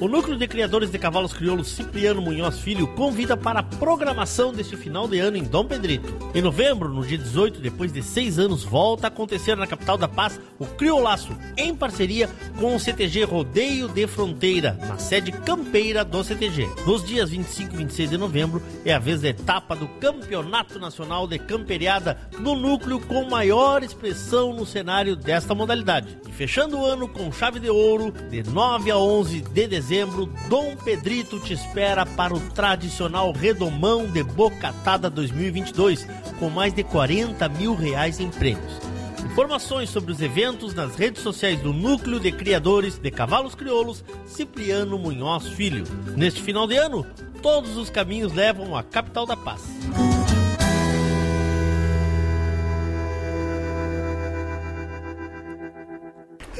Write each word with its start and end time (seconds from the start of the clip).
O 0.00 0.08
Núcleo 0.08 0.38
de 0.38 0.48
Criadores 0.48 0.90
de 0.90 0.98
Cavalos 0.98 1.34
Crioulos 1.34 1.72
Cipriano 1.72 2.22
Munhoz 2.22 2.58
Filho 2.58 2.86
convida 2.94 3.36
para 3.36 3.60
a 3.60 3.62
programação 3.62 4.50
deste 4.50 4.74
final 4.74 5.06
de 5.06 5.18
ano 5.18 5.36
em 5.36 5.44
Dom 5.44 5.66
Pedrito. 5.66 6.16
Em 6.34 6.40
novembro, 6.40 6.88
no 6.88 7.04
dia 7.04 7.18
18, 7.18 7.60
depois 7.60 7.92
de 7.92 8.02
seis 8.02 8.38
anos, 8.38 8.64
volta 8.64 9.06
a 9.06 9.08
acontecer 9.08 9.58
na 9.58 9.66
capital 9.66 9.98
da 9.98 10.08
paz 10.08 10.40
o 10.58 10.64
Criolaço, 10.64 11.36
em 11.54 11.76
parceria 11.76 12.30
com 12.58 12.74
o 12.74 12.80
CTG 12.80 13.24
Rodeio 13.24 13.88
de 13.88 14.06
Fronteira, 14.06 14.72
na 14.88 14.96
sede 14.96 15.32
campeira 15.32 16.02
do 16.02 16.24
CTG. 16.24 16.66
Nos 16.86 17.04
dias 17.04 17.28
25 17.28 17.74
e 17.74 17.76
26 17.76 18.08
de 18.08 18.16
novembro 18.16 18.62
é 18.86 18.94
a 18.94 18.98
vez 18.98 19.20
da 19.20 19.28
etapa 19.28 19.76
do 19.76 19.86
Campeonato 19.86 20.78
Nacional 20.78 21.26
de 21.26 21.38
Camperiada 21.38 22.16
no 22.38 22.56
núcleo 22.56 23.00
com 23.00 23.28
maior 23.28 23.82
expressão 23.82 24.54
no 24.54 24.64
cenário 24.64 25.14
desta 25.14 25.54
modalidade. 25.54 26.16
E 26.26 26.32
fechando 26.32 26.78
o 26.78 26.86
ano 26.86 27.06
com 27.06 27.30
chave 27.30 27.60
de 27.60 27.68
ouro, 27.68 28.14
de 28.30 28.42
9 28.42 28.90
a 28.90 28.96
11 28.96 29.42
de 29.42 29.66
dezembro 29.66 29.89
dezembro, 29.90 30.26
Dom 30.48 30.76
Pedrito 30.76 31.40
te 31.40 31.52
espera 31.52 32.06
para 32.06 32.32
o 32.32 32.38
tradicional 32.50 33.32
Redomão 33.32 34.06
de 34.06 34.22
Bocatada 34.22 35.10
2022, 35.10 36.06
com 36.38 36.48
mais 36.48 36.72
de 36.72 36.84
40 36.84 37.48
mil 37.48 37.74
reais 37.74 38.20
em 38.20 38.30
prêmios. 38.30 38.78
Informações 39.24 39.90
sobre 39.90 40.12
os 40.12 40.22
eventos 40.22 40.74
nas 40.74 40.94
redes 40.94 41.24
sociais 41.24 41.60
do 41.60 41.72
Núcleo 41.72 42.20
de 42.20 42.30
Criadores 42.30 42.98
de 42.98 43.10
Cavalos 43.10 43.56
Crioulos, 43.56 44.04
Cipriano 44.26 44.96
Munhoz 44.96 45.48
Filho. 45.48 45.82
Neste 46.16 46.40
final 46.40 46.68
de 46.68 46.76
ano, 46.76 47.04
todos 47.42 47.76
os 47.76 47.90
caminhos 47.90 48.32
levam 48.32 48.76
à 48.76 48.84
capital 48.84 49.26
da 49.26 49.36
paz. 49.36 49.60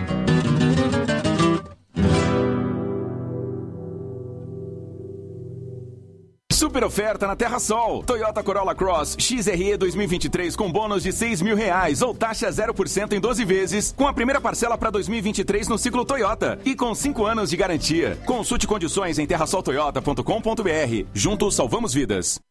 Super 6.81 6.85
oferta 6.85 7.27
na 7.27 7.35
Terra 7.35 7.59
Sol. 7.59 8.03
Toyota 8.03 8.43
Corolla 8.43 8.73
Cross 8.73 9.15
XRE 9.19 9.77
2023 9.77 10.55
com 10.55 10.71
bônus 10.71 11.03
de 11.03 11.11
6 11.11 11.41
mil 11.41 11.55
reais 11.55 12.01
ou 12.01 12.13
taxa 12.13 12.49
0% 12.49 13.13
em 13.13 13.19
12 13.19 13.45
vezes, 13.45 13.93
com 13.95 14.07
a 14.07 14.13
primeira 14.13 14.41
parcela 14.41 14.77
para 14.77 14.89
2023 14.89 15.67
no 15.67 15.77
ciclo 15.77 16.05
Toyota 16.05 16.59
e 16.65 16.75
com 16.75 16.93
5 16.93 17.25
anos 17.25 17.49
de 17.49 17.57
garantia. 17.57 18.17
Consulte 18.25 18.67
condições 18.67 19.19
em 19.19 19.25
terrasoltoyota.com.br. 19.25 21.05
Juntos 21.13 21.55
salvamos 21.55 21.93
vidas. 21.93 22.50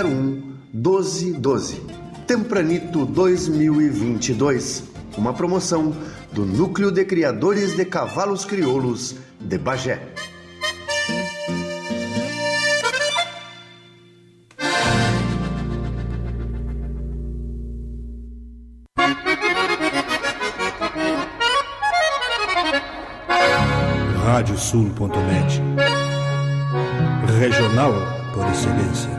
01 0.04 0.52
12 0.72 1.32
12. 1.32 2.07
Tempranito 2.28 3.06
2022, 3.06 4.84
uma 5.16 5.32
promoção 5.32 5.96
do 6.30 6.44
Núcleo 6.44 6.92
de 6.92 7.02
Criadores 7.02 7.74
de 7.74 7.86
Cavalos 7.86 8.44
Crioulos 8.44 9.16
de 9.40 9.56
Bagé. 9.56 10.12
radiosul.net. 24.26 25.62
Regional 27.40 27.94
por 28.34 28.46
excelência. 28.48 29.18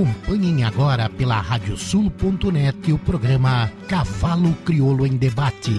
Acompanhem 0.00 0.64
agora 0.64 1.10
pela 1.10 1.38
radiosul.net 1.38 2.90
o 2.90 2.98
programa 2.98 3.70
Cavalo 3.86 4.54
Crioulo 4.64 5.06
em 5.06 5.14
Debate. 5.14 5.72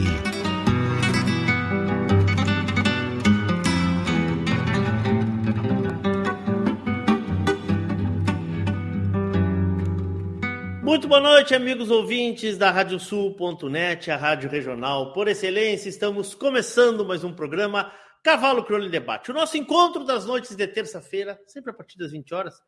Muito 10.83 11.07
boa 11.07 11.19
noite, 11.19 11.55
amigos 11.55 11.89
ouvintes 11.89 12.59
da 12.59 12.69
Radiosul.net, 12.69 14.11
a 14.11 14.17
rádio 14.17 14.51
regional 14.51 15.13
por 15.13 15.27
excelência. 15.27 15.89
Estamos 15.89 16.35
começando 16.35 17.03
mais 17.03 17.23
um 17.23 17.33
programa 17.33 17.91
Cavalo 18.21 18.63
Crioulo 18.63 18.85
em 18.85 18.91
Debate. 18.91 19.31
O 19.31 19.33
nosso 19.33 19.57
encontro 19.57 20.03
das 20.03 20.27
noites 20.27 20.55
de 20.55 20.67
terça-feira, 20.67 21.41
sempre 21.47 21.71
a 21.71 21.73
partir 21.73 21.97
das 21.97 22.11
20 22.11 22.35
horas, 22.35 22.61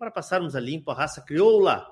para 0.00 0.10
passarmos 0.10 0.56
a 0.56 0.60
limpo 0.60 0.90
a 0.90 0.94
raça 0.94 1.20
crioula. 1.20 1.86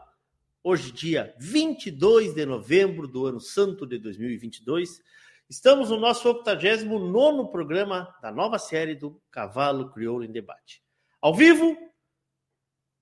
Hoje, 0.64 0.90
dia 0.90 1.34
22 1.38 2.32
de 2.34 2.46
novembro 2.46 3.06
do 3.06 3.26
ano 3.26 3.38
santo 3.38 3.86
de 3.86 3.98
2022, 3.98 5.02
estamos 5.46 5.90
no 5.90 6.00
nosso 6.00 6.26
89 6.26 7.52
programa 7.52 8.08
da 8.22 8.32
nova 8.32 8.58
série 8.58 8.94
do 8.94 9.20
Cavalo 9.30 9.90
Crioulo 9.90 10.24
em 10.24 10.32
Debate. 10.32 10.82
Ao 11.20 11.34
vivo, 11.34 11.76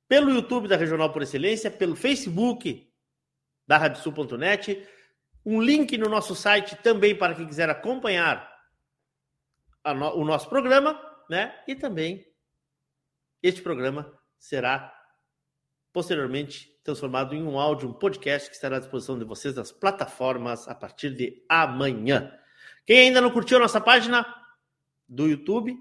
pelo 0.08 0.28
YouTube 0.28 0.66
da 0.66 0.76
Regional 0.76 1.12
por 1.12 1.22
Excelência, 1.22 1.70
pelo 1.70 1.94
Facebook 1.94 2.92
da 3.64 3.78
Radiosul.net, 3.78 4.84
um 5.44 5.62
link 5.62 5.96
no 5.96 6.08
nosso 6.08 6.34
site 6.34 6.74
também 6.82 7.16
para 7.16 7.36
quem 7.36 7.46
quiser 7.46 7.70
acompanhar 7.70 8.52
no, 9.84 10.16
o 10.16 10.24
nosso 10.24 10.48
programa, 10.48 11.00
né? 11.30 11.62
E 11.68 11.76
também 11.76 12.26
este 13.40 13.62
programa 13.62 14.12
será 14.36 14.95
posteriormente 15.96 16.70
transformado 16.84 17.34
em 17.34 17.42
um 17.42 17.58
áudio, 17.58 17.88
um 17.88 17.92
podcast 17.94 18.50
que 18.50 18.54
estará 18.54 18.76
à 18.76 18.80
disposição 18.80 19.18
de 19.18 19.24
vocês 19.24 19.54
nas 19.54 19.72
plataformas 19.72 20.68
a 20.68 20.74
partir 20.74 21.08
de 21.08 21.42
amanhã. 21.48 22.30
Quem 22.84 22.98
ainda 22.98 23.18
não 23.18 23.30
curtiu 23.30 23.56
a 23.56 23.60
nossa 23.60 23.80
página 23.80 24.26
do 25.08 25.26
YouTube, 25.26 25.74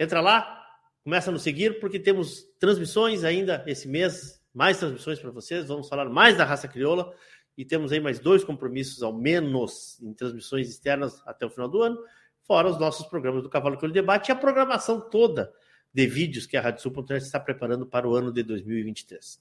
entra 0.00 0.22
lá, 0.22 0.64
Começa 1.04 1.30
a 1.30 1.32
nos 1.32 1.42
seguir 1.42 1.78
porque 1.80 2.00
temos 2.00 2.44
transmissões 2.58 3.24
ainda 3.24 3.62
esse 3.66 3.86
mês, 3.86 4.42
mais 4.54 4.78
transmissões 4.78 5.20
para 5.20 5.30
vocês. 5.30 5.68
Vamos 5.68 5.86
falar 5.86 6.08
mais 6.08 6.34
da 6.38 6.44
raça 6.46 6.66
crioula 6.66 7.14
e 7.58 7.64
temos 7.64 7.92
aí 7.92 8.00
mais 8.00 8.18
dois 8.18 8.42
compromissos 8.42 9.02
ao 9.02 9.12
menos 9.12 10.00
em 10.00 10.14
transmissões 10.14 10.66
externas 10.66 11.22
até 11.26 11.44
o 11.44 11.50
final 11.50 11.68
do 11.68 11.82
ano, 11.82 11.98
fora 12.40 12.70
os 12.70 12.80
nossos 12.80 13.06
programas 13.06 13.42
do 13.42 13.50
Cavalo 13.50 13.76
Crioulo 13.76 13.92
Debate 13.92 14.30
e 14.30 14.32
a 14.32 14.34
programação 14.34 14.98
toda 14.98 15.52
de 15.92 16.06
vídeos 16.06 16.46
que 16.46 16.56
a 16.56 16.60
Rádio 16.60 16.82
Sul.net 16.82 17.24
está 17.24 17.40
preparando 17.40 17.86
para 17.86 18.08
o 18.08 18.14
ano 18.14 18.32
de 18.32 18.42
2023. 18.42 19.40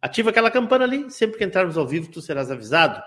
Ativa 0.00 0.30
aquela 0.30 0.50
campana 0.50 0.84
ali, 0.84 1.10
sempre 1.10 1.38
que 1.38 1.44
entrarmos 1.44 1.76
ao 1.76 1.86
vivo 1.86 2.10
tu 2.10 2.20
serás 2.20 2.50
avisado. 2.50 3.02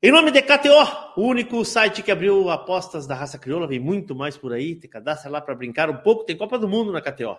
Em 0.00 0.12
nome 0.12 0.30
de 0.30 0.40
KTO, 0.42 1.20
o 1.20 1.26
único 1.26 1.64
site 1.64 2.04
que 2.04 2.12
abriu 2.12 2.50
apostas 2.50 3.06
da 3.06 3.16
raça 3.16 3.36
crioula, 3.36 3.66
vem 3.66 3.80
muito 3.80 4.14
mais 4.14 4.36
por 4.36 4.52
aí, 4.52 4.76
te 4.76 4.86
cadastra 4.86 5.28
lá 5.28 5.40
para 5.40 5.56
brincar 5.56 5.90
um 5.90 5.96
pouco, 5.96 6.24
tem 6.24 6.36
Copa 6.36 6.56
do 6.56 6.68
Mundo 6.68 6.92
na 6.92 7.00
KTO. 7.00 7.36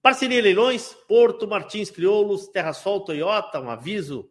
Parceria 0.00 0.40
Leilões, 0.40 0.94
Porto 1.06 1.46
Martins 1.46 1.90
Crioulos, 1.90 2.48
Terra 2.48 2.72
Sol 2.72 3.04
Toyota, 3.04 3.60
um 3.60 3.68
aviso. 3.68 4.30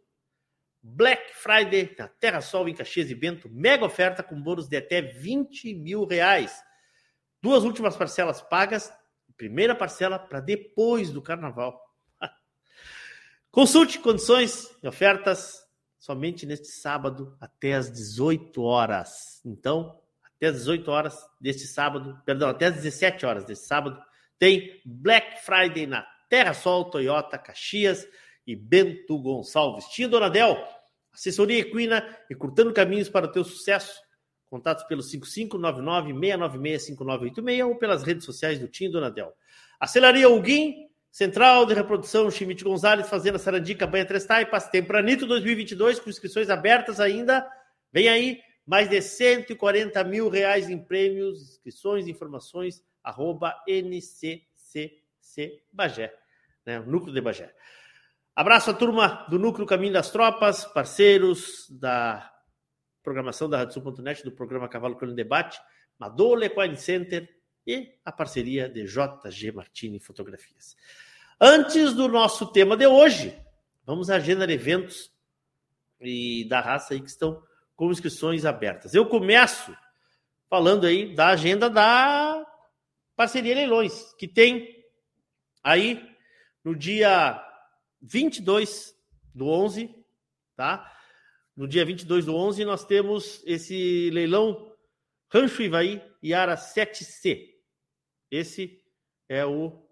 Black 0.82 1.34
Friday 1.34 1.94
na 1.96 2.08
Terra 2.08 2.40
Sol 2.40 2.68
em 2.68 2.74
Caxias 2.74 3.08
e 3.10 3.14
Bento, 3.14 3.48
mega 3.48 3.84
oferta 3.84 4.22
com 4.22 4.40
bônus 4.40 4.66
de 4.66 4.76
até 4.76 5.00
20 5.00 5.74
mil 5.74 6.04
reais. 6.06 6.60
Duas 7.40 7.62
últimas 7.62 7.96
parcelas 7.96 8.42
pagas, 8.42 8.92
primeira 9.40 9.74
parcela 9.74 10.18
para 10.18 10.38
depois 10.38 11.10
do 11.10 11.22
carnaval. 11.22 11.80
Consulte 13.50 13.98
condições 13.98 14.68
e 14.82 14.86
ofertas 14.86 15.58
somente 15.98 16.44
neste 16.44 16.68
sábado 16.68 17.34
até 17.40 17.72
às 17.72 17.90
18 17.90 18.62
horas. 18.62 19.40
Então, 19.42 19.98
até 20.22 20.48
às 20.48 20.56
18 20.56 20.90
horas 20.90 21.16
deste 21.40 21.66
sábado, 21.66 22.20
perdão, 22.26 22.50
até 22.50 22.66
às 22.66 22.74
17 22.74 23.24
horas 23.24 23.46
deste 23.46 23.66
sábado, 23.66 23.98
tem 24.38 24.78
Black 24.84 25.40
Friday 25.42 25.86
na 25.86 26.06
Terra 26.28 26.52
Sol, 26.52 26.90
Toyota, 26.90 27.38
Caxias 27.38 28.06
e 28.46 28.54
Bento 28.54 29.18
Gonçalves. 29.18 29.86
Tia 29.86 30.06
Donadel, 30.06 30.62
assessoria 31.10 31.60
equina 31.60 32.06
e 32.28 32.34
curtando 32.34 32.74
caminhos 32.74 33.08
para 33.08 33.24
o 33.24 33.32
teu 33.32 33.42
sucesso. 33.42 34.02
Contatos 34.50 34.84
pelo 34.84 35.02
5599-696-5986 35.02 37.66
ou 37.66 37.76
pelas 37.76 38.02
redes 38.02 38.24
sociais 38.24 38.58
do 38.58 38.66
Tim 38.66 38.90
Donadel. 38.90 39.32
Acelaria 39.78 40.28
Huguim, 40.28 40.88
Central 41.10 41.64
de 41.64 41.72
Reprodução 41.72 42.30
Chimite 42.30 42.64
Gonzalez, 42.64 43.08
Fazenda 43.08 43.38
Sarandica, 43.38 43.86
Banha 43.86 44.04
Três 44.04 44.26
Taipas, 44.26 44.68
Tempranito 44.68 45.26
2022, 45.26 46.00
com 46.00 46.10
inscrições 46.10 46.50
abertas 46.50 46.98
ainda. 46.98 47.48
Vem 47.92 48.08
aí, 48.08 48.40
mais 48.66 48.90
de 48.90 49.00
140 49.00 50.02
mil 50.04 50.28
reais 50.28 50.68
em 50.68 50.78
prêmios, 50.78 51.42
inscrições, 51.42 52.08
informações, 52.08 52.82
arroba 53.02 53.54
NCCC 53.68 55.00
Bagé, 55.72 56.12
né? 56.66 56.80
Núcleo 56.80 57.14
de 57.14 57.20
Bagé. 57.20 57.54
Abraço 58.34 58.70
à 58.70 58.74
turma 58.74 59.26
do 59.28 59.38
Núcleo 59.38 59.66
Caminho 59.66 59.92
das 59.92 60.10
Tropas, 60.10 60.64
parceiros 60.64 61.68
da 61.70 62.32
programação 63.02 63.48
da 63.48 63.58
Radiosul.net, 63.58 64.22
do 64.24 64.32
programa 64.32 64.68
Cavalo 64.68 64.96
Crônico 64.96 65.16
Debate, 65.16 65.60
Madole 65.98 66.46
Equine 66.46 66.76
Center, 66.76 67.28
e 67.66 67.94
a 68.04 68.10
parceria 68.10 68.68
de 68.68 68.84
JG 68.84 69.52
Martini 69.52 70.00
Fotografias. 70.00 70.76
Antes 71.40 71.94
do 71.94 72.08
nosso 72.08 72.46
tema 72.46 72.76
de 72.76 72.86
hoje, 72.86 73.36
vamos 73.84 74.10
à 74.10 74.16
agenda 74.16 74.46
de 74.46 74.52
eventos 74.52 75.12
e 76.00 76.46
da 76.48 76.60
raça 76.60 76.94
aí 76.94 77.00
que 77.00 77.08
estão 77.08 77.42
com 77.76 77.90
inscrições 77.90 78.44
abertas. 78.44 78.94
Eu 78.94 79.06
começo 79.06 79.76
falando 80.48 80.86
aí 80.86 81.14
da 81.14 81.28
agenda 81.28 81.70
da 81.70 82.44
parceria 83.14 83.54
Leilões, 83.54 84.12
que 84.14 84.26
tem 84.26 84.84
aí 85.62 86.02
no 86.64 86.74
dia 86.74 87.42
22 88.02 88.94
do 89.34 89.48
11, 89.48 89.94
tá? 90.56 90.99
No 91.60 91.68
dia 91.68 91.84
22 91.84 92.24
do 92.24 92.34
11 92.34 92.64
nós 92.64 92.86
temos 92.86 93.42
esse 93.44 94.08
leilão 94.14 94.74
Rancho 95.30 95.60
Ivaí 95.60 96.02
Iara 96.22 96.56
7C. 96.56 97.50
Esse 98.30 98.82
é 99.28 99.44
o 99.44 99.86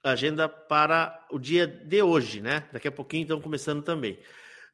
agenda 0.00 0.48
para 0.48 1.26
o 1.28 1.40
dia 1.40 1.66
de 1.66 2.00
hoje, 2.04 2.40
né? 2.40 2.68
Daqui 2.72 2.86
a 2.86 2.92
pouquinho 2.92 3.22
estão 3.22 3.40
começando 3.40 3.82
também. 3.82 4.16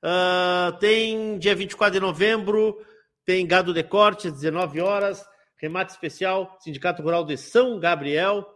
Uh, 0.04 0.78
tem 0.80 1.38
dia 1.38 1.54
24 1.54 1.94
de 1.94 2.00
novembro, 2.00 2.85
tem 3.25 3.46
gado 3.46 3.73
de 3.73 3.82
corte, 3.82 4.28
às 4.28 4.35
19 4.35 4.82
horas, 4.82 5.26
remate 5.56 5.92
especial, 5.92 6.58
Sindicato 6.61 7.02
Rural 7.02 7.25
de 7.25 7.38
São 7.38 7.80
Gabriel, 7.80 8.46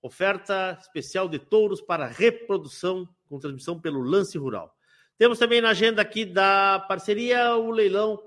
oferta 0.00 0.74
especial 0.80 1.28
de 1.28 1.38
touros 1.38 1.82
para 1.82 2.06
reprodução, 2.06 3.06
com 3.28 3.38
transmissão 3.38 3.78
pelo 3.78 4.00
Lance 4.00 4.38
Rural. 4.38 4.74
Temos 5.22 5.38
também 5.38 5.60
na 5.60 5.70
agenda 5.70 6.02
aqui 6.02 6.24
da 6.24 6.84
parceria 6.88 7.54
o 7.54 7.70
leilão 7.70 8.20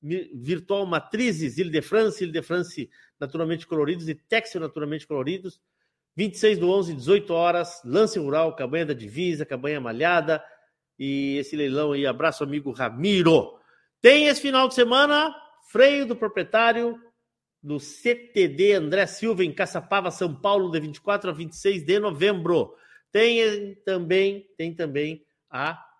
virtual 0.00 0.86
Matrizes, 0.86 1.58
Ile 1.58 1.68
de 1.68 1.82
France, 1.82 2.24
Ile 2.24 2.32
de 2.32 2.40
France 2.40 2.88
naturalmente 3.20 3.66
coloridos 3.66 4.08
e 4.08 4.14
Texel 4.14 4.62
naturalmente 4.62 5.06
coloridos. 5.06 5.60
26 6.16 6.58
do 6.58 6.70
11, 6.70 6.94
18 6.94 7.34
horas, 7.34 7.82
lance 7.84 8.18
rural, 8.18 8.56
cabanha 8.56 8.86
da 8.86 8.94
divisa, 8.94 9.44
cabanha 9.44 9.78
malhada 9.78 10.42
e 10.98 11.36
esse 11.36 11.54
leilão 11.54 11.92
aí, 11.92 12.06
abraço 12.06 12.42
amigo 12.42 12.70
Ramiro. 12.72 13.58
Tem 14.00 14.28
esse 14.28 14.40
final 14.40 14.68
de 14.68 14.74
semana, 14.74 15.36
freio 15.70 16.06
do 16.06 16.16
proprietário 16.16 16.98
do 17.62 17.78
CTD 17.78 18.72
André 18.72 19.04
Silva 19.04 19.44
em 19.44 19.52
Caçapava, 19.52 20.10
São 20.10 20.34
Paulo, 20.34 20.70
de 20.70 20.80
24 20.80 21.28
a 21.28 21.34
26 21.34 21.84
de 21.84 21.98
novembro. 21.98 22.74
Tem 23.12 23.74
também, 23.84 24.46
tem 24.56 24.74
também 24.74 25.22
a 25.50 25.91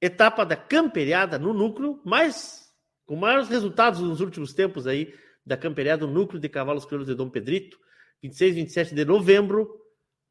etapa 0.00 0.44
da 0.44 0.56
camperiada 0.56 1.38
no 1.38 1.52
núcleo, 1.52 2.00
mas 2.04 2.72
com 3.06 3.16
maiores 3.16 3.48
resultados 3.48 4.00
nos 4.00 4.20
últimos 4.20 4.52
tempos 4.52 4.86
aí 4.86 5.14
da 5.44 5.56
camperiada 5.56 6.06
no 6.06 6.12
núcleo 6.12 6.40
de 6.40 6.48
cavalos 6.48 6.84
crioulos 6.84 7.08
de 7.08 7.14
Dom 7.14 7.30
Pedrito, 7.30 7.78
26 8.22 8.52
e 8.52 8.54
27 8.60 8.94
de 8.94 9.04
novembro, 9.04 9.70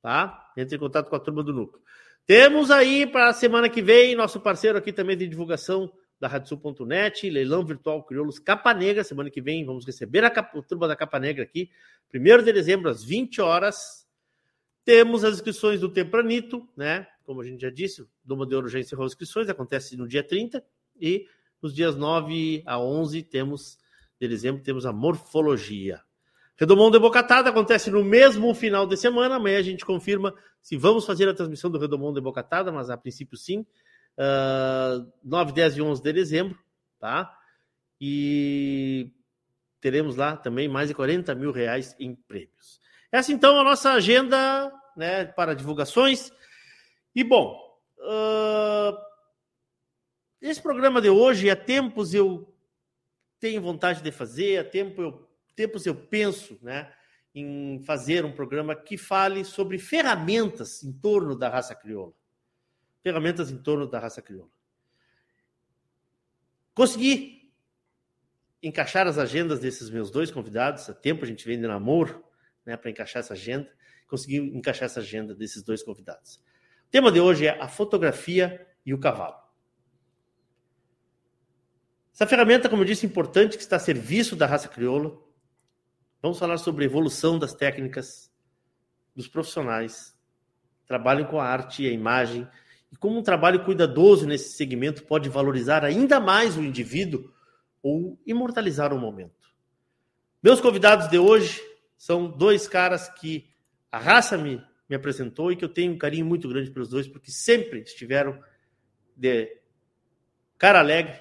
tá? 0.02 0.52
Entre 0.56 0.76
em 0.76 0.80
contato 0.80 1.10
com 1.10 1.16
a 1.16 1.20
turma 1.20 1.44
do 1.44 1.54
núcleo. 1.54 1.82
Temos 2.26 2.70
aí 2.70 3.08
para 3.08 3.30
a 3.30 3.34
semana 3.34 3.70
que 3.70 3.82
vem 3.82 4.16
nosso 4.16 4.40
parceiro 4.40 4.78
aqui 4.78 4.94
também 4.94 5.18
de 5.18 5.28
divulgação 5.28 5.92
da 6.20 6.28
Radiosul.net, 6.28 7.30
leilão 7.30 7.66
virtual 7.66 8.04
crioulos 8.04 8.40
Capa 8.40 8.74
Negra, 8.74 9.04
semana 9.04 9.30
que 9.30 9.42
vem 9.42 9.66
vamos 9.66 9.86
receber 9.86 10.24
a, 10.26 10.30
capa, 10.30 10.58
a 10.58 10.62
turma 10.62 10.88
da 10.88 10.96
Capa 10.96 11.20
Negra 11.20 11.44
aqui, 11.44 11.70
1 12.14 12.44
de 12.44 12.54
dezembro 12.54 12.90
às 12.90 13.04
20 13.04 13.42
horas. 13.42 14.06
Temos 14.84 15.24
as 15.24 15.36
inscrições 15.36 15.80
do 15.80 15.90
Tempranito, 15.90 16.68
né? 16.76 17.08
Como 17.28 17.42
a 17.42 17.44
gente 17.44 17.60
já 17.60 17.70
disse, 17.70 18.02
o 18.02 18.10
Doma 18.24 18.48
de 18.48 18.70
já 18.70 18.80
encerrou 18.80 19.06
as 19.06 19.12
inscrições, 19.12 19.50
acontece 19.50 19.98
no 19.98 20.08
dia 20.08 20.24
30, 20.24 20.64
e 20.98 21.28
nos 21.62 21.76
dias 21.76 21.94
9 21.94 22.64
a 22.66 22.80
11 22.80 23.22
temos, 23.24 23.78
de 24.18 24.30
dezembro, 24.30 24.64
temos 24.64 24.86
a 24.86 24.94
morfologia. 24.94 26.02
Redomão 26.56 26.90
de 26.90 26.98
Bocatada 26.98 27.50
acontece 27.50 27.92
no 27.92 28.02
mesmo 28.02 28.56
final 28.56 28.88
de 28.88 28.96
semana, 28.96 29.36
amanhã 29.36 29.60
a 29.60 29.62
gente 29.62 29.86
confirma 29.86 30.34
se 30.62 30.78
vamos 30.78 31.06
fazer 31.06 31.28
a 31.28 31.34
transmissão 31.34 31.70
do 31.70 31.78
Redomão 31.78 32.14
de 32.14 32.22
Bocatada, 32.22 32.72
mas 32.72 32.90
a 32.90 32.96
princípio 32.96 33.38
sim, 33.38 33.60
uh, 34.18 35.12
9, 35.22 35.52
10 35.52 35.78
e 35.78 35.82
11 35.82 36.02
de 36.02 36.14
dezembro, 36.14 36.58
tá? 36.98 37.38
E 38.00 39.12
teremos 39.82 40.16
lá 40.16 40.38
também 40.38 40.70
mais 40.70 40.88
de 40.88 40.96
40 40.96 41.36
mil 41.36 41.52
reais 41.52 41.94
em 42.00 42.16
prêmios. 42.16 42.80
Essa 43.12 43.34
então 43.34 43.58
é 43.58 43.60
a 43.60 43.64
nossa 43.66 43.92
agenda 43.92 44.72
né, 44.96 45.26
para 45.26 45.54
divulgações. 45.54 46.32
E 47.18 47.24
bom, 47.24 47.60
uh, 47.98 48.96
esse 50.40 50.62
programa 50.62 51.02
de 51.02 51.10
hoje, 51.10 51.50
há 51.50 51.56
tempos 51.56 52.14
eu 52.14 52.56
tenho 53.40 53.60
vontade 53.60 54.04
de 54.04 54.12
fazer, 54.12 54.60
há 54.60 54.64
tempo 54.64 55.02
eu, 55.02 55.28
tempos 55.56 55.88
eu 55.88 55.96
penso 55.96 56.60
né, 56.62 56.94
em 57.34 57.82
fazer 57.88 58.24
um 58.24 58.32
programa 58.32 58.76
que 58.76 59.00
fale 59.00 59.44
sobre 59.44 59.80
ferramentas 59.80 60.84
em 60.84 60.94
torno 60.94 61.36
da 61.36 61.50
raça 61.50 61.74
crioula. 61.74 62.14
Ferramentas 63.02 63.50
em 63.50 63.58
torno 63.58 63.90
da 63.90 63.98
raça 63.98 64.22
crioula. 64.22 64.52
Consegui 66.76 67.52
encaixar 68.62 69.08
as 69.08 69.18
agendas 69.18 69.60
desses 69.60 69.90
meus 69.90 70.12
dois 70.12 70.30
convidados. 70.30 70.88
Há 70.88 70.94
tempo 70.94 71.26
a 71.26 71.28
gente 71.28 71.48
vem 71.48 71.60
de 71.60 71.66
namoro 71.66 72.24
né, 72.64 72.78
para 72.78 72.92
encaixar 72.92 73.22
essa 73.22 73.34
agenda. 73.34 73.76
Consegui 74.06 74.38
encaixar 74.56 74.86
essa 74.86 75.00
agenda 75.00 75.34
desses 75.34 75.64
dois 75.64 75.82
convidados. 75.82 76.46
O 76.88 76.90
tema 76.90 77.12
de 77.12 77.20
hoje 77.20 77.46
é 77.46 77.62
a 77.62 77.68
fotografia 77.68 78.66
e 78.86 78.94
o 78.94 78.98
cavalo. 78.98 79.36
Essa 82.14 82.26
ferramenta, 82.26 82.70
como 82.70 82.82
eu 82.82 82.86
disse, 82.86 83.06
importante, 83.06 83.58
que 83.58 83.62
está 83.62 83.76
a 83.76 83.80
serviço 83.80 84.38
da 84.38 84.46
raça 84.48 84.70
crioula. 84.70 85.16
Vamos 86.22 86.40
falar 86.40 86.58
sobre 86.58 86.86
a 86.86 86.88
evolução 86.88 87.38
das 87.38 87.54
técnicas 87.54 88.32
dos 89.14 89.28
profissionais 89.28 90.18
que 90.80 90.88
trabalham 90.88 91.28
com 91.28 91.42
a 91.42 91.46
arte 91.46 91.84
e 91.84 91.88
a 91.88 91.92
imagem 91.92 92.48
e 92.90 92.96
como 92.96 93.20
um 93.20 93.24
trabalho 93.24 93.66
cuidadoso 93.66 94.26
nesse 94.26 94.56
segmento 94.56 95.04
pode 95.04 95.28
valorizar 95.28 95.84
ainda 95.84 96.22
mais 96.22 96.56
o 96.56 96.64
indivíduo 96.64 97.34
ou 97.84 98.18
imortalizar 98.26 98.94
o 98.94 98.98
momento. 98.98 99.52
Meus 100.42 100.62
convidados 100.62 101.10
de 101.10 101.20
hoje 101.20 101.62
são 101.98 102.30
dois 102.30 102.66
caras 102.66 103.10
que 103.10 103.50
a 103.92 104.00
raça 104.00 104.38
me 104.38 104.64
me 104.90 104.96
apresentou 104.96 105.52
e 105.52 105.56
que 105.56 105.66
eu 105.66 105.70
tenho 105.70 105.94
um 105.94 105.98
carinho 105.98 106.26
muito 106.26 106.48
grande 106.48 106.72
pelos 106.72 106.90
dois, 106.90 107.08
porque 107.08 107.32
sempre 107.32 107.82
estiveram 107.82 108.42
de 109.16 109.58
cara 110.58 110.80
alegre 110.80 111.18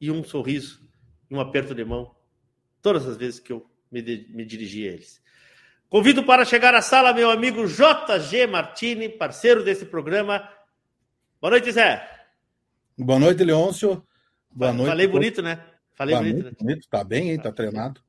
e 0.00 0.10
um 0.10 0.22
sorriso 0.22 0.88
e 1.30 1.34
um 1.34 1.40
aperto 1.40 1.74
de 1.74 1.84
mão 1.84 2.14
todas 2.80 3.06
as 3.06 3.16
vezes 3.16 3.40
que 3.40 3.52
eu 3.52 3.68
me, 3.90 4.02
me 4.28 4.44
dirigi 4.44 4.88
a 4.88 4.92
eles. 4.92 5.22
Convido 5.88 6.22
para 6.22 6.44
chegar 6.44 6.74
à 6.74 6.82
sala 6.82 7.14
meu 7.14 7.30
amigo 7.30 7.66
JG 7.66 8.46
Martini, 8.46 9.08
parceiro 9.08 9.64
desse 9.64 9.86
programa. 9.86 10.48
Boa 11.40 11.52
noite, 11.52 11.72
Zé. 11.72 12.06
Boa 12.96 13.18
noite, 13.18 13.42
Leôncio. 13.42 14.06
Boa 14.50 14.72
noite. 14.72 14.88
Falei 14.88 15.06
bonito, 15.06 15.40
né? 15.40 15.64
Falei 15.94 16.14
bonito, 16.16 16.34
bonito, 16.34 16.44
né? 16.44 16.56
bonito. 16.60 16.88
Tá 16.88 17.02
bem, 17.02 17.30
hein? 17.30 17.40
Tá 17.40 17.50
treinado. 17.50 18.02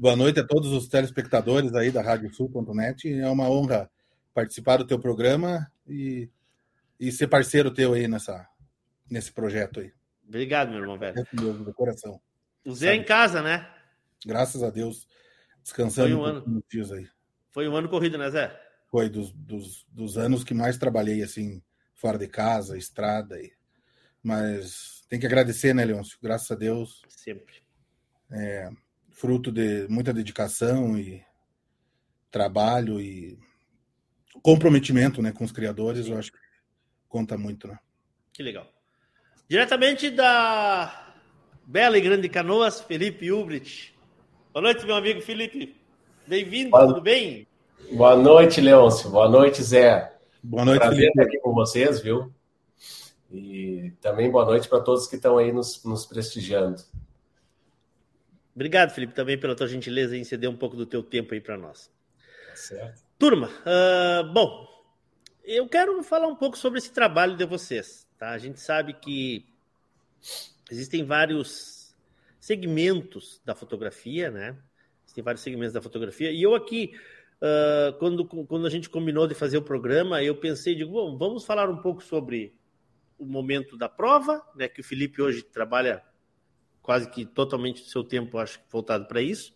Boa 0.00 0.16
noite 0.16 0.40
a 0.40 0.46
todos 0.46 0.72
os 0.72 0.88
telespectadores 0.88 1.74
aí 1.74 1.90
da 1.90 2.00
Radiosul.net. 2.00 3.06
É 3.12 3.28
uma 3.28 3.50
honra 3.50 3.90
participar 4.32 4.78
do 4.78 4.86
teu 4.86 4.98
programa 4.98 5.70
e, 5.86 6.30
e 6.98 7.12
ser 7.12 7.26
parceiro 7.26 7.70
teu 7.70 7.92
aí 7.92 8.08
nessa, 8.08 8.48
nesse 9.10 9.30
projeto 9.30 9.80
aí. 9.80 9.92
Obrigado, 10.26 10.70
meu 10.70 10.78
irmão 10.78 10.98
velho. 10.98 11.22
Do 11.34 11.74
coração. 11.74 12.18
O 12.64 12.74
Zé 12.74 12.92
é 12.92 12.94
em 12.94 13.04
casa, 13.04 13.42
né? 13.42 13.70
Graças 14.24 14.62
a 14.62 14.70
Deus. 14.70 15.06
Descansando 15.62 16.08
Foi 16.08 16.16
um 16.16 16.24
ano. 16.24 16.64
dias 16.70 16.90
aí. 16.92 17.06
Foi 17.50 17.68
um 17.68 17.76
ano 17.76 17.90
corrido, 17.90 18.16
né, 18.16 18.30
Zé? 18.30 18.58
Foi 18.90 19.10
dos, 19.10 19.30
dos, 19.32 19.86
dos 19.90 20.16
anos 20.16 20.42
que 20.42 20.54
mais 20.54 20.78
trabalhei, 20.78 21.22
assim, 21.22 21.62
fora 21.94 22.16
de 22.16 22.26
casa, 22.26 22.78
estrada. 22.78 23.38
E... 23.38 23.52
Mas 24.22 25.02
tem 25.10 25.20
que 25.20 25.26
agradecer, 25.26 25.74
né, 25.74 25.84
Leôncio? 25.84 26.16
Graças 26.22 26.50
a 26.50 26.54
Deus. 26.54 27.02
Sempre. 27.06 27.56
É, 28.30 28.70
fruto 29.20 29.52
de 29.52 29.86
muita 29.90 30.14
dedicação 30.14 30.98
e 30.98 31.22
trabalho 32.30 32.98
e 32.98 33.38
comprometimento 34.42 35.20
né, 35.20 35.30
com 35.30 35.44
os 35.44 35.52
criadores, 35.52 36.08
eu 36.08 36.18
acho 36.18 36.32
que 36.32 36.38
conta 37.06 37.36
muito, 37.36 37.68
né? 37.68 37.78
Que 38.32 38.42
legal. 38.42 38.66
Diretamente 39.46 40.10
da 40.10 41.12
Bela 41.66 41.98
e 41.98 42.00
Grande 42.00 42.30
Canoas, 42.30 42.80
Felipe 42.80 43.30
Ubrit. 43.30 43.94
Boa 44.54 44.62
noite, 44.62 44.86
meu 44.86 44.94
amigo 44.94 45.20
Felipe. 45.20 45.76
Bem-vindo, 46.26 46.70
tudo 46.70 47.02
bem? 47.02 47.46
Boa 47.92 48.16
noite, 48.16 48.58
Leôncio. 48.60 49.10
Boa 49.10 49.28
noite, 49.28 49.62
Zé. 49.62 50.16
Boa 50.42 50.64
noite, 50.64 50.80
Prazer 50.80 50.96
Felipe. 50.96 51.20
estar 51.20 51.22
aqui 51.24 51.38
com 51.40 51.52
vocês, 51.52 52.00
viu? 52.00 52.32
E 53.30 53.92
também 54.00 54.30
boa 54.30 54.46
noite 54.46 54.66
para 54.66 54.80
todos 54.80 55.06
que 55.06 55.16
estão 55.16 55.36
aí 55.36 55.52
nos, 55.52 55.84
nos 55.84 56.06
prestigiando. 56.06 56.82
Obrigado, 58.54 58.90
Felipe, 58.92 59.14
também 59.14 59.38
pela 59.38 59.54
tua 59.54 59.68
gentileza 59.68 60.16
em 60.16 60.24
ceder 60.24 60.50
um 60.50 60.56
pouco 60.56 60.76
do 60.76 60.86
teu 60.86 61.02
tempo 61.02 61.34
aí 61.34 61.40
para 61.40 61.56
nós. 61.56 61.90
Certo. 62.54 63.02
Turma, 63.18 63.48
uh, 63.48 64.32
bom, 64.32 64.68
eu 65.44 65.68
quero 65.68 66.02
falar 66.02 66.26
um 66.26 66.36
pouco 66.36 66.56
sobre 66.56 66.78
esse 66.78 66.92
trabalho 66.92 67.36
de 67.36 67.44
vocês. 67.44 68.08
Tá? 68.18 68.30
A 68.30 68.38
gente 68.38 68.60
sabe 68.60 68.94
que 68.94 69.46
existem 70.70 71.04
vários 71.04 71.94
segmentos 72.38 73.40
da 73.44 73.54
fotografia, 73.54 74.30
né? 74.30 74.56
Existem 75.04 75.24
vários 75.24 75.42
segmentos 75.42 75.72
da 75.72 75.82
fotografia. 75.82 76.30
E 76.30 76.42
eu 76.42 76.54
aqui, 76.54 76.92
uh, 77.42 77.98
quando, 77.98 78.24
quando 78.24 78.66
a 78.66 78.70
gente 78.70 78.88
combinou 78.88 79.26
de 79.26 79.34
fazer 79.34 79.58
o 79.58 79.62
programa, 79.62 80.22
eu 80.22 80.36
pensei, 80.36 80.74
digo, 80.74 80.92
bom, 80.92 81.16
vamos 81.16 81.44
falar 81.44 81.68
um 81.68 81.80
pouco 81.80 82.02
sobre 82.02 82.54
o 83.18 83.26
momento 83.26 83.76
da 83.76 83.88
prova, 83.88 84.42
né? 84.54 84.68
Que 84.68 84.80
o 84.80 84.84
Felipe 84.84 85.20
hoje 85.20 85.42
trabalha 85.42 86.02
quase 86.90 87.08
que 87.08 87.24
totalmente 87.24 87.84
do 87.84 87.88
seu 87.88 88.02
tempo, 88.02 88.36
acho, 88.36 88.58
voltado 88.68 89.06
para 89.06 89.22
isso. 89.22 89.54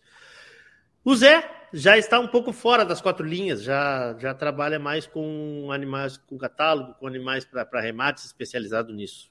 O 1.03 1.13
Zé 1.13 1.67
já 1.73 1.97
está 1.97 2.17
um 2.17 2.29
pouco 2.29 2.53
fora 2.53 2.85
das 2.85 3.01
quatro 3.01 3.27
linhas, 3.27 3.61
já, 3.61 4.15
já 4.17 4.33
trabalha 4.33 4.79
mais 4.79 5.05
com 5.05 5.69
animais, 5.69 6.15
com 6.15 6.37
catálogo, 6.37 6.93
com 6.93 7.05
animais 7.05 7.43
para 7.43 7.81
remates 7.81 8.23
especializado 8.23 8.93
nisso. 8.93 9.29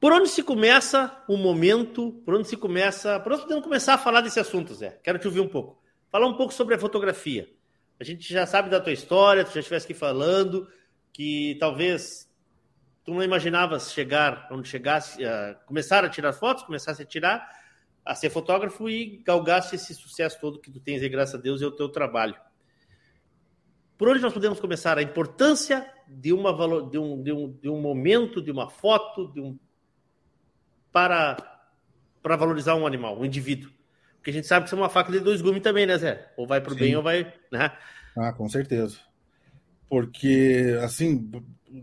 Por 0.00 0.12
onde 0.12 0.30
se 0.30 0.42
começa 0.42 1.16
o 1.28 1.36
momento? 1.36 2.10
Por 2.24 2.34
onde 2.34 2.48
se 2.48 2.56
começa? 2.56 3.20
Por 3.20 3.34
onde 3.34 3.42
podemos 3.42 3.62
começar 3.62 3.94
a 3.94 3.98
falar 3.98 4.20
desse 4.20 4.40
assunto, 4.40 4.74
Zé? 4.74 4.98
Quero 5.00 5.20
te 5.20 5.28
ouvir 5.28 5.38
um 5.38 5.48
pouco. 5.48 5.80
Falar 6.10 6.26
um 6.26 6.36
pouco 6.36 6.52
sobre 6.52 6.74
a 6.74 6.78
fotografia. 6.78 7.48
A 8.00 8.02
gente 8.02 8.32
já 8.32 8.44
sabe 8.46 8.68
da 8.68 8.80
tua 8.80 8.92
história, 8.92 9.44
tu 9.44 9.54
já 9.54 9.60
estivesse 9.60 9.84
aqui 9.84 9.94
falando 9.94 10.68
que 11.12 11.56
talvez 11.60 12.28
tu 13.04 13.12
não 13.12 13.22
imaginavas 13.22 13.92
chegar 13.92 14.48
onde 14.50 14.68
chegasse, 14.68 15.22
uh, 15.22 15.56
começar 15.66 16.04
a 16.04 16.08
tirar 16.08 16.32
fotos, 16.32 16.62
começasse 16.64 17.02
a 17.02 17.04
tirar, 17.04 17.48
a 18.04 18.14
ser 18.14 18.30
fotógrafo 18.30 18.88
e 18.88 19.22
galgasse 19.24 19.76
esse 19.76 19.94
sucesso 19.94 20.40
todo 20.40 20.60
que 20.60 20.70
tu 20.70 20.80
tens 20.80 21.02
aí, 21.02 21.08
graças 21.08 21.34
a 21.34 21.38
Deus, 21.38 21.60
e 21.60 21.64
é 21.64 21.66
o 21.66 21.72
teu 21.72 21.88
trabalho. 21.88 22.34
Por 23.96 24.08
onde 24.08 24.20
nós 24.20 24.32
podemos 24.32 24.58
começar? 24.58 24.98
A 24.98 25.02
importância 25.02 25.88
de, 26.08 26.32
uma, 26.32 26.52
de, 26.90 26.98
um, 26.98 27.22
de, 27.22 27.32
um, 27.32 27.52
de 27.52 27.68
um 27.68 27.80
momento, 27.80 28.42
de 28.42 28.50
uma 28.50 28.68
foto, 28.68 29.32
de 29.32 29.40
um 29.40 29.58
para, 30.90 31.36
para 32.22 32.36
valorizar 32.36 32.74
um 32.74 32.86
animal, 32.86 33.18
um 33.18 33.24
indivíduo. 33.24 33.70
Porque 34.16 34.30
a 34.30 34.32
gente 34.32 34.46
sabe 34.46 34.64
que 34.64 34.68
isso 34.68 34.76
é 34.76 34.78
uma 34.78 34.88
faca 34.88 35.10
de 35.10 35.20
dois 35.20 35.40
gumes 35.40 35.62
também, 35.62 35.86
né, 35.86 35.98
Zé? 35.98 36.32
Ou 36.36 36.46
vai 36.46 36.60
para 36.60 36.72
o 36.72 36.76
bem 36.76 36.94
ou 36.94 37.02
vai. 37.02 37.32
Né? 37.50 37.72
Ah, 38.16 38.32
com 38.32 38.48
certeza. 38.48 38.98
Porque, 39.88 40.78
assim, 40.82 41.30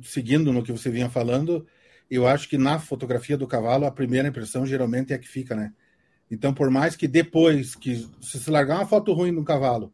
seguindo 0.04 0.52
no 0.52 0.64
que 0.64 0.72
você 0.72 0.90
vinha 0.90 1.10
falando, 1.10 1.66
eu 2.10 2.28
acho 2.28 2.50
que 2.50 2.58
na 2.58 2.80
fotografia 2.80 3.38
do 3.38 3.48
cavalo 3.48 3.86
a 3.86 3.92
primeira 3.92 4.28
impressão 4.28 4.66
geralmente 4.66 5.14
é 5.14 5.16
a 5.16 5.20
que 5.20 5.28
fica, 5.28 5.56
né? 5.56 5.74
Então, 6.32 6.54
por 6.54 6.70
mais 6.70 6.96
que 6.96 7.08
depois 7.08 7.76
que 7.76 8.08
se 8.22 8.50
largar 8.50 8.78
uma 8.78 8.88
foto 8.88 9.14
ruim 9.14 9.32
no 9.32 9.44
cavalo 9.44 9.92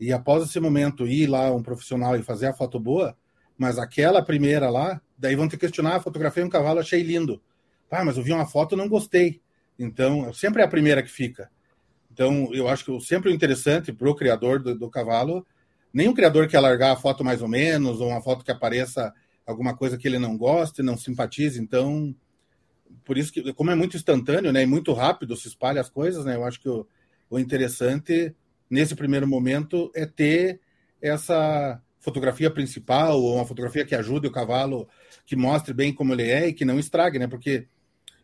e 0.00 0.12
após 0.12 0.44
esse 0.44 0.58
momento 0.60 1.06
ir 1.06 1.26
lá 1.26 1.54
um 1.54 1.62
profissional 1.62 2.16
e 2.16 2.22
fazer 2.22 2.46
a 2.46 2.52
foto 2.52 2.78
boa, 2.78 3.16
mas 3.56 3.78
aquela 3.78 4.22
primeira 4.22 4.68
lá, 4.68 5.00
daí 5.16 5.34
vão 5.34 5.48
te 5.48 5.56
questionar, 5.56 5.96
a 5.96 6.00
fotografia 6.00 6.44
um 6.44 6.50
cavalo, 6.50 6.80
achei 6.80 7.02
lindo. 7.02 7.40
Ah, 7.90 8.04
mas 8.04 8.16
eu 8.16 8.22
vi 8.22 8.32
uma 8.32 8.46
foto 8.46 8.76
não 8.76 8.88
gostei. 8.88 9.40
Então, 9.78 10.32
sempre 10.32 10.62
é 10.62 10.64
a 10.64 10.68
primeira 10.68 11.02
que 11.02 11.10
fica. 11.10 11.50
Então, 12.12 12.48
eu 12.52 12.68
acho 12.68 12.84
que 12.84 13.00
sempre 13.00 13.30
o 13.30 13.34
interessante 13.34 13.92
para 13.92 14.08
o 14.08 14.14
criador 14.14 14.62
do, 14.62 14.74
do, 14.74 14.90
cavalo, 14.90 15.46
nenhum 15.92 16.14
criador 16.14 16.48
quer 16.48 16.60
largar 16.60 16.92
a 16.92 16.96
foto 16.96 17.22
mais 17.22 17.42
ou 17.42 17.48
menos, 17.48 18.00
ou 18.00 18.08
uma 18.08 18.22
foto 18.22 18.44
que 18.44 18.50
apareça 18.50 19.12
alguma 19.46 19.76
coisa 19.76 19.96
que 19.96 20.08
ele 20.08 20.18
não 20.18 20.36
goste, 20.36 20.82
não 20.82 20.98
simpatize. 20.98 21.60
Então, 21.60 22.14
por 23.04 23.16
isso 23.16 23.32
que, 23.32 23.52
como 23.54 23.70
é 23.70 23.74
muito 23.74 23.96
instantâneo, 23.96 24.52
né, 24.52 24.62
e 24.62 24.66
muito 24.66 24.92
rápido, 24.92 25.36
se 25.36 25.46
espalha 25.46 25.80
as 25.80 25.88
coisas, 25.88 26.24
né, 26.24 26.34
eu 26.34 26.44
acho 26.44 26.60
que 26.60 26.68
o, 26.68 26.86
o 27.30 27.38
interessante 27.38 28.34
nesse 28.68 28.96
primeiro 28.96 29.28
momento 29.28 29.90
é 29.94 30.04
ter 30.04 30.60
essa 31.00 31.80
fotografia 32.00 32.50
principal 32.50 33.20
ou 33.20 33.36
uma 33.36 33.46
fotografia 33.46 33.84
que 33.84 33.94
ajude 33.94 34.26
o 34.26 34.32
cavalo, 34.32 34.88
que 35.24 35.36
mostre 35.36 35.72
bem 35.72 35.92
como 35.92 36.12
ele 36.12 36.28
é 36.28 36.48
e 36.48 36.52
que 36.52 36.64
não 36.64 36.78
estrague, 36.78 37.18
né? 37.18 37.26
Porque 37.26 37.66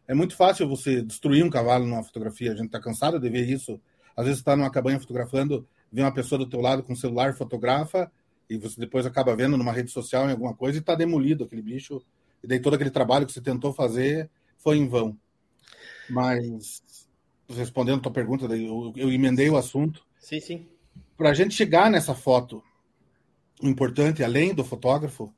é 0.06 0.14
muito 0.14 0.36
fácil 0.36 0.68
você 0.68 1.02
destruir 1.02 1.44
um 1.44 1.50
cavalo 1.50 1.86
numa 1.86 2.02
fotografia. 2.02 2.52
A 2.52 2.56
gente 2.56 2.66
está 2.66 2.80
cansado 2.80 3.18
de 3.18 3.28
ver 3.28 3.48
isso. 3.48 3.80
Às 4.16 4.24
vezes 4.24 4.40
está 4.40 4.56
numa 4.56 4.70
cabanha 4.70 5.00
fotografando, 5.00 5.66
vê 5.90 6.02
uma 6.02 6.12
pessoa 6.12 6.38
do 6.38 6.48
teu 6.48 6.60
lado 6.60 6.82
com 6.82 6.92
o 6.92 6.96
celular, 6.96 7.34
fotografa 7.34 8.10
e 8.52 8.58
você 8.58 8.78
depois 8.78 9.06
acaba 9.06 9.34
vendo 9.34 9.56
numa 9.56 9.72
rede 9.72 9.90
social 9.90 10.28
em 10.28 10.32
alguma 10.32 10.54
coisa 10.54 10.76
e 10.76 10.80
está 10.80 10.94
demolido 10.94 11.44
aquele 11.44 11.62
bicho. 11.62 12.02
E 12.42 12.46
daí 12.46 12.60
todo 12.60 12.74
aquele 12.74 12.90
trabalho 12.90 13.24
que 13.24 13.32
você 13.32 13.40
tentou 13.40 13.72
fazer 13.72 14.28
foi 14.58 14.76
em 14.76 14.86
vão. 14.86 15.16
Mas, 16.10 17.08
respondendo 17.48 18.00
a 18.00 18.02
tua 18.02 18.12
pergunta, 18.12 18.44
eu, 18.54 18.92
eu 18.94 19.10
emendei 19.10 19.48
o 19.48 19.56
assunto. 19.56 20.04
Sim, 20.18 20.38
sim. 20.38 20.66
Para 21.16 21.30
a 21.30 21.34
gente 21.34 21.54
chegar 21.54 21.90
nessa 21.90 22.14
foto 22.14 22.62
importante, 23.62 24.22
além 24.22 24.54
do 24.54 24.64
fotógrafo, 24.64 25.32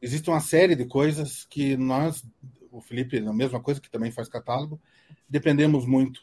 existe 0.00 0.30
uma 0.30 0.40
série 0.40 0.76
de 0.76 0.84
coisas 0.84 1.44
que 1.44 1.76
nós, 1.76 2.24
o 2.70 2.80
Felipe, 2.80 3.18
a 3.18 3.32
mesma 3.32 3.60
coisa 3.60 3.80
que 3.80 3.90
também 3.90 4.12
faz 4.12 4.28
catálogo, 4.28 4.80
dependemos 5.28 5.84
muito, 5.84 6.20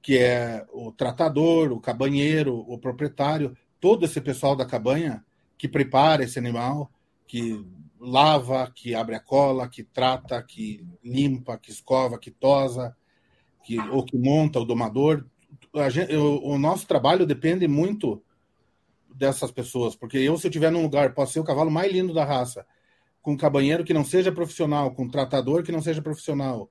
que 0.00 0.18
é 0.18 0.64
o 0.72 0.92
tratador, 0.92 1.72
o 1.72 1.80
cabanheiro, 1.80 2.64
o 2.68 2.78
proprietário, 2.78 3.56
todo 3.80 4.04
esse 4.04 4.20
pessoal 4.20 4.54
da 4.54 4.64
cabanha 4.64 5.24
que 5.62 5.68
prepara 5.68 6.24
esse 6.24 6.40
animal, 6.40 6.90
que 7.24 7.64
lava, 8.00 8.68
que 8.74 8.96
abre 8.96 9.14
a 9.14 9.20
cola, 9.20 9.68
que 9.68 9.84
trata, 9.84 10.42
que 10.42 10.84
limpa, 11.04 11.56
que 11.56 11.70
escova, 11.70 12.18
que 12.18 12.32
tosa, 12.32 12.96
que, 13.62 13.78
ou 13.78 14.04
que 14.04 14.18
monta 14.18 14.58
o 14.58 14.64
domador. 14.64 15.24
Gente, 15.88 16.12
eu, 16.12 16.42
o 16.42 16.58
nosso 16.58 16.84
trabalho 16.84 17.24
depende 17.24 17.68
muito 17.68 18.20
dessas 19.14 19.52
pessoas, 19.52 19.94
porque 19.94 20.18
eu, 20.18 20.36
se 20.36 20.48
eu 20.48 20.50
estiver 20.50 20.72
num 20.72 20.82
lugar, 20.82 21.14
posso 21.14 21.34
ser 21.34 21.38
o 21.38 21.44
cavalo 21.44 21.70
mais 21.70 21.92
lindo 21.92 22.12
da 22.12 22.24
raça, 22.24 22.66
com 23.22 23.30
um 23.30 23.36
cabanheiro 23.36 23.84
que 23.84 23.94
não 23.94 24.04
seja 24.04 24.32
profissional, 24.32 24.90
com 24.90 25.04
um 25.04 25.08
tratador 25.08 25.62
que 25.62 25.70
não 25.70 25.80
seja 25.80 26.02
profissional, 26.02 26.68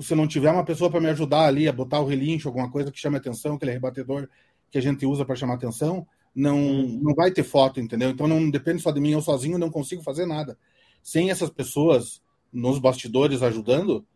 se 0.00 0.16
não 0.16 0.26
tiver 0.26 0.50
uma 0.50 0.64
pessoa 0.64 0.90
para 0.90 1.00
me 1.00 1.08
ajudar 1.10 1.46
ali 1.46 1.68
a 1.68 1.72
botar 1.72 2.00
o 2.00 2.06
relincho, 2.06 2.48
alguma 2.48 2.68
coisa 2.68 2.90
que 2.90 2.98
chame 2.98 3.16
atenção, 3.16 3.54
aquele 3.54 3.70
rebatedor 3.70 4.28
que 4.72 4.78
a 4.78 4.82
gente 4.82 5.06
usa 5.06 5.24
para 5.24 5.36
chamar 5.36 5.54
atenção, 5.54 6.04
não, 6.34 6.58
hum. 6.58 7.00
não 7.02 7.14
vai 7.14 7.30
ter 7.30 7.42
foto, 7.42 7.80
entendeu? 7.80 8.10
Então 8.10 8.26
não 8.26 8.50
depende 8.50 8.82
só 8.82 8.90
de 8.90 9.00
mim, 9.00 9.10
eu 9.10 9.20
sozinho 9.20 9.58
não 9.58 9.70
consigo 9.70 10.02
fazer 10.02 10.26
nada. 10.26 10.58
Sem 11.02 11.30
essas 11.30 11.50
pessoas 11.50 12.22
nos 12.52 12.78
bastidores 12.78 13.42
ajudando, 13.42 14.06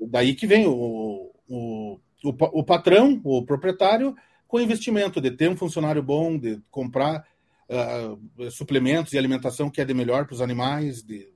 daí 0.00 0.34
que 0.34 0.46
vem 0.46 0.66
o, 0.66 1.32
o, 1.48 2.00
o, 2.24 2.60
o 2.60 2.64
patrão, 2.64 3.20
o 3.24 3.44
proprietário, 3.44 4.14
com 4.46 4.60
investimento 4.60 5.20
de 5.20 5.30
ter 5.30 5.50
um 5.50 5.56
funcionário 5.56 6.02
bom, 6.02 6.38
de 6.38 6.60
comprar 6.70 7.26
uh, 7.68 8.50
suplementos 8.50 9.12
e 9.12 9.18
alimentação 9.18 9.70
que 9.70 9.80
é 9.80 9.84
de 9.84 9.92
melhor 9.92 10.24
para 10.24 10.34
os 10.34 10.40
animais, 10.40 11.02
de 11.02 11.28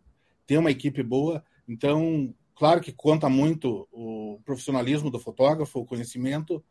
ter 0.46 0.56
uma 0.56 0.70
equipe 0.70 1.02
boa. 1.02 1.44
Então, 1.68 2.34
claro 2.54 2.80
que 2.80 2.92
conta 2.92 3.28
muito 3.28 3.86
o 3.92 4.40
profissionalismo 4.44 5.10
do 5.10 5.20
fotógrafo, 5.20 5.80
o 5.80 5.86
conhecimento, 5.86 6.64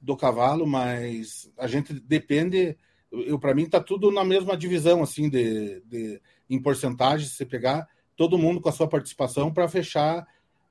do 0.00 0.16
cavalo, 0.16 0.66
mas 0.66 1.50
a 1.56 1.66
gente 1.66 1.92
depende. 1.92 2.76
Eu 3.10 3.38
para 3.38 3.54
mim 3.54 3.64
está 3.64 3.80
tudo 3.80 4.10
na 4.10 4.24
mesma 4.24 4.56
divisão 4.56 5.02
assim 5.02 5.28
de, 5.28 5.80
de 5.86 6.20
em 6.48 6.60
porcentagem, 6.60 7.26
se 7.26 7.34
você 7.34 7.46
pegar 7.46 7.88
todo 8.16 8.38
mundo 8.38 8.60
com 8.60 8.68
a 8.68 8.72
sua 8.72 8.88
participação 8.88 9.52
para 9.52 9.68
fechar 9.68 10.26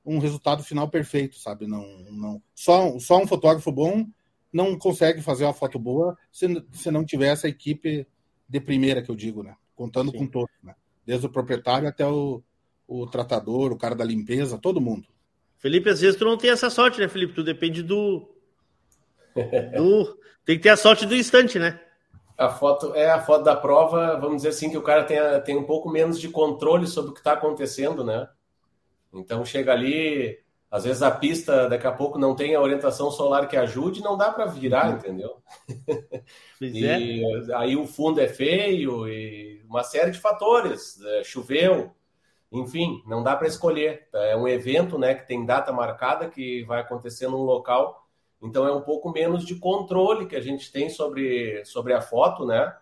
um 0.05 0.19
resultado 0.19 0.63
final 0.63 0.89
perfeito, 0.89 1.37
sabe? 1.37 1.67
Não, 1.67 1.85
não 2.11 2.41
só, 2.53 2.97
só 2.99 3.17
um 3.17 3.27
fotógrafo 3.27 3.71
bom 3.71 4.05
não 4.53 4.77
consegue 4.77 5.21
fazer 5.21 5.43
uma 5.43 5.53
foto 5.53 5.77
boa 5.77 6.17
se, 6.31 6.47
se 6.71 6.89
não 6.89 7.03
tiver 7.03 7.27
essa 7.27 7.47
equipe 7.47 8.07
de 8.47 8.59
primeira 8.61 9.01
que 9.01 9.09
eu 9.09 9.15
digo, 9.15 9.43
né? 9.43 9.55
Contando 9.75 10.11
Sim. 10.11 10.19
com 10.19 10.27
todos, 10.27 10.55
né? 10.63 10.75
Desde 11.05 11.25
o 11.25 11.29
proprietário 11.29 11.89
até 11.89 12.07
o, 12.07 12.41
o 12.87 13.05
tratador, 13.05 13.71
o 13.71 13.77
cara 13.77 13.95
da 13.95 14.05
limpeza, 14.05 14.57
todo 14.57 14.79
mundo. 14.79 15.07
Felipe, 15.57 15.89
às 15.89 15.99
vezes 15.99 16.17
tu 16.17 16.23
não 16.23 16.37
tem 16.37 16.51
essa 16.51 16.69
sorte, 16.69 16.99
né, 16.99 17.07
Felipe? 17.09 17.33
Tu 17.33 17.43
depende 17.43 17.83
do, 17.83 18.29
do... 19.75 20.17
Tem 20.45 20.57
que 20.57 20.63
ter 20.63 20.69
a 20.69 20.77
sorte 20.77 21.05
do 21.05 21.15
instante, 21.15 21.59
né? 21.59 21.79
A 22.37 22.49
foto 22.49 22.93
é 22.93 23.09
a 23.09 23.21
foto 23.21 23.43
da 23.43 23.55
prova, 23.55 24.19
vamos 24.19 24.37
dizer 24.37 24.49
assim, 24.49 24.69
que 24.69 24.77
o 24.77 24.83
cara 24.83 25.03
tem, 25.03 25.17
tem 25.43 25.57
um 25.57 25.63
pouco 25.63 25.89
menos 25.89 26.19
de 26.19 26.29
controle 26.29 26.85
sobre 26.85 27.11
o 27.11 27.13
que 27.13 27.19
está 27.19 27.33
acontecendo, 27.33 28.03
né? 28.03 28.27
Então 29.13 29.45
chega 29.45 29.71
ali, 29.71 30.37
às 30.69 30.83
vezes 30.83 31.01
a 31.01 31.09
pista 31.09 31.69
daqui 31.69 31.87
a 31.87 31.91
pouco 31.91 32.19
não 32.19 32.35
tem 32.35 32.53
a 32.53 32.61
orientação 32.61 33.09
solar 33.09 33.47
que 33.47 33.55
ajude, 33.55 34.03
não 34.03 34.17
dá 34.17 34.31
para 34.31 34.45
virar, 34.45 34.91
entendeu? 34.91 35.37
e 36.59 36.85
é. 36.85 37.55
aí 37.55 37.77
o 37.77 37.87
fundo 37.87 38.19
é 38.19 38.27
feio 38.27 39.07
e 39.07 39.63
uma 39.67 39.83
série 39.83 40.11
de 40.11 40.19
fatores, 40.19 40.99
é, 41.01 41.23
choveu, 41.23 41.95
enfim, 42.51 43.01
não 43.07 43.23
dá 43.23 43.35
para 43.35 43.47
escolher. 43.47 44.07
É 44.13 44.35
um 44.35 44.47
evento, 44.47 44.97
né, 44.97 45.15
que 45.15 45.25
tem 45.25 45.45
data 45.45 45.71
marcada 45.71 46.29
que 46.29 46.63
vai 46.65 46.81
acontecer 46.81 47.27
num 47.27 47.43
local 47.43 48.04
então 48.41 48.67
é 48.67 48.73
um 48.73 48.81
pouco 48.81 49.11
menos 49.11 49.45
de 49.45 49.55
controle 49.55 50.27
que 50.27 50.35
a 50.35 50.41
gente 50.41 50.71
tem 50.71 50.89
sobre, 50.89 51.63
sobre 51.65 51.93
a 51.93 52.01
foto, 52.01 52.45
né? 52.45 52.75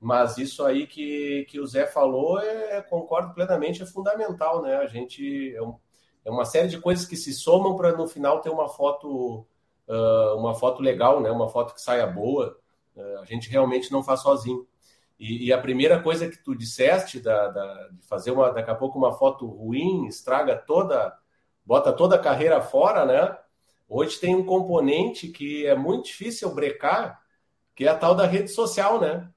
Mas 0.00 0.38
isso 0.38 0.64
aí 0.64 0.86
que, 0.86 1.44
que 1.50 1.60
o 1.60 1.66
Zé 1.66 1.86
falou, 1.86 2.38
é, 2.40 2.80
concordo 2.82 3.34
plenamente, 3.34 3.82
é 3.82 3.86
fundamental, 3.86 4.62
né? 4.62 4.76
A 4.76 4.86
gente 4.86 5.54
é, 5.54 5.62
um, 5.62 5.76
é 6.24 6.30
uma 6.30 6.44
série 6.44 6.68
de 6.68 6.80
coisas 6.80 7.04
que 7.04 7.16
se 7.16 7.34
somam 7.34 7.76
para 7.76 7.92
no 7.92 8.08
final 8.08 8.40
ter 8.40 8.50
uma 8.50 8.68
foto 8.68 9.46
uh, 9.86 10.36
uma 10.36 10.54
foto 10.54 10.80
legal, 10.82 11.20
né? 11.20 11.30
Uma 11.30 11.48
foto 11.48 11.74
que 11.74 11.82
saia 11.82 12.06
boa. 12.06 12.56
Uh, 12.96 13.18
a 13.20 13.24
gente 13.24 13.50
realmente 13.50 13.92
não 13.92 14.02
faz 14.02 14.20
sozinho. 14.20 14.66
E, 15.18 15.48
e 15.48 15.52
a 15.52 15.60
primeira 15.60 16.02
coisa 16.02 16.30
que 16.30 16.42
tu 16.42 16.54
disseste 16.54 17.20
da, 17.20 17.48
da, 17.48 17.88
de 17.88 18.06
fazer 18.06 18.30
uma 18.30 18.50
daqui 18.50 18.70
a 18.70 18.74
pouco 18.74 18.98
uma 18.98 19.12
foto 19.12 19.46
ruim 19.46 20.06
estraga 20.06 20.56
toda, 20.56 21.14
bota 21.64 21.92
toda 21.92 22.16
a 22.16 22.18
carreira 22.18 22.62
fora, 22.62 23.04
né? 23.04 23.36
Hoje 23.92 24.20
tem 24.20 24.36
um 24.36 24.44
componente 24.44 25.26
que 25.26 25.66
é 25.66 25.74
muito 25.74 26.04
difícil 26.06 26.54
brecar, 26.54 27.20
que 27.74 27.84
é 27.84 27.88
a 27.88 27.96
tal 27.96 28.14
da 28.14 28.24
rede 28.24 28.48
social, 28.48 29.00
né? 29.00 29.28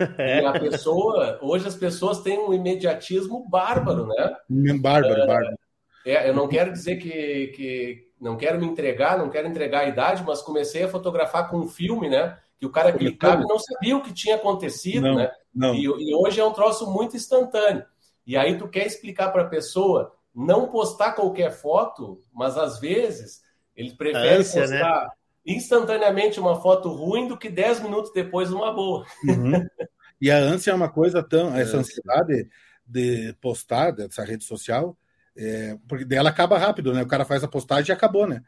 É. 0.16 0.42
E 0.42 0.46
a 0.46 0.52
pessoa, 0.52 1.40
hoje 1.42 1.66
as 1.66 1.74
pessoas 1.74 2.20
têm 2.20 2.38
um 2.38 2.54
imediatismo 2.54 3.48
bárbaro, 3.48 4.06
né? 4.06 4.36
Bárbaro, 4.80 5.22
é, 5.22 5.26
bárbaro. 5.26 5.58
É, 6.06 6.28
eu 6.28 6.34
não 6.34 6.46
quero 6.46 6.70
dizer 6.70 6.98
que, 6.98 7.48
que 7.48 8.08
não 8.20 8.36
quero 8.36 8.60
me 8.60 8.66
entregar, 8.66 9.18
não 9.18 9.28
quero 9.28 9.48
entregar 9.48 9.80
a 9.80 9.88
idade, 9.88 10.22
mas 10.24 10.40
comecei 10.40 10.84
a 10.84 10.88
fotografar 10.88 11.50
com 11.50 11.58
um 11.58 11.68
filme, 11.68 12.08
né? 12.08 12.38
Que 12.60 12.66
o 12.66 12.70
cara 12.70 12.92
clicava 12.92 13.42
e 13.42 13.46
não 13.48 13.58
sabia 13.58 13.96
o 13.96 14.00
que 14.00 14.14
tinha 14.14 14.36
acontecido, 14.36 15.02
não, 15.02 15.16
né? 15.16 15.32
Não. 15.52 15.74
E, 15.74 15.82
e 15.82 16.14
hoje 16.14 16.40
é 16.40 16.44
um 16.44 16.52
troço 16.52 16.88
muito 16.88 17.16
instantâneo. 17.16 17.84
E 18.24 18.36
aí 18.36 18.56
tu 18.56 18.68
quer 18.68 18.86
explicar 18.86 19.32
para 19.32 19.42
a 19.42 19.48
pessoa 19.48 20.14
não 20.32 20.68
postar 20.68 21.14
qualquer 21.14 21.50
foto, 21.50 22.20
mas 22.32 22.56
às 22.56 22.78
vezes 22.78 23.42
ele 23.78 23.94
prefere 23.94 24.40
ânsia, 24.40 24.66
né? 24.66 24.78
postar 24.78 25.02
né? 25.02 25.08
instantaneamente 25.46 26.40
uma 26.40 26.60
foto 26.60 26.88
ruim 26.90 27.28
do 27.28 27.38
que 27.38 27.48
10 27.48 27.80
minutos 27.80 28.12
depois 28.12 28.52
uma 28.52 28.72
boa. 28.72 29.06
Uhum. 29.24 29.64
E 30.20 30.32
a 30.32 30.36
ânsia 30.36 30.72
é 30.72 30.74
uma 30.74 30.88
coisa 30.88 31.22
tão. 31.22 31.56
Essa 31.56 31.76
ansiedade 31.76 32.48
de 32.84 33.32
postar 33.40 33.92
dessa 33.92 34.24
rede 34.24 34.42
social, 34.42 34.98
é, 35.36 35.78
porque 35.86 36.04
dela 36.04 36.28
acaba 36.28 36.58
rápido, 36.58 36.92
né? 36.92 37.02
O 37.02 37.06
cara 37.06 37.24
faz 37.24 37.44
a 37.44 37.48
postagem 37.48 37.90
e 37.90 37.92
acabou, 37.92 38.26
né? 38.26 38.42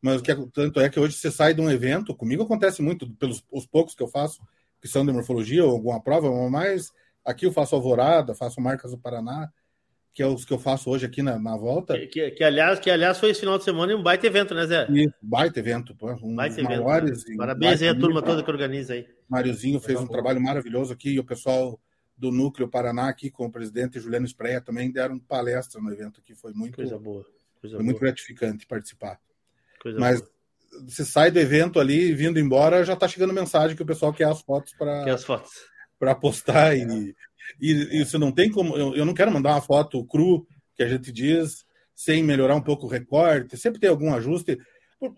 Mas 0.00 0.20
o 0.20 0.22
que 0.22 0.30
é, 0.30 0.36
tanto 0.52 0.78
é 0.78 0.88
que 0.88 1.00
hoje 1.00 1.16
você 1.16 1.32
sai 1.32 1.52
de 1.52 1.60
um 1.60 1.68
evento, 1.68 2.14
comigo 2.14 2.44
acontece 2.44 2.80
muito, 2.80 3.10
pelos 3.14 3.44
os 3.50 3.66
poucos 3.66 3.92
que 3.92 4.02
eu 4.04 4.06
faço, 4.06 4.40
que 4.80 4.86
são 4.86 5.04
de 5.04 5.12
morfologia 5.12 5.64
ou 5.64 5.72
alguma 5.72 6.00
prova, 6.00 6.30
mas 6.48 6.92
aqui 7.24 7.44
eu 7.44 7.52
faço 7.52 7.74
Alvorada, 7.74 8.34
faço 8.34 8.60
Marcas 8.60 8.92
do 8.92 8.98
Paraná, 8.98 9.50
que 10.16 10.22
é 10.22 10.26
os 10.26 10.46
que 10.46 10.52
eu 10.54 10.58
faço 10.58 10.88
hoje 10.88 11.04
aqui 11.04 11.20
na, 11.20 11.38
na 11.38 11.54
volta. 11.58 11.92
Que, 11.92 12.06
que, 12.06 12.30
que, 12.30 12.42
aliás, 12.42 12.80
que, 12.80 12.88
aliás, 12.88 13.18
foi 13.18 13.28
esse 13.28 13.40
final 13.40 13.58
de 13.58 13.64
semana 13.64 13.94
um 13.94 14.02
baita 14.02 14.26
evento, 14.26 14.54
né, 14.54 14.66
Zé? 14.66 14.90
Isso, 14.90 15.12
baita 15.20 15.58
evento. 15.58 15.94
Um 16.22 16.34
baita 16.34 16.58
evento. 16.58 16.82
Maiores, 16.82 17.26
né? 17.28 17.36
Parabéns 17.36 17.82
aí 17.82 17.88
a 17.88 17.94
turma 17.94 18.22
toda 18.22 18.42
que 18.42 18.50
organiza 18.50 18.94
aí. 18.94 19.06
Máriozinho 19.28 19.78
fez 19.78 20.00
um 20.00 20.06
trabalho 20.06 20.40
maravilhoso 20.40 20.90
aqui 20.90 21.10
e 21.10 21.20
o 21.20 21.24
pessoal 21.24 21.78
do 22.16 22.32
Núcleo 22.32 22.66
Paraná 22.66 23.10
aqui 23.10 23.30
com 23.30 23.44
o 23.44 23.52
presidente 23.52 24.00
Juliano 24.00 24.24
Espreia 24.24 24.58
também 24.58 24.90
deram 24.90 25.18
palestra 25.18 25.82
no 25.82 25.92
evento 25.92 26.18
aqui. 26.18 26.34
Foi 26.34 26.54
muito, 26.54 26.76
Coisa 26.76 26.98
boa. 26.98 27.22
Coisa 27.22 27.34
foi 27.60 27.70
boa. 27.72 27.82
muito 27.84 28.00
gratificante 28.00 28.66
participar. 28.66 29.20
Coisa 29.82 30.00
Mas 30.00 30.22
boa. 30.22 30.32
você 30.88 31.04
sai 31.04 31.30
do 31.30 31.38
evento 31.38 31.78
ali, 31.78 32.14
vindo 32.14 32.40
embora, 32.40 32.82
já 32.86 32.94
está 32.94 33.06
chegando 33.06 33.34
mensagem 33.34 33.76
que 33.76 33.82
o 33.82 33.86
pessoal 33.86 34.14
quer 34.14 34.28
as 34.28 34.40
fotos 34.40 34.72
para. 34.78 35.04
Quer 35.04 35.10
as 35.10 35.24
fotos. 35.24 35.52
Para 35.98 36.14
postar 36.14 36.74
e, 36.74 37.14
e 37.60 38.00
isso 38.02 38.18
não 38.18 38.32
tem 38.32 38.50
como. 38.50 38.76
Eu, 38.76 38.94
eu 38.94 39.04
não 39.04 39.14
quero 39.14 39.32
mandar 39.32 39.50
uma 39.50 39.60
foto 39.60 40.04
cru 40.04 40.46
que 40.74 40.82
a 40.82 40.88
gente 40.88 41.10
diz, 41.10 41.64
sem 41.94 42.22
melhorar 42.22 42.54
um 42.54 42.62
pouco 42.62 42.86
o 42.86 42.90
recorte, 42.90 43.56
sempre 43.56 43.80
tem 43.80 43.88
algum 43.88 44.14
ajuste. 44.14 44.58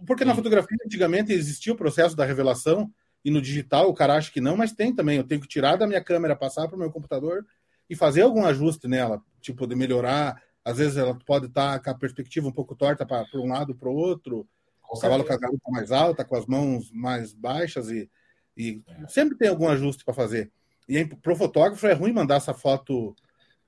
Porque 0.07 0.25
na 0.25 0.35
fotografia, 0.35 0.77
antigamente, 0.85 1.33
existia 1.33 1.73
o 1.73 1.77
processo 1.77 2.17
da 2.17 2.25
revelação, 2.25 2.91
e 3.25 3.31
no 3.31 3.43
digital 3.43 3.89
o 3.89 3.95
cara 3.95 4.17
acha 4.17 4.31
que 4.31 4.41
não, 4.41 4.57
mas 4.57 4.73
tem 4.73 4.95
também. 4.95 5.17
Eu 5.17 5.25
tenho 5.25 5.41
que 5.41 5.49
tirar 5.49 5.77
da 5.77 5.87
minha 5.87 6.03
câmera, 6.03 6.37
passar 6.37 6.67
para 6.69 6.77
o 6.77 6.79
meu 6.79 6.91
computador 6.91 7.45
e 7.91 7.97
fazer 7.97 8.23
algum 8.23 8.45
ajuste 8.45 8.87
nela, 8.87 9.21
tipo, 9.41 9.67
de 9.67 9.75
melhorar. 9.75 10.41
Às 10.65 10.79
vezes 10.79 10.97
ela 10.97 11.19
pode 11.27 11.47
estar 11.47 11.81
com 11.81 11.91
a 11.91 11.95
perspectiva 11.95 12.47
um 12.47 12.53
pouco 12.53 12.75
torta 12.75 13.07
para 13.07 13.27
um 13.35 13.49
lado 13.49 13.75
para 13.75 13.89
o 13.89 13.95
outro, 13.95 14.47
o 14.91 14.99
cavalo 14.99 15.25
com 15.25 15.33
a 15.33 15.39
garupa 15.39 15.71
mais 15.71 15.91
alta, 15.91 16.25
com 16.25 16.37
as 16.37 16.47
mãos 16.47 16.91
mais 16.93 17.33
baixas, 17.33 17.91
e, 17.91 18.11
e 18.57 18.83
sempre 19.09 19.37
tem 19.37 19.49
algum 19.49 19.69
ajuste 19.69 20.05
para 20.05 20.15
fazer. 20.15 20.51
E 20.89 21.05
para 21.05 21.33
o 21.33 21.37
fotógrafo 21.37 21.87
é 21.87 21.93
ruim 21.93 22.13
mandar 22.13 22.37
essa 22.37 22.55
foto 22.55 23.15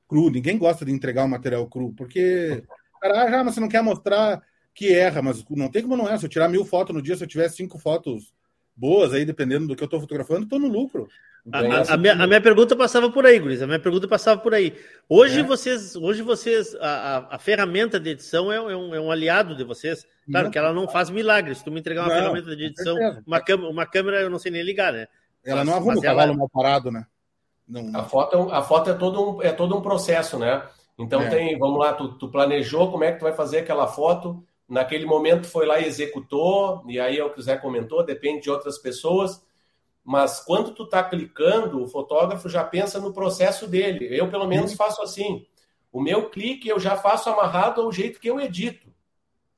cru. 0.08 0.30
Ninguém 0.30 0.56
gosta 0.56 0.84
de 0.84 0.92
entregar 0.92 1.24
o 1.24 1.28
material 1.28 1.66
cru, 1.68 1.92
porque, 1.92 2.62
cara, 3.00 3.22
ah, 3.22 3.30
já, 3.30 3.44
mas 3.44 3.54
você 3.54 3.60
não 3.60 3.68
quer 3.68 3.82
mostrar 3.82 4.42
que 4.74 4.92
erra, 4.92 5.20
mas 5.20 5.44
não 5.50 5.70
tem 5.70 5.82
como 5.82 5.96
não 5.96 6.08
é. 6.08 6.16
Se 6.16 6.24
eu 6.24 6.30
tirar 6.30 6.48
mil 6.48 6.64
fotos 6.64 6.94
no 6.94 7.02
dia, 7.02 7.16
se 7.16 7.22
eu 7.22 7.28
tiver 7.28 7.48
cinco 7.48 7.78
fotos 7.78 8.32
boas 8.74 9.12
aí, 9.12 9.24
dependendo 9.24 9.66
do 9.66 9.76
que 9.76 9.82
eu 9.82 9.86
estou 9.86 10.00
fotografando, 10.00 10.44
estou 10.44 10.58
no 10.58 10.68
lucro. 10.68 11.06
A, 11.52 11.58
a, 11.58 11.94
a, 11.94 11.96
minha, 11.96 12.12
a, 12.14 12.26
minha, 12.26 12.40
pergunta 12.40 12.76
passava 12.76 13.10
por 13.10 13.24
aí, 13.24 13.38
Guris. 13.38 13.62
A 13.62 13.66
minha 13.66 13.78
pergunta 13.78 14.06
passava 14.06 14.40
por 14.40 14.52
aí. 14.52 14.74
Hoje 15.08 15.40
é. 15.40 15.42
vocês, 15.42 15.96
hoje 15.96 16.22
vocês, 16.22 16.74
a, 16.80 17.38
ferramenta 17.38 17.98
de 17.98 18.10
edição 18.10 18.52
é, 18.52 18.60
um, 18.60 18.94
é 18.94 19.00
um 19.00 19.10
aliado 19.10 19.56
de 19.56 19.64
vocês. 19.64 20.06
Claro 20.30 20.46
não. 20.46 20.52
que 20.52 20.58
ela 20.58 20.72
não 20.72 20.86
faz 20.86 21.08
milagres. 21.08 21.58
Se 21.58 21.64
tu 21.64 21.70
me 21.70 21.80
entregar 21.80 22.02
uma 22.02 22.08
não, 22.08 22.16
ferramenta 22.16 22.54
de 22.54 22.64
edição, 22.64 22.96
uma 23.26 23.40
câmera, 23.40 23.70
uma 23.70 23.86
câmera 23.86 24.20
eu 24.20 24.30
não 24.30 24.38
sei 24.38 24.52
nem 24.52 24.62
ligar, 24.62 24.92
né? 24.92 25.06
Ela 25.44 25.64
mas, 25.64 25.66
não 25.66 25.74
arruma 25.74 25.98
o 25.98 26.00
cavalo 26.00 26.32
ela... 26.32 26.38
mal 26.38 26.48
parado, 26.48 26.90
né? 26.90 27.06
Não... 27.66 27.98
A 27.98 28.04
foto, 28.04 28.36
é 28.36 28.54
a 28.54 28.62
foto 28.62 28.90
é, 28.90 28.94
todo 28.94 29.36
um, 29.36 29.42
é 29.42 29.52
todo 29.52 29.76
um 29.76 29.80
processo, 29.80 30.38
né? 30.38 30.62
Então 30.98 31.22
é. 31.22 31.30
tem, 31.30 31.58
vamos 31.58 31.78
lá, 31.78 31.94
tu, 31.94 32.18
tu, 32.18 32.28
planejou 32.28 32.90
como 32.90 33.04
é 33.04 33.12
que 33.12 33.18
tu 33.18 33.22
vai 33.22 33.32
fazer 33.32 33.58
aquela 33.58 33.86
foto, 33.86 34.44
naquele 34.68 35.06
momento 35.06 35.46
foi 35.46 35.64
lá 35.66 35.80
e 35.80 35.86
executou, 35.86 36.84
e 36.86 37.00
aí 37.00 37.18
é 37.18 37.24
o 37.24 37.32
que 37.32 37.40
o 37.40 37.42
Zé 37.42 37.56
comentou, 37.56 38.04
depende 38.04 38.42
de 38.42 38.50
outras 38.50 38.76
pessoas, 38.76 39.42
mas 40.04 40.40
quando 40.40 40.72
tu 40.72 40.86
tá 40.86 41.02
clicando, 41.02 41.82
o 41.82 41.88
fotógrafo 41.88 42.48
já 42.48 42.64
pensa 42.64 42.98
no 42.98 43.12
processo 43.12 43.66
dele. 43.66 44.08
Eu, 44.10 44.30
pelo 44.30 44.46
menos, 44.46 44.74
faço 44.74 45.02
assim. 45.02 45.46
O 45.92 46.00
meu 46.00 46.30
clique 46.30 46.68
eu 46.68 46.80
já 46.80 46.96
faço 46.96 47.28
amarrado 47.28 47.80
ao 47.80 47.92
jeito 47.92 48.18
que 48.20 48.28
eu 48.28 48.40
edito. 48.40 48.88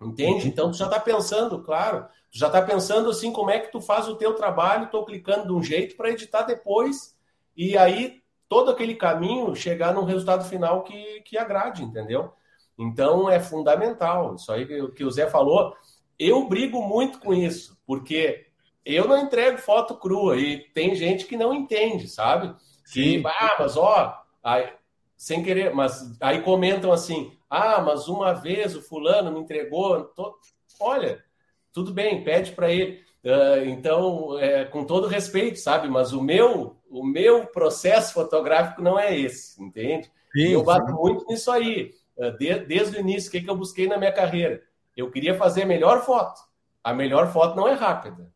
Entende? 0.00 0.48
Então 0.48 0.70
tu 0.70 0.76
já 0.76 0.86
está 0.86 0.98
pensando, 0.98 1.62
claro, 1.62 2.06
tu 2.32 2.38
já 2.38 2.46
está 2.46 2.62
pensando 2.62 3.10
assim 3.10 3.30
como 3.30 3.50
é 3.50 3.60
que 3.60 3.70
tu 3.70 3.80
faz 3.80 4.08
o 4.08 4.16
teu 4.16 4.34
trabalho, 4.34 4.86
estou 4.86 5.04
clicando 5.04 5.46
de 5.46 5.52
um 5.52 5.62
jeito 5.62 5.96
para 5.96 6.10
editar 6.10 6.42
depois 6.42 7.16
e 7.54 7.76
aí 7.76 8.22
todo 8.48 8.70
aquele 8.70 8.94
caminho 8.94 9.54
chegar 9.54 9.94
num 9.94 10.04
resultado 10.04 10.44
final 10.44 10.82
que, 10.82 11.20
que 11.20 11.38
agrade, 11.38 11.84
entendeu? 11.84 12.32
Então 12.78 13.30
é 13.30 13.38
fundamental. 13.38 14.34
Isso 14.34 14.50
aí 14.50 14.66
que, 14.66 14.88
que 14.88 15.04
o 15.04 15.10
Zé 15.10 15.28
falou, 15.28 15.76
eu 16.18 16.48
brigo 16.48 16.82
muito 16.82 17.18
com 17.18 17.34
isso, 17.34 17.78
porque 17.86 18.46
eu 18.84 19.06
não 19.06 19.18
entrego 19.18 19.58
foto 19.58 19.96
crua 19.96 20.36
e 20.36 20.58
tem 20.70 20.94
gente 20.94 21.26
que 21.26 21.36
não 21.36 21.54
entende, 21.54 22.08
sabe? 22.08 22.54
Que, 22.92 23.22
ah, 23.24 23.56
mas 23.58 23.76
ó, 23.76 24.22
aí, 24.42 24.72
sem 25.16 25.42
querer, 25.42 25.74
mas 25.74 26.18
aí 26.20 26.42
comentam 26.42 26.92
assim: 26.92 27.32
ah, 27.48 27.80
mas 27.80 28.08
uma 28.08 28.32
vez 28.32 28.74
o 28.74 28.82
fulano 28.82 29.32
me 29.32 29.40
entregou. 29.40 30.04
Tô... 30.04 30.36
Olha, 30.80 31.24
tudo 31.72 31.92
bem, 31.92 32.22
pede 32.22 32.52
para 32.52 32.70
ele. 32.70 33.02
Uh, 33.24 33.64
então, 33.66 34.38
é, 34.38 34.64
com 34.64 34.84
todo 34.84 35.06
respeito, 35.06 35.58
sabe? 35.58 35.88
Mas 35.88 36.12
o 36.12 36.20
meu, 36.20 36.76
o 36.90 37.04
meu 37.04 37.46
processo 37.46 38.12
fotográfico 38.12 38.82
não 38.82 38.98
é 38.98 39.16
esse, 39.16 39.62
entende? 39.62 40.10
Sim, 40.32 40.48
eu 40.48 40.64
bato 40.64 40.88
sim. 40.88 40.92
muito 40.92 41.26
nisso 41.26 41.50
aí. 41.50 41.94
Uh, 42.16 42.36
de, 42.36 42.54
desde 42.60 42.96
o 42.96 43.00
início, 43.00 43.28
o 43.28 43.32
que, 43.32 43.40
que 43.40 43.48
eu 43.48 43.56
busquei 43.56 43.86
na 43.86 43.96
minha 43.96 44.12
carreira? 44.12 44.62
Eu 44.96 45.10
queria 45.10 45.36
fazer 45.36 45.62
a 45.62 45.66
melhor 45.66 46.04
foto. 46.04 46.40
A 46.82 46.92
melhor 46.92 47.32
foto 47.32 47.54
não 47.54 47.68
é 47.68 47.74
rápida, 47.74 48.28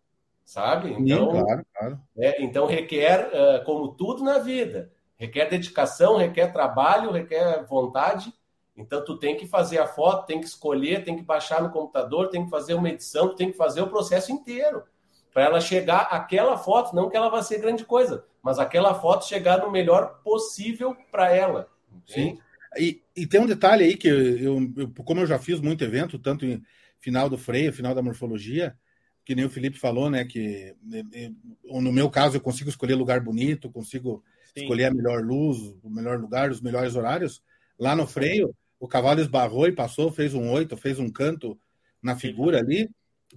sabe? 0.44 0.92
Então, 0.92 1.33
sim, 1.33 1.42
claro, 1.42 1.66
claro. 1.75 2.01
É, 2.16 2.42
então 2.42 2.66
requer, 2.66 3.29
uh, 3.29 3.64
como 3.64 3.88
tudo 3.88 4.22
na 4.22 4.38
vida, 4.38 4.92
requer 5.16 5.46
dedicação, 5.46 6.16
requer 6.16 6.53
trabalho, 6.53 7.11
requer 7.11 7.64
vontade. 7.66 8.33
Então, 8.77 9.05
tu 9.05 9.17
tem 9.17 9.37
que 9.37 9.47
fazer 9.47 9.79
a 9.79 9.87
foto, 9.87 10.27
tem 10.27 10.41
que 10.41 10.47
escolher, 10.47 11.05
tem 11.05 11.17
que 11.17 11.23
baixar 11.23 11.62
no 11.62 11.71
computador, 11.71 12.29
tem 12.29 12.45
que 12.45 12.51
fazer 12.51 12.75
uma 12.75 12.91
edição, 12.91 13.35
tem 13.35 13.51
que 13.51 13.57
fazer 13.57 13.81
o 13.81 13.89
processo 13.89 14.31
inteiro 14.31 14.83
para 15.37 15.45
ela 15.45 15.61
chegar 15.61 16.09
aquela 16.11 16.57
foto, 16.57 16.97
não 16.97 17.11
que 17.11 17.17
ela 17.17 17.29
vá 17.29 17.43
ser 17.43 17.61
grande 17.61 17.85
coisa, 17.85 18.25
mas 18.43 18.59
aquela 18.59 18.95
foto 18.95 19.27
chegar 19.27 19.59
no 19.59 19.71
melhor 19.71 20.21
possível 20.25 20.97
para 21.12 21.31
ela. 21.31 21.69
Sim. 22.07 22.39
E, 22.79 23.03
e, 23.15 23.27
tem 23.27 23.41
um 23.41 23.47
detalhe 23.47 23.85
aí 23.85 23.97
que 23.99 24.09
eu, 24.09 24.73
eu, 24.77 24.89
como 25.05 25.21
eu 25.21 25.27
já 25.27 25.39
fiz 25.39 25.61
muito 25.61 25.85
evento, 25.85 26.19
tanto 26.19 26.47
em 26.47 26.62
final 26.99 27.29
do 27.29 27.37
freio, 27.37 27.71
final 27.71 27.95
da 27.95 28.01
morfologia, 28.03 28.75
que 29.27 29.35
nem 29.35 29.45
o 29.45 29.51
Felipe 29.51 29.79
falou, 29.79 30.09
né? 30.09 30.25
Que 30.25 30.75
no 31.65 31.93
meu 31.93 32.09
caso 32.09 32.37
eu 32.37 32.41
consigo 32.41 32.71
escolher 32.71 32.95
lugar 32.95 33.21
bonito, 33.21 33.71
consigo 33.71 34.25
Sim. 34.55 34.62
escolher 34.62 34.87
a 34.87 34.95
melhor 34.95 35.23
luz, 35.23 35.59
o 35.83 35.91
melhor 35.91 36.19
lugar, 36.19 36.51
os 36.51 36.62
melhores 36.62 36.97
horários. 36.97 37.43
Lá 37.79 37.95
no 37.95 38.07
freio, 38.07 38.55
o 38.79 38.87
cavalo 38.87 39.21
esbarrou 39.21 39.67
e 39.67 39.73
passou, 39.73 40.11
fez 40.12 40.35
um 40.35 40.51
oito, 40.51 40.77
fez 40.77 40.99
um 40.99 41.11
canto 41.11 41.59
na 42.03 42.17
figura 42.17 42.59
ali, 42.59 42.91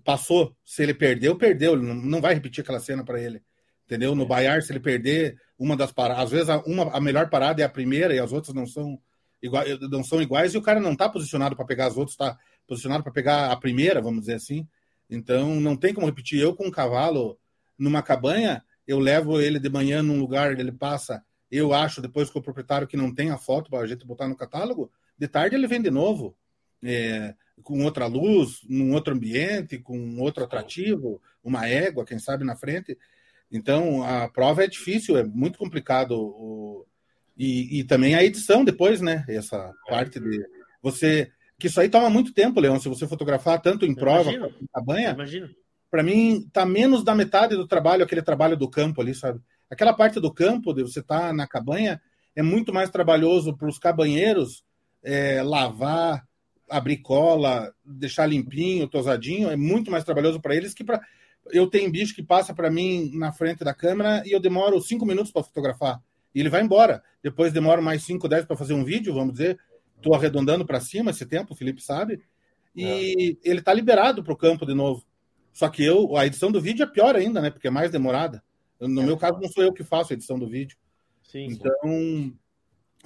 passou. 0.03 0.55
Se 0.65 0.83
ele 0.83 0.93
perdeu, 0.93 1.37
perdeu. 1.37 1.73
Ele 1.73 1.93
não 1.93 2.21
vai 2.21 2.33
repetir 2.33 2.61
aquela 2.61 2.79
cena 2.79 3.03
para 3.03 3.19
ele. 3.21 3.41
Entendeu? 3.85 4.13
No 4.13 4.25
Baiar, 4.25 4.61
se 4.61 4.71
ele 4.71 4.79
perder 4.79 5.39
uma 5.57 5.75
das 5.75 5.91
paradas, 5.91 6.25
às 6.25 6.31
vezes 6.31 6.49
a, 6.49 6.59
uma, 6.59 6.95
a 6.95 7.01
melhor 7.01 7.29
parada 7.29 7.61
é 7.61 7.65
a 7.65 7.69
primeira 7.69 8.13
e 8.13 8.19
as 8.19 8.31
outras 8.31 8.53
não 8.53 8.67
são, 8.67 8.99
iguais, 9.41 9.79
não 9.89 10.03
são 10.03 10.21
iguais, 10.21 10.53
e 10.53 10.57
o 10.57 10.61
cara 10.61 10.79
não 10.79 10.93
está 10.93 11.09
posicionado 11.09 11.55
para 11.55 11.65
pegar 11.65 11.87
as 11.87 11.97
outras, 11.97 12.13
está 12.13 12.37
posicionado 12.67 13.03
para 13.03 13.11
pegar 13.11 13.51
a 13.51 13.55
primeira, 13.55 14.01
vamos 14.01 14.21
dizer 14.21 14.35
assim. 14.35 14.67
Então 15.09 15.59
não 15.59 15.75
tem 15.75 15.93
como 15.93 16.05
repetir. 16.05 16.39
Eu 16.39 16.55
com 16.55 16.67
um 16.67 16.71
cavalo 16.71 17.37
numa 17.77 18.03
cabanha, 18.03 18.63
eu 18.85 18.99
levo 18.99 19.41
ele 19.41 19.59
de 19.59 19.69
manhã 19.69 20.03
num 20.03 20.19
lugar, 20.19 20.57
ele 20.57 20.71
passa, 20.71 21.23
eu 21.49 21.73
acho, 21.73 22.01
depois 22.01 22.29
com 22.29 22.39
o 22.39 22.43
proprietário 22.43 22.87
que 22.87 22.97
não 22.97 23.13
tem 23.13 23.31
a 23.31 23.37
foto 23.37 23.71
para 23.71 23.79
a 23.79 23.87
gente 23.87 24.05
botar 24.05 24.27
no 24.27 24.35
catálogo, 24.35 24.91
de 25.19 25.27
tarde 25.27 25.55
ele 25.55 25.67
vem 25.67 25.81
de 25.81 25.91
novo. 25.91 26.35
É, 26.81 27.35
com 27.61 27.83
outra 27.83 28.07
luz, 28.07 28.61
num 28.67 28.93
outro 28.93 29.13
ambiente, 29.13 29.77
com 29.77 30.17
outro 30.19 30.43
atrativo, 30.43 31.21
uma 31.43 31.67
égua, 31.67 32.05
quem 32.05 32.17
sabe, 32.17 32.45
na 32.45 32.55
frente. 32.55 32.97
Então, 33.51 34.03
a 34.03 34.29
prova 34.29 34.63
é 34.63 34.67
difícil, 34.67 35.17
é 35.17 35.23
muito 35.23 35.59
complicado. 35.59 36.13
O... 36.13 36.85
E, 37.37 37.79
e 37.79 37.83
também 37.83 38.15
a 38.15 38.23
edição 38.23 38.63
depois, 38.63 39.01
né? 39.01 39.25
Essa 39.27 39.73
parte 39.87 40.19
de. 40.19 40.45
Você 40.81 41.31
que 41.59 41.67
isso 41.67 41.79
aí 41.81 41.89
toma 41.89 42.09
muito 42.09 42.33
tempo, 42.33 42.59
Leão, 42.61 42.79
se 42.79 42.87
você 42.87 43.05
fotografar 43.05 43.61
tanto 43.61 43.85
em 43.85 43.93
prova 43.93 44.31
quanto 44.31 44.63
em 44.63 44.67
cabanha. 44.73 45.13
Para 45.91 46.01
mim, 46.01 46.47
tá 46.53 46.65
menos 46.65 47.03
da 47.03 47.13
metade 47.13 47.55
do 47.55 47.67
trabalho, 47.67 48.03
aquele 48.03 48.21
trabalho 48.21 48.55
do 48.55 48.69
campo 48.69 49.01
ali, 49.01 49.13
sabe? 49.13 49.41
Aquela 49.69 49.93
parte 49.93 50.21
do 50.21 50.33
campo, 50.33 50.73
de 50.73 50.83
você 50.83 51.01
estar 51.01 51.19
tá 51.19 51.33
na 51.33 51.45
cabanha, 51.45 52.01
é 52.33 52.41
muito 52.41 52.73
mais 52.73 52.89
trabalhoso 52.89 53.57
para 53.57 53.67
os 53.67 53.77
cabanheiros 53.77 54.63
é, 55.03 55.41
lavar, 55.41 56.27
abrir 56.69 56.97
cola, 56.97 57.73
deixar 57.83 58.25
limpinho, 58.25 58.87
tosadinho, 58.87 59.49
é 59.49 59.55
muito 59.55 59.89
mais 59.89 60.03
trabalhoso 60.03 60.39
para 60.39 60.55
eles 60.55 60.73
que 60.73 60.83
para. 60.83 61.01
Eu 61.51 61.67
tenho 61.67 61.91
bicho 61.91 62.13
que 62.13 62.21
passa 62.21 62.53
para 62.53 62.69
mim 62.69 63.11
na 63.13 63.31
frente 63.31 63.63
da 63.63 63.73
câmera 63.73 64.21
e 64.25 64.31
eu 64.31 64.39
demoro 64.39 64.79
cinco 64.81 65.05
minutos 65.05 65.31
para 65.31 65.43
fotografar. 65.43 66.01
E 66.35 66.39
ele 66.39 66.49
vai 66.49 66.61
embora. 66.61 67.01
Depois 67.23 67.51
demoro 67.51 67.81
mais 67.81 68.03
cinco, 68.03 68.27
dez 68.27 68.45
para 68.45 68.57
fazer 68.57 68.73
um 68.73 68.83
vídeo, 68.83 69.13
vamos 69.13 69.33
dizer. 69.33 69.57
Estou 69.97 70.13
arredondando 70.13 70.65
para 70.65 70.79
cima 70.79 71.11
esse 71.11 71.25
tempo, 71.25 71.53
o 71.53 71.55
Felipe 71.55 71.81
sabe. 71.81 72.21
E 72.75 72.85
é. 73.43 73.49
ele 73.49 73.59
está 73.59 73.73
liberado 73.73 74.23
para 74.23 74.33
o 74.33 74.37
campo 74.37 74.65
de 74.65 74.73
novo. 74.73 75.03
Só 75.51 75.67
que 75.69 75.83
eu, 75.83 76.15
a 76.15 76.25
edição 76.25 76.51
do 76.51 76.61
vídeo 76.61 76.83
é 76.83 76.87
pior 76.87 77.15
ainda, 77.15 77.41
né? 77.41 77.49
Porque 77.49 77.67
é 77.67 77.71
mais 77.71 77.91
demorada. 77.91 78.43
No 78.79 79.01
é. 79.01 79.05
meu 79.05 79.17
caso, 79.17 79.39
não 79.41 79.49
sou 79.49 79.63
eu 79.63 79.73
que 79.73 79.83
faço 79.83 80.13
a 80.13 80.15
edição 80.15 80.37
do 80.37 80.47
vídeo. 80.47 80.77
Sim, 81.23 81.47
então, 81.47 81.73
sim. 81.83 82.37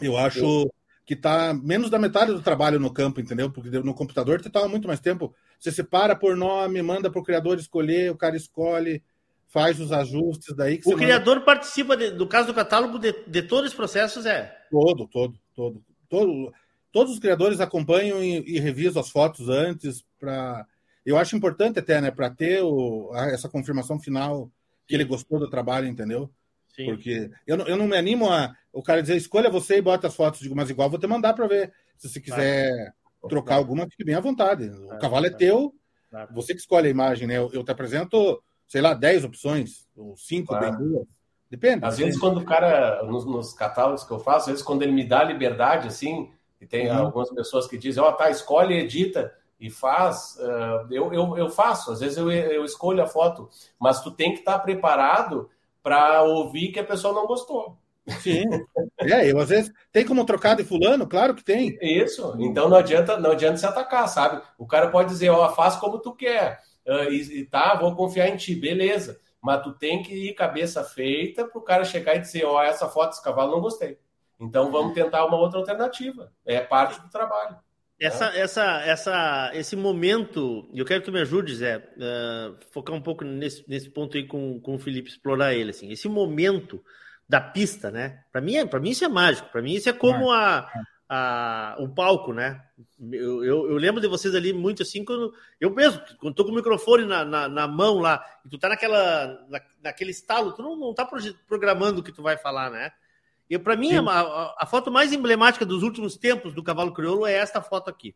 eu 0.02 0.18
acho 0.18 0.40
eu... 0.40 0.74
que 1.06 1.14
está 1.14 1.54
menos 1.54 1.90
da 1.90 2.00
metade 2.00 2.32
do 2.32 2.42
trabalho 2.42 2.80
no 2.80 2.92
campo, 2.92 3.20
entendeu? 3.20 3.52
Porque 3.52 3.70
no 3.80 3.94
computador 3.94 4.42
você 4.42 4.50
toma 4.50 4.68
muito 4.68 4.88
mais 4.88 5.00
tempo. 5.00 5.34
Você 5.60 5.72
separa 5.72 6.16
por 6.16 6.36
nome, 6.36 6.82
manda 6.82 7.10
para 7.12 7.20
o 7.20 7.24
criador 7.24 7.58
escolher, 7.58 8.12
o 8.12 8.18
cara 8.18 8.38
escolhe, 8.38 9.04
faz 9.48 9.80
os 9.80 9.92
ajustes 9.92 10.56
daí. 10.56 10.80
o 10.86 10.96
criador 10.96 11.36
manda... 11.36 11.46
participa, 11.46 11.98
de, 11.98 12.12
do 12.12 12.28
caso 12.28 12.48
do 12.48 12.54
catálogo, 12.54 12.98
de, 12.98 13.14
de 13.28 13.42
todos 13.42 13.72
os 13.72 13.76
processos, 13.76 14.26
é? 14.26 14.56
Todo, 14.72 15.08
todo, 15.08 15.40
todo. 15.54 15.84
todo 16.10 16.54
todos 16.94 17.14
os 17.14 17.20
criadores 17.20 17.60
acompanham 17.60 18.24
e, 18.24 18.44
e 18.46 18.60
revisam 18.60 19.02
as 19.02 19.10
fotos 19.10 19.50
antes 19.50 20.06
para 20.20 20.66
eu 21.06 21.18
acho 21.18 21.36
importante 21.36 21.80
até, 21.80 22.00
né, 22.00 22.12
para 22.12 22.30
ter 22.30 22.64
o, 22.64 23.12
a, 23.14 23.26
essa 23.26 23.50
confirmação 23.50 24.00
final 24.00 24.50
que 24.88 24.96
ele 24.96 25.04
gostou 25.04 25.38
do 25.38 25.50
trabalho, 25.50 25.88
entendeu? 25.88 26.30
Sim. 26.76 26.86
Porque 26.88 27.30
eu, 27.46 27.58
eu 27.58 27.78
não 27.78 27.88
me 27.88 27.98
animo 27.98 28.30
a 28.30 28.54
o 28.72 28.82
cara 28.82 29.02
dizer 29.02 29.16
escolha 29.16 29.50
você 29.50 29.78
e 29.78 29.82
bota 29.82 30.08
as 30.08 30.16
fotos, 30.16 30.40
digo, 30.40 30.56
mas 30.56 30.70
igual 30.70 30.90
vou 30.90 31.00
te 31.00 31.08
mandar 31.08 31.34
para 31.34 31.48
ver. 31.48 31.72
Se 31.98 32.10
você 32.10 32.20
quiser 32.20 32.94
trocar 33.30 33.56
alguma, 33.56 33.88
fique 33.88 34.04
bem 34.04 34.16
à 34.16 34.20
vontade. 34.20 34.70
O 34.70 34.98
cavalo 34.98 35.28
é 35.28 35.30
teu, 35.30 35.74
você 36.34 36.54
que 36.54 36.60
escolhe 36.60 36.88
a 36.88 36.92
imagem, 36.92 37.28
né? 37.28 37.38
Eu, 37.38 37.50
eu, 37.54 37.64
te 37.64 37.72
apresento, 37.72 38.42
sei 38.68 38.82
lá, 38.82 38.94
10 38.94 39.26
opções, 39.26 39.88
ou 39.96 40.18
5, 40.18 40.60
bem 40.60 40.76
duas. 40.76 41.08
Depende. 41.50 41.86
Às 41.86 42.00
vezes, 42.00 42.20
quando 42.20 42.40
o 42.40 42.46
cara, 42.46 43.04
nos, 43.04 43.26
nos 43.26 43.54
catálogos 43.54 44.04
que 44.04 44.12
eu 44.12 44.20
faço, 44.20 44.46
às 44.46 44.48
vezes, 44.48 44.64
quando 44.64 44.82
ele 44.82 44.92
me 44.92 45.08
dá 45.08 45.24
liberdade, 45.24 45.88
assim, 45.88 46.32
e 46.60 46.66
tem 46.66 46.90
uhum. 46.90 46.98
algumas 46.98 47.30
pessoas 47.30 47.68
que 47.68 47.78
dizem, 47.78 48.02
ó, 48.02 48.10
oh, 48.10 48.14
tá, 48.14 48.32
escolhe, 48.32 48.74
edita 48.74 49.32
e 49.60 49.70
faz. 49.70 50.36
Uh, 50.40 50.92
eu, 50.92 51.14
eu, 51.14 51.38
eu 51.38 51.50
faço, 51.50 51.92
às 51.92 52.00
vezes 52.00 52.18
eu, 52.18 52.32
eu 52.32 52.66
escolho 52.66 53.04
a 53.04 53.08
foto, 53.08 53.50
mas 53.80 54.02
tu 54.02 54.12
tem 54.12 54.34
que 54.34 54.40
estar 54.40 54.54
tá 54.54 54.60
preparado 54.60 55.50
para 55.84 56.24
ouvir 56.24 56.72
que 56.72 56.80
a 56.80 56.84
pessoa 56.84 57.14
não 57.14 57.28
gostou. 57.28 57.78
Sim. 58.22 58.44
É, 59.00 59.30
eu 59.30 59.40
às 59.40 59.50
vezes 59.50 59.72
tem 59.92 60.06
como 60.06 60.26
trocar 60.26 60.56
de 60.56 60.64
fulano, 60.64 61.08
claro 61.08 61.36
que 61.36 61.44
tem. 61.44 61.78
Isso. 61.82 62.36
Então 62.40 62.70
não 62.70 62.78
adianta, 62.78 63.18
não 63.20 63.32
adianta 63.32 63.58
se 63.58 63.66
atacar, 63.66 64.08
sabe? 64.08 64.42
O 64.58 64.66
cara 64.66 64.90
pode 64.90 65.10
dizer, 65.10 65.30
ó, 65.30 65.46
oh, 65.46 65.50
faz 65.50 65.76
como 65.76 66.00
tu 66.00 66.14
quer. 66.14 66.62
Uh, 66.86 67.12
e, 67.12 67.40
e, 67.40 67.46
tá, 67.46 67.76
vou 67.76 67.96
confiar 67.96 68.28
em 68.28 68.36
ti, 68.36 68.56
beleza. 68.56 69.20
Mas 69.42 69.62
tu 69.62 69.74
tem 69.74 70.02
que 70.02 70.14
ir 70.14 70.34
cabeça 70.34 70.84
feita 70.84 71.46
para 71.46 71.60
o 71.60 71.64
cara 71.64 71.84
chegar 71.84 72.16
e 72.16 72.20
dizer, 72.20 72.46
ó, 72.46 72.58
oh, 72.58 72.62
essa 72.62 72.88
foto 72.88 73.10
desse 73.10 73.24
cavalo 73.24 73.52
não 73.52 73.62
gostei. 73.62 73.98
Então 74.40 74.72
vamos 74.72 74.94
tentar 74.94 75.26
uma 75.26 75.38
outra 75.38 75.60
alternativa. 75.60 76.32
É 76.46 76.60
parte 76.60 77.02
do 77.02 77.10
trabalho. 77.10 77.58
Essa, 78.00 78.32
né? 78.32 78.40
essa, 78.40 78.82
essa, 78.82 79.52
esse 79.54 79.76
momento, 79.76 80.70
eu 80.74 80.86
quero 80.86 81.02
que 81.02 81.06
tu 81.06 81.14
me 81.14 81.22
ajude, 81.22 81.56
Zé, 81.56 81.78
uh, 81.78 82.58
focar 82.72 82.96
um 82.96 83.02
pouco 83.02 83.24
nesse, 83.24 83.64
nesse 83.68 83.90
ponto 83.90 84.18
aí 84.18 84.28
com, 84.28 84.60
com 84.60 84.76
o 84.76 84.80
Felipe, 84.80 85.10
explorar 85.10 85.54
ele. 85.54 85.70
Assim. 85.70 85.92
Esse 85.92 86.08
momento 86.08 86.84
da 87.28 87.40
pista, 87.40 87.90
né? 87.90 88.24
Para 88.32 88.42
mim, 88.42 88.56
é, 88.56 88.80
mim 88.80 88.90
isso 88.90 89.06
é 89.06 89.08
mágico. 89.08 89.50
Para 89.50 89.62
mim 89.62 89.74
isso 89.74 89.90
é 89.90 89.94
como 89.94 90.32
a, 90.32 90.70
a, 91.08 91.76
o 91.80 91.88
palco, 91.90 92.34
né? 92.34 92.62
Eu, 93.00 93.44
eu, 93.44 93.70
eu, 93.70 93.78
lembro 93.78 94.02
de 94.02 94.08
vocês 94.08 94.34
ali 94.36 94.52
muito 94.52 94.84
assim, 94.84 95.06
quando 95.06 95.34
eu 95.60 95.74
mesmo, 95.74 96.02
quando 96.20 96.36
tô 96.36 96.44
com 96.44 96.52
o 96.52 96.56
microfone 96.56 97.06
na, 97.06 97.24
na, 97.24 97.48
na 97.48 97.68
mão 97.68 98.00
lá, 98.00 98.24
e 98.46 98.50
tu 98.50 98.58
tá 98.58 98.70
naquela, 98.70 99.46
na, 99.50 99.62
naquele 99.82 100.12
estalo, 100.12 100.54
tu 100.54 100.62
não, 100.62 100.76
não 100.76 100.94
tá 100.94 101.08
programando 101.48 102.02
o 102.02 102.04
que 102.04 102.12
tu 102.12 102.22
vai 102.22 102.38
falar, 102.38 102.70
né? 102.70 102.92
E 103.54 103.60
para 103.60 103.76
mim, 103.76 103.92
a, 103.94 104.56
a, 104.58 104.66
foto 104.66 104.90
mais 104.90 105.14
emblemática 105.14 105.64
dos 105.64 105.84
últimos 105.84 106.18
tempos 106.18 106.56
do 106.56 106.64
cavalo 106.64 106.92
crioulo 106.92 107.28
é 107.28 107.34
esta 107.34 107.62
foto 107.62 107.88
aqui. 107.88 108.16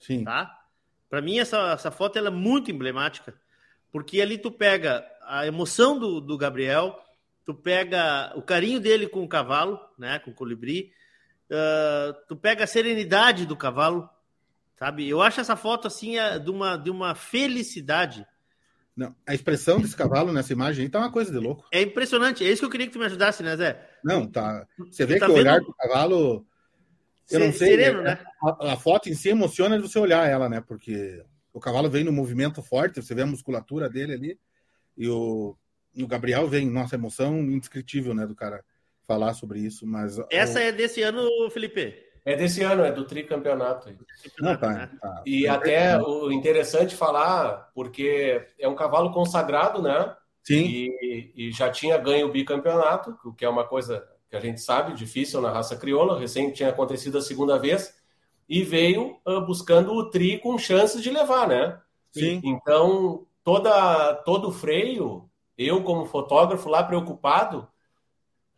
Sim. 0.00 0.24
Tá? 0.24 0.52
Para 1.08 1.22
mim, 1.22 1.38
essa, 1.38 1.70
essa 1.70 1.92
foto 1.92 2.18
ela 2.18 2.26
é 2.26 2.32
muito 2.32 2.68
emblemática, 2.68 3.40
porque 3.92 4.20
ali 4.20 4.36
tu 4.36 4.50
pega 4.50 5.06
a 5.22 5.46
emoção 5.46 5.96
do, 5.96 6.20
do 6.20 6.36
Gabriel, 6.36 7.00
tu 7.44 7.54
pega 7.54 8.32
o 8.34 8.42
carinho 8.42 8.80
dele 8.80 9.06
com 9.06 9.22
o 9.22 9.28
cavalo, 9.28 9.78
né, 9.96 10.18
com 10.18 10.32
o 10.32 10.34
colibri, 10.34 10.92
uh, 11.52 12.12
tu 12.26 12.34
pega 12.34 12.64
a 12.64 12.66
serenidade 12.66 13.46
do 13.46 13.56
cavalo, 13.56 14.10
sabe? 14.76 15.08
Eu 15.08 15.22
acho 15.22 15.40
essa 15.40 15.54
foto 15.54 15.86
assim 15.86 16.18
é 16.18 16.36
de 16.36 16.50
uma, 16.50 16.76
de 16.76 16.90
uma 16.90 17.14
felicidade 17.14 18.26
não, 18.98 19.14
a 19.24 19.32
expressão 19.32 19.80
desse 19.80 19.94
cavalo 19.94 20.32
nessa 20.32 20.52
imagem 20.52 20.82
aí 20.82 20.90
tá 20.90 20.98
uma 20.98 21.12
coisa 21.12 21.30
de 21.30 21.38
louco. 21.38 21.64
É 21.70 21.80
impressionante. 21.80 22.44
É 22.44 22.50
isso 22.50 22.62
que 22.62 22.66
eu 22.66 22.70
queria 22.70 22.88
que 22.88 22.92
tu 22.92 22.98
me 22.98 23.04
ajudasse, 23.04 23.44
né, 23.44 23.56
Zé? 23.56 23.88
Não, 24.02 24.26
tá. 24.26 24.66
Você 24.90 25.06
vê 25.06 25.20
tá 25.20 25.26
que 25.26 25.30
o 25.30 25.36
olhar 25.36 25.60
do 25.60 25.72
cavalo. 25.72 26.44
Eu 27.30 27.38
não 27.38 27.52
sei. 27.52 27.68
Sereno, 27.68 28.02
né? 28.02 28.18
A, 28.42 28.72
a, 28.72 28.76
foto 28.76 29.08
em 29.08 29.14
si 29.14 29.28
emociona 29.28 29.76
de 29.76 29.88
você 29.88 30.00
olhar 30.00 30.28
ela, 30.28 30.48
né? 30.48 30.60
Porque 30.60 31.22
o 31.52 31.60
cavalo 31.60 31.88
vem 31.88 32.02
no 32.02 32.10
movimento 32.10 32.60
forte, 32.60 33.00
você 33.00 33.14
vê 33.14 33.22
a 33.22 33.26
musculatura 33.26 33.88
dele 33.88 34.14
ali. 34.14 34.40
E 34.96 35.08
o, 35.08 35.56
e 35.94 36.02
o 36.02 36.08
Gabriel 36.08 36.48
vem, 36.48 36.68
nossa, 36.68 36.96
emoção 36.96 37.38
indescritível, 37.38 38.12
né, 38.14 38.26
do 38.26 38.34
cara 38.34 38.64
falar 39.06 39.32
sobre 39.34 39.60
isso. 39.60 39.86
Mas 39.86 40.18
Essa 40.28 40.58
o... 40.58 40.62
é 40.62 40.72
desse 40.72 41.02
ano, 41.02 41.24
Felipe? 41.52 41.94
É 42.28 42.36
desse 42.36 42.62
ano, 42.62 42.84
é 42.84 42.92
do 42.92 43.06
tricampeonato. 43.06 43.88
Não, 44.38 44.54
tá, 44.54 44.90
tá. 45.00 45.22
E 45.24 45.46
é 45.46 45.48
até 45.48 45.98
o 45.98 46.30
interessante 46.30 46.94
falar, 46.94 47.70
porque 47.74 48.46
é 48.58 48.68
um 48.68 48.74
cavalo 48.74 49.10
consagrado, 49.12 49.80
né? 49.80 50.14
Sim. 50.44 50.62
E, 50.66 51.32
e, 51.34 51.50
já 51.52 51.70
tinha 51.70 51.96
ganho 51.96 52.26
o 52.26 52.30
bicampeonato, 52.30 53.18
o 53.24 53.32
que 53.32 53.46
é 53.46 53.48
uma 53.48 53.64
coisa 53.64 54.06
que 54.28 54.36
a 54.36 54.40
gente 54.40 54.60
sabe, 54.60 54.92
difícil 54.92 55.40
na 55.40 55.50
raça 55.50 55.74
crioula, 55.74 56.20
recém 56.20 56.52
tinha 56.52 56.68
acontecido 56.68 57.16
a 57.16 57.22
segunda 57.22 57.58
vez, 57.58 57.94
e 58.46 58.62
veio 58.62 59.16
uh, 59.26 59.40
buscando 59.40 59.94
o 59.94 60.10
tri 60.10 60.36
com 60.36 60.58
chances 60.58 61.02
de 61.02 61.10
levar, 61.10 61.48
né? 61.48 61.80
Sim. 62.12 62.42
E, 62.44 62.48
então, 62.50 63.26
toda, 63.42 64.12
todo 64.26 64.48
o 64.48 64.52
freio, 64.52 65.30
eu 65.56 65.82
como 65.82 66.04
fotógrafo 66.04 66.68
lá 66.68 66.82
preocupado, 66.82 67.66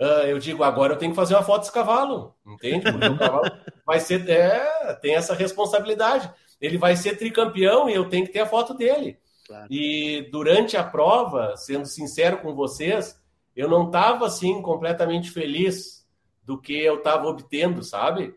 uh, 0.01 0.27
eu 0.27 0.39
digo, 0.39 0.65
agora 0.65 0.95
eu 0.95 0.99
tenho 0.99 1.13
que 1.13 1.17
fazer 1.17 1.35
uma 1.35 1.43
foto 1.43 1.61
desse 1.61 1.73
cavalo, 1.73 2.35
entende? 2.47 2.91
Porque 2.91 3.07
o 3.07 3.19
cavalo 3.19 3.51
vai 3.87 4.01
ser, 4.01 4.29
é, 4.29 4.95
tem 5.01 5.15
essa 5.15 5.35
responsabilidade. 5.35 6.33
Ele 6.61 6.79
vai 6.79 6.97
ser 6.97 7.17
tricampeão 7.17 7.89
e 7.89 7.95
eu 7.95 8.09
tenho 8.09 8.27
que 8.27 8.33
ter 8.33 8.41
a 8.41 8.47
foto 8.47 8.75
dele. 8.75 9.19
Claro. 9.47 9.67
E 9.71 10.29
durante 10.31 10.77
a 10.77 10.85
prova, 10.85 11.57
sendo 11.57 11.87
sincero 11.87 12.39
com 12.39 12.55
vocês, 12.55 13.21
eu 13.55 13.69
não 13.69 13.87
estava 13.87 14.27
assim 14.27 14.63
completamente 14.63 15.31
feliz 15.31 16.07
do 16.45 16.61
que 16.61 16.73
eu 16.73 16.99
estava 16.99 17.27
obtendo, 17.27 17.83
sabe? 17.83 18.35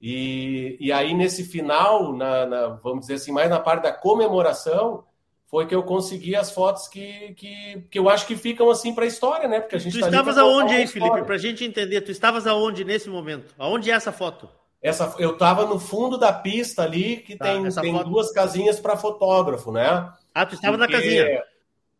E, 0.00 0.76
e 0.80 0.92
aí 0.92 1.14
nesse 1.14 1.44
final, 1.44 2.12
na, 2.12 2.46
na, 2.46 2.68
vamos 2.68 3.00
dizer 3.00 3.14
assim, 3.14 3.32
mais 3.32 3.48
na 3.48 3.60
parte 3.60 3.82
da 3.82 3.92
comemoração, 3.92 5.04
foi 5.46 5.66
que 5.66 5.74
eu 5.74 5.82
consegui 5.82 6.34
as 6.34 6.50
fotos 6.50 6.88
que, 6.88 7.32
que, 7.34 7.86
que 7.90 7.98
eu 7.98 8.08
acho 8.08 8.26
que 8.26 8.36
ficam 8.36 8.70
assim 8.70 8.94
para 8.94 9.04
a 9.04 9.06
história, 9.06 9.46
né? 9.48 9.60
Porque 9.60 9.76
a 9.76 9.78
gente 9.78 9.92
Tu 9.92 10.00
tá 10.00 10.06
estavas 10.08 10.36
aonde 10.38 10.74
aí, 10.74 10.86
Felipe? 10.86 11.00
história. 11.06 11.24
Pra 11.24 11.36
gente 11.38 11.64
entender, 11.64 12.00
tu 12.00 12.10
estavas 12.10 12.46
aonde 12.46 12.84
nesse 12.84 13.08
momento? 13.08 13.54
Aonde 13.58 13.90
é 13.90 13.94
essa 13.94 14.10
foto? 14.12 14.48
Essa, 14.82 15.14
eu 15.18 15.38
tava 15.38 15.64
no 15.66 15.78
fundo 15.78 16.18
da 16.18 16.32
pista 16.32 16.82
ali, 16.82 17.18
que 17.18 17.36
Tá, 17.36 17.44
tem, 17.46 17.62
tem 17.68 17.92
foto- 17.92 18.10
duas 18.10 18.32
casinhas 18.32 18.78
para 18.80 18.96
fotógrafo, 18.96 19.70
né? 19.72 20.12
Ah, 20.34 20.44
tu 20.44 20.54
estava 20.56 20.76
na 20.76 20.86
Porque- 20.86 21.00
casinha. 21.02 21.42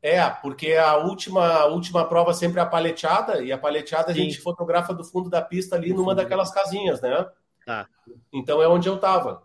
É, 0.03 0.29
porque 0.29 0.75
a 0.75 0.97
última, 0.99 1.47
a 1.61 1.65
última 1.67 2.05
prova 2.05 2.35
sempre 2.35 2.61
é 2.61 2.63
a 2.63 2.67
paleteada, 2.67 3.43
e 3.43 3.51
a 3.51 3.57
paleteada 3.57 4.11
a 4.11 4.15
Sim. 4.15 4.25
gente 4.25 4.39
fotografa 4.41 4.93
do 4.93 5.03
fundo 5.03 5.31
da 5.31 5.41
pista 5.41 5.77
ali 5.77 5.95
numa 5.95 6.15
daquelas 6.15 6.51
casinhas, 6.53 7.01
né? 7.01 7.25
Tá. 7.65 7.87
Então 8.31 8.61
é 8.63 8.69
onde 8.69 8.87
eu 8.87 8.99
tava. 8.99 9.43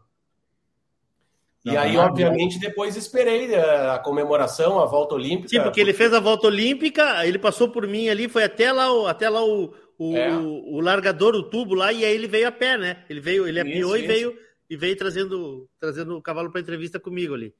E 1.65 1.71
Não, 1.73 1.81
aí, 1.81 1.93
não, 1.93 2.05
obviamente, 2.05 2.57
depois 2.59 2.95
esperei 2.95 3.53
eh, 3.53 3.89
a 3.89 3.99
comemoração, 3.99 4.79
a 4.79 4.85
volta 4.85 5.15
olímpica. 5.15 5.49
Sim, 5.49 5.61
porque 5.61 5.81
ele 5.81 5.93
fez 5.93 6.13
a 6.13 6.19
volta 6.19 6.47
olímpica, 6.47 7.25
ele 7.25 7.37
passou 7.37 7.69
por 7.69 7.85
mim 7.85 8.07
ali, 8.07 8.29
foi 8.29 8.43
até 8.43 8.71
lá, 8.71 8.91
o- 8.93 9.07
até 9.07 9.27
lá 9.29 9.43
o, 9.43 9.73
o, 9.97 10.15
É. 10.15 10.31
o, 10.37 10.75
o 10.75 10.79
largador, 10.79 11.35
o 11.35 11.43
tubo 11.43 11.75
lá, 11.75 11.91
e 11.91 12.05
aí 12.05 12.13
ele 12.13 12.27
veio 12.27 12.47
a 12.47 12.51
pé, 12.51 12.77
né? 12.77 13.03
Ele 13.09 13.19
veio, 13.19 13.45
ele 13.47 13.59
apiou 13.59 13.97
e 13.97 14.07
veio 14.07 14.37
e 14.69 14.77
veio 14.77 14.95
trazendo, 14.95 15.67
trazendo 15.79 16.15
o 16.15 16.21
cavalo 16.21 16.51
para 16.51 16.61
entrevista 16.61 16.99
comigo 16.99 17.33
ali. 17.33 17.53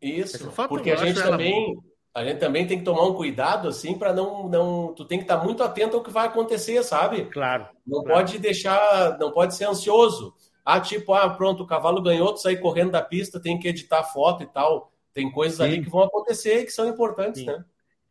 Isso, 0.00 0.50
porque 0.68 0.90
a 0.90 0.96
gente 0.96 1.22
também 1.22 1.76
a 2.14 2.24
gente 2.24 2.38
também 2.38 2.66
tem 2.66 2.78
que 2.78 2.84
tomar 2.84 3.06
um 3.06 3.14
cuidado 3.14 3.66
assim 3.68 3.98
para 3.98 4.12
não 4.12 4.48
não 4.48 4.94
tu 4.94 5.04
tem 5.04 5.18
que 5.18 5.24
estar 5.24 5.38
muito 5.42 5.62
atento 5.62 5.96
ao 5.96 6.02
que 6.02 6.10
vai 6.10 6.26
acontecer, 6.26 6.82
sabe? 6.84 7.24
Claro. 7.26 7.66
Não 7.86 8.02
claro. 8.02 8.20
pode 8.20 8.38
deixar, 8.38 9.18
não 9.18 9.32
pode 9.32 9.54
ser 9.54 9.64
ansioso. 9.64 10.34
Ah, 10.64 10.80
tipo, 10.80 11.12
ah, 11.12 11.28
pronto, 11.28 11.62
o 11.62 11.66
cavalo 11.66 12.00
ganhou, 12.00 12.32
tu 12.32 12.40
sair 12.40 12.56
correndo 12.56 12.92
da 12.92 13.02
pista, 13.02 13.38
tem 13.38 13.58
que 13.58 13.68
editar 13.68 14.02
foto 14.02 14.42
e 14.42 14.46
tal. 14.46 14.90
Tem 15.12 15.30
coisas 15.30 15.58
Sim. 15.58 15.64
ali 15.64 15.82
que 15.84 15.90
vão 15.90 16.02
acontecer 16.02 16.60
e 16.60 16.64
que 16.64 16.70
são 16.70 16.88
importantes, 16.88 17.42
Sim. 17.42 17.46
né? 17.46 17.64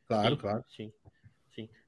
Claro, 0.07 0.29
Sim, 0.29 0.37
claro. 0.37 0.65
Sim. 0.75 0.93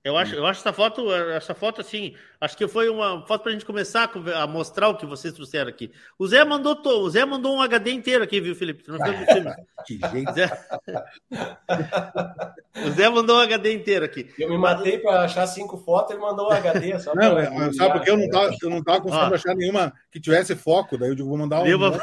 Eu 0.06 0.16
acho, 0.16 0.36
eu 0.36 0.46
acho 0.46 0.60
essa 0.60 0.72
foto, 0.72 1.12
essa 1.12 1.56
foto 1.56 1.82
assim, 1.82 2.14
acho 2.40 2.56
que 2.56 2.68
foi 2.68 2.88
uma 2.90 3.26
foto 3.26 3.42
para 3.42 3.50
a 3.50 3.54
gente 3.54 3.66
começar 3.66 4.08
a 4.36 4.46
mostrar 4.46 4.88
o 4.90 4.96
que 4.96 5.04
vocês 5.04 5.34
trouxeram 5.34 5.68
aqui. 5.68 5.92
O 6.20 6.28
Zé 6.28 6.46
mandou, 6.46 6.78
o 6.86 7.10
Zé 7.10 7.26
mandou 7.26 7.56
um 7.56 7.62
HD 7.62 7.92
inteiro 7.92 8.24
aqui, 8.24 8.40
viu, 8.40 8.56
Felipe? 8.56 8.84
Não. 8.88 9.00
Que 9.86 10.00
jeito. 10.12 10.32
Zé... 10.34 10.50
o 12.86 12.90
Zé 12.92 13.10
mandou 13.10 13.38
um 13.38 13.40
HD 13.40 13.74
inteiro 13.74 14.06
aqui. 14.06 14.32
Eu 14.38 14.50
me 14.50 14.58
matei 14.60 15.00
para 15.00 15.22
achar 15.24 15.46
cinco 15.48 15.78
fotos, 15.78 16.12
ele 16.12 16.22
mandou 16.22 16.50
o 16.50 16.52
HD 16.52 17.00
só 17.00 17.14
Não, 17.16 17.34
pra- 17.34 17.44
é, 17.44 17.74
sabe 17.74 17.94
porque 17.94 18.10
eu 18.12 18.18
não 18.18 18.30
tava, 18.30 18.56
eu 18.62 18.70
não 18.70 18.84
tava 18.84 19.02
conseguindo 19.02 19.32
Ó. 19.32 19.36
achar 19.36 19.56
nenhuma 19.56 19.92
que 20.12 20.20
tivesse 20.20 20.56
foco, 20.56 20.98
daí 21.00 21.10
eu 21.10 21.16
digo, 21.16 21.30
vou 21.30 21.38
mandar 21.38 21.62
um. 21.62 21.64
Deu 21.66 21.78
uma- 21.80 21.92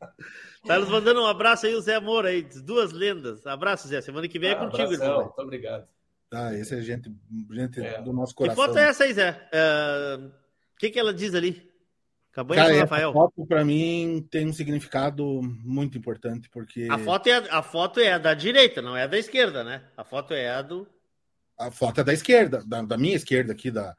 tá 0.66 0.78
nos 0.78 0.88
mandando 0.88 1.20
um 1.22 1.26
abraço 1.26 1.66
aí, 1.66 1.74
o 1.74 1.80
Zé 1.80 1.98
Moura 2.00 2.28
aí, 2.30 2.42
duas 2.64 2.92
lendas. 2.92 3.46
Abraço, 3.46 3.88
Zé. 3.88 4.00
Semana 4.00 4.26
que 4.28 4.38
vem 4.38 4.50
é 4.50 4.52
Ah, 4.52 4.56
contigo, 4.56 4.82
abração, 4.84 5.06
irmão. 5.06 5.22
muito 5.24 5.38
obrigado. 5.40 5.86
Ah, 6.32 6.52
esse 6.54 6.74
é 6.76 6.80
gente, 6.80 7.12
gente 7.52 7.80
É. 7.80 8.02
do 8.02 8.12
nosso 8.12 8.32
Que 8.32 8.38
coração. 8.38 8.64
foto 8.64 8.78
é 8.78 8.88
essa 8.88 9.04
aí, 9.04 9.12
Zé? 9.14 9.48
É, 9.52 10.18
O 10.74 10.76
que, 10.78 10.90
que 10.90 10.98
ela 10.98 11.14
diz 11.14 11.34
ali? 11.34 11.70
Cabanha 12.32 12.62
Cara, 12.64 12.80
Rafael. 12.80 13.12
foto 13.12 13.46
para 13.46 13.64
mim 13.64 14.26
tem 14.28 14.44
um 14.48 14.52
significado 14.52 15.40
muito 15.62 15.96
importante, 15.96 16.50
porque 16.50 16.88
A 16.90 16.98
foto, 16.98 17.28
é, 17.28 17.36
a 17.48 17.62
foto 17.62 18.00
é 18.00 18.12
a 18.14 18.18
da 18.18 18.34
direita, 18.34 18.82
não 18.82 18.96
é 18.96 19.04
a 19.04 19.06
da 19.06 19.16
esquerda, 19.16 19.62
né? 19.62 19.84
A 19.96 20.02
foto 20.02 20.34
é 20.34 20.50
a 20.50 20.60
do. 20.60 20.84
a 21.56 21.70
foto 21.70 22.00
é 22.00 22.04
da 22.04 22.12
esquerda, 22.12 22.64
da, 22.66 22.82
da 22.82 22.98
minha 22.98 23.14
esquerda 23.14 23.52
aqui, 23.52 23.70
da. 23.70 23.94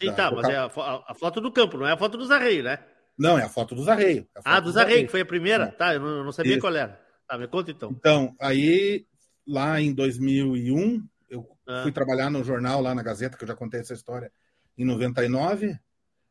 Sim, 0.00 0.06
da- 0.06 0.12
tá, 0.14 0.30
mas 0.30 0.48
é 0.48 0.56
a- 0.56 0.66
a 1.08 1.14
foto 1.18 1.40
do 1.40 1.50
campo, 1.50 1.76
não 1.78 1.86
é 1.88 1.92
a 1.92 1.96
foto 1.96 2.16
dos 2.16 2.30
arreios, 2.30 2.64
né? 2.64 2.78
Não, 3.20 3.38
é 3.38 3.42
a 3.44 3.48
foto 3.48 3.74
dos 3.74 3.86
arreios. 3.86 4.24
é 4.34 4.40
Ah, 4.44 4.54
foto 4.56 4.64
dos 4.64 4.76
arreios, 4.76 5.04
que 5.04 5.10
foi 5.10 5.20
a 5.20 5.26
primeira? 5.26 5.64
É. 5.64 5.70
Tá, 5.70 5.94
eu 5.94 6.00
não, 6.00 6.24
não 6.24 6.32
sabia 6.32 6.52
Isso. 6.52 6.60
qual 6.60 6.74
era. 6.74 6.98
Tá, 7.28 7.36
me 7.38 7.46
conta 7.46 7.70
então. 7.70 7.90
Então, 7.92 8.34
aí, 8.40 9.06
lá 9.46 9.80
em 9.80 9.92
2001, 9.92 11.06
eu 11.28 11.46
Ah. 11.66 11.82
fui 11.82 11.92
trabalhar 11.92 12.30
no 12.30 12.42
jornal, 12.42 12.80
lá 12.80 12.94
na 12.94 13.02
Gazeta, 13.02 13.36
que 13.36 13.44
eu 13.44 13.48
já 13.48 13.54
contei 13.54 13.80
essa 13.80 13.92
história, 13.94 14.32
em 14.76 14.84
99, 14.84 15.78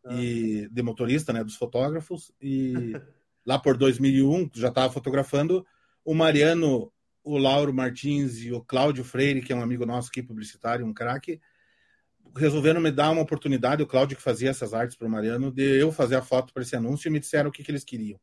Ah. 0.03 0.15
e 0.15 0.67
de 0.71 0.81
motorista, 0.81 1.31
né, 1.31 1.43
dos 1.43 1.55
fotógrafos, 1.55 2.31
e 2.41 2.73
lá 3.45 3.59
por 3.59 3.77
2001, 3.77 4.49
já 4.55 4.69
estava 4.69 4.91
fotografando, 4.91 5.65
o 6.03 6.13
Mariano, 6.15 6.91
o 7.23 7.37
Lauro 7.37 7.73
Martins 7.73 8.39
e 8.39 8.51
o 8.51 8.61
Cláudio 8.61 9.03
Freire, 9.03 9.41
que 9.41 9.53
é 9.53 9.55
um 9.55 9.61
amigo 9.61 9.85
nosso 9.85 10.09
aqui, 10.09 10.23
publicitário, 10.23 10.85
um 10.85 10.93
craque, 10.93 11.39
resolveram 12.35 12.81
me 12.81 12.91
dar 12.91 13.11
uma 13.11 13.21
oportunidade, 13.21 13.83
o 13.83 13.87
Cláudio 13.87 14.17
que 14.17 14.23
fazia 14.23 14.49
essas 14.49 14.73
artes 14.73 14.95
para 14.95 15.07
o 15.07 15.09
Mariano, 15.09 15.51
de 15.51 15.79
eu 15.79 15.91
fazer 15.91 16.15
a 16.15 16.21
foto 16.21 16.53
para 16.53 16.63
esse 16.63 16.75
anúncio 16.75 17.07
e 17.07 17.11
me 17.11 17.19
disseram 17.19 17.49
o 17.49 17.51
que, 17.51 17.63
que 17.63 17.71
eles 17.71 17.83
queriam. 17.83 18.19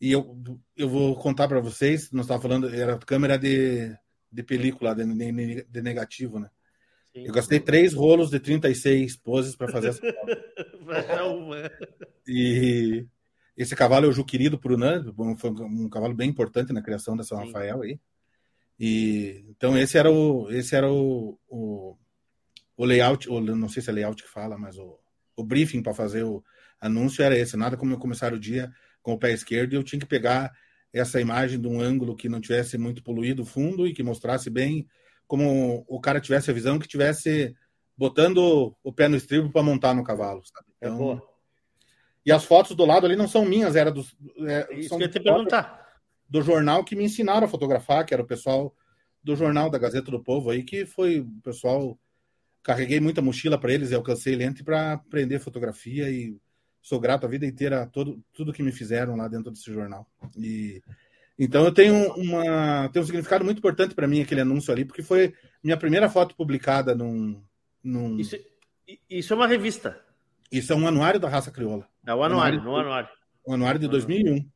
E 0.00 0.12
eu, 0.12 0.38
eu 0.76 0.88
vou 0.88 1.16
contar 1.16 1.48
para 1.48 1.60
vocês, 1.60 2.10
nós 2.10 2.26
estávamos 2.26 2.42
falando, 2.42 2.74
era 2.74 2.98
câmera 2.98 3.38
de, 3.38 3.96
de 4.30 4.42
película, 4.42 4.94
de, 4.94 5.04
de- 5.04 5.64
de 5.64 5.82
negativo, 5.82 6.38
né? 6.38 6.50
Sim. 7.12 7.26
Eu 7.26 7.32
gastei 7.32 7.60
três 7.60 7.94
rolos 7.94 8.28
de 8.30 8.40
36 8.40 9.16
poses 9.16 9.54
para 9.54 9.68
fazer 9.70 9.88
essa 9.88 10.00
foto. 10.00 10.36
Uma. 11.38 11.70
E 12.26 13.06
esse 13.56 13.76
cavalo 13.76 14.06
é 14.06 14.08
o 14.08 14.12
Juquiri 14.12 14.50
por 14.58 14.72
Unan, 14.72 15.14
foi 15.38 15.50
um 15.50 15.88
cavalo 15.88 16.12
bem 16.12 16.28
importante 16.28 16.72
na 16.72 16.82
criação 16.82 17.16
da 17.16 17.22
São 17.22 17.38
Sim. 17.38 17.46
Rafael 17.46 17.82
aí. 17.82 18.00
E 18.78 19.44
então 19.48 19.78
esse 19.78 19.96
era 19.96 20.10
o 20.10 20.50
esse 20.50 20.74
era 20.74 20.90
o, 20.90 21.38
o, 21.48 21.96
o 22.76 22.84
layout, 22.84 23.28
ou 23.28 23.40
não 23.40 23.68
sei 23.68 23.82
se 23.82 23.90
é 23.90 23.92
layout 23.92 24.22
que 24.22 24.28
fala, 24.28 24.58
mas 24.58 24.76
o, 24.78 24.98
o 25.36 25.44
briefing 25.44 25.82
para 25.82 25.94
fazer 25.94 26.24
o 26.24 26.42
anúncio 26.80 27.22
era 27.22 27.36
esse, 27.36 27.56
nada 27.56 27.76
como 27.76 27.92
eu 27.92 27.98
começar 27.98 28.32
o 28.32 28.38
dia 28.38 28.70
com 29.02 29.12
o 29.12 29.18
pé 29.18 29.32
esquerdo 29.32 29.72
e 29.72 29.76
eu 29.76 29.84
tinha 29.84 30.00
que 30.00 30.06
pegar 30.06 30.50
essa 30.92 31.20
imagem 31.20 31.60
de 31.60 31.66
um 31.68 31.80
ângulo 31.80 32.16
que 32.16 32.28
não 32.28 32.40
tivesse 32.40 32.78
muito 32.78 33.02
poluído 33.02 33.42
o 33.42 33.46
fundo 33.46 33.86
e 33.86 33.92
que 33.92 34.02
mostrasse 34.02 34.48
bem 34.48 34.86
como 35.26 35.84
o 35.88 36.00
cara 36.00 36.20
tivesse 36.20 36.50
a 36.50 36.54
visão 36.54 36.78
que 36.78 36.86
tivesse 36.88 37.54
botando 37.96 38.76
o 38.82 38.92
pé 38.92 39.08
no 39.08 39.16
estribo 39.16 39.50
para 39.50 39.62
montar 39.62 39.94
no 39.94 40.04
cavalo, 40.04 40.42
sabe? 40.44 40.66
É 40.80 40.86
Então, 40.86 40.98
boa. 40.98 41.22
e 42.24 42.32
as 42.32 42.44
fotos 42.44 42.76
do 42.76 42.84
lado 42.84 43.06
ali 43.06 43.16
não 43.16 43.28
são 43.28 43.44
minhas, 43.44 43.76
era 43.76 43.90
dos. 43.90 44.16
É, 44.46 44.74
Isso 44.74 44.90
são 44.90 44.98
que 44.98 45.04
eu 45.04 45.10
te 45.10 45.20
perguntar. 45.20 46.00
do 46.28 46.42
jornal 46.42 46.84
que 46.84 46.96
me 46.96 47.04
ensinaram 47.04 47.46
a 47.46 47.48
fotografar, 47.48 48.04
que 48.04 48.12
era 48.14 48.22
o 48.22 48.26
pessoal 48.26 48.74
do 49.22 49.34
jornal 49.36 49.70
da 49.70 49.78
Gazeta 49.78 50.10
do 50.10 50.22
Povo 50.22 50.50
aí, 50.50 50.62
que 50.62 50.84
foi 50.86 51.20
o 51.20 51.40
pessoal. 51.42 51.98
Carreguei 52.64 52.98
muita 52.98 53.20
mochila 53.22 53.56
para 53.58 53.72
eles 53.72 53.90
e 53.90 53.94
alcancei 53.94 54.34
lente 54.34 54.64
para 54.64 54.94
aprender 54.94 55.38
fotografia 55.38 56.10
e 56.10 56.36
sou 56.82 56.98
grato 56.98 57.24
a 57.26 57.28
vida 57.28 57.44
inteira 57.46 57.82
a 57.82 57.86
todo, 57.86 58.20
tudo 58.32 58.52
que 58.52 58.62
me 58.62 58.72
fizeram 58.72 59.14
lá 59.16 59.28
dentro 59.28 59.50
desse 59.52 59.72
jornal. 59.72 60.06
E 60.36 60.82
então 61.38 61.64
eu 61.64 61.72
tenho 61.72 62.12
uma 62.14 62.88
tem 62.90 63.02
um 63.02 63.04
significado 63.04 63.44
muito 63.44 63.58
importante 63.58 63.94
para 63.94 64.08
mim 64.08 64.22
aquele 64.22 64.40
anúncio 64.40 64.72
ali, 64.72 64.84
porque 64.84 65.02
foi 65.02 65.34
minha 65.62 65.76
primeira 65.76 66.08
foto 66.08 66.34
publicada 66.34 66.94
num, 66.94 67.42
num 67.82 68.18
Isso, 68.18 68.36
isso 69.10 69.32
é 69.32 69.36
uma 69.36 69.46
revista. 69.46 70.00
isso 70.50 70.72
é 70.72 70.76
um 70.76 70.86
anuário 70.88 71.20
da 71.20 71.28
raça 71.28 71.50
crioula, 71.50 71.86
É 72.06 72.14
o 72.14 72.22
anuário, 72.22 72.60
Anuário. 72.60 72.64
no 72.64 72.76
anuário. 72.76 73.08
um 73.46 73.52
anuário 73.54 73.80
de 73.80 73.88
2001, 73.88 74.48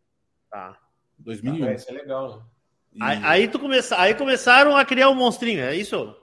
Tá. 0.50 0.78
2001. 1.18 1.64
Ah, 1.66 1.74
isso 1.74 1.90
é 1.90 1.92
legal, 1.92 2.38
né? 2.38 2.44
E- 2.94 3.02
Aí, 3.02 3.20
aí 3.24 3.48
tu 3.48 3.58
começa, 3.58 4.00
aí 4.00 4.14
começaram 4.14 4.74
a 4.76 4.82
criar 4.84 5.10
um 5.10 5.14
monstrinho, 5.14 5.60
é 5.60 5.76
isso? 5.76 6.16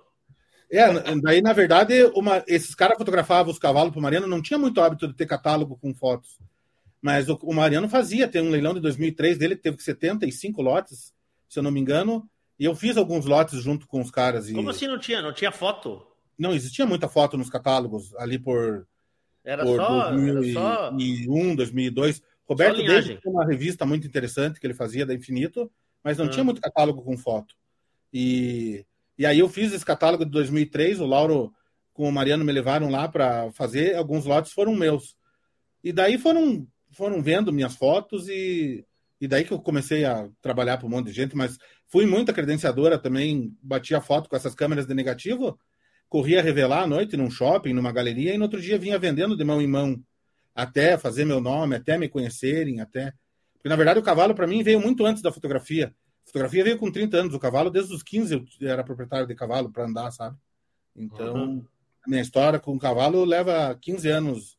É, 0.71 1.15
daí, 1.21 1.41
na 1.41 1.53
verdade, 1.53 2.03
uma- 2.15 2.43
esses 2.47 2.73
caras 2.75 2.97
fotografavam 2.97 3.51
os 3.51 3.59
cavalos 3.59 3.91
pro 3.91 4.01
Mariano, 4.01 4.27
não 4.27 4.41
tinha 4.41 4.57
muito 4.57 4.81
hábito 4.81 5.07
de 5.07 5.13
ter 5.13 5.25
catálogo 5.25 5.77
com 5.77 5.93
fotos. 5.93 6.37
Mas 7.01 7.29
o, 7.29 7.37
o 7.43 7.53
Mariano 7.53 7.87
fazia, 7.87 8.27
tem 8.27 8.41
um 8.41 8.49
leilão 8.49 8.73
de 8.73 8.79
2003 8.79 9.37
dele 9.37 9.55
que 9.55 9.61
teve 9.61 9.81
75 9.81 10.61
lotes, 10.61 11.13
se 11.47 11.59
eu 11.59 11.63
não 11.63 11.69
me 11.71 11.79
engano, 11.79 12.27
e 12.59 12.65
eu 12.65 12.75
fiz 12.75 12.97
alguns 12.97 13.25
lotes 13.25 13.61
junto 13.61 13.87
com 13.87 14.01
os 14.01 14.09
caras. 14.09 14.49
E 14.49 14.53
Como 14.53 14.69
assim 14.69 14.87
não 14.87 14.97
tinha? 14.99 15.21
Não 15.21 15.31
tinha 15.33 15.51
foto? 15.51 16.01
Não 16.37 16.53
existia 16.53 16.85
muita 16.85 17.07
foto 17.07 17.37
nos 17.37 17.49
catálogos 17.49 18.13
ali 18.15 18.39
por, 18.39 18.87
Era 19.43 19.63
por 19.63 19.77
só, 19.77 20.07
era 20.13 20.43
só 20.53 20.89
2001, 20.89 21.55
2002. 21.55 22.21
Roberto. 22.47 22.77
David 22.77 23.19
tinha 23.21 23.31
uma 23.33 23.45
revista 23.45 23.85
muito 23.85 24.05
interessante 24.07 24.59
que 24.59 24.65
ele 24.67 24.73
fazia 24.73 25.05
da 25.05 25.13
Infinito, 25.13 25.71
mas 26.03 26.17
não 26.17 26.25
Ah. 26.25 26.29
tinha 26.29 26.43
muito 26.43 26.59
catálogo 26.61 27.01
com 27.03 27.15
foto. 27.17 27.55
E, 28.13 28.85
e 29.17 29.25
aí 29.25 29.39
eu 29.39 29.47
fiz 29.47 29.71
esse 29.73 29.85
catálogo 29.85 30.25
de 30.25 30.31
2003, 30.31 30.99
o 30.99 31.05
Lauro 31.05 31.53
com 31.93 32.09
o 32.09 32.11
Mariano 32.11 32.43
me 32.43 32.51
levaram 32.51 32.89
lá 32.89 33.07
para 33.07 33.51
fazer, 33.53 33.95
alguns 33.95 34.25
lotes 34.25 34.51
foram 34.51 34.75
meus. 34.75 35.15
E 35.81 35.93
daí 35.93 36.17
foram, 36.17 36.67
foram 36.91 37.21
vendo 37.21 37.53
minhas 37.53 37.75
fotos 37.75 38.27
e, 38.27 38.85
e 39.19 39.27
daí 39.27 39.45
que 39.45 39.53
eu 39.53 39.59
comecei 39.59 40.03
a 40.03 40.27
trabalhar 40.41 40.77
para 40.77 40.87
um 40.87 40.89
monte 40.89 41.07
de 41.07 41.13
gente, 41.13 41.37
mas 41.37 41.57
fui 41.87 42.05
muita 42.05 42.33
credenciadora 42.33 42.99
também, 42.99 43.55
batia 43.61 44.01
foto 44.01 44.29
com 44.29 44.35
essas 44.35 44.53
câmeras 44.53 44.85
de 44.85 44.93
negativo, 44.93 45.57
corria 46.09 46.41
revelar 46.41 46.83
à 46.83 46.87
noite 46.87 47.15
num 47.15 47.31
shopping, 47.31 47.71
numa 47.71 47.93
galeria, 47.93 48.33
e 48.33 48.37
no 48.37 48.43
outro 48.43 48.61
dia 48.61 48.77
vinha 48.77 48.99
vendendo 48.99 49.37
de 49.37 49.43
mão 49.45 49.61
em 49.61 49.67
mão, 49.67 49.97
até 50.53 50.97
fazer 50.97 51.23
meu 51.23 51.39
nome, 51.39 51.77
até 51.77 51.97
me 51.97 52.09
conhecerem, 52.09 52.81
até. 52.81 53.13
Porque 53.53 53.69
na 53.69 53.75
verdade 53.77 53.99
o 53.99 54.03
cavalo 54.03 54.35
para 54.35 54.47
mim 54.47 54.63
veio 54.63 54.81
muito 54.81 55.05
antes 55.05 55.21
da 55.21 55.31
fotografia. 55.31 55.93
Fotografia 56.25 56.63
veio 56.63 56.77
com 56.77 56.91
30 56.91 57.17
anos, 57.17 57.33
o 57.33 57.39
cavalo 57.39 57.69
desde 57.69 57.93
os 57.93 58.03
15 58.03 58.47
eu 58.59 58.69
era 58.69 58.83
proprietário 58.83 59.27
de 59.27 59.35
cavalo 59.35 59.71
para 59.71 59.85
andar, 59.85 60.11
sabe? 60.11 60.37
Então, 60.95 61.35
Uhum. 61.35 61.65
a 62.05 62.09
minha 62.09 62.21
história 62.21 62.59
com 62.59 62.75
o 62.75 62.79
cavalo 62.79 63.23
leva 63.23 63.77
15 63.79 64.09
anos 64.09 64.57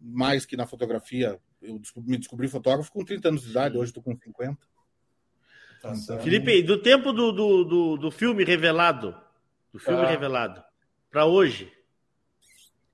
mais 0.00 0.44
que 0.44 0.56
na 0.56 0.66
fotografia. 0.66 1.40
eu 1.60 1.80
me 1.96 2.18
descobri 2.18 2.48
fotógrafo 2.48 2.92
com 2.92 3.04
30 3.04 3.28
anos 3.28 3.42
de 3.42 3.50
idade, 3.50 3.78
hoje 3.78 3.90
estou 3.90 4.02
com 4.02 4.16
50. 4.16 4.58
Tá 5.80 5.92
então, 5.94 6.20
Felipe, 6.20 6.62
do 6.62 6.80
tempo 6.80 7.12
do, 7.12 7.32
do, 7.32 7.64
do, 7.64 7.96
do 7.96 8.10
filme 8.10 8.44
revelado, 8.44 9.16
do 9.72 9.78
filme 9.78 10.02
ah. 10.02 10.08
revelado, 10.08 10.62
para 11.10 11.24
hoje, 11.24 11.72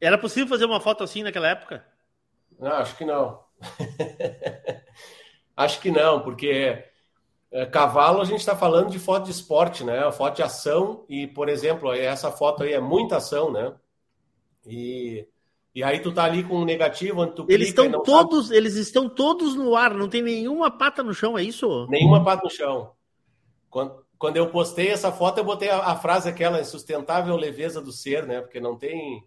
era 0.00 0.16
possível 0.16 0.48
fazer 0.48 0.64
uma 0.64 0.80
foto 0.80 1.02
assim 1.02 1.22
naquela 1.22 1.48
época? 1.48 1.84
Não, 2.58 2.72
acho 2.72 2.96
que 2.96 3.04
não. 3.04 3.42
acho 5.56 5.80
que 5.80 5.90
não, 5.90 6.22
porque 6.22 6.48
é, 6.48 6.87
cavalo 7.70 8.20
a 8.20 8.24
gente 8.24 8.40
está 8.40 8.54
falando 8.54 8.90
de 8.90 8.98
foto 8.98 9.24
de 9.24 9.30
esporte, 9.30 9.84
né? 9.84 10.10
Foto 10.12 10.36
de 10.36 10.42
ação 10.42 11.04
e, 11.08 11.26
por 11.26 11.48
exemplo, 11.48 11.92
essa 11.92 12.30
foto 12.30 12.62
aí 12.62 12.72
é 12.72 12.80
muita 12.80 13.16
ação, 13.16 13.50
né? 13.50 13.74
E, 14.66 15.26
e 15.74 15.82
aí 15.82 16.00
tu 16.00 16.12
tá 16.12 16.24
ali 16.24 16.44
com 16.44 16.56
um 16.56 16.64
negativo, 16.64 17.22
onde 17.22 17.34
tu 17.34 17.46
eles 17.48 17.68
estão 17.68 17.90
todos, 18.02 18.46
sabe... 18.46 18.56
eles 18.58 18.74
estão 18.76 19.08
todos 19.08 19.54
no 19.54 19.74
ar, 19.74 19.94
não 19.94 20.08
tem 20.08 20.22
nenhuma 20.22 20.70
pata 20.70 21.02
no 21.02 21.14
chão, 21.14 21.38
é 21.38 21.42
isso? 21.42 21.86
Nenhuma 21.88 22.22
pata 22.22 22.42
no 22.44 22.50
chão. 22.50 22.92
Quando, 23.70 24.04
quando 24.18 24.36
eu 24.36 24.50
postei 24.50 24.88
essa 24.88 25.12
foto, 25.12 25.38
eu 25.38 25.44
botei 25.44 25.70
a, 25.70 25.78
a 25.78 25.96
frase 25.96 26.28
aquela 26.28 26.60
insustentável 26.60 27.36
leveza 27.36 27.80
do 27.80 27.92
ser, 27.92 28.26
né? 28.26 28.40
Porque 28.40 28.60
não 28.60 28.76
tem 28.76 29.24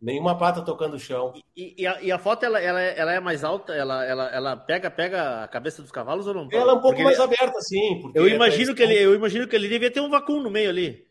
Nenhuma 0.00 0.38
pata 0.38 0.62
tocando 0.62 0.94
o 0.94 0.98
chão. 0.98 1.34
E, 1.56 1.74
e, 1.76 1.86
a, 1.86 2.00
e 2.00 2.12
a, 2.12 2.18
foto, 2.18 2.44
ela, 2.44 2.60
ela, 2.60 2.80
ela, 2.80 3.12
é 3.12 3.18
mais 3.18 3.42
alta? 3.42 3.72
Ela, 3.74 4.04
ela, 4.04 4.26
ela 4.28 4.56
pega, 4.56 4.88
pega 4.90 5.42
a 5.42 5.48
cabeça 5.48 5.82
dos 5.82 5.90
cavalos 5.90 6.26
ou 6.26 6.34
não? 6.34 6.48
Ela 6.52 6.72
é 6.72 6.74
um 6.74 6.80
pouco 6.80 6.90
porque 6.90 7.02
mais 7.02 7.18
ele... 7.18 7.24
aberta, 7.24 7.60
sim. 7.60 8.12
Eu 8.14 8.28
imagino, 8.28 8.74
que 8.74 8.82
ele, 8.82 8.94
eu 8.94 9.14
imagino 9.14 9.48
que 9.48 9.56
ele 9.56 9.68
devia 9.68 9.90
ter 9.90 10.00
um 10.00 10.08
vácuo 10.08 10.40
no 10.40 10.50
meio 10.50 10.70
ali. 10.70 11.04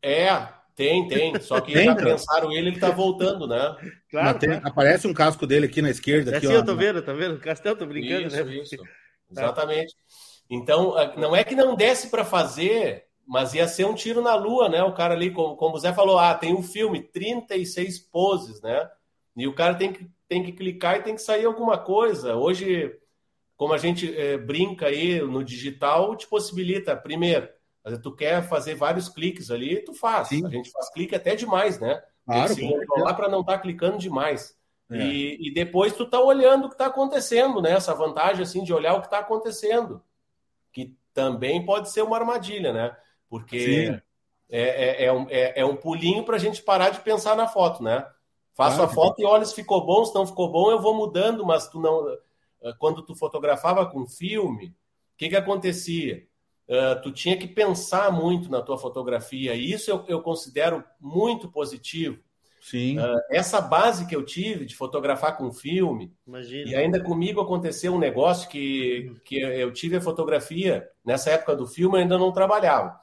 É, 0.00 0.46
tem, 0.76 1.08
tem. 1.08 1.40
Só 1.40 1.60
que 1.60 1.72
já 1.84 1.96
cara. 1.96 2.10
pensaram 2.10 2.52
ele, 2.52 2.68
ele 2.68 2.78
tá 2.78 2.90
voltando, 2.90 3.48
né? 3.48 3.76
Claro, 4.08 4.38
tem, 4.38 4.52
Aparece 4.62 5.08
um 5.08 5.14
casco 5.14 5.44
dele 5.44 5.66
aqui 5.66 5.82
na 5.82 5.90
esquerda. 5.90 6.30
É 6.30 6.36
aqui, 6.36 6.46
assim, 6.46 6.54
ó, 6.54 6.60
eu 6.60 6.64
tô 6.64 6.76
vendo, 6.76 7.02
tá 7.02 7.12
vendo? 7.12 7.40
Castel, 7.40 7.76
tô 7.76 7.86
brincando, 7.86 8.28
isso, 8.28 8.44
né? 8.44 8.54
Isso, 8.54 8.76
Exatamente. 9.32 9.94
Então, 10.48 10.94
não 11.16 11.34
é 11.34 11.42
que 11.42 11.56
não 11.56 11.74
desse 11.74 12.08
para 12.08 12.24
fazer 12.24 13.07
mas 13.28 13.52
ia 13.52 13.68
ser 13.68 13.84
um 13.84 13.94
tiro 13.94 14.22
na 14.22 14.34
lua, 14.34 14.70
né? 14.70 14.82
O 14.82 14.94
cara 14.94 15.12
ali, 15.12 15.30
como, 15.30 15.54
como 15.54 15.76
o 15.76 15.78
Zé 15.78 15.92
falou, 15.92 16.18
ah, 16.18 16.34
tem 16.34 16.54
um 16.54 16.62
filme, 16.62 17.02
36 17.02 17.98
poses, 17.98 18.62
né? 18.62 18.90
E 19.36 19.46
o 19.46 19.54
cara 19.54 19.74
tem 19.74 19.92
que, 19.92 20.10
tem 20.26 20.42
que 20.42 20.50
clicar 20.50 20.96
e 20.96 21.02
tem 21.02 21.14
que 21.14 21.20
sair 21.20 21.44
alguma 21.44 21.76
coisa. 21.76 22.36
Hoje, 22.36 22.98
como 23.54 23.74
a 23.74 23.78
gente 23.78 24.18
é, 24.18 24.38
brinca 24.38 24.86
aí 24.86 25.20
no 25.20 25.44
digital, 25.44 26.16
te 26.16 26.26
possibilita, 26.26 26.96
primeiro, 26.96 27.46
tu 28.02 28.16
quer 28.16 28.42
fazer 28.48 28.74
vários 28.74 29.10
cliques 29.10 29.50
ali, 29.50 29.84
tu 29.84 29.92
faz. 29.92 30.28
Sim. 30.28 30.46
A 30.46 30.48
gente 30.48 30.70
faz 30.70 30.90
clique 30.90 31.14
até 31.14 31.36
demais, 31.36 31.78
né? 31.78 32.02
Claro, 32.24 32.56
tem 32.56 32.70
que 32.70 32.78
se 32.78 32.86
controlar 32.86 33.12
para 33.12 33.28
não 33.28 33.42
estar 33.42 33.52
tá 33.52 33.58
clicando 33.58 33.98
demais. 33.98 34.56
É. 34.90 34.96
E, 34.96 35.48
e, 35.48 35.52
depois 35.52 35.92
tu 35.92 36.06
tá 36.06 36.18
olhando 36.18 36.64
o 36.64 36.68
que 36.68 36.74
está 36.74 36.86
acontecendo, 36.86 37.60
né? 37.60 37.72
Essa 37.72 37.94
vantagem 37.94 38.42
assim 38.42 38.64
de 38.64 38.72
olhar 38.72 38.94
o 38.94 39.00
que 39.00 39.06
está 39.06 39.18
acontecendo, 39.18 40.02
que 40.72 40.96
também 41.12 41.62
pode 41.62 41.90
ser 41.90 42.00
uma 42.00 42.16
armadilha, 42.16 42.72
né? 42.72 42.96
Porque 43.28 44.00
é, 44.50 45.02
é, 45.02 45.04
é, 45.04 45.12
um, 45.12 45.26
é, 45.28 45.60
é, 45.60 45.64
um 45.64 45.76
pulinho 45.76 46.24
para 46.24 46.36
a 46.36 46.38
gente 46.38 46.62
parar 46.62 46.90
de 46.90 47.00
pensar 47.00 47.36
na 47.36 47.46
foto, 47.46 47.82
né? 47.82 48.06
Faço 48.54 48.82
a 48.82 48.88
foto 48.88 49.20
e 49.20 49.24
olha 49.24 49.44
se 49.44 49.54
ficou 49.54 49.86
bom, 49.86 50.04
se 50.04 50.12
não 50.12 50.26
ficou 50.26 50.50
bom, 50.50 50.70
eu 50.70 50.80
vou 50.80 50.92
mudando, 50.92 51.46
mas 51.46 51.68
tu 51.68 51.78
não. 51.78 52.08
Eh, 52.60 52.72
quando 52.76 53.02
tu 53.02 53.14
fotografava 53.14 53.86
com 53.86 54.04
filme, 54.04 54.66
o 54.66 54.72
que, 55.16 55.28
que 55.28 55.36
acontecia? 55.36 56.26
Uh, 56.68 57.00
tu 57.00 57.12
tinha 57.12 57.36
que 57.36 57.46
pensar 57.46 58.12
muito 58.12 58.50
na 58.50 58.60
tua 58.60 58.76
fotografia, 58.76 59.54
e 59.54 59.72
isso 59.72 59.90
eu, 59.90 60.04
eu 60.08 60.20
considero 60.20 60.82
muito 61.00 61.48
positivo. 61.48 62.18
Sim. 62.60 62.98
Uh, 62.98 63.20
essa 63.30 63.60
base 63.60 64.06
que 64.06 64.14
eu 64.14 64.24
tive 64.24 64.66
de 64.66 64.74
fotografar 64.74 65.36
com 65.36 65.52
filme, 65.52 66.12
Imagina. 66.26 66.68
e 66.68 66.74
ainda 66.74 67.00
comigo 67.02 67.40
aconteceu 67.40 67.94
um 67.94 67.98
negócio 67.98 68.50
que, 68.50 69.14
que 69.24 69.38
eu 69.40 69.72
tive 69.72 69.96
a 69.96 70.00
fotografia, 70.00 70.90
nessa 71.04 71.30
época 71.30 71.54
do 71.54 71.66
filme 71.66 71.96
eu 71.96 72.02
ainda 72.02 72.18
não 72.18 72.32
trabalhava 72.32 73.00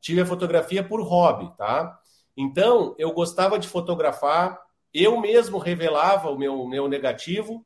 tive 0.00 0.20
a 0.20 0.26
fotografia 0.26 0.82
por 0.82 1.02
hobby, 1.02 1.52
tá? 1.56 1.98
Então, 2.36 2.94
eu 2.98 3.12
gostava 3.12 3.58
de 3.58 3.68
fotografar, 3.68 4.58
eu 4.92 5.20
mesmo 5.20 5.58
revelava 5.58 6.30
o 6.30 6.38
meu, 6.38 6.66
meu 6.66 6.88
negativo, 6.88 7.64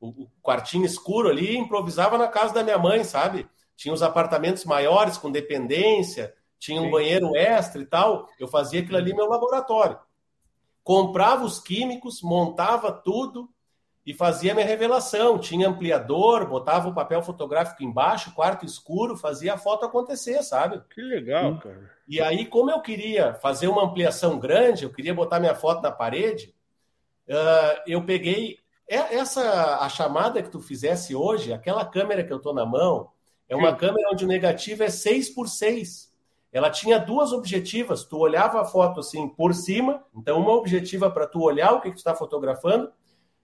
o, 0.00 0.08
o 0.08 0.30
quartinho 0.42 0.84
escuro 0.84 1.28
ali, 1.28 1.56
improvisava 1.56 2.18
na 2.18 2.28
casa 2.28 2.54
da 2.54 2.64
minha 2.64 2.78
mãe, 2.78 3.04
sabe? 3.04 3.48
Tinha 3.76 3.94
os 3.94 4.02
apartamentos 4.02 4.64
maiores 4.64 5.16
com 5.16 5.30
dependência, 5.30 6.34
tinha 6.58 6.80
um 6.80 6.86
Sim. 6.86 6.90
banheiro 6.90 7.36
extra 7.36 7.80
e 7.80 7.86
tal. 7.86 8.28
Eu 8.38 8.48
fazia 8.48 8.80
aquilo 8.80 8.96
ali 8.96 9.14
meu 9.14 9.28
laboratório. 9.28 9.98
Comprava 10.82 11.44
os 11.44 11.60
químicos, 11.60 12.22
montava 12.22 12.90
tudo, 12.90 13.48
e 14.08 14.14
fazia 14.14 14.54
minha 14.54 14.64
revelação. 14.64 15.38
Tinha 15.38 15.68
ampliador, 15.68 16.46
botava 16.46 16.88
o 16.88 16.94
papel 16.94 17.22
fotográfico 17.22 17.82
embaixo, 17.82 18.32
quarto 18.34 18.64
escuro, 18.64 19.18
fazia 19.18 19.52
a 19.52 19.58
foto 19.58 19.84
acontecer, 19.84 20.42
sabe? 20.42 20.80
Que 20.94 21.02
legal, 21.02 21.58
cara. 21.58 21.90
E 22.08 22.18
aí, 22.18 22.46
como 22.46 22.70
eu 22.70 22.80
queria 22.80 23.34
fazer 23.34 23.68
uma 23.68 23.84
ampliação 23.84 24.38
grande, 24.38 24.84
eu 24.84 24.90
queria 24.90 25.12
botar 25.12 25.38
minha 25.38 25.54
foto 25.54 25.82
na 25.82 25.92
parede, 25.92 26.54
uh, 27.28 27.82
eu 27.86 28.02
peguei 28.02 28.58
essa 28.88 29.76
a 29.76 29.88
chamada 29.90 30.42
que 30.42 30.48
tu 30.48 30.58
fizesse 30.58 31.14
hoje, 31.14 31.52
aquela 31.52 31.84
câmera 31.84 32.24
que 32.24 32.32
eu 32.32 32.38
tô 32.38 32.54
na 32.54 32.64
mão, 32.64 33.10
é 33.46 33.54
uma 33.54 33.72
Sim. 33.72 33.76
câmera 33.76 34.08
onde 34.10 34.24
o 34.24 34.28
negativo 34.28 34.84
é 34.84 34.88
6 34.88 35.34
por 35.34 35.50
6. 35.50 36.10
Ela 36.50 36.70
tinha 36.70 36.98
duas 36.98 37.30
objetivas. 37.30 38.04
Tu 38.04 38.16
olhava 38.16 38.62
a 38.62 38.64
foto 38.64 39.00
assim 39.00 39.28
por 39.28 39.52
cima, 39.52 40.02
então 40.16 40.40
uma 40.40 40.52
objetiva 40.52 41.10
para 41.10 41.26
tu 41.26 41.42
olhar 41.42 41.74
o 41.74 41.82
que, 41.82 41.90
que 41.90 41.96
tu 41.96 41.98
está 41.98 42.14
fotografando, 42.14 42.90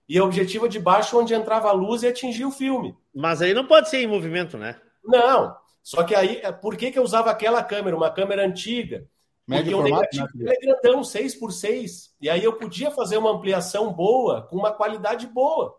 e 0.07 0.17
a 0.17 0.23
objetiva 0.23 0.69
de 0.69 0.79
baixo 0.79 1.19
onde 1.19 1.33
entrava 1.33 1.69
a 1.69 1.73
luz 1.73 2.03
e 2.03 2.07
atingia 2.07 2.47
o 2.47 2.51
filme. 2.51 2.95
Mas 3.13 3.41
aí 3.41 3.53
não 3.53 3.65
pode 3.65 3.89
ser 3.89 3.97
em 3.97 4.07
movimento, 4.07 4.57
né? 4.57 4.79
Não. 5.03 5.55
Só 5.81 6.03
que 6.03 6.15
aí, 6.15 6.41
por 6.61 6.75
que, 6.75 6.91
que 6.91 6.97
eu 6.97 7.03
usava 7.03 7.29
aquela 7.29 7.63
câmera, 7.63 7.95
uma 7.95 8.09
câmera 8.09 8.45
antiga? 8.45 9.07
Médio 9.47 9.77
Porque 9.77 9.89
formato, 9.89 10.15
o 10.15 10.19
negativo 10.19 10.43
né? 10.43 10.53
é 10.53 10.59
grandão, 10.59 11.03
6 11.03 11.35
por 11.35 11.51
6 11.51 12.15
E 12.19 12.29
aí 12.29 12.43
eu 12.43 12.53
podia 12.53 12.89
fazer 12.89 13.17
uma 13.17 13.31
ampliação 13.31 13.93
boa, 13.93 14.41
com 14.43 14.55
uma 14.55 14.71
qualidade 14.71 15.27
boa. 15.27 15.77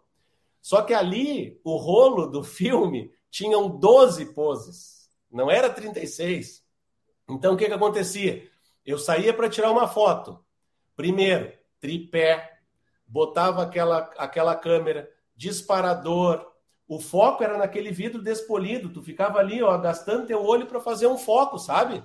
Só 0.63 0.83
que 0.83 0.95
ali, 0.95 1.61
o 1.65 1.77
rolo 1.77 2.27
do 2.27 2.45
filme 2.45 3.11
tinham 3.31 3.69
12 3.69 4.35
poses, 4.35 5.11
não 5.31 5.51
era 5.51 5.69
36. 5.69 6.65
Então 7.29 7.55
o 7.55 7.57
que, 7.57 7.67
que 7.67 7.73
acontecia? 7.73 8.49
Eu 8.85 8.99
saía 8.99 9.35
para 9.35 9.51
tirar 9.51 9.73
uma 9.73 9.89
foto. 9.89 10.39
Primeiro, 10.95 11.53
tripé, 11.81 12.56
botava 13.07 13.63
aquela, 13.63 14.11
aquela 14.19 14.55
câmera, 14.55 15.11
disparador. 15.37 16.47
O 16.89 17.01
foco 17.01 17.43
era 17.43 17.59
naquele 17.59 17.91
vidro 17.91 18.23
despolido. 18.23 18.93
Tu 18.93 19.03
ficava 19.03 19.39
ali, 19.39 19.63
ó, 19.63 19.77
gastando 19.79 20.27
teu 20.27 20.45
olho 20.45 20.67
para 20.67 20.81
fazer 20.81 21.07
um 21.07 21.19
foco, 21.19 21.59
sabe? 21.59 22.03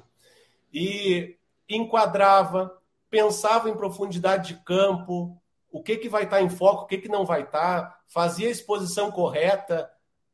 E 0.73 1.37
enquadrava, 1.69 2.77
pensava 3.09 3.69
em 3.69 3.75
profundidade 3.75 4.49
de 4.53 4.63
campo, 4.63 5.41
o 5.71 5.81
que 5.81 5.97
que 5.97 6.09
vai 6.09 6.23
estar 6.23 6.37
tá 6.37 6.41
em 6.41 6.49
foco, 6.49 6.83
o 6.83 6.87
que 6.87 6.97
que 6.97 7.09
não 7.09 7.25
vai 7.25 7.43
estar, 7.43 7.81
tá, 7.81 7.99
fazia 8.07 8.47
a 8.47 8.51
exposição 8.51 9.11
correta. 9.11 9.89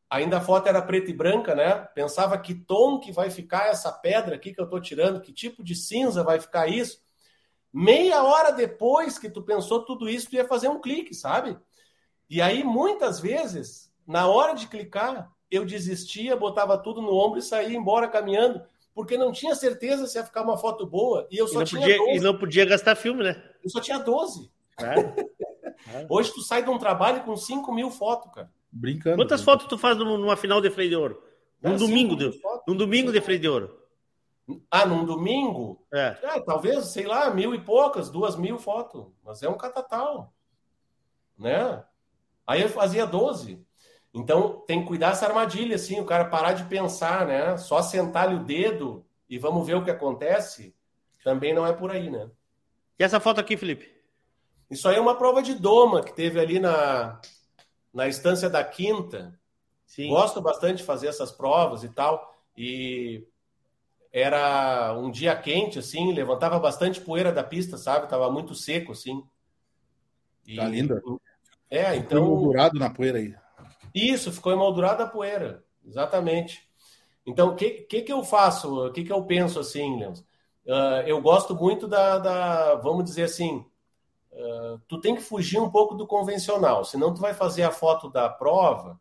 Ainda 0.10 0.38
a 0.38 0.42
foto 0.42 0.68
era 0.68 0.82
preta 0.82 1.12
e 1.12 1.14
branca, 1.14 1.54
né? 1.54 1.76
Pensava 1.94 2.38
que 2.38 2.56
tom 2.56 2.98
que 3.00 3.12
vai 3.12 3.30
ficar 3.30 3.68
essa 3.68 3.92
pedra 3.92 4.36
aqui 4.36 4.54
que 4.54 4.62
eu 4.62 4.66
estou 4.66 4.80
tirando, 4.80 5.20
que 5.20 5.34
tipo 5.34 5.64
de 5.64 5.76
cinza 5.76 6.24
vai 6.24 6.40
ficar 6.40 6.68
isso. 6.68 7.00
Meia 7.78 8.24
hora 8.24 8.52
depois 8.52 9.20
que 9.20 9.30
tu 9.30 9.44
pensou 9.44 9.86
tudo 9.86 10.10
isso, 10.10 10.32
tu 10.32 10.36
ia 10.36 10.48
fazer 10.48 10.68
um 10.68 10.82
clique, 10.82 11.14
sabe? 11.14 11.56
E 12.28 12.42
aí, 12.42 12.64
muitas 12.64 13.20
vezes, 13.20 13.94
na 14.08 14.28
hora 14.28 14.56
de 14.56 14.66
clicar, 14.66 15.32
eu 15.52 15.64
desistia, 15.64 16.36
botava 16.36 16.76
tudo 16.76 17.04
no 17.04 17.14
ombro 17.14 17.38
e 17.38 17.44
saía 17.44 17.78
embora 17.78 18.08
caminhando, 18.08 18.64
porque 18.96 19.16
não 19.16 19.32
tinha 19.32 19.54
certeza 19.54 20.08
se 20.08 20.18
ia 20.18 20.26
ficar 20.26 20.42
uma 20.42 20.58
foto 20.58 20.88
boa. 20.88 21.28
E 21.30 21.38
eu 21.38 21.48
só 21.48 21.62
e 21.62 21.66
tinha 21.66 21.82
podia, 21.82 21.98
12. 21.98 22.18
E 22.18 22.20
não 22.20 22.36
podia 22.36 22.66
gastar 22.66 22.96
filme, 22.96 23.24
né? 23.24 23.44
Eu 23.64 23.70
só 23.70 23.80
tinha 23.80 24.00
12. 24.00 24.52
É. 24.80 26.06
Hoje 26.10 26.34
tu 26.34 26.42
sai 26.42 26.64
de 26.64 26.72
um 26.72 26.80
trabalho 26.80 27.24
com 27.26 27.38
5 27.38 27.72
mil 27.72 27.92
fotos, 27.92 28.32
cara. 28.34 28.50
Brincando. 28.72 29.18
Quantas 29.18 29.44
fotos 29.44 29.68
tu 29.68 29.78
faz 29.78 29.96
numa 30.00 30.36
final 30.36 30.60
de 30.60 30.72
freio 30.72 30.90
de 30.90 30.96
ouro? 30.96 31.24
Um 31.64 31.74
é, 31.74 31.78
domingo, 31.78 32.16
de, 32.16 32.42
um 32.68 32.76
domingo 32.76 33.12
de 33.12 33.22
freio 33.22 33.40
de 33.40 33.48
ouro. 33.48 33.87
Ah, 34.72 34.86
num 34.86 35.06
domingo? 35.06 35.86
É. 35.94 36.18
é. 36.22 36.40
talvez, 36.42 36.86
sei 36.88 37.06
lá, 37.06 37.30
mil 37.30 37.54
e 37.54 37.60
poucas, 37.60 38.10
duas 38.10 38.36
mil 38.36 38.58
fotos. 38.58 39.06
Mas 39.24 39.44
é 39.44 39.50
um 39.50 39.58
catatal. 39.58 40.34
Né? 41.38 41.84
Aí 42.46 42.62
eu 42.62 42.70
fazia 42.70 43.06
12. 43.06 43.66
Então 44.14 44.64
tem 44.66 44.82
que 44.82 44.88
cuidar 44.88 45.10
dessa 45.10 45.28
armadilha, 45.28 45.76
assim, 45.76 46.00
o 46.00 46.06
cara 46.06 46.26
parar 46.26 46.54
de 46.54 46.64
pensar, 46.66 47.28
né? 47.28 47.58
Só 47.58 47.82
sentar-lhe 47.82 48.36
o 48.36 48.44
dedo 48.44 49.06
e 49.30 49.38
vamos 49.38 49.68
ver 49.68 49.76
o 49.76 49.84
que 49.84 49.92
acontece, 49.92 50.74
também 51.24 51.54
não 51.54 51.68
é 51.68 51.74
por 51.74 51.92
aí, 51.92 52.10
né? 52.10 52.30
E 52.98 53.04
essa 53.04 53.20
foto 53.20 53.40
aqui, 53.40 53.58
Felipe? 53.58 53.94
Isso 54.72 54.88
aí 54.88 54.96
é 54.96 55.02
uma 55.02 55.18
prova 55.18 55.42
de 55.42 55.54
doma 55.54 56.02
que 56.02 56.14
teve 56.14 56.40
ali 56.40 56.60
na, 56.60 57.22
na 57.94 58.08
estância 58.08 58.50
da 58.50 58.64
quinta. 58.64 59.38
Sim. 59.86 60.10
Gosto 60.10 60.42
bastante 60.42 60.78
de 60.78 60.84
fazer 60.84 61.08
essas 61.08 61.32
provas 61.32 61.84
e 61.84 61.90
tal. 61.90 62.34
E 62.58 63.28
era 64.12 64.98
um 64.98 65.12
dia 65.12 65.36
quente, 65.36 65.80
assim, 65.80 66.14
levantava 66.14 66.60
bastante 66.60 67.00
poeira 67.02 67.32
da 67.32 67.44
pista, 67.44 67.78
sabe? 67.78 68.10
Tava 68.10 68.32
muito 68.32 68.56
seco, 68.56 68.92
assim. 68.92 69.24
E, 70.46 70.56
tá 70.56 70.68
linda. 70.68 71.02
É, 71.70 71.96
então. 71.96 72.24
Ficou 72.24 72.38
moldurado 72.38 72.80
na 72.80 72.90
poeira 72.90 73.18
aí. 73.18 73.36
Isso, 73.94 74.32
ficou 74.32 74.52
emoldurado 74.52 75.04
a 75.04 75.08
poeira. 75.08 75.64
Exatamente. 75.86 76.68
Então, 77.26 77.50
o 77.50 77.56
que, 77.56 77.70
que, 77.70 78.02
que 78.02 78.14
eu 78.14 78.24
faço? 78.24 78.88
O 78.88 78.92
que, 78.92 79.04
que 79.04 79.12
eu 79.12 79.24
penso 79.24 79.60
assim, 79.60 80.00
Leandro? 80.00 80.24
Uh, 80.66 81.02
eu 81.06 81.22
gosto 81.22 81.56
muito 81.56 81.88
da, 81.88 82.18
da 82.18 82.76
vamos 82.76 83.06
dizer 83.06 83.24
assim, 83.24 83.66
uh, 84.34 84.80
tu 84.88 85.00
tem 85.00 85.16
que 85.16 85.22
fugir 85.22 85.60
um 85.60 85.70
pouco 85.70 85.96
do 85.96 86.06
convencional, 86.06 86.84
senão 86.84 87.14
tu 87.14 87.22
vai 87.22 87.34
fazer 87.34 87.64
a 87.64 87.72
foto 87.72 88.10
da 88.10 88.30
prova. 88.30 89.00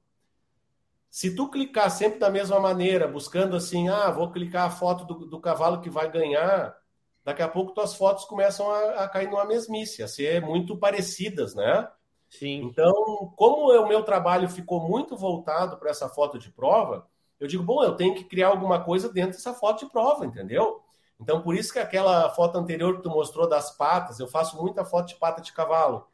Se 1.17 1.35
tu 1.35 1.49
clicar 1.49 1.91
sempre 1.91 2.19
da 2.19 2.29
mesma 2.29 2.61
maneira, 2.61 3.09
buscando 3.09 3.57
assim, 3.57 3.89
ah, 3.89 4.11
vou 4.11 4.31
clicar 4.31 4.67
a 4.67 4.71
foto 4.71 5.07
do, 5.07 5.25
do 5.25 5.41
cavalo 5.41 5.81
que 5.81 5.89
vai 5.89 6.11
ganhar, 6.11 6.77
daqui 7.25 7.41
a 7.41 7.49
pouco 7.49 7.73
tuas 7.73 7.95
fotos 7.95 8.27
começam 8.27 8.71
a, 8.71 9.05
a 9.05 9.09
cair 9.09 9.31
numa 9.31 9.47
mesmice, 9.47 10.03
a 10.03 10.09
ser 10.09 10.43
muito 10.43 10.77
parecidas, 10.77 11.55
né? 11.55 11.89
Sim. 12.29 12.65
Então, 12.65 12.93
como 13.35 13.73
o 13.73 13.89
meu 13.89 14.03
trabalho 14.03 14.47
ficou 14.47 14.87
muito 14.87 15.17
voltado 15.17 15.79
para 15.79 15.89
essa 15.89 16.07
foto 16.07 16.39
de 16.39 16.51
prova, 16.51 17.09
eu 17.41 17.49
digo, 17.49 17.63
bom, 17.63 17.83
eu 17.83 17.97
tenho 17.97 18.15
que 18.15 18.25
criar 18.25 18.49
alguma 18.49 18.85
coisa 18.85 19.11
dentro 19.11 19.39
dessa 19.39 19.55
foto 19.55 19.87
de 19.87 19.91
prova, 19.91 20.27
entendeu? 20.27 20.83
Então, 21.19 21.41
por 21.41 21.55
isso 21.55 21.73
que 21.73 21.79
aquela 21.79 22.29
foto 22.29 22.59
anterior 22.59 22.95
que 22.95 23.03
tu 23.03 23.09
mostrou 23.09 23.49
das 23.49 23.75
patas, 23.75 24.21
eu 24.21 24.29
faço 24.29 24.61
muita 24.61 24.85
foto 24.85 25.09
de 25.09 25.17
pata 25.17 25.41
de 25.41 25.55
cavalo. 25.55 26.07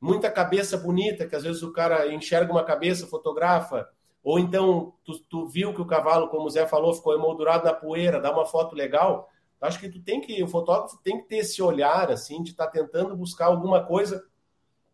Muita 0.00 0.28
cabeça 0.32 0.76
bonita, 0.76 1.28
que 1.28 1.36
às 1.36 1.44
vezes 1.44 1.62
o 1.62 1.72
cara 1.72 2.12
enxerga 2.12 2.50
uma 2.50 2.64
cabeça, 2.64 3.06
fotografa. 3.06 3.88
Ou 4.22 4.38
então, 4.38 4.94
tu, 5.04 5.18
tu 5.28 5.46
viu 5.46 5.74
que 5.74 5.80
o 5.80 5.86
cavalo, 5.86 6.28
como 6.28 6.46
o 6.46 6.50
Zé 6.50 6.66
falou, 6.66 6.94
ficou 6.94 7.14
emoldurado 7.14 7.64
na 7.64 7.72
poeira, 7.72 8.20
dá 8.20 8.32
uma 8.32 8.46
foto 8.46 8.74
legal. 8.74 9.28
Acho 9.60 9.78
que 9.78 9.88
tu 9.88 10.00
tem 10.00 10.20
que, 10.20 10.42
o 10.42 10.48
fotógrafo 10.48 11.00
tem 11.02 11.20
que 11.20 11.28
ter 11.28 11.36
esse 11.38 11.62
olhar, 11.62 12.10
assim, 12.10 12.42
de 12.42 12.50
estar 12.50 12.66
tá 12.66 12.72
tentando 12.72 13.16
buscar 13.16 13.46
alguma 13.46 13.84
coisa 13.84 14.24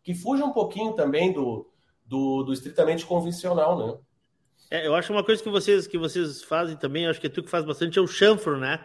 que 0.02 0.14
fuja 0.14 0.44
um 0.44 0.52
pouquinho 0.52 0.94
também 0.94 1.32
do, 1.32 1.70
do, 2.06 2.42
do 2.42 2.52
estritamente 2.52 3.04
convencional, 3.04 3.78
né? 3.78 3.98
É, 4.70 4.86
eu 4.86 4.94
acho 4.94 5.12
uma 5.12 5.24
coisa 5.24 5.42
que 5.42 5.48
vocês 5.48 5.86
que 5.86 5.96
vocês 5.96 6.42
fazem 6.42 6.76
também, 6.76 7.06
acho 7.06 7.20
que 7.20 7.26
é 7.26 7.30
tu 7.30 7.42
que 7.42 7.50
faz 7.50 7.64
bastante, 7.64 7.98
é 7.98 8.02
o 8.02 8.06
chanfro, 8.06 8.58
né? 8.58 8.84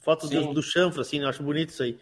Fotos 0.00 0.30
do, 0.30 0.52
do 0.52 0.62
chanfro, 0.62 1.00
assim, 1.00 1.20
eu 1.20 1.28
acho 1.28 1.42
bonito 1.42 1.70
isso 1.70 1.82
aí. 1.82 1.98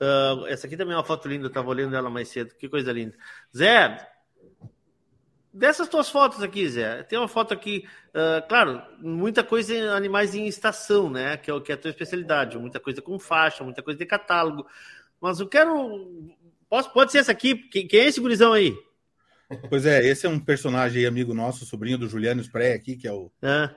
Uh, 0.00 0.46
essa 0.46 0.66
aqui 0.66 0.76
também 0.76 0.94
é 0.94 0.96
uma 0.96 1.04
foto 1.04 1.26
linda, 1.26 1.46
eu 1.46 1.52
tava 1.52 1.68
olhando 1.68 1.96
ela 1.96 2.08
mais 2.08 2.28
cedo. 2.28 2.54
Que 2.54 2.68
coisa 2.68 2.92
linda. 2.92 3.16
Zé, 3.56 4.08
dessas 5.58 5.88
tuas 5.88 6.08
fotos 6.08 6.42
aqui, 6.42 6.68
Zé, 6.68 7.02
tem 7.02 7.18
uma 7.18 7.28
foto 7.28 7.52
aqui, 7.52 7.84
uh, 8.10 8.46
claro, 8.48 8.82
muita 8.98 9.42
coisa 9.42 9.74
em 9.74 9.88
animais 9.88 10.34
em 10.34 10.46
estação, 10.46 11.10
né? 11.10 11.36
Que 11.36 11.50
é, 11.50 11.60
que 11.60 11.72
é 11.72 11.74
a 11.74 11.78
tua 11.78 11.90
especialidade, 11.90 12.58
muita 12.58 12.80
coisa 12.80 13.02
com 13.02 13.18
faixa, 13.18 13.64
muita 13.64 13.82
coisa 13.82 13.98
de 13.98 14.06
catálogo. 14.06 14.66
Mas 15.20 15.40
eu 15.40 15.48
quero. 15.48 16.30
Posso, 16.68 16.92
pode 16.92 17.12
ser 17.12 17.18
essa 17.18 17.32
aqui? 17.32 17.54
Quem, 17.54 17.86
quem 17.86 18.00
é 18.00 18.06
esse 18.06 18.20
gurizão 18.20 18.52
aí? 18.52 18.76
Pois 19.68 19.86
é, 19.86 20.04
esse 20.06 20.26
é 20.26 20.28
um 20.28 20.38
personagem 20.38 21.06
amigo 21.06 21.32
nosso, 21.32 21.64
sobrinho 21.64 21.96
do 21.96 22.08
Juliano 22.08 22.42
Spré 22.42 22.74
aqui, 22.74 22.96
que 22.96 23.08
é 23.08 23.12
o. 23.12 23.30
Ah 23.42 23.74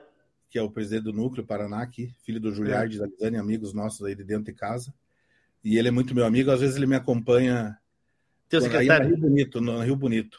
que 0.52 0.58
é 0.58 0.62
o 0.62 0.70
presidente 0.70 1.04
do 1.04 1.14
Núcleo 1.14 1.46
Paraná 1.46 1.80
aqui, 1.80 2.14
filho 2.22 2.38
do 2.38 2.52
Juliardes 2.52 3.00
é. 3.00 3.04
Alizani, 3.04 3.38
amigos 3.38 3.72
nossos 3.72 4.04
aí 4.04 4.14
de 4.14 4.22
dentro 4.22 4.44
de 4.44 4.52
casa. 4.52 4.92
E 5.64 5.78
ele 5.78 5.88
é 5.88 5.90
muito 5.90 6.14
meu 6.14 6.26
amigo, 6.26 6.50
às 6.50 6.60
vezes 6.60 6.76
ele 6.76 6.86
me 6.86 6.94
acompanha 6.94 7.78
Teu 8.50 8.60
secretário? 8.60 9.06
Aí 9.06 9.12
no 9.12 9.16
Rio 9.16 9.30
Bonito, 9.30 9.60
no 9.62 9.80
Rio 9.80 9.96
Bonito. 9.96 10.38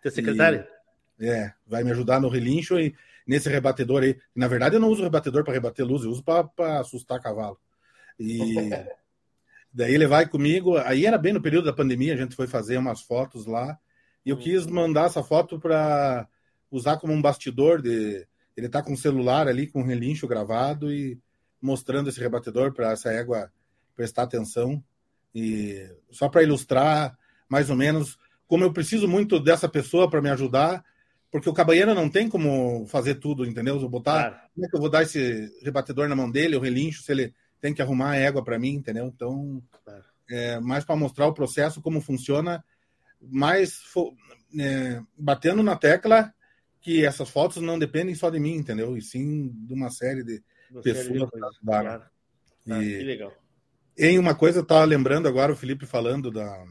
Teu 0.00 0.10
secretário? 0.10 0.60
E, 0.60 0.79
é, 1.20 1.52
vai 1.66 1.84
me 1.84 1.90
ajudar 1.90 2.20
no 2.20 2.28
relincho 2.28 2.78
e 2.78 2.94
nesse 3.26 3.48
rebatedor 3.48 4.02
aí. 4.02 4.18
Na 4.34 4.48
verdade, 4.48 4.76
eu 4.76 4.80
não 4.80 4.88
uso 4.88 5.02
rebatedor 5.02 5.44
para 5.44 5.52
rebater 5.52 5.86
luz, 5.86 6.04
eu 6.04 6.10
uso 6.10 6.22
para 6.22 6.80
assustar 6.80 7.20
cavalo. 7.20 7.58
E 8.18 8.54
daí 9.72 9.94
ele 9.94 10.06
vai 10.06 10.26
comigo. 10.26 10.76
Aí 10.78 11.06
era 11.06 11.18
bem 11.18 11.32
no 11.32 11.42
período 11.42 11.66
da 11.66 11.72
pandemia, 11.72 12.14
a 12.14 12.16
gente 12.16 12.34
foi 12.34 12.46
fazer 12.46 12.78
umas 12.78 13.02
fotos 13.02 13.46
lá. 13.46 13.78
E 14.24 14.30
eu 14.30 14.36
quis 14.36 14.66
mandar 14.66 15.06
essa 15.06 15.22
foto 15.22 15.58
para 15.58 16.26
usar 16.70 16.98
como 16.98 17.12
um 17.12 17.22
bastidor 17.22 17.80
de 17.80 18.26
ele 18.56 18.66
está 18.66 18.82
com 18.82 18.92
o 18.92 18.96
celular 18.96 19.48
ali, 19.48 19.66
com 19.66 19.80
o 19.80 19.86
relincho 19.86 20.28
gravado 20.28 20.92
e 20.92 21.18
mostrando 21.62 22.10
esse 22.10 22.20
rebatedor 22.20 22.72
para 22.72 22.92
essa 22.92 23.10
égua 23.10 23.50
prestar 23.96 24.24
atenção. 24.24 24.82
E 25.34 25.88
só 26.10 26.28
para 26.28 26.42
ilustrar 26.42 27.16
mais 27.48 27.70
ou 27.70 27.76
menos 27.76 28.18
como 28.46 28.64
eu 28.64 28.72
preciso 28.72 29.06
muito 29.06 29.38
dessa 29.38 29.68
pessoa 29.68 30.10
para 30.10 30.20
me 30.20 30.28
ajudar, 30.28 30.84
porque 31.30 31.48
o 31.48 31.54
cabanheiro 31.54 31.94
não 31.94 32.08
tem 32.08 32.28
como 32.28 32.86
fazer 32.86 33.16
tudo, 33.16 33.46
entendeu? 33.46 33.78
vou 33.78 33.88
botar, 33.88 34.30
claro. 34.30 34.48
como 34.54 34.66
é 34.66 34.68
que 34.68 34.76
eu 34.76 34.80
vou 34.80 34.90
dar 34.90 35.02
esse 35.02 35.48
rebatedor 35.62 36.08
na 36.08 36.16
mão 36.16 36.30
dele, 36.30 36.56
o 36.56 36.60
relincho, 36.60 37.02
se 37.02 37.12
ele 37.12 37.34
tem 37.60 37.72
que 37.72 37.82
arrumar 37.82 38.10
a 38.10 38.16
égua 38.16 38.42
para 38.42 38.58
mim, 38.58 38.74
entendeu? 38.74 39.06
Então, 39.06 39.62
claro. 39.84 40.04
é, 40.28 40.58
mais 40.60 40.84
para 40.84 40.96
mostrar 40.96 41.26
o 41.26 41.34
processo, 41.34 41.80
como 41.80 42.00
funciona, 42.00 42.64
mais 43.20 43.80
é, 44.58 45.00
batendo 45.16 45.62
na 45.62 45.76
tecla 45.76 46.32
que 46.80 47.04
essas 47.04 47.28
fotos 47.28 47.62
não 47.62 47.78
dependem 47.78 48.14
só 48.14 48.30
de 48.30 48.40
mim, 48.40 48.54
entendeu? 48.54 48.96
E 48.96 49.02
sim 49.02 49.50
de 49.66 49.74
uma 49.74 49.90
série 49.90 50.24
de 50.24 50.42
uma 50.70 50.82
pessoas 50.82 51.06
série 51.06 51.18
de. 51.18 51.28
Ah, 52.68 52.82
e, 52.82 52.98
que 52.98 53.04
legal. 53.04 53.32
Em 53.98 54.18
uma 54.18 54.34
coisa, 54.34 54.60
eu 54.60 54.62
estava 54.62 54.84
lembrando 54.84 55.28
agora 55.28 55.52
o 55.52 55.56
Felipe 55.56 55.84
falando 55.84 56.30
da, 56.30 56.64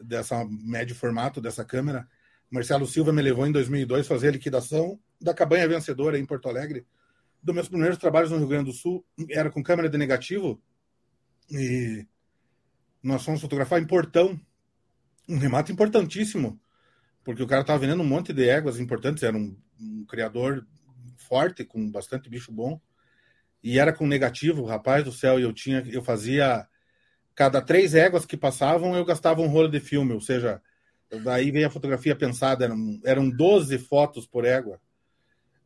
dessa 0.00 0.46
médio 0.48 0.94
formato 0.94 1.40
dessa 1.40 1.64
câmera. 1.64 2.06
Marcelo 2.50 2.86
Silva 2.86 3.12
me 3.12 3.22
levou 3.22 3.46
em 3.46 3.52
2002 3.52 4.06
a 4.06 4.08
fazer 4.08 4.28
a 4.28 4.32
liquidação 4.32 4.98
da 5.20 5.34
cabanha 5.34 5.68
vencedora 5.68 6.18
em 6.18 6.24
Porto 6.24 6.48
Alegre. 6.48 6.86
Dos 7.42 7.54
meus 7.54 7.68
primeiros 7.68 7.98
trabalhos 7.98 8.30
no 8.30 8.38
Rio 8.38 8.48
Grande 8.48 8.70
do 8.70 8.76
Sul 8.76 9.04
era 9.30 9.50
com 9.50 9.62
câmera 9.62 9.88
de 9.88 9.98
negativo 9.98 10.60
e 11.50 12.06
nós 13.02 13.24
fomos 13.24 13.40
fotografar 13.40 13.80
em 13.80 13.86
Portão, 13.86 14.38
um 15.28 15.38
remate 15.38 15.72
importantíssimo 15.72 16.60
porque 17.28 17.42
o 17.42 17.46
cara 17.46 17.60
estava 17.60 17.78
vendendo 17.78 18.02
um 18.02 18.06
monte 18.06 18.32
de 18.32 18.48
éguas 18.48 18.80
importantes, 18.80 19.22
era 19.22 19.36
um, 19.36 19.54
um, 19.78 20.02
criador 20.06 20.66
forte, 21.28 21.62
com 21.62 21.90
bastante 21.90 22.26
bicho 22.30 22.50
bom, 22.50 22.80
e 23.62 23.78
era 23.78 23.92
com 23.92 24.06
negativo, 24.06 24.64
rapaz 24.64 25.04
do 25.04 25.12
céu, 25.12 25.38
e 25.38 25.42
eu 25.42 25.52
tinha, 25.52 25.84
eu 25.88 26.02
fazia 26.02 26.66
cada 27.34 27.60
três 27.60 27.94
éguas 27.94 28.24
que 28.24 28.34
passavam, 28.34 28.96
eu 28.96 29.04
gastava 29.04 29.42
um 29.42 29.46
rolo 29.46 29.68
de 29.68 29.78
filme, 29.78 30.14
ou 30.14 30.22
seja, 30.22 30.62
daí 31.22 31.50
veio 31.50 31.66
a 31.66 31.70
fotografia 31.70 32.14
pensada, 32.14 32.64
eram, 32.64 33.00
eram 33.04 33.30
12 33.30 33.78
fotos 33.78 34.26
por 34.26 34.44
égua, 34.44 34.80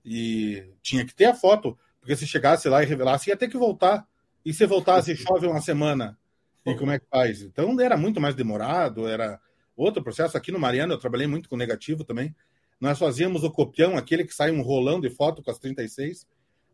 e 0.04 0.64
tinha 0.82 1.04
que 1.04 1.14
ter 1.14 1.26
a 1.26 1.34
foto, 1.34 1.78
porque 2.00 2.16
se 2.16 2.26
chegasse 2.26 2.68
lá 2.68 2.82
e 2.82 2.86
revelasse, 2.86 3.30
ia 3.30 3.36
ter 3.36 3.48
que 3.48 3.56
voltar, 3.56 4.06
e 4.44 4.52
se 4.52 4.66
voltasse 4.66 5.16
chove 5.16 5.46
uma 5.46 5.60
semana, 5.60 6.18
e 6.64 6.74
como 6.74 6.92
é 6.92 6.98
que 6.98 7.06
faz? 7.10 7.42
Então 7.42 7.80
era 7.80 7.96
muito 7.96 8.20
mais 8.20 8.34
demorado, 8.34 9.08
era 9.08 9.40
Outro 9.76 10.02
processo, 10.02 10.36
aqui 10.36 10.52
no 10.52 10.58
Mariano, 10.58 10.92
eu 10.92 10.98
trabalhei 10.98 11.26
muito 11.26 11.48
com 11.48 11.56
negativo 11.56 12.04
também. 12.04 12.34
Nós 12.80 12.98
fazíamos 12.98 13.42
o 13.42 13.50
copião, 13.50 13.96
aquele 13.96 14.24
que 14.24 14.34
sai 14.34 14.50
um 14.50 14.60
rolão 14.60 15.00
de 15.00 15.08
foto 15.08 15.42
com 15.42 15.50
as 15.50 15.58
36, 15.58 16.26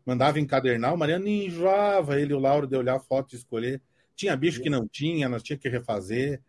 mandava 0.05 0.39
encadernar. 0.39 0.93
O 0.93 0.97
Mariano 0.97 1.27
enjoava 1.27 2.19
ele, 2.19 2.33
o 2.33 2.39
Lauro, 2.39 2.67
de 2.67 2.75
olhar 2.75 2.97
a 2.97 2.99
foto 2.99 3.33
e 3.33 3.37
escolher. 3.37 3.81
Tinha 4.15 4.35
bicho 4.35 4.61
que 4.61 4.69
não 4.69 4.87
tinha, 4.87 5.29
nós 5.29 5.43
tinha 5.43 5.57
que 5.57 5.69
refazer. 5.69 6.41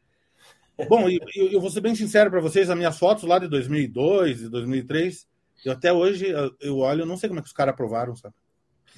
Bom, 0.89 1.09
eu, 1.09 1.53
eu 1.53 1.61
vou 1.61 1.71
ser 1.71 1.81
bem 1.81 1.95
sincero 1.95 2.31
para 2.31 2.41
vocês, 2.41 2.71
as 2.71 2.77
minhas 2.77 2.99
fotos 2.99 3.25
lá 3.25 3.39
de 3.39 3.49
2002 3.49 4.43
e 4.43 4.49
2003, 4.49 5.27
eu 5.65 5.73
até 5.73 5.93
hoje 5.93 6.27
eu 6.61 6.79
olho, 6.79 7.03
eu 7.03 7.07
não 7.07 7.17
sei 7.17 7.29
como 7.29 7.41
é 7.41 7.43
que 7.43 7.49
os 7.49 7.55
caras 7.55 7.75
aprovaram, 7.75 8.15
sabe? 8.17 8.35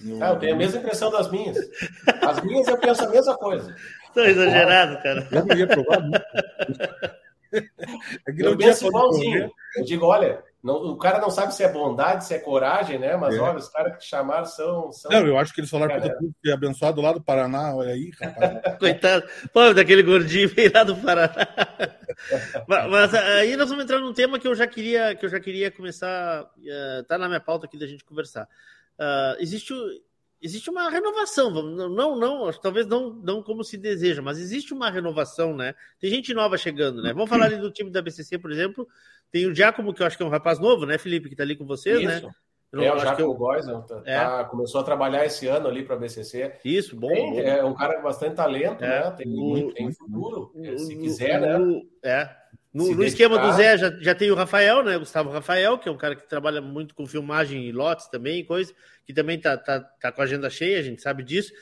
Eu... 0.05 0.23
Ah, 0.23 0.31
eu 0.31 0.39
tenho 0.39 0.55
a 0.55 0.57
mesma 0.59 0.81
impressão 0.81 1.11
das 1.11 1.31
minhas. 1.31 1.57
As 2.23 2.43
minhas 2.43 2.67
eu 2.67 2.79
penso 2.79 3.05
a 3.05 3.09
mesma 3.09 3.37
coisa. 3.37 3.77
Estou 4.07 4.25
exagerado, 4.25 5.03
cara. 5.03 5.29
Eu 5.31 5.45
não 5.45 5.57
ia 5.57 5.67
provar 5.67 6.01
muito. 6.01 6.25
É 7.55 8.33
eu 8.39 8.57
penso 8.57 8.87
igualzinho. 8.87 9.51
Eu 9.77 9.85
digo, 9.85 10.07
olha, 10.07 10.43
não, 10.63 10.77
o 10.77 10.97
cara 10.97 11.19
não 11.19 11.29
sabe 11.29 11.53
se 11.53 11.65
é 11.65 11.69
bondade, 11.69 12.25
se 12.25 12.35
é 12.35 12.39
coragem, 12.39 12.97
né? 12.97 13.17
Mas 13.17 13.35
é. 13.35 13.41
olha, 13.41 13.59
os 13.59 13.69
caras 13.69 13.95
que 13.95 13.99
te 13.99 14.09
chamaram 14.09 14.45
são, 14.45 14.93
são. 14.93 15.11
Não, 15.11 15.27
eu 15.27 15.37
acho 15.37 15.53
que 15.53 15.61
eles 15.61 15.71
falaram 15.71 16.01
que 16.01 16.09
que 16.41 16.51
é 16.51 16.53
abençoado 16.53 17.01
lá 17.01 17.13
do 17.13 17.21
Paraná, 17.21 17.75
olha 17.75 17.91
aí, 17.91 18.13
rapaz. 18.21 18.61
Coitado, 18.79 19.27
pobre 19.53 19.75
daquele 19.75 20.05
gordinho 20.05 20.49
veio 20.49 20.71
lá 20.73 20.85
do 20.85 20.95
Paraná. 20.95 21.35
mas, 22.69 22.91
mas, 22.91 23.15
aí 23.15 23.57
nós 23.57 23.69
vamos 23.69 23.83
entrar 23.83 23.99
num 23.99 24.13
tema 24.13 24.39
que 24.39 24.47
eu 24.47 24.55
já 24.55 24.67
queria, 24.69 25.17
que 25.17 25.27
eu 25.27 25.31
já 25.31 25.41
queria 25.41 25.69
começar. 25.69 26.45
Uh, 26.45 27.03
tá 27.09 27.19
na 27.19 27.27
minha 27.27 27.41
pauta 27.41 27.67
aqui 27.67 27.77
da 27.77 27.87
gente 27.87 28.05
conversar. 28.05 28.45
Uh, 29.01 29.41
existe 29.41 29.75
existe 30.43 30.69
uma 30.69 30.91
renovação, 30.91 31.51
não, 31.51 32.17
não, 32.17 32.53
talvez 32.53 32.87
não, 32.87 33.15
não 33.15 33.43
como 33.43 33.63
se 33.63 33.79
deseja, 33.79 34.21
mas 34.21 34.39
existe 34.39 34.75
uma 34.75 34.91
renovação, 34.91 35.57
né? 35.57 35.75
Tem 36.01 36.11
gente 36.11 36.35
nova 36.35 36.59
chegando, 36.59 37.01
né? 37.01 37.13
Vamos 37.13 37.31
falar 37.31 37.47
ali 37.47 37.57
do 37.57 37.71
time 37.71 37.91
da 37.91 38.03
BCC, 38.03 38.39
por 38.39 38.51
exemplo. 38.51 38.89
Tem 39.31 39.47
o 39.47 39.55
Giacomo, 39.55 39.95
que 39.95 40.03
eu 40.03 40.07
acho 40.07 40.17
que 40.17 40.23
é 40.23 40.27
um 40.27 40.31
rapaz 40.31 40.59
novo, 40.59 40.85
né, 40.85 40.99
Felipe, 40.99 41.29
que 41.29 41.37
tá 41.37 41.45
ali 41.45 41.55
com 41.57 41.65
vocês, 41.65 42.03
né? 42.05 42.17
Isso. 42.17 42.27
né? 42.27 42.35
Eu 42.73 42.83
é, 42.83 42.95
o 42.95 42.99
Giacomo 42.99 43.29
eu... 43.29 43.35
Góes, 43.35 43.67
né? 43.67 43.85
tá, 43.87 44.03
é. 44.05 44.19
tá, 44.19 44.45
começou 44.45 44.81
a 44.81 44.85
trabalhar 44.85 45.25
esse 45.27 45.47
ano 45.47 45.69
ali 45.69 45.85
para 45.85 45.95
a 45.95 45.99
BCC. 45.99 46.55
Isso, 46.65 46.97
bom, 46.97 47.09
tem, 47.09 47.33
bom. 47.35 47.41
É 47.41 47.63
um 47.63 47.75
cara 47.75 47.97
com 47.97 48.03
bastante 48.03 48.35
talento, 48.35 48.83
é. 48.83 48.89
né? 48.89 49.11
Tem, 49.11 49.27
muito, 49.27 49.75
tem 49.75 49.93
futuro, 49.93 50.53
se 50.79 50.97
quiser, 50.97 51.41
né? 51.41 51.83
É, 52.03 52.42
no, 52.73 52.95
no 52.95 53.05
esquema 53.05 53.39
do 53.39 53.53
Zé 53.53 53.77
já, 53.77 53.91
já 54.01 54.15
tem 54.15 54.31
o 54.31 54.35
Rafael, 54.35 54.83
né? 54.83 54.97
Gustavo 54.97 55.31
Rafael, 55.31 55.79
que 55.79 55.89
é 55.89 55.93
um 55.93 55.97
cara 55.97 56.17
que 56.17 56.27
trabalha 56.27 56.63
muito 56.63 56.95
com 56.95 57.07
filmagem 57.07 57.67
e 57.67 57.73
lotes 57.73 58.09
também, 58.09 58.45
coisa, 58.45 58.73
que 59.05 59.13
também 59.13 59.39
tá, 59.39 59.59
tá, 59.59 59.81
tá 59.81 60.11
com 60.11 60.23
a 60.23 60.25
agenda 60.25 60.49
cheia, 60.49 60.79
a 60.79 60.83
gente 60.83 61.03
sabe 61.03 61.23
disso. 61.23 61.53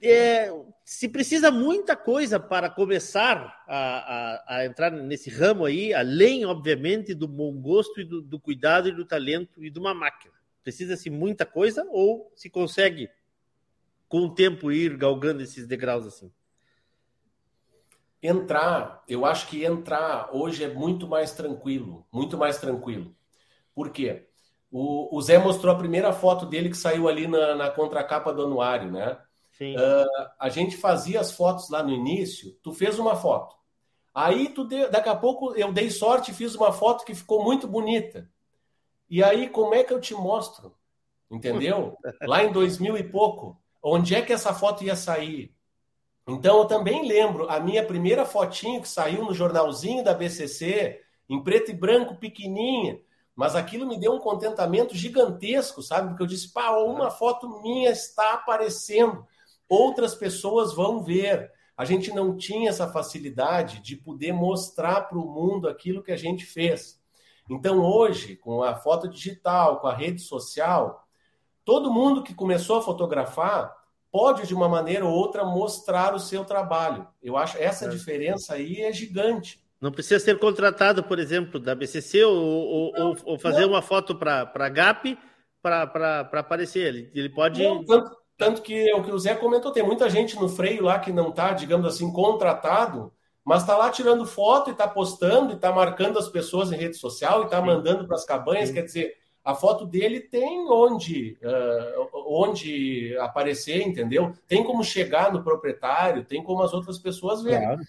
É, 0.00 0.48
se 0.84 1.08
precisa 1.08 1.50
muita 1.50 1.96
coisa 1.96 2.38
para 2.38 2.70
começar 2.70 3.64
a, 3.66 3.76
a, 3.76 4.56
a, 4.56 4.66
entrar 4.66 4.90
nesse 4.90 5.28
ramo 5.28 5.64
aí, 5.64 5.92
além, 5.92 6.44
obviamente, 6.44 7.14
do 7.14 7.26
bom 7.26 7.52
gosto 7.52 8.00
e 8.00 8.04
do, 8.04 8.22
do 8.22 8.38
cuidado 8.38 8.88
e 8.88 8.92
do 8.92 9.04
talento 9.04 9.64
e 9.64 9.70
de 9.70 9.78
uma 9.78 9.94
máquina. 9.94 10.34
Precisa-se 10.62 11.10
muita 11.10 11.44
coisa 11.44 11.84
ou 11.90 12.32
se 12.36 12.48
consegue, 12.48 13.08
com 14.08 14.20
o 14.20 14.34
tempo, 14.34 14.70
ir 14.70 14.96
galgando 14.96 15.42
esses 15.42 15.66
degraus 15.66 16.06
assim? 16.06 16.32
Entrar, 18.22 19.02
eu 19.08 19.26
acho 19.26 19.48
que 19.48 19.64
entrar 19.64 20.30
hoje 20.32 20.62
é 20.62 20.72
muito 20.72 21.08
mais 21.08 21.32
tranquilo, 21.32 22.06
muito 22.12 22.38
mais 22.38 22.58
tranquilo. 22.58 23.12
Por 23.74 23.90
quê? 23.90 24.28
O, 24.70 25.16
o 25.16 25.20
Zé 25.20 25.38
mostrou 25.38 25.74
a 25.74 25.78
primeira 25.78 26.12
foto 26.12 26.46
dele 26.46 26.70
que 26.70 26.76
saiu 26.76 27.08
ali 27.08 27.26
na, 27.26 27.54
na 27.56 27.70
contracapa 27.70 28.32
do 28.32 28.44
anuário, 28.44 28.92
né? 28.92 29.18
Uh, 29.76 30.30
a 30.38 30.48
gente 30.48 30.76
fazia 30.76 31.20
as 31.20 31.32
fotos 31.32 31.68
lá 31.68 31.82
no 31.82 31.90
início, 31.90 32.52
tu 32.62 32.72
fez 32.72 32.98
uma 32.98 33.16
foto. 33.16 33.56
Aí 34.14 34.48
tu 34.50 34.64
deu, 34.64 34.90
daqui 34.90 35.08
a 35.08 35.16
pouco 35.16 35.54
eu 35.54 35.72
dei 35.72 35.90
sorte 35.90 36.30
e 36.30 36.34
fiz 36.34 36.54
uma 36.54 36.72
foto 36.72 37.04
que 37.04 37.14
ficou 37.14 37.42
muito 37.42 37.66
bonita. 37.66 38.30
E 39.10 39.22
aí 39.22 39.48
como 39.48 39.74
é 39.74 39.82
que 39.82 39.92
eu 39.92 40.00
te 40.00 40.14
mostro? 40.14 40.74
Entendeu? 41.30 41.96
lá 42.22 42.44
em 42.44 42.52
2000 42.52 42.96
e 42.96 43.02
pouco, 43.02 43.60
onde 43.82 44.14
é 44.14 44.22
que 44.22 44.32
essa 44.32 44.54
foto 44.54 44.84
ia 44.84 44.96
sair? 44.96 45.54
Então 46.26 46.58
eu 46.58 46.64
também 46.66 47.06
lembro 47.06 47.48
a 47.50 47.58
minha 47.58 47.84
primeira 47.84 48.24
fotinho 48.24 48.80
que 48.80 48.88
saiu 48.88 49.24
no 49.24 49.34
jornalzinho 49.34 50.04
da 50.04 50.14
BCC, 50.14 51.00
em 51.28 51.42
preto 51.42 51.70
e 51.70 51.74
branco, 51.74 52.16
pequenininha, 52.16 53.00
mas 53.34 53.56
aquilo 53.56 53.86
me 53.86 53.98
deu 53.98 54.12
um 54.12 54.20
contentamento 54.20 54.94
gigantesco, 54.94 55.82
sabe? 55.82 56.08
Porque 56.08 56.22
eu 56.22 56.26
disse, 56.26 56.52
pá, 56.52 56.70
uma 56.70 57.10
foto 57.10 57.60
minha 57.62 57.90
está 57.90 58.34
aparecendo 58.34 59.26
outras 59.72 60.14
pessoas 60.14 60.74
vão 60.74 61.02
ver. 61.02 61.50
A 61.76 61.84
gente 61.84 62.12
não 62.12 62.36
tinha 62.36 62.68
essa 62.68 62.86
facilidade 62.86 63.80
de 63.80 63.96
poder 63.96 64.32
mostrar 64.32 65.08
para 65.08 65.18
o 65.18 65.26
mundo 65.26 65.66
aquilo 65.66 66.02
que 66.02 66.12
a 66.12 66.16
gente 66.16 66.44
fez. 66.44 67.00
Então, 67.48 67.80
hoje, 67.80 68.36
com 68.36 68.62
a 68.62 68.74
foto 68.74 69.08
digital, 69.08 69.80
com 69.80 69.86
a 69.86 69.94
rede 69.94 70.20
social, 70.20 71.06
todo 71.64 71.92
mundo 71.92 72.22
que 72.22 72.34
começou 72.34 72.76
a 72.76 72.82
fotografar 72.82 73.74
pode, 74.12 74.46
de 74.46 74.54
uma 74.54 74.68
maneira 74.68 75.06
ou 75.06 75.12
outra, 75.12 75.42
mostrar 75.42 76.14
o 76.14 76.20
seu 76.20 76.44
trabalho. 76.44 77.08
Eu 77.22 77.36
acho 77.36 77.56
essa 77.56 77.86
é. 77.86 77.88
diferença 77.88 78.54
aí 78.54 78.82
é 78.82 78.92
gigante. 78.92 79.58
Não 79.80 79.90
precisa 79.90 80.20
ser 80.20 80.38
contratado, 80.38 81.02
por 81.02 81.18
exemplo, 81.18 81.58
da 81.58 81.74
BCC 81.74 82.22
ou, 82.22 82.36
ou, 82.36 82.92
não, 82.92 83.16
ou 83.24 83.38
fazer 83.38 83.62
não. 83.62 83.70
uma 83.70 83.82
foto 83.82 84.14
para 84.14 84.52
a 84.54 84.68
GAP 84.68 85.18
para 85.60 86.28
aparecer. 86.34 86.86
Ele, 86.86 87.10
ele 87.14 87.28
pode. 87.30 87.60
Não, 87.60 87.84
tanto, 87.84 88.16
tanto 88.36 88.62
que 88.62 88.88
é 88.88 88.94
o 88.94 89.02
que 89.02 89.10
o 89.10 89.18
Zé 89.18 89.34
comentou, 89.34 89.72
tem 89.72 89.82
muita 89.82 90.08
gente 90.08 90.36
no 90.36 90.48
freio 90.48 90.84
lá 90.84 90.98
que 91.00 91.10
não 91.10 91.30
está, 91.30 91.52
digamos 91.52 91.86
assim, 91.86 92.12
contratado, 92.12 93.12
mas 93.44 93.62
está 93.62 93.76
lá 93.76 93.90
tirando 93.90 94.26
foto 94.26 94.70
e 94.70 94.72
está 94.72 94.86
postando 94.86 95.52
e 95.52 95.56
está 95.56 95.72
marcando 95.72 96.18
as 96.18 96.28
pessoas 96.28 96.70
em 96.70 96.76
rede 96.76 96.96
social 96.96 97.42
e 97.42 97.44
está 97.46 97.60
mandando 97.60 98.06
para 98.06 98.16
as 98.16 98.24
cabanhas. 98.24 98.68
Sim. 98.68 98.74
Quer 98.74 98.82
dizer, 98.82 99.16
a 99.44 99.54
foto 99.54 99.84
dele 99.84 100.20
tem 100.20 100.66
onde, 100.70 101.36
uh, 101.42 102.08
onde 102.26 103.16
aparecer, 103.18 103.82
entendeu? 103.82 104.32
Tem 104.46 104.62
como 104.62 104.84
chegar 104.84 105.32
no 105.32 105.42
proprietário, 105.42 106.24
tem 106.24 106.42
como 106.42 106.62
as 106.62 106.72
outras 106.72 106.98
pessoas 106.98 107.42
verem. 107.42 107.66
Claro. 107.66 107.80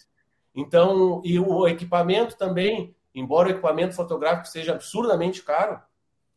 Então, 0.55 1.21
e 1.23 1.39
o 1.39 1.67
equipamento 1.67 2.35
também, 2.37 2.95
embora 3.13 3.47
o 3.47 3.51
equipamento 3.51 3.95
fotográfico 3.95 4.47
seja 4.47 4.73
absurdamente 4.73 5.43
caro, 5.43 5.79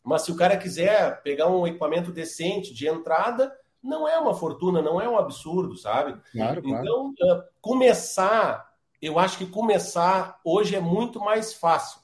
mas 0.05 0.23
se 0.23 0.31
o 0.31 0.37
cara 0.37 0.57
quiser 0.57 1.23
pegar 1.23 1.49
um 1.49 1.67
equipamento 1.67 2.13
decente 2.13 2.73
de 2.75 2.87
entrada, 2.87 3.53
não 3.83 4.07
é 4.07 4.19
uma 4.19 4.35
fortuna, 4.35 4.83
não 4.83 5.01
é 5.01 5.09
um 5.09 5.19
absurdo, 5.19 5.77
sabe? 5.77 6.21
Claro, 6.33 6.63
então, 6.65 7.15
claro. 7.17 7.41
Uh, 7.41 7.45
começar, 7.61 8.71
eu 9.01 9.19
acho 9.19 9.39
que 9.39 9.47
começar 9.47 10.41
hoje 10.45 10.77
é 10.77 10.81
muito 10.81 11.21
mais 11.21 11.55
fácil. 11.55 12.01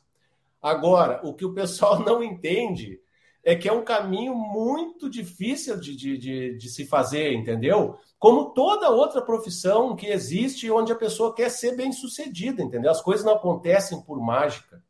Agora, 0.62 1.20
o 1.24 1.34
que 1.34 1.44
o 1.44 1.52
pessoal 1.52 1.98
não 2.04 2.22
entende 2.22 3.01
é 3.44 3.56
que 3.56 3.68
é 3.68 3.72
um 3.72 3.82
caminho 3.82 4.34
muito 4.34 5.10
difícil 5.10 5.78
de, 5.78 5.96
de, 5.96 6.16
de, 6.16 6.56
de 6.56 6.68
se 6.68 6.86
fazer, 6.86 7.32
entendeu? 7.32 7.98
Como 8.18 8.50
toda 8.50 8.90
outra 8.90 9.20
profissão 9.20 9.96
que 9.96 10.06
existe 10.06 10.70
onde 10.70 10.92
a 10.92 10.96
pessoa 10.96 11.34
quer 11.34 11.50
ser 11.50 11.76
bem 11.76 11.90
sucedida, 11.92 12.62
entendeu? 12.62 12.90
As 12.90 13.02
coisas 13.02 13.24
não 13.24 13.34
acontecem 13.34 14.00
por 14.02 14.20
mágica. 14.20 14.82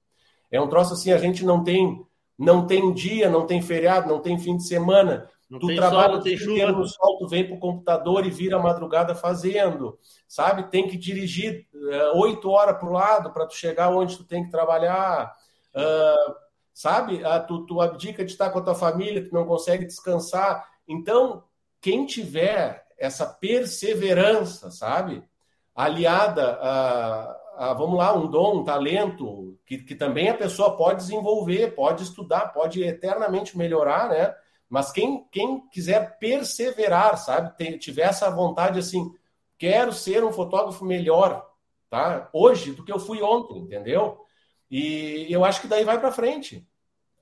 É 0.50 0.60
um 0.60 0.68
troço 0.68 0.92
assim, 0.92 1.12
a 1.12 1.18
gente 1.18 1.44
não 1.44 1.64
tem 1.64 2.04
não 2.38 2.66
tem 2.66 2.92
dia, 2.92 3.30
não 3.30 3.46
tem 3.46 3.62
feriado, 3.62 4.08
não 4.08 4.20
tem 4.20 4.38
fim 4.38 4.56
de 4.56 4.66
semana. 4.66 5.28
Não 5.48 5.58
tu 5.58 5.74
trabalha 5.74 6.14
sol, 6.14 6.22
tem 6.22 6.36
chuva. 6.36 6.72
no 6.72 6.86
sol, 6.86 7.18
tu 7.18 7.28
vem 7.28 7.46
para 7.46 7.54
o 7.54 7.60
computador 7.60 8.26
e 8.26 8.30
vira 8.30 8.56
a 8.56 8.62
madrugada 8.62 9.14
fazendo, 9.14 9.98
sabe? 10.26 10.70
Tem 10.70 10.88
que 10.88 10.96
dirigir 10.96 11.66
eh, 11.74 12.10
oito 12.14 12.48
uh, 12.48 12.52
horas 12.52 12.78
para 12.78 12.88
o 12.88 12.92
lado 12.92 13.32
para 13.32 13.46
tu 13.46 13.54
chegar 13.54 13.90
onde 13.90 14.16
tu 14.16 14.24
tem 14.24 14.44
que 14.44 14.50
trabalhar, 14.50 15.30
uh, 15.74 16.34
sabe? 16.72 17.22
Uh, 17.22 17.46
tu, 17.46 17.66
tu 17.66 17.80
abdica 17.80 18.24
de 18.24 18.32
estar 18.32 18.50
com 18.50 18.58
a 18.58 18.62
tua 18.62 18.74
família, 18.74 19.26
tu 19.26 19.34
não 19.34 19.46
consegue 19.46 19.84
descansar. 19.84 20.66
Então, 20.86 21.44
quem 21.80 22.06
tiver 22.06 22.86
essa 22.98 23.26
perseverança, 23.26 24.70
sabe? 24.70 25.24
Aliada 25.74 26.58
a, 26.60 27.36
a, 27.56 27.74
vamos 27.74 27.98
lá, 27.98 28.14
um 28.14 28.28
dom, 28.28 28.58
um 28.58 28.64
talento, 28.64 29.58
que, 29.66 29.78
que 29.78 29.94
também 29.94 30.28
a 30.28 30.36
pessoa 30.36 30.76
pode 30.76 31.00
desenvolver, 31.00 31.74
pode 31.74 32.04
estudar, 32.04 32.52
pode 32.52 32.82
eternamente 32.82 33.58
melhorar, 33.58 34.08
né? 34.08 34.34
Mas 34.68 34.90
quem, 34.90 35.26
quem 35.30 35.60
quiser 35.68 36.18
perseverar, 36.18 37.18
sabe, 37.18 37.78
tiver 37.78 38.04
essa 38.04 38.30
vontade 38.30 38.78
assim, 38.78 39.12
quero 39.58 39.92
ser 39.92 40.24
um 40.24 40.32
fotógrafo 40.32 40.84
melhor, 40.84 41.46
tá? 41.90 42.30
Hoje 42.32 42.72
do 42.72 42.84
que 42.84 42.92
eu 42.92 42.98
fui 42.98 43.20
ontem, 43.20 43.58
entendeu? 43.58 44.21
E 44.72 45.26
eu 45.28 45.44
acho 45.44 45.60
que 45.60 45.68
daí 45.68 45.84
vai 45.84 46.00
para 46.00 46.10
frente. 46.10 46.66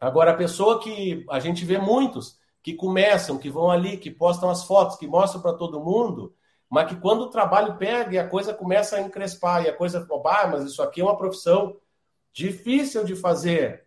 Agora 0.01 0.31
a 0.31 0.37
pessoa 0.37 0.81
que 0.81 1.27
a 1.29 1.41
gente 1.41 1.65
vê 1.65 1.79
muitos 1.79 2.39
que 2.63 2.75
começam, 2.75 3.39
que 3.39 3.51
vão 3.51 3.73
ali, 3.73 3.97
que 3.97 4.09
postam 4.09 4.49
as 4.49 4.63
fotos, 4.63 4.97
que 4.97 5.09
mostram 5.09 5.43
para 5.43 5.55
todo 5.55 5.83
mundo, 5.83 6.33
mas 6.71 6.89
que 6.89 6.95
quando 6.95 7.23
o 7.23 7.31
trabalho 7.31 7.77
pega 7.77 8.15
e 8.15 8.19
a 8.21 8.29
coisa 8.29 8.55
começa 8.55 8.97
a 8.97 9.01
encrespar 9.01 9.65
e 9.65 9.69
a 9.69 9.77
coisa, 9.77 10.07
ah, 10.27 10.47
mas 10.47 10.65
isso 10.65 10.81
aqui 10.81 11.01
é 11.01 11.05
uma 11.05 11.17
profissão 11.17 11.77
difícil 12.33 13.03
de 13.05 13.17
fazer. 13.17 13.85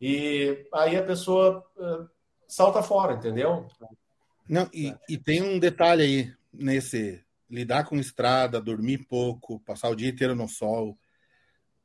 E 0.00 0.66
aí 0.74 0.96
a 0.96 1.04
pessoa 1.04 1.64
salta 2.48 2.82
fora, 2.82 3.14
entendeu? 3.14 3.68
Não, 4.48 4.68
e, 4.74 4.92
e 5.08 5.16
tem 5.16 5.42
um 5.42 5.60
detalhe 5.60 6.02
aí 6.02 6.34
nesse 6.52 7.24
lidar 7.48 7.84
com 7.84 7.96
estrada, 7.96 8.60
dormir 8.60 9.06
pouco, 9.06 9.60
passar 9.60 9.90
o 9.90 9.94
dia 9.94 10.08
inteiro 10.08 10.34
no 10.34 10.48
sol, 10.48 10.98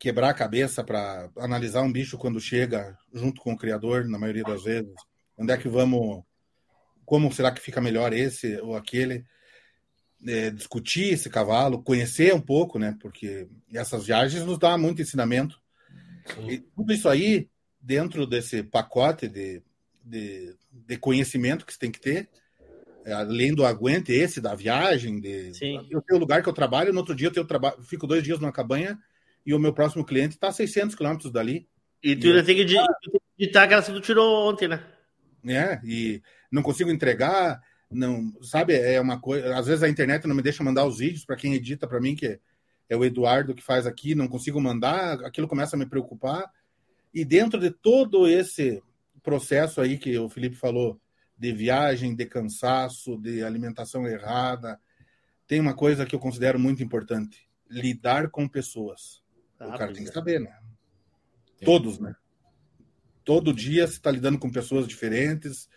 quebrar 0.02 0.32
a 0.32 0.34
cabeça 0.34 0.84
para 0.84 1.30
analisar 1.38 1.84
um 1.84 1.92
bicho 1.92 2.18
quando 2.18 2.42
chega 2.42 2.98
junto 3.14 3.40
com 3.40 3.54
o 3.54 3.58
criador, 3.58 4.06
na 4.06 4.18
maioria 4.18 4.44
das 4.44 4.64
vezes. 4.64 4.92
Onde 5.38 5.54
é 5.54 5.58
que 5.58 5.70
vamos. 5.70 6.24
Como 7.06 7.32
será 7.32 7.52
que 7.52 7.62
fica 7.62 7.80
melhor 7.80 8.12
esse 8.12 8.60
ou 8.62 8.76
aquele? 8.76 9.24
É, 10.28 10.50
discutir 10.50 11.14
esse 11.14 11.30
cavalo, 11.30 11.84
conhecer 11.84 12.34
um 12.34 12.42
pouco, 12.42 12.80
né? 12.80 12.98
Porque 13.00 13.48
essas 13.72 14.08
viagens 14.08 14.44
nos 14.44 14.58
dá 14.58 14.76
muito 14.76 15.04
ensinamento. 15.04 15.62
Sim. 16.34 16.50
E 16.50 16.58
tudo 16.58 16.92
isso 16.92 17.08
aí, 17.08 17.48
dentro 17.80 18.26
desse 18.26 18.64
pacote 18.64 19.28
de 19.28 19.62
de, 20.04 20.56
de 20.72 20.98
conhecimento 20.98 21.64
que 21.64 21.74
você 21.74 21.78
tem 21.78 21.92
que 21.92 22.02
ter, 22.02 22.28
é, 23.06 23.14
além 23.14 23.54
do 23.54 23.64
aguente 23.64 24.12
esse 24.12 24.42
da 24.42 24.56
viagem, 24.56 25.20
de 25.20 25.54
Sim. 25.54 25.88
eu 25.92 26.02
tenho 26.02 26.18
o 26.18 26.20
lugar 26.20 26.42
que 26.42 26.50
eu 26.50 26.54
trabalho, 26.54 26.92
no 26.92 27.00
outro 27.00 27.14
dia 27.14 27.28
eu 27.28 27.32
tenho 27.32 27.46
trabalho, 27.46 27.84
fico 27.84 28.08
dois 28.08 28.24
dias 28.24 28.40
numa 28.40 28.52
cabanha 28.52 28.98
e 29.46 29.54
o 29.54 29.60
meu 29.60 29.74
próximo 29.74 30.06
cliente 30.06 30.36
está 30.36 30.50
a 30.50 30.52
600 30.54 30.96
quilômetros 30.96 31.32
dali. 31.32 31.68
E 32.04 32.16
tu 32.16 32.28
ainda 32.28 32.44
tem 32.44 32.56
que 32.56 32.62
editar 33.38 33.64
aquela 33.64 33.82
que 33.82 33.92
tu 33.92 34.02
tirou 34.02 34.50
ontem, 34.50 34.68
né? 34.68 34.84
É, 35.46 35.80
e 35.84 36.22
não 36.52 36.62
consigo 36.62 36.92
entregar, 36.92 37.62
não, 37.90 38.32
sabe, 38.42 38.74
é 38.74 39.00
uma 39.02 39.20
coisa, 39.20 39.58
às 39.58 39.66
vezes 39.66 39.84
a 39.84 39.90
internet 39.90 40.28
não 40.28 40.36
me 40.36 40.42
deixa 40.42 40.64
mandar 40.64 40.86
os 40.86 41.00
vídeos 41.00 41.26
para 41.26 41.36
quem 41.36 41.54
edita 41.54 41.88
para 41.88 42.00
mim, 42.00 42.16
que 42.16 42.28
é, 42.28 42.40
é 42.90 42.96
o 42.96 43.04
Eduardo 43.04 43.56
que 43.56 43.64
faz 43.64 43.88
aqui, 43.88 44.14
não 44.14 44.28
consigo 44.28 44.62
mandar, 44.62 45.24
aquilo 45.26 45.48
começa 45.48 45.76
a 45.76 45.80
me 45.80 45.86
preocupar. 45.86 46.50
E 47.14 47.26
dentro 47.26 47.60
de 47.60 47.72
todo 47.72 48.28
esse 48.28 48.82
processo 49.24 49.82
aí 49.82 49.98
que 49.98 50.18
o 50.18 50.30
Felipe 50.30 50.56
falou 50.56 51.00
de 51.38 51.52
viagem, 51.52 52.16
de 52.16 52.26
cansaço, 52.26 53.18
de 53.18 53.44
alimentação 53.44 54.08
errada, 54.08 54.80
tem 55.48 55.60
uma 55.60 55.74
coisa 55.74 56.06
que 56.06 56.16
eu 56.16 56.20
considero 56.20 56.60
muito 56.60 56.84
importante: 56.84 57.50
lidar 57.70 58.30
com 58.30 58.48
pessoas. 58.48 59.21
Ah, 59.62 59.76
o 59.76 59.78
cara 59.78 59.94
tem 59.94 60.04
que 60.04 60.10
é. 60.10 60.14
saber, 60.14 60.40
né? 60.40 60.52
Todos, 61.64 62.00
né? 62.00 62.16
Todo 63.24 63.54
dia 63.54 63.86
você 63.86 63.94
está 63.94 64.10
lidando 64.10 64.40
com 64.40 64.52
pessoas 64.52 64.88
diferentes, 64.88 65.70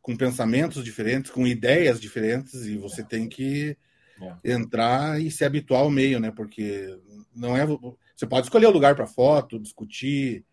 com 0.00 0.16
pensamentos 0.16 0.84
diferentes, 0.84 1.30
com 1.30 1.46
ideias 1.46 2.00
diferentes, 2.00 2.66
e 2.66 2.76
você 2.76 3.02
tem 3.02 3.28
que 3.28 3.76
é. 4.20 4.52
entrar 4.52 5.20
e 5.20 5.30
se 5.30 5.44
habituar 5.44 5.82
ao 5.82 5.90
meio, 5.90 6.20
né? 6.20 6.30
Porque 6.30 6.96
não 7.34 7.56
é. 7.56 7.66
Você 8.14 8.26
pode 8.26 8.46
escolher 8.46 8.66
o 8.66 8.72
lugar 8.72 8.94
para 8.94 9.06
foto, 9.06 9.58
discutir, 9.58 10.44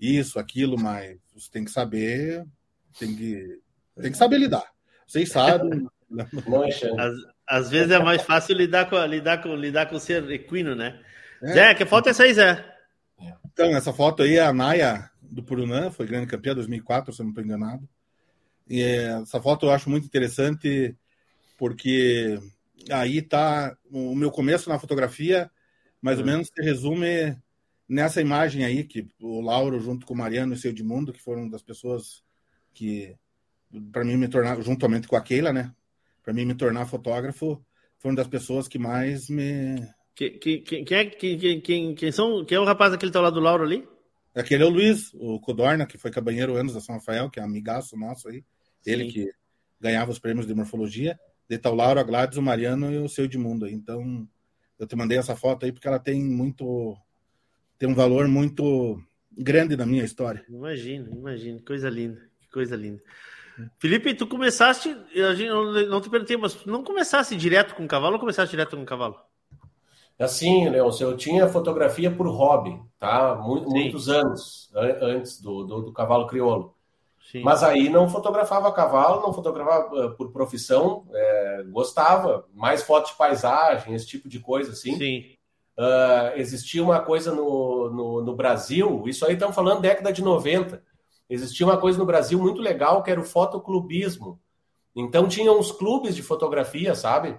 isso, 0.00 0.40
aquilo, 0.40 0.76
mas 0.76 1.16
você 1.32 1.48
tem 1.48 1.64
que 1.64 1.70
saber, 1.70 2.44
tem 2.98 3.14
que, 3.14 3.60
tem 4.00 4.10
que 4.10 4.18
saber 4.18 4.38
lidar. 4.38 4.68
Vocês 5.06 5.30
sabem. 5.30 5.88
Às, 6.98 7.14
Às 7.46 7.70
vezes 7.70 7.92
é 7.92 7.98
mais 8.00 8.22
fácil 8.22 8.56
lidar 8.56 8.90
com, 8.90 8.96
lidar 9.06 9.40
com, 9.40 9.54
lidar 9.54 9.86
com 9.86 9.98
ser 10.00 10.28
equino, 10.30 10.74
né? 10.74 11.00
É. 11.42 11.52
Zé, 11.52 11.74
que 11.74 11.84
foto 11.84 12.06
é 12.06 12.10
essa 12.10 12.22
aí, 12.22 12.34
Zé? 12.34 12.64
Então, 13.44 13.76
essa 13.76 13.92
foto 13.92 14.22
aí 14.22 14.36
é 14.36 14.40
a 14.40 14.52
Naya 14.52 15.10
do 15.20 15.42
Purunã, 15.42 15.90
foi 15.90 16.06
grande 16.06 16.26
campeã 16.26 16.54
2004, 16.54 17.12
se 17.12 17.20
eu 17.20 17.24
não 17.24 17.30
estou 17.30 17.44
enganado. 17.44 17.88
E 18.68 18.80
essa 18.80 19.40
foto 19.40 19.66
eu 19.66 19.70
acho 19.70 19.90
muito 19.90 20.06
interessante 20.06 20.96
porque 21.58 22.38
aí 22.90 23.18
está 23.18 23.76
o 23.90 24.14
meu 24.14 24.30
começo 24.30 24.68
na 24.68 24.78
fotografia, 24.78 25.50
mais 26.00 26.18
ou 26.18 26.24
uhum. 26.24 26.30
menos 26.30 26.48
se 26.48 26.62
resume 26.62 27.36
nessa 27.88 28.20
imagem 28.20 28.64
aí 28.64 28.84
que 28.84 29.06
o 29.20 29.40
Lauro 29.40 29.78
junto 29.80 30.06
com 30.06 30.14
o 30.14 30.16
Mariano 30.16 30.52
e 30.52 30.56
o 30.56 30.58
seu 30.58 30.70
Edmundo, 30.70 31.12
que 31.12 31.22
foram 31.22 31.48
das 31.48 31.62
pessoas 31.62 32.22
que 32.72 33.14
para 33.90 34.04
mim 34.04 34.16
me 34.16 34.28
tornar 34.28 34.60
juntamente 34.62 35.08
com 35.08 35.16
a 35.16 35.20
Keila, 35.20 35.52
né? 35.52 35.72
Para 36.22 36.32
mim 36.32 36.44
me 36.44 36.54
tornar 36.54 36.86
fotógrafo, 36.86 37.64
foram 37.98 38.14
das 38.14 38.28
pessoas 38.28 38.68
que 38.68 38.78
mais 38.78 39.28
me 39.28 39.76
quem, 40.14 40.38
quem, 40.38 40.84
quem, 40.84 40.98
é, 40.98 41.04
quem, 41.06 41.60
quem, 41.60 41.94
quem, 41.94 42.12
são, 42.12 42.44
quem 42.44 42.56
é 42.56 42.60
o 42.60 42.64
rapaz 42.64 42.92
aquele 42.92 43.10
que 43.10 43.14
tá 43.14 43.20
lá 43.20 43.30
do 43.30 43.40
Lauro 43.40 43.64
ali? 43.64 43.88
Aquele 44.34 44.62
é 44.62 44.66
o 44.66 44.70
Luiz, 44.70 45.12
o 45.14 45.38
Codorna, 45.40 45.86
que 45.86 45.98
foi 45.98 46.10
cabanheiro 46.10 46.56
anos 46.56 46.74
da 46.74 46.80
São 46.80 46.94
Rafael, 46.94 47.30
que 47.30 47.38
é 47.38 47.42
amigaço 47.42 47.96
nosso 47.96 48.28
aí. 48.28 48.44
Sim. 48.80 48.90
Ele 48.90 49.10
que 49.10 49.32
ganhava 49.80 50.10
os 50.10 50.18
prêmios 50.18 50.46
de 50.46 50.54
morfologia. 50.54 51.18
De 51.48 51.60
o 51.68 51.74
Lauro, 51.74 52.00
a 52.00 52.02
Gladys, 52.02 52.38
o 52.38 52.42
Mariano 52.42 52.90
e 52.90 52.98
o 52.98 53.08
seu 53.08 53.26
Edmundo. 53.26 53.68
Então, 53.68 54.26
eu 54.78 54.86
te 54.86 54.96
mandei 54.96 55.18
essa 55.18 55.36
foto 55.36 55.66
aí 55.66 55.72
porque 55.72 55.86
ela 55.86 55.98
tem 55.98 56.22
muito. 56.24 56.96
tem 57.78 57.88
um 57.88 57.94
valor 57.94 58.26
muito 58.26 59.02
grande 59.30 59.76
na 59.76 59.84
minha 59.84 60.04
história. 60.04 60.44
Imagina, 60.48 61.10
imagina. 61.10 61.60
Coisa 61.66 61.90
linda, 61.90 62.22
que 62.40 62.48
coisa 62.48 62.74
linda. 62.74 63.02
Felipe, 63.78 64.14
tu 64.14 64.26
começaste, 64.26 64.96
gente, 65.36 65.48
não 65.88 66.00
te 66.00 66.08
perguntei, 66.08 66.36
mas 66.38 66.54
tu 66.54 66.70
não 66.70 66.82
começasse 66.82 67.36
direto 67.36 67.74
com 67.74 67.84
o 67.84 67.88
cavalo 67.88 68.14
ou 68.14 68.20
começaste 68.20 68.50
direto 68.50 68.76
com 68.76 68.82
o 68.82 68.86
cavalo? 68.86 69.16
Assim, 70.22 70.68
Leôncio, 70.68 71.08
eu 71.08 71.16
tinha 71.16 71.48
fotografia 71.48 72.10
por 72.10 72.28
hobby, 72.28 72.80
tá? 72.98 73.34
muitos 73.34 74.08
anos 74.08 74.70
antes 74.74 75.40
do, 75.40 75.64
do, 75.64 75.82
do 75.82 75.92
cavalo 75.92 76.26
crioulo. 76.26 76.74
Sim. 77.30 77.42
Mas 77.42 77.62
aí 77.62 77.88
não 77.88 78.08
fotografava 78.08 78.72
cavalo, 78.72 79.22
não 79.22 79.32
fotografava 79.32 80.04
eh, 80.04 80.08
por 80.10 80.32
profissão, 80.32 81.06
é, 81.10 81.64
gostava, 81.70 82.46
mais 82.52 82.82
foto 82.82 83.10
de 83.10 83.16
paisagem, 83.16 83.94
esse 83.94 84.06
tipo 84.06 84.28
de 84.28 84.38
coisa 84.38 84.72
assim. 84.72 84.96
Sim. 84.96 85.24
Uh, 85.78 86.36
existia 86.36 86.82
uma 86.82 87.00
coisa 87.00 87.34
no, 87.34 87.90
no, 87.90 88.22
no 88.22 88.36
Brasil, 88.36 89.04
isso 89.06 89.24
aí 89.24 89.32
estamos 89.32 89.56
falando 89.56 89.80
década 89.80 90.12
de 90.12 90.22
90. 90.22 90.82
Existia 91.30 91.64
uma 91.64 91.78
coisa 91.78 91.98
no 91.98 92.04
Brasil 92.04 92.38
muito 92.38 92.60
legal 92.60 93.02
que 93.02 93.10
era 93.10 93.20
o 93.20 93.24
fotoclubismo. 93.24 94.38
Então 94.94 95.26
tinha 95.26 95.50
uns 95.50 95.72
clubes 95.72 96.14
de 96.14 96.22
fotografia, 96.22 96.94
sabe? 96.94 97.38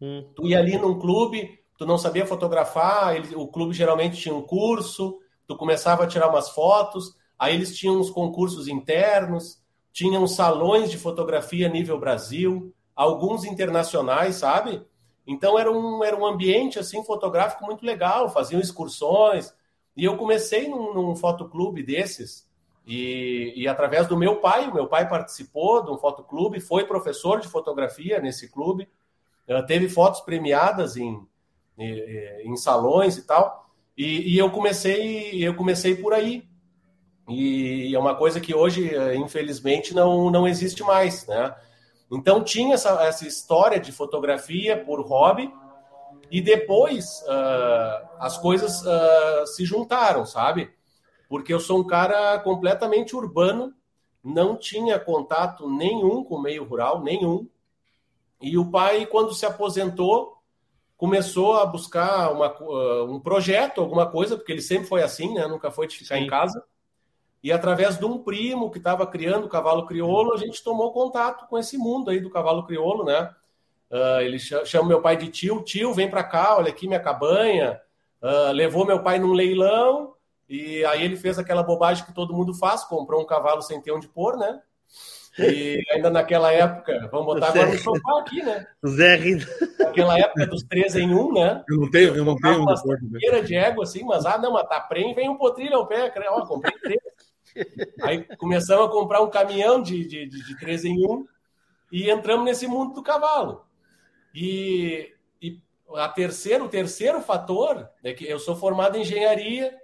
Hum. 0.00 0.24
Tu 0.34 0.48
ia 0.48 0.58
ali 0.58 0.78
num 0.78 0.98
clube, 0.98 1.62
tu 1.76 1.86
não 1.86 1.98
sabia 1.98 2.26
fotografar, 2.26 3.16
ele, 3.16 3.34
o 3.34 3.46
clube 3.46 3.74
geralmente 3.74 4.20
tinha 4.20 4.34
um 4.34 4.42
curso, 4.42 5.18
tu 5.46 5.56
começava 5.56 6.04
a 6.04 6.06
tirar 6.06 6.28
umas 6.28 6.50
fotos, 6.50 7.16
aí 7.38 7.54
eles 7.54 7.76
tinham 7.76 7.98
uns 7.98 8.10
concursos 8.10 8.68
internos, 8.68 9.62
tinham 9.92 10.26
salões 10.26 10.90
de 10.90 10.98
fotografia 10.98 11.68
nível 11.68 11.98
Brasil, 11.98 12.72
alguns 12.94 13.44
internacionais, 13.44 14.36
sabe? 14.36 14.84
Então 15.26 15.58
era 15.58 15.70
um, 15.70 16.02
era 16.04 16.16
um 16.16 16.26
ambiente 16.26 16.78
assim 16.78 17.02
fotográfico 17.04 17.64
muito 17.64 17.84
legal, 17.84 18.28
faziam 18.28 18.60
excursões, 18.60 19.52
e 19.96 20.04
eu 20.04 20.16
comecei 20.16 20.68
num, 20.68 20.92
num 20.94 21.16
fotoclube 21.16 21.82
desses, 21.82 22.48
e, 22.86 23.54
e, 23.56 23.66
através 23.66 24.06
do 24.06 24.16
meu 24.16 24.40
pai, 24.40 24.68
o 24.68 24.74
meu 24.74 24.86
pai 24.86 25.08
participou 25.08 25.82
de 25.82 25.90
um 25.90 25.96
fotoclube, 25.96 26.60
foi 26.60 26.84
professor 26.84 27.40
de 27.40 27.48
fotografia 27.48 28.20
nesse 28.20 28.50
clube, 28.50 28.86
teve 29.66 29.88
fotos 29.88 30.20
premiadas 30.20 30.94
em, 30.94 31.26
em 31.78 32.56
salões 32.56 33.16
e 33.16 33.22
tal. 33.22 33.68
E, 33.96 34.34
e, 34.34 34.38
eu 34.38 34.50
comecei, 34.50 35.46
eu 35.46 35.54
comecei 35.54 35.94
por 35.94 36.12
aí. 36.12 36.46
E 37.28 37.94
é 37.94 37.98
uma 37.98 38.14
coisa 38.14 38.40
que 38.40 38.54
hoje, 38.54 38.92
infelizmente, 39.16 39.94
não, 39.94 40.30
não 40.30 40.46
existe 40.46 40.82
mais, 40.82 41.26
né? 41.26 41.54
Então 42.10 42.44
tinha 42.44 42.74
essa, 42.74 43.02
essa 43.02 43.26
história 43.26 43.80
de 43.80 43.90
fotografia 43.90 44.76
por 44.84 45.00
hobby 45.00 45.52
e 46.30 46.40
depois 46.40 47.22
uh, 47.22 48.08
as 48.18 48.38
coisas 48.38 48.82
uh, 48.82 49.46
se 49.46 49.64
juntaram, 49.64 50.26
sabe? 50.26 50.72
Porque 51.28 51.52
eu 51.52 51.60
sou 51.60 51.80
um 51.80 51.86
cara 51.86 52.38
completamente 52.40 53.16
urbano, 53.16 53.72
não 54.22 54.56
tinha 54.56 54.98
contato 54.98 55.68
nenhum 55.68 56.24
com 56.24 56.36
o 56.36 56.42
meio 56.42 56.64
rural, 56.64 57.02
nenhum. 57.02 57.48
E 58.40 58.58
o 58.58 58.70
pai, 58.70 59.06
quando 59.06 59.34
se 59.34 59.46
aposentou, 59.46 60.33
começou 61.04 61.58
a 61.58 61.66
buscar 61.66 62.32
uma, 62.32 62.50
uh, 62.62 63.04
um 63.14 63.20
projeto, 63.20 63.82
alguma 63.82 64.06
coisa, 64.06 64.38
porque 64.38 64.50
ele 64.50 64.62
sempre 64.62 64.88
foi 64.88 65.02
assim, 65.02 65.34
né? 65.34 65.46
Nunca 65.46 65.70
foi 65.70 65.86
de 65.86 65.98
ficar 65.98 66.16
Sim. 66.16 66.22
em 66.22 66.26
casa. 66.26 66.64
E 67.42 67.52
através 67.52 67.98
de 67.98 68.06
um 68.06 68.16
primo 68.16 68.70
que 68.70 68.78
estava 68.78 69.06
criando 69.06 69.44
o 69.44 69.48
cavalo 69.50 69.84
crioulo, 69.84 70.32
a 70.32 70.38
gente 70.38 70.64
tomou 70.64 70.94
contato 70.94 71.46
com 71.46 71.58
esse 71.58 71.76
mundo 71.76 72.10
aí 72.10 72.20
do 72.20 72.30
cavalo 72.30 72.64
crioulo, 72.64 73.04
né? 73.04 73.30
Uh, 73.90 74.20
ele 74.22 74.38
chama 74.38 74.88
meu 74.88 75.02
pai 75.02 75.14
de 75.14 75.28
tio, 75.28 75.62
tio, 75.62 75.92
vem 75.92 76.08
para 76.08 76.24
cá, 76.24 76.56
olha 76.56 76.70
aqui 76.70 76.88
minha 76.88 76.98
cabanha. 76.98 77.78
Uh, 78.22 78.52
levou 78.52 78.86
meu 78.86 79.02
pai 79.02 79.18
num 79.18 79.34
leilão 79.34 80.14
e 80.48 80.82
aí 80.86 81.04
ele 81.04 81.16
fez 81.16 81.38
aquela 81.38 81.62
bobagem 81.62 82.06
que 82.06 82.14
todo 82.14 82.32
mundo 82.32 82.54
faz, 82.54 82.82
comprou 82.82 83.20
um 83.20 83.26
cavalo 83.26 83.60
sem 83.60 83.78
ter 83.78 83.92
onde 83.92 84.08
pôr, 84.08 84.38
né? 84.38 84.58
E 85.38 85.82
ainda 85.90 86.10
naquela 86.10 86.52
época, 86.52 87.08
vamos 87.10 87.26
botar 87.26 87.48
agora 87.48 87.66
no 87.66 87.78
sofá 87.78 88.20
aqui, 88.20 88.42
né? 88.42 88.66
Zé 88.86 89.16
rindo. 89.16 89.44
Naquela 89.78 90.18
época 90.18 90.46
dos 90.46 90.62
três 90.62 90.94
em 90.94 91.12
um, 91.12 91.32
né? 91.32 91.64
Eu 91.68 91.80
não 91.80 91.90
tenho, 91.90 92.16
eu 92.16 92.24
não 92.24 92.36
tenho 92.36 92.62
uma 92.62 92.74
esteira 92.74 93.42
de 93.42 93.56
égua 93.56 93.82
assim, 93.82 94.04
mas 94.04 94.24
ah, 94.26 94.38
não, 94.38 94.52
mas 94.52 94.68
tá 94.68 94.80
prem, 94.80 95.12
vem 95.12 95.28
um 95.28 95.36
potrilho 95.36 95.76
ao 95.76 95.88
pé, 95.88 96.12
ó, 96.28 96.46
comprei 96.46 96.78
três. 96.78 97.00
Aí 98.02 98.24
começamos 98.36 98.86
a 98.86 98.90
comprar 98.90 99.22
um 99.22 99.30
caminhão 99.30 99.82
de, 99.82 100.06
de, 100.06 100.26
de, 100.26 100.44
de 100.44 100.58
três 100.58 100.84
em 100.84 101.04
um 101.04 101.26
e 101.90 102.10
entramos 102.10 102.44
nesse 102.44 102.66
mundo 102.66 102.94
do 102.94 103.02
cavalo. 103.02 103.64
E, 104.34 105.12
e 105.40 105.60
a 105.94 106.08
terceiro, 106.08 106.64
o 106.64 106.68
terceiro 106.68 107.20
fator 107.20 107.88
é 108.02 108.12
que 108.12 108.24
eu 108.24 108.38
sou 108.38 108.56
formado 108.56 108.96
em 108.96 109.02
engenharia, 109.02 109.76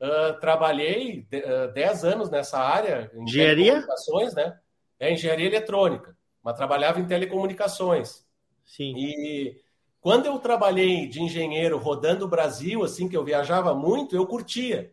uh, 0.00 0.38
trabalhei 0.40 1.26
uh, 1.32 1.72
10 1.72 2.04
anos 2.04 2.30
nessa 2.30 2.58
área, 2.58 3.10
em 3.14 3.22
engenharia? 3.24 3.86
né? 4.34 4.58
É 5.02 5.12
engenharia 5.12 5.46
eletrônica, 5.46 6.16
mas 6.42 6.56
trabalhava 6.56 7.00
em 7.00 7.06
telecomunicações. 7.06 8.24
Sim. 8.64 8.94
E 8.96 9.60
quando 10.00 10.26
eu 10.26 10.38
trabalhei 10.38 11.08
de 11.08 11.20
engenheiro 11.20 11.76
rodando 11.76 12.24
o 12.24 12.28
Brasil, 12.28 12.84
assim, 12.84 13.08
que 13.08 13.16
eu 13.16 13.24
viajava 13.24 13.74
muito, 13.74 14.14
eu 14.14 14.24
curtia. 14.24 14.92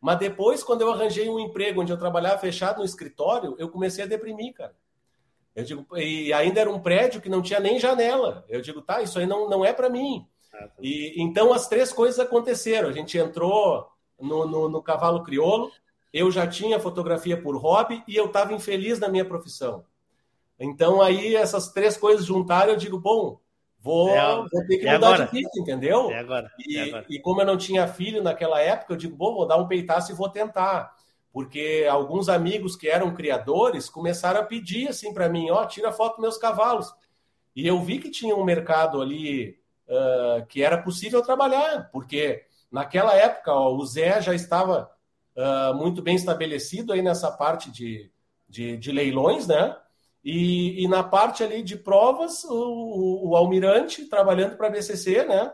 Mas 0.00 0.18
depois, 0.18 0.64
quando 0.64 0.80
eu 0.80 0.90
arranjei 0.90 1.28
um 1.28 1.38
emprego 1.38 1.82
onde 1.82 1.92
eu 1.92 1.98
trabalhava 1.98 2.38
fechado 2.38 2.78
no 2.78 2.84
escritório, 2.84 3.54
eu 3.58 3.68
comecei 3.68 4.02
a 4.02 4.06
deprimir, 4.06 4.54
cara. 4.54 4.74
Eu 5.54 5.64
digo, 5.64 5.86
e 5.98 6.32
ainda 6.32 6.62
era 6.62 6.70
um 6.70 6.80
prédio 6.80 7.20
que 7.20 7.28
não 7.28 7.42
tinha 7.42 7.60
nem 7.60 7.78
janela. 7.78 8.46
Eu 8.48 8.62
digo, 8.62 8.80
tá, 8.80 9.02
isso 9.02 9.18
aí 9.18 9.26
não, 9.26 9.50
não 9.50 9.62
é 9.62 9.74
para 9.74 9.90
mim. 9.90 10.26
Ah, 10.54 10.66
tá. 10.66 10.74
E 10.80 11.12
então 11.18 11.52
as 11.52 11.68
três 11.68 11.92
coisas 11.92 12.18
aconteceram. 12.18 12.88
A 12.88 12.92
gente 12.92 13.18
entrou 13.18 13.86
no, 14.18 14.46
no, 14.46 14.68
no 14.70 14.82
cavalo 14.82 15.22
crioulo, 15.22 15.70
eu 16.12 16.30
já 16.30 16.46
tinha 16.46 16.78
fotografia 16.78 17.40
por 17.40 17.56
hobby 17.56 18.02
e 18.06 18.14
eu 18.14 18.26
estava 18.26 18.52
infeliz 18.52 18.98
na 18.98 19.08
minha 19.08 19.24
profissão. 19.24 19.84
Então 20.58 21.00
aí 21.00 21.34
essas 21.34 21.72
três 21.72 21.96
coisas 21.96 22.26
juntaram, 22.26 22.72
eu 22.72 22.76
digo, 22.76 22.98
bom, 22.98 23.40
vou, 23.80 24.10
é, 24.10 24.36
vou 24.36 24.66
ter 24.66 24.78
que 24.78 24.86
é 24.86 24.94
mudar 24.94 25.14
agora. 25.14 25.26
de 25.26 25.32
vida, 25.32 25.50
entendeu? 25.56 26.10
É 26.10 26.18
agora. 26.18 26.50
E, 26.58 26.78
é 26.78 26.82
agora. 26.84 27.06
e, 27.08 27.18
como 27.18 27.40
eu 27.40 27.46
não 27.46 27.56
tinha 27.56 27.88
filho 27.88 28.22
naquela 28.22 28.60
época, 28.60 28.92
eu 28.92 28.96
digo, 28.96 29.16
bom, 29.16 29.34
vou 29.34 29.46
dar 29.46 29.56
um 29.56 29.66
peitaço 29.66 30.12
e 30.12 30.14
vou 30.14 30.28
tentar. 30.28 30.94
Porque 31.32 31.86
alguns 31.90 32.28
amigos 32.28 32.76
que 32.76 32.88
eram 32.88 33.14
criadores 33.14 33.88
começaram 33.88 34.40
a 34.40 34.44
pedir 34.44 34.88
assim 34.88 35.14
para 35.14 35.30
mim, 35.30 35.50
ó, 35.50 35.62
oh, 35.62 35.66
tira 35.66 35.90
foto 35.90 36.16
dos 36.16 36.22
meus 36.22 36.36
cavalos. 36.36 36.92
E 37.56 37.66
eu 37.66 37.80
vi 37.80 37.98
que 37.98 38.10
tinha 38.10 38.36
um 38.36 38.44
mercado 38.44 39.00
ali 39.00 39.58
uh, 39.88 40.44
que 40.46 40.62
era 40.62 40.76
possível 40.76 41.22
trabalhar, 41.22 41.90
porque 41.90 42.44
naquela 42.70 43.14
época 43.14 43.52
ó, 43.52 43.74
o 43.74 43.84
Zé 43.84 44.20
já 44.20 44.34
estava 44.34 44.91
uh, 45.36 45.74
muito 45.74 46.02
bem 46.02 46.14
estabelecido 46.14 46.92
aí 46.92 47.02
nessa 47.02 47.30
parte 47.30 47.70
de, 47.70 48.10
de, 48.48 48.76
de 48.76 48.92
leilões, 48.92 49.46
né? 49.46 49.76
E, 50.24 50.84
e, 50.84 50.88
na 50.88 51.02
parte 51.02 51.42
ali 51.42 51.62
de 51.62 51.76
provas, 51.76 52.44
o, 52.44 53.30
o 53.30 53.36
Almirante 53.36 54.04
trabalhando 54.04 54.56
para 54.56 54.68
a 54.68 54.70
BCC, 54.70 55.24
né? 55.24 55.52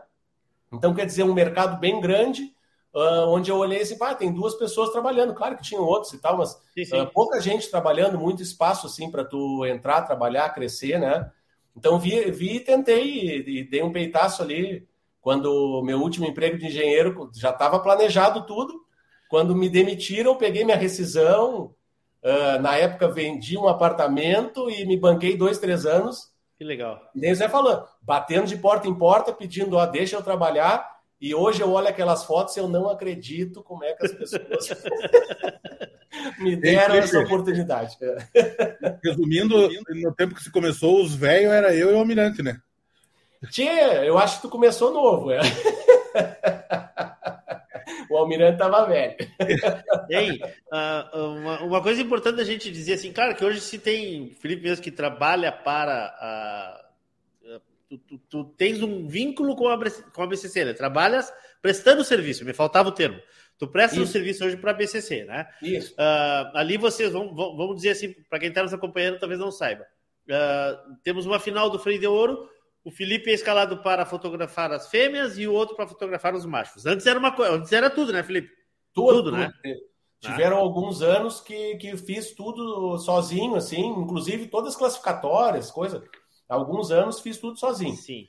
Então, 0.71 0.93
quer 0.93 1.07
dizer, 1.07 1.23
um 1.23 1.33
mercado 1.33 1.79
bem 1.79 1.99
grande, 1.99 2.53
uh, 2.93 3.27
onde 3.29 3.49
eu 3.49 3.57
olhei 3.57 3.81
assim, 3.81 3.97
pá, 3.97 4.13
tem 4.13 4.31
duas 4.31 4.53
pessoas 4.53 4.91
trabalhando. 4.91 5.33
Claro 5.33 5.57
que 5.57 5.63
tinham 5.63 5.83
outros 5.83 6.13
e 6.13 6.19
tal, 6.19 6.37
mas 6.37 6.61
sim, 6.75 6.85
sim. 6.85 7.01
Uh, 7.01 7.07
pouca 7.07 7.41
gente 7.41 7.71
trabalhando, 7.71 8.19
muito 8.19 8.43
espaço, 8.43 8.85
assim, 8.85 9.09
para 9.09 9.25
tu 9.25 9.65
entrar, 9.65 10.03
trabalhar, 10.03 10.53
crescer, 10.53 10.99
né? 10.99 11.31
Então, 11.75 11.97
vi, 11.97 12.29
vi 12.29 12.57
e 12.57 12.59
tentei, 12.59 13.05
e, 13.05 13.59
e 13.59 13.63
dei 13.63 13.81
um 13.81 13.91
peitaço 13.91 14.43
ali, 14.43 14.87
quando 15.19 15.81
meu 15.83 15.99
último 15.99 16.27
emprego 16.27 16.57
de 16.59 16.67
engenheiro 16.67 17.31
já 17.33 17.49
estava 17.49 17.79
planejado 17.79 18.45
tudo, 18.45 18.85
quando 19.29 19.55
me 19.55 19.69
demitiram, 19.69 20.35
peguei 20.35 20.65
minha 20.65 20.75
rescisão. 20.75 21.75
Uh, 22.21 22.61
na 22.61 22.75
época, 22.75 23.07
vendi 23.07 23.57
um 23.57 23.69
apartamento 23.69 24.69
e 24.69 24.85
me 24.85 24.97
banquei 24.97 25.37
dois, 25.37 25.57
três 25.57 25.85
anos 25.85 26.33
Que 26.57 26.65
legal. 26.65 26.99
Nem 27.15 27.31
o 27.31 27.35
Zé 27.35 27.47
falou, 27.47 27.85
batendo 28.01 28.47
de 28.47 28.57
porta 28.57 28.89
em 28.89 28.93
porta, 28.93 29.31
pedindo, 29.31 29.77
ó, 29.77 29.85
deixa 29.85 30.17
eu 30.17 30.23
trabalhar. 30.23 30.99
E 31.21 31.35
hoje 31.35 31.61
eu 31.61 31.71
olho 31.71 31.87
aquelas 31.87 32.25
fotos 32.25 32.57
e 32.57 32.59
eu 32.59 32.67
não 32.67 32.89
acredito 32.89 33.61
como 33.61 33.83
é 33.83 33.93
que 33.93 34.05
as 34.05 34.13
pessoas 34.13 34.83
me 36.39 36.55
deram 36.55 36.95
essa 36.95 37.19
oportunidade. 37.19 37.97
Resumindo, 39.03 39.69
no 40.01 40.15
tempo 40.15 40.33
que 40.33 40.43
se 40.43 40.51
começou, 40.51 41.03
os 41.03 41.13
velhos 41.13 41.51
era 41.51 41.75
eu 41.75 41.91
e 41.91 41.93
o 41.93 41.99
Almirante, 41.99 42.41
né? 42.41 42.59
Tia, 43.51 44.03
eu 44.03 44.17
acho 44.17 44.37
que 44.37 44.41
tu 44.43 44.49
começou 44.49 44.91
novo, 44.91 45.31
é. 45.31 45.39
o 48.09 48.17
Almirante 48.17 48.53
estava 48.53 48.87
velho. 48.87 49.15
Ei, 50.09 50.41
uh, 50.71 51.17
uma, 51.37 51.61
uma, 51.63 51.81
coisa 51.81 52.01
importante 52.01 52.37
da 52.37 52.43
gente 52.43 52.71
dizer 52.71 52.93
assim, 52.93 53.11
claro 53.11 53.35
que 53.35 53.45
hoje 53.45 53.61
se 53.61 53.77
tem 53.77 54.31
Felipe 54.39 54.63
mesmo 54.63 54.83
que 54.83 54.91
trabalha 54.91 55.51
para 55.51 56.05
a. 56.19 56.85
Tu, 57.87 57.97
tu, 57.97 58.17
tu, 58.29 58.43
tens 58.55 58.83
um 58.83 59.07
vínculo 59.07 59.55
com 59.55 59.67
a, 59.67 59.77
com 60.13 60.21
a 60.21 60.27
BCC, 60.27 60.63
né? 60.63 60.73
Trabalhas 60.73 61.33
prestando 61.59 62.03
serviço, 62.03 62.45
me 62.45 62.53
faltava 62.53 62.89
o 62.89 62.91
termo. 62.91 63.19
Tu 63.57 63.67
presta 63.67 63.99
um 63.99 64.05
serviço 64.05 64.45
hoje 64.45 64.55
para 64.55 64.71
a 64.71 64.73
BCC, 64.73 65.25
né? 65.25 65.47
Isso. 65.61 65.93
Uh, 65.93 66.55
ali 66.55 66.77
vocês, 66.77 67.11
vão, 67.11 67.35
vamos 67.35 67.75
dizer 67.75 67.89
assim, 67.89 68.15
para 68.29 68.39
quem 68.39 68.49
está 68.49 68.63
nos 68.63 68.73
acompanhando, 68.73 69.19
talvez 69.19 69.39
não 69.39 69.51
saiba. 69.51 69.85
Uh, 70.29 70.95
temos 71.03 71.25
uma 71.25 71.39
final 71.39 71.69
do 71.69 71.77
Freio 71.77 71.99
de 71.99 72.07
Ouro, 72.07 72.49
o 72.83 72.91
Felipe 72.91 73.29
é 73.29 73.33
escalado 73.33 73.81
para 73.83 74.05
fotografar 74.05 74.71
as 74.71 74.89
fêmeas 74.89 75.37
e 75.37 75.47
o 75.47 75.53
outro 75.53 75.75
para 75.75 75.87
fotografar 75.87 76.33
os 76.33 76.45
machos. 76.45 76.85
Antes 76.85 77.05
era 77.05 77.19
uma 77.19 77.31
coisa, 77.31 77.53
antes 77.53 77.71
era 77.71 77.89
tudo, 77.89 78.13
né, 78.13 78.23
Felipe? 78.23 78.49
Tudo, 78.93 79.23
tudo, 79.23 79.31
né? 79.31 79.51
Tiveram 80.19 80.57
ah. 80.57 80.59
alguns 80.59 81.01
anos 81.01 81.39
que, 81.39 81.75
que 81.77 81.95
fiz 81.95 82.33
tudo 82.33 82.97
sozinho, 82.97 83.55
assim, 83.55 83.85
inclusive 83.85 84.47
todas 84.47 84.73
as 84.73 84.75
classificatórias, 84.75 85.71
coisa. 85.71 86.03
Alguns 86.47 86.91
anos 86.91 87.19
fiz 87.19 87.37
tudo 87.37 87.57
sozinho. 87.57 87.95
Sim. 87.95 88.27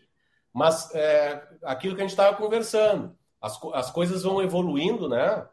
Mas 0.53 0.92
é, 0.94 1.42
aquilo 1.62 1.94
que 1.94 2.01
a 2.01 2.05
gente 2.05 2.11
estava 2.11 2.36
conversando, 2.36 3.16
as, 3.40 3.59
as 3.72 3.90
coisas 3.90 4.22
vão 4.22 4.42
evoluindo, 4.42 5.09
né? 5.09 5.46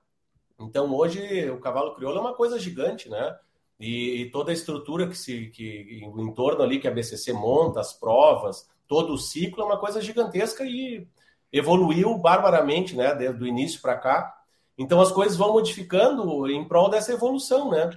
Então 0.60 0.94
hoje 0.94 1.50
o 1.50 1.60
cavalo 1.60 1.96
crioulo 1.96 2.18
é 2.18 2.22
uma 2.22 2.34
coisa 2.34 2.60
gigante, 2.60 3.10
né? 3.10 3.38
E, 3.80 4.22
e 4.22 4.32
toda 4.32 4.52
a 4.52 4.54
estrutura 4.54 5.08
que 5.08 5.16
se 5.16 5.48
que 5.48 6.02
em 6.02 6.34
torno 6.34 6.64
ali 6.64 6.80
que 6.80 6.88
a 6.88 6.92
BCC 6.92 7.32
monta, 7.32 7.80
as 7.80 7.94
provas, 7.94 8.68
todo 8.88 9.14
o 9.14 9.18
ciclo 9.18 9.64
é 9.64 9.66
uma 9.66 9.78
coisa 9.78 10.02
gigantesca 10.02 10.64
e 10.64 11.08
evoluiu 11.52 12.18
barbaramente, 12.18 12.96
né, 12.96 13.14
desde 13.14 13.44
o 13.44 13.48
início 13.48 13.82
para 13.82 13.98
cá. 13.98 14.36
Então 14.78 15.02
as 15.02 15.12
coisas 15.12 15.38
vão 15.38 15.54
modificando 15.54 16.50
em 16.50 16.68
prol 16.68 16.90
dessa 16.90 17.14
evolução, 17.14 17.72
né? 17.72 17.90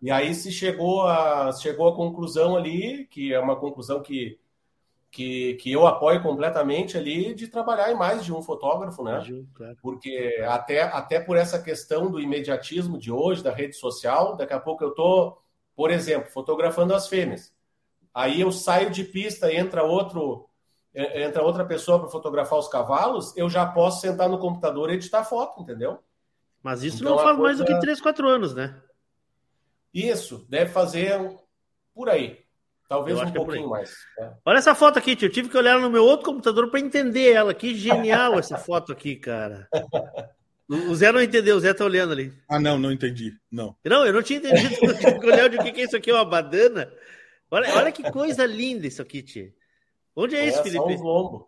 E 0.00 0.10
aí 0.10 0.34
se 0.34 0.50
chegou 0.50 1.06
a 1.06 1.52
chegou 1.52 1.88
a 1.88 1.94
conclusão 1.94 2.56
ali, 2.56 3.06
que 3.06 3.32
é 3.32 3.38
uma 3.38 3.56
conclusão 3.56 4.02
que 4.02 4.38
que, 5.12 5.54
que 5.56 5.70
eu 5.70 5.86
apoio 5.86 6.22
completamente 6.22 6.96
ali 6.96 7.34
de 7.34 7.46
trabalhar 7.46 7.92
em 7.92 7.94
mais 7.94 8.24
de 8.24 8.32
um 8.32 8.40
fotógrafo, 8.40 9.04
né? 9.04 9.22
Claro. 9.52 9.76
Porque 9.82 10.42
até, 10.48 10.80
até 10.80 11.20
por 11.20 11.36
essa 11.36 11.62
questão 11.62 12.10
do 12.10 12.18
imediatismo 12.18 12.98
de 12.98 13.12
hoje, 13.12 13.42
da 13.42 13.52
rede 13.52 13.76
social, 13.76 14.36
daqui 14.36 14.54
a 14.54 14.58
pouco 14.58 14.82
eu 14.82 14.92
tô, 14.92 15.36
por 15.76 15.90
exemplo, 15.90 16.30
fotografando 16.30 16.94
as 16.94 17.08
fêmeas. 17.08 17.52
Aí 18.14 18.40
eu 18.40 18.52
saio 18.52 18.90
de 18.90 19.04
pista, 19.04 19.52
entra 19.52 19.82
outro, 19.82 20.48
entra 20.94 21.42
outra 21.42 21.64
pessoa 21.64 21.98
para 21.98 22.10
fotografar 22.10 22.58
os 22.58 22.68
cavalos, 22.68 23.36
eu 23.36 23.48
já 23.48 23.66
posso 23.66 24.00
sentar 24.00 24.28
no 24.28 24.38
computador 24.38 24.90
e 24.90 24.94
editar 24.94 25.24
foto, 25.24 25.62
entendeu? 25.62 25.98
Mas 26.62 26.82
isso 26.82 27.02
então, 27.02 27.16
não 27.16 27.18
faz 27.22 27.36
coisa... 27.36 27.42
mais 27.42 27.58
do 27.58 27.64
que 27.64 27.80
3, 27.80 28.00
4 28.00 28.28
anos, 28.28 28.54
né? 28.54 28.80
Isso, 29.92 30.46
deve 30.48 30.70
fazer 30.70 31.18
por 31.94 32.08
aí. 32.08 32.42
Talvez 32.88 33.18
um 33.18 33.22
é 33.22 33.30
pouquinho 33.30 33.64
é 33.64 33.68
mais. 33.68 33.94
É. 34.18 34.32
Olha 34.44 34.58
essa 34.58 34.74
foto 34.74 34.98
aqui, 34.98 35.16
tio. 35.16 35.26
Eu 35.26 35.32
tive 35.32 35.48
que 35.48 35.56
olhar 35.56 35.80
no 35.80 35.88
meu 35.88 36.04
outro 36.04 36.26
computador 36.26 36.70
para 36.70 36.78
entender 36.78 37.32
ela. 37.32 37.54
Que 37.54 37.74
genial 37.74 38.38
essa 38.38 38.58
foto 38.58 38.92
aqui, 38.92 39.16
cara. 39.16 39.66
O 40.68 40.94
Zé 40.94 41.10
não 41.10 41.22
entendeu, 41.22 41.56
o 41.56 41.60
Zé 41.60 41.72
tá 41.72 41.86
olhando 41.86 42.12
ali. 42.12 42.34
Ah, 42.46 42.60
não, 42.60 42.78
não 42.78 42.92
entendi. 42.92 43.32
Não. 43.50 43.74
Não, 43.82 44.06
eu 44.06 44.12
não 44.12 44.22
tinha 44.22 44.38
entendido. 44.38 44.76
Eu 44.82 44.98
tive 44.98 45.20
que 45.20 45.26
olhar 45.26 45.46
o 45.46 45.50
que 45.50 45.80
é 45.80 45.84
isso 45.84 45.96
aqui, 45.96 46.12
uma 46.12 46.24
badana. 46.24 46.92
Olha, 47.52 47.74
olha 47.76 47.92
que 47.92 48.10
coisa 48.10 48.46
linda 48.46 48.86
isso 48.86 49.02
aqui, 49.02 49.22
tio. 49.22 49.52
Onde 50.16 50.34
é, 50.34 50.40
é 50.40 50.48
isso, 50.48 50.62
Felipe? 50.62 50.96
lombo. 50.96 51.46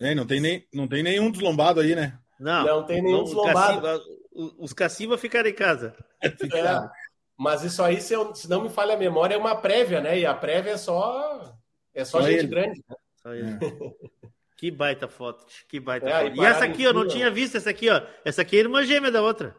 É, 0.00 0.16
não 0.16 0.26
tem, 0.26 0.40
nem, 0.40 0.66
não 0.74 0.88
tem 0.88 1.00
nenhum 1.00 1.30
deslombado 1.30 1.78
aí, 1.78 1.94
né? 1.94 2.18
Não, 2.40 2.64
não 2.66 2.84
tem 2.84 3.00
nenhum 3.00 3.22
deslombado. 3.22 3.80
Caciba, 3.80 4.02
os 4.58 4.72
caciba 4.72 5.16
ficaram 5.16 5.48
em 5.48 5.54
casa. 5.54 5.96
É, 6.52 6.88
mas 7.38 7.62
isso 7.62 7.82
aí, 7.82 8.00
se, 8.00 8.14
eu, 8.14 8.34
se 8.34 8.48
não 8.48 8.62
me 8.62 8.68
falha 8.68 8.94
a 8.94 8.98
memória, 8.98 9.34
é 9.34 9.38
uma 9.38 9.54
prévia, 9.54 10.00
né? 10.00 10.18
E 10.18 10.26
a 10.26 10.34
prévia 10.34 10.72
é 10.72 10.76
só, 10.76 11.54
é 11.94 12.04
só, 12.04 12.20
só 12.20 12.26
gente 12.26 12.40
ele. 12.40 12.48
grande. 12.48 12.84
Né? 12.88 12.96
Só 13.22 13.32
ele. 13.32 13.58
Que 14.56 14.70
baita 14.70 15.06
foto, 15.06 15.44
que 15.68 15.78
baita 15.78 16.08
é, 16.08 16.30
foto. 16.30 16.36
E, 16.42 16.44
essa 16.46 16.64
aqui, 16.64 16.82
eu 16.82 16.94
não 16.94 17.06
tinha 17.06 17.30
visto 17.30 17.58
essa 17.58 17.68
aqui, 17.68 17.90
ó. 17.90 18.00
Essa 18.24 18.40
aqui 18.40 18.56
é 18.56 18.60
a 18.60 18.62
irmã 18.62 18.82
gêmea 18.86 19.12
da 19.12 19.20
outra. 19.20 19.54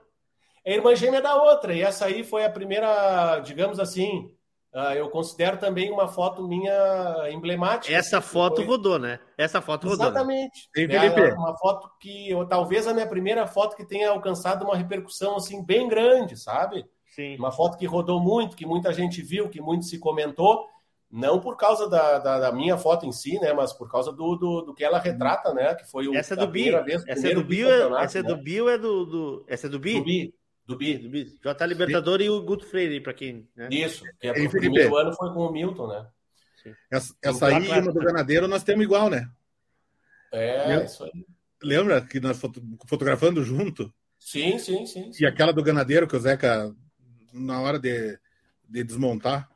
É 0.65 0.73
a 0.73 0.75
irmã 0.75 0.95
gêmea 0.95 1.21
da 1.21 1.35
outra. 1.35 1.71
E 1.71 1.83
essa 1.83 2.05
aí 2.05 2.23
foi 2.23 2.43
a 2.43 2.49
primeira, 2.49 3.39
digamos 3.41 3.79
assim, 3.79 4.35
eu 4.95 5.09
considero 5.09 5.57
também 5.57 5.91
uma 5.91 6.07
foto 6.07 6.47
minha 6.47 7.29
emblemática. 7.31 7.93
Essa 7.93 8.21
foto 8.21 8.57
foi... 8.57 8.65
rodou, 8.65 8.99
né? 8.99 9.19
Essa 9.37 9.61
foto 9.61 9.87
rodou. 9.87 10.05
Né? 10.05 10.11
Exatamente. 10.11 10.69
Né? 10.75 11.29
É 11.29 11.33
uma 11.33 11.57
foto 11.57 11.89
que, 11.99 12.29
eu, 12.29 12.45
talvez 12.45 12.87
a 12.87 12.93
minha 12.93 13.07
primeira 13.07 13.47
foto 13.47 13.75
que 13.75 13.85
tenha 13.85 14.09
alcançado 14.09 14.63
uma 14.63 14.75
repercussão 14.75 15.35
assim 15.35 15.63
bem 15.63 15.87
grande, 15.87 16.37
sabe? 16.37 16.85
Sim. 17.07 17.35
Uma 17.37 17.51
foto 17.51 17.77
que 17.77 17.85
rodou 17.85 18.19
muito, 18.19 18.55
que 18.55 18.65
muita 18.65 18.93
gente 18.93 19.21
viu, 19.21 19.49
que 19.49 19.59
muito 19.59 19.85
se 19.85 19.97
comentou, 19.97 20.67
não 21.09 21.39
por 21.39 21.55
causa 21.55 21.89
da, 21.89 22.19
da, 22.19 22.39
da 22.39 22.51
minha 22.51 22.77
foto 22.77 23.05
em 23.05 23.11
si, 23.11 23.39
né, 23.39 23.53
mas 23.53 23.73
por 23.73 23.89
causa 23.89 24.11
do, 24.11 24.35
do, 24.35 24.61
do 24.61 24.73
que 24.73 24.83
ela 24.83 24.99
retrata, 24.99 25.53
né, 25.53 25.73
que 25.73 25.89
foi 25.89 26.07
o, 26.07 26.15
essa 26.15 26.33
é 26.33 26.37
do 26.37 26.47
Bi. 26.47 26.69
Vez, 26.83 27.03
essa 27.07 27.29
é 27.29 27.33
do 27.33 27.43
Bio, 27.43 27.69
é, 27.69 28.03
essa 28.03 28.19
é 28.19 28.23
do 28.23 28.35
né? 28.35 28.43
Bio 28.43 28.69
é 28.69 28.77
do, 28.77 29.05
do 29.05 29.45
essa 29.47 29.67
é 29.67 29.69
do 29.69 29.79
Bi? 29.79 29.95
Do 29.95 30.03
Bi. 30.03 30.33
Do 30.67 30.75
Bi. 30.75 30.97
Do 30.97 31.09
Bi. 31.09 31.39
J 31.41 31.65
Libertador 31.65 32.19
Sim. 32.19 32.25
e 32.25 32.29
o 32.29 32.41
Guto 32.41 32.65
Freire, 32.65 32.99
para 32.99 33.13
quem. 33.13 33.47
Né? 33.55 33.69
Isso, 33.71 34.03
que 34.19 34.27
é 34.27 34.31
o 34.31 34.49
primeiro 34.49 34.97
ano 34.97 35.13
foi 35.13 35.33
com 35.33 35.47
o 35.47 35.51
Milton, 35.51 35.87
né? 35.87 36.05
Sim. 36.61 36.73
Essa, 36.91 37.15
essa 37.21 37.47
aí 37.47 37.65
e 37.65 37.79
uma 37.79 37.93
do 37.93 37.99
Ganadeiro 37.99 38.47
nós 38.47 38.63
temos 38.63 38.83
igual, 38.83 39.09
né? 39.09 39.29
É, 40.31 40.67
Lembra? 40.67 40.83
isso 40.83 41.03
aí. 41.05 41.25
Lembra 41.63 42.01
que 42.01 42.19
nós 42.19 42.39
fotografando 42.85 43.43
junto? 43.43 43.91
Sim, 44.19 44.59
sim, 44.59 44.85
sim, 44.85 45.11
sim. 45.13 45.23
E 45.23 45.25
aquela 45.25 45.53
do 45.53 45.63
Ganadeiro 45.63 46.07
que 46.07 46.15
o 46.15 46.19
Zeca 46.19 46.75
na 47.33 47.61
hora 47.61 47.79
de, 47.79 48.19
de 48.67 48.83
desmontar. 48.83 49.49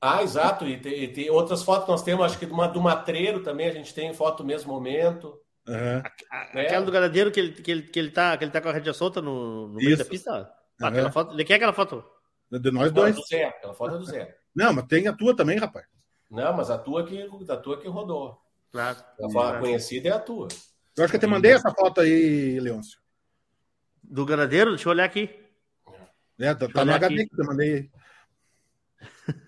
Ah, 0.00 0.22
exato. 0.22 0.66
E 0.66 0.78
tem, 0.78 1.04
e 1.04 1.08
tem, 1.08 1.30
outras 1.30 1.62
fotos 1.62 1.88
nós 1.88 2.02
temos, 2.02 2.26
acho 2.26 2.38
que 2.38 2.44
uma 2.44 2.68
do 2.68 2.80
matreiro 2.80 3.42
também, 3.42 3.68
a 3.68 3.72
gente 3.72 3.94
tem 3.94 4.12
foto 4.12 4.42
no 4.42 4.48
mesmo 4.48 4.70
momento. 4.70 5.40
Uhum. 5.66 6.02
Aquela 6.30 6.84
do 6.84 6.92
ganadeiro 6.92 7.30
que 7.30 7.40
ele, 7.40 7.52
que, 7.52 7.70
ele, 7.70 7.82
que, 7.82 7.98
ele 7.98 8.10
tá, 8.10 8.36
que 8.36 8.44
ele 8.44 8.50
tá 8.50 8.60
com 8.60 8.68
a 8.68 8.72
rédea 8.72 8.92
solta 8.92 9.22
no, 9.22 9.68
no 9.68 9.74
meio 9.74 9.96
da 9.96 10.04
pista. 10.04 10.52
Ah, 10.80 10.88
aquela 10.88 11.10
foto, 11.10 11.32
ele 11.32 11.44
quer 11.44 11.54
aquela 11.54 11.72
foto? 11.72 12.04
De 12.50 12.70
nós 12.70 12.92
dois. 12.92 13.14
Não, 13.14 13.22
do 13.22 13.26
Zé, 13.26 13.44
aquela 13.44 13.74
foto 13.74 13.94
é 13.94 13.98
do 13.98 14.04
Zé. 14.04 14.36
Não, 14.54 14.72
mas 14.72 14.86
tem 14.86 15.08
a 15.08 15.12
tua 15.12 15.34
também, 15.34 15.58
rapaz. 15.58 15.86
Não, 16.30 16.52
mas 16.56 16.70
a 16.70 16.78
tua 16.78 17.04
que, 17.06 17.28
a 17.48 17.56
tua 17.56 17.80
que 17.80 17.88
rodou. 17.88 18.38
Claro. 18.70 18.98
A 19.22 19.30
foto 19.30 19.60
conhecida 19.60 20.08
é 20.08 20.12
a 20.12 20.18
tua. 20.18 20.48
Eu 20.96 21.04
acho 21.04 21.10
que 21.10 21.16
eu 21.16 21.20
te 21.20 21.26
mandei 21.26 21.52
essa 21.52 21.70
foto 21.70 22.00
aí, 22.00 22.60
Leôncio. 22.60 22.98
Do 24.02 24.26
ganadeiro? 24.26 24.70
Deixa 24.70 24.88
eu 24.88 24.92
olhar 24.92 25.04
aqui. 25.04 25.30
É, 26.38 26.54
tá, 26.54 26.68
tá 26.68 26.84
no 26.84 26.92
HD 26.92 27.22
aqui. 27.22 27.28
que 27.28 27.40
eu 27.40 27.46
mandei. 27.46 27.90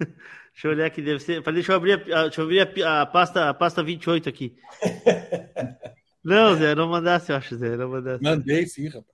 deixa 0.52 0.66
eu 0.66 0.70
olhar 0.70 0.86
aqui, 0.86 1.02
deve 1.02 1.20
ser. 1.20 1.42
Deixa 1.42 1.72
eu 1.72 1.76
abrir, 1.76 1.92
a, 2.12 2.22
deixa 2.22 2.40
eu 2.40 2.44
abrir 2.44 2.82
a, 2.82 3.02
a, 3.02 3.06
pasta, 3.06 3.50
a 3.50 3.54
pasta 3.54 3.82
28 3.82 4.28
aqui. 4.28 4.56
não, 6.26 6.56
Zé, 6.56 6.74
não 6.74 6.88
mandasse, 6.88 7.30
eu 7.30 7.36
acho, 7.36 7.56
Zé. 7.56 7.76
Não 7.76 7.88
mandasse. 7.88 8.22
Mandei 8.22 8.66
sim, 8.66 8.88
rapaz. 8.88 9.06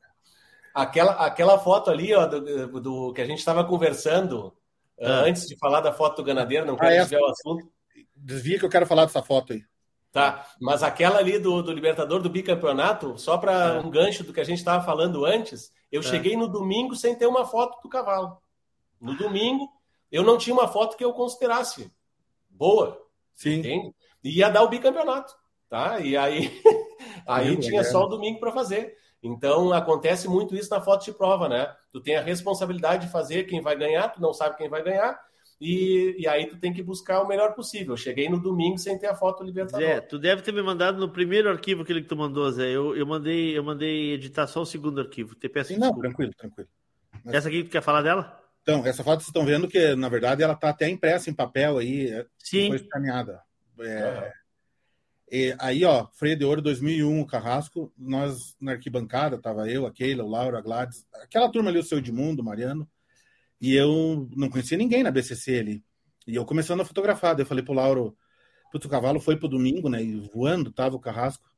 Aquela, 0.75 1.13
aquela 1.27 1.59
foto 1.59 1.91
ali, 1.91 2.15
ó, 2.15 2.27
do, 2.27 2.81
do 2.81 3.13
que 3.13 3.21
a 3.21 3.27
gente 3.27 3.39
estava 3.39 3.63
conversando 3.65 4.55
ah. 5.01 5.23
uh, 5.23 5.25
antes 5.27 5.47
de 5.47 5.57
falar 5.59 5.83
da 5.83 5.93
foto 5.93 6.17
do 6.17 6.25
ganadeiro, 6.25 6.65
não 6.65 6.77
quero 6.77 6.91
ah, 6.91 6.95
é, 6.95 6.99
desviar 7.01 7.21
o 7.21 7.31
assunto. 7.31 7.71
Desvia 8.17 8.59
que 8.59 8.65
eu 8.65 8.71
quero 8.71 8.87
falar 8.87 9.05
dessa 9.05 9.23
foto 9.23 9.53
aí. 9.53 9.63
Tá, 10.11 10.47
mas 10.61 10.83
aquela 10.83 11.19
ali 11.19 11.39
do, 11.39 11.63
do 11.63 11.73
Libertador 11.73 12.21
do 12.21 12.29
bicampeonato, 12.29 13.19
só 13.19 13.37
para 13.39 13.75
ah. 13.75 13.81
um 13.81 13.91
gancho 13.91 14.25
do 14.25 14.33
que 14.33 14.41
a 14.41 14.45
gente 14.45 14.59
estava 14.59 14.85
falando 14.85 15.25
antes, 15.25 15.71
eu 15.91 16.01
é. 16.01 16.05
cheguei 16.05 16.37
no 16.37 16.49
domingo 16.49 16.97
sem 16.97 17.15
ter 17.15 17.27
uma 17.27 17.45
foto 17.45 17.81
do 17.83 17.89
cavalo. 17.89 18.39
No 19.01 19.17
domingo, 19.17 19.69
eu 20.11 20.23
não 20.23 20.39
tinha 20.39 20.55
uma 20.55 20.69
foto 20.69 20.97
que 20.97 21.05
eu 21.05 21.13
considerasse 21.13 21.91
boa. 22.49 22.99
Sim. 23.35 23.59
Entende? 23.59 23.95
E 24.23 24.39
ia 24.39 24.49
dar 24.49 24.63
o 24.63 24.69
bicampeonato. 24.69 25.35
Tá? 25.69 26.01
E 26.01 26.17
aí, 26.17 26.63
aí 27.27 27.57
tinha 27.57 27.85
só 27.85 28.05
o 28.05 28.09
domingo 28.09 28.41
para 28.41 28.53
fazer. 28.53 28.97
Então 29.23 29.73
acontece 29.73 30.29
muito 30.29 30.57
isso 30.57 30.71
na 30.71 30.81
foto 30.81 31.05
de 31.05 31.13
prova, 31.13 31.49
né? 31.49 31.73
Tu 31.93 32.01
tem 32.01 32.17
a 32.17 32.23
responsabilidade 32.23 33.07
de 33.07 33.13
fazer 33.13 33.45
quem 33.45 33.61
vai 33.61 33.77
ganhar, 33.77 34.09
tu 34.09 34.21
não 34.21 34.33
sabe 34.33 34.57
quem 34.57 34.69
vai 34.69 34.83
ganhar, 34.83 35.17
e, 35.61 36.17
e 36.19 36.27
aí 36.27 36.49
tu 36.49 36.59
tem 36.59 36.73
que 36.73 36.83
buscar 36.83 37.23
o 37.23 37.29
melhor 37.29 37.55
possível. 37.55 37.93
Eu 37.93 37.97
cheguei 37.97 38.29
no 38.29 38.41
domingo 38.41 38.79
sem 38.79 38.99
ter 38.99 39.07
a 39.07 39.15
foto 39.15 39.45
libertador. 39.45 39.87
Zé, 39.87 40.01
tu 40.01 40.19
deve 40.19 40.43
ter 40.43 40.53
me 40.53 40.61
mandado 40.61 40.99
no 40.99 41.09
primeiro 41.09 41.49
arquivo 41.49 41.85
que 41.85 41.93
ele 41.93 42.03
que 42.03 42.09
tu 42.09 42.17
mandou, 42.17 42.51
Zé. 42.51 42.69
Eu, 42.69 42.97
eu 42.97 43.07
mandei 43.07 43.57
eu 43.57 43.63
mandei 43.63 44.13
editar 44.13 44.49
só 44.49 44.63
o 44.63 44.67
segundo 44.67 45.01
arquivo. 45.01 45.37
Te 45.37 45.49
peço 45.49 45.73
Sim, 45.73 45.79
não, 45.79 45.97
tranquilo, 45.97 46.33
tranquilo. 46.37 46.69
Mas... 47.25 47.35
Essa 47.35 47.49
aqui 47.49 47.63
tu 47.63 47.71
quer 47.71 47.81
falar 47.83 48.03
dela? 48.03 48.41
Então, 48.63 48.85
essa 48.85 49.05
foto 49.05 49.21
vocês 49.21 49.29
estão 49.29 49.45
vendo 49.45 49.69
que, 49.69 49.95
na 49.95 50.09
verdade, 50.09 50.43
ela 50.43 50.55
está 50.55 50.71
até 50.71 50.89
impressa 50.89 51.31
em 51.31 51.35
papel 51.35 51.79
aí. 51.79 52.11
é, 52.11 52.27
Sim. 52.39 52.69
Foi 52.69 52.77
escaneada. 52.77 53.41
É, 53.81 54.33
e 55.35 55.57
aí, 55.59 55.83
ó, 55.83 56.07
Freio 56.13 56.37
de 56.37 56.45
Ouro 56.45 56.61
2001, 56.61 57.23
o 57.23 57.27
Carrasco, 57.27 57.91
nós 57.97 58.55
na 58.61 58.73
arquibancada, 58.73 59.39
tava 59.39 59.67
eu, 59.67 59.87
a 59.87 59.91
Keila, 59.91 60.23
o 60.23 60.29
Lauro, 60.29 60.59
a 60.59 60.61
Gladys, 60.61 61.07
aquela 61.23 61.51
turma 61.51 61.71
ali, 61.71 61.79
o 61.79 61.83
seu 61.83 61.97
Edmundo, 61.97 62.43
o 62.43 62.45
Mariano, 62.45 62.87
e 63.59 63.75
eu 63.75 64.29
não 64.37 64.51
conhecia 64.51 64.77
ninguém 64.77 65.03
na 65.03 65.11
BCC 65.11 65.59
ali. 65.59 65.85
E 66.27 66.35
eu 66.35 66.45
começando 66.45 66.83
a 66.83 66.85
fotografar, 66.85 67.35
daí 67.35 67.45
eu 67.45 67.47
falei 67.49 67.65
pro 67.65 67.73
Lauro, 67.73 68.15
putz, 68.71 68.85
o 68.85 68.91
cavalo 68.91 69.19
foi 69.19 69.39
pro 69.39 69.49
domingo, 69.49 69.89
né, 69.89 70.03
e 70.03 70.21
voando, 70.35 70.71
tava 70.71 70.97
o 70.97 71.01
Carrasco. 71.01 71.49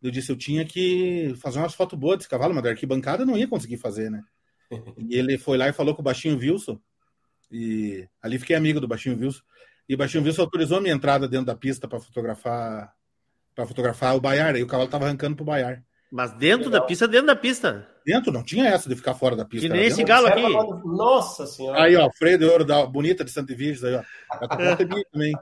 Eu 0.00 0.10
disse, 0.10 0.32
eu 0.32 0.36
tinha 0.36 0.64
que 0.64 1.34
fazer 1.36 1.58
umas 1.58 1.74
fotos 1.74 1.98
boas 1.98 2.16
desse 2.16 2.30
cavalo, 2.30 2.54
mas 2.54 2.64
da 2.64 2.70
arquibancada 2.70 3.24
eu 3.24 3.26
não 3.26 3.36
ia 3.36 3.46
conseguir 3.46 3.76
fazer, 3.76 4.10
né. 4.10 4.24
E 5.06 5.14
ele 5.14 5.36
foi 5.36 5.58
lá 5.58 5.68
e 5.68 5.74
falou 5.74 5.94
com 5.94 6.00
o 6.00 6.04
Baixinho 6.04 6.38
Wilson, 6.38 6.80
e 7.52 8.08
ali 8.22 8.38
fiquei 8.38 8.56
amigo 8.56 8.80
do 8.80 8.88
Baixinho 8.88 9.18
Wilson, 9.18 9.42
e 9.86 9.94
o 9.94 9.98
Baixinho 9.98 10.24
Wilson 10.24 10.40
autorizou 10.40 10.78
a 10.78 10.80
minha 10.80 10.94
entrada 10.94 11.28
dentro 11.28 11.44
da 11.44 11.54
pista 11.54 11.86
para 11.86 12.00
fotografar 12.00 12.96
para 13.58 13.66
fotografar 13.66 14.14
o 14.14 14.20
Baiar, 14.20 14.54
aí 14.54 14.62
o 14.62 14.68
cavalo 14.68 14.88
tava 14.88 15.06
arrancando 15.06 15.34
pro 15.34 15.44
Baiar. 15.44 15.82
Mas 16.12 16.30
dentro 16.34 16.70
da 16.70 16.80
pista, 16.80 17.08
dentro 17.08 17.26
da 17.26 17.34
pista. 17.34 17.88
Dentro, 18.06 18.30
não 18.30 18.44
tinha 18.44 18.68
essa 18.68 18.88
de 18.88 18.94
ficar 18.94 19.14
fora 19.14 19.34
da 19.34 19.44
pista. 19.44 19.66
Que 19.66 19.72
nem 19.72 19.84
esse 19.84 20.04
galo 20.04 20.28
aqui. 20.28 20.42
Nossa 20.86 21.44
senhora. 21.44 21.82
Aí, 21.82 21.96
ó, 21.96 22.08
freio 22.12 22.38
de 22.38 22.44
ouro 22.44 22.64
da 22.64 22.86
bonita 22.86 23.24
de 23.24 23.32
Santa 23.32 23.56
Virgem, 23.56 23.88
aí, 23.88 23.96
ó. 23.96 24.76
Também. 25.10 25.32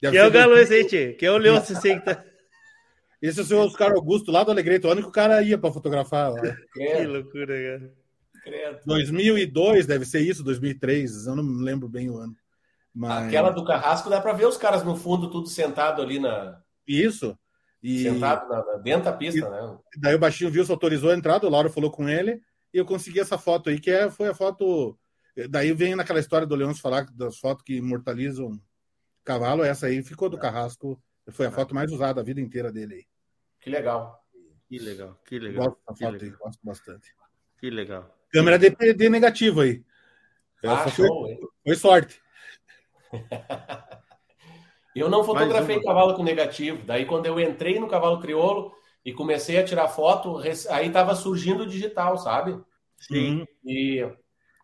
Deve 0.00 0.16
Que 0.16 0.18
é 0.18 0.26
o 0.26 0.30
galo 0.32 0.58
esse 0.58 0.74
aí. 0.74 1.14
Que 1.14 1.24
é 1.24 1.30
o 1.30 1.38
leão 1.38 1.56
esse 1.62 1.88
aí 1.88 2.00
que 2.00 2.04
tá... 2.04 2.24
Esse 3.22 3.38
é 3.38 3.42
o 3.44 3.46
seu 3.46 3.60
Oscar 3.60 3.92
Augusto, 3.92 4.32
lá 4.32 4.42
do 4.42 4.50
Alegrete, 4.50 4.84
onde 4.88 5.02
que 5.02 5.08
o 5.08 5.12
cara 5.12 5.40
ia 5.40 5.56
para 5.56 5.72
fotografar. 5.72 6.32
ó. 6.32 6.40
Que 6.72 7.06
loucura, 7.06 7.78
cara. 7.78 7.92
Credo. 8.42 8.80
2002, 8.84 9.86
deve 9.86 10.04
ser 10.04 10.20
isso, 10.20 10.42
2003, 10.42 11.28
eu 11.28 11.36
não 11.36 11.44
me 11.44 11.62
lembro 11.62 11.88
bem 11.88 12.10
o 12.10 12.18
ano. 12.18 12.34
Mas... 12.92 13.28
Aquela 13.28 13.50
do 13.50 13.64
Carrasco 13.64 14.10
dá 14.10 14.20
para 14.20 14.32
ver 14.32 14.48
os 14.48 14.56
caras 14.56 14.82
no 14.82 14.96
fundo, 14.96 15.30
tudo 15.30 15.46
sentado 15.46 16.02
ali 16.02 16.18
na. 16.18 16.60
Isso. 16.86 17.38
E... 17.82 18.02
Sentado 18.02 18.48
na, 18.48 18.76
dentro 18.76 19.04
da 19.04 19.12
pista, 19.12 19.48
né? 19.48 19.78
Daí 19.96 20.14
o 20.14 20.18
baixinho 20.18 20.50
viu, 20.50 20.64
se 20.64 20.70
autorizou 20.70 21.10
a 21.10 21.16
entrada, 21.16 21.46
o 21.46 21.50
Lauro 21.50 21.70
falou 21.70 21.90
com 21.90 22.08
ele, 22.08 22.40
e 22.72 22.78
eu 22.78 22.86
consegui 22.86 23.20
essa 23.20 23.36
foto 23.36 23.70
aí, 23.70 23.80
que 23.80 23.90
é, 23.90 24.10
foi 24.10 24.28
a 24.28 24.34
foto. 24.34 24.98
Daí 25.50 25.72
vem 25.72 25.96
naquela 25.96 26.20
história 26.20 26.46
do 26.46 26.54
Leôncio 26.54 26.82
falar 26.82 27.06
das 27.12 27.38
fotos 27.38 27.64
que 27.64 27.76
imortalizam 27.76 28.60
cavalo, 29.24 29.64
essa 29.64 29.86
aí 29.86 30.02
ficou 30.02 30.28
do 30.28 30.38
Carrasco. 30.38 31.02
Foi 31.30 31.46
a 31.46 31.52
foto 31.52 31.74
mais 31.74 31.90
usada 31.90 32.20
a 32.20 32.24
vida 32.24 32.40
inteira 32.40 32.72
dele 32.72 32.94
aí. 32.94 33.06
Que 33.60 33.70
legal. 33.70 34.20
Que 34.68 34.78
legal, 34.78 35.20
que 35.24 35.38
legal. 35.38 35.66
Gosto 35.66 35.82
foto 35.84 36.04
aí, 36.04 36.18
legal. 36.18 36.38
gosto 36.38 36.60
bastante. 36.62 37.14
Que 37.58 37.70
legal. 37.70 38.18
Câmera 38.30 38.58
DPD 38.58 39.08
negativo 39.08 39.60
aí. 39.60 39.84
Ah, 40.64 40.88
foi, 40.88 41.06
show, 41.06 41.28
hein? 41.28 41.38
foi 41.64 41.76
sorte. 41.76 42.22
Eu 44.94 45.08
não 45.08 45.24
fotografei 45.24 45.76
cavalo 45.82 46.14
com 46.14 46.22
negativo. 46.22 46.82
Daí, 46.84 47.04
quando 47.06 47.26
eu 47.26 47.40
entrei 47.40 47.78
no 47.80 47.88
cavalo 47.88 48.20
crioulo 48.20 48.72
e 49.04 49.12
comecei 49.12 49.58
a 49.58 49.64
tirar 49.64 49.88
foto, 49.88 50.38
aí 50.70 50.90
tava 50.90 51.14
surgindo 51.14 51.62
o 51.62 51.66
digital, 51.66 52.16
sabe? 52.18 52.60
Sim. 52.98 53.46
E 53.64 54.06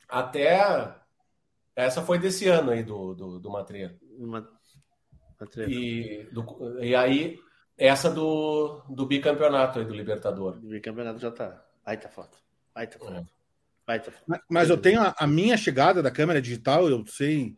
até 0.09 0.95
essa 1.75 2.03
foi 2.03 2.19
desse 2.19 2.47
ano 2.49 2.71
aí 2.71 2.83
do, 2.83 3.15
do, 3.15 3.39
do 3.39 3.51
Matreiro. 3.51 3.95
Uma... 4.19 4.49
tre- 5.51 5.67
E, 5.69 6.23
do- 6.33 6.79
e 6.83 6.95
aí, 6.95 7.39
essa 7.77 8.11
do, 8.11 8.83
do 8.89 9.07
bicampeonato 9.07 9.79
aí 9.79 9.85
do 9.85 9.95
Libertador. 9.95 10.59
O 10.63 10.81
campeonato 10.83 11.19
já 11.21 11.31
tá. 11.31 11.65
Baita 11.85 12.09
foto. 12.09 12.39
Baita 12.75 12.99
foto. 12.99 13.27
Baita 13.87 14.11
foto. 14.11 14.25
Mas- 14.27 14.41
Mas 14.49 14.71
eu 14.71 14.77
tenho 14.77 15.01
a, 15.01 15.15
a 15.19 15.27
minha 15.27 15.57
chegada 15.57 16.03
da 16.03 16.11
câmera 16.11 16.43
digital, 16.43 16.89
eu 16.89 17.05
sei, 17.07 17.57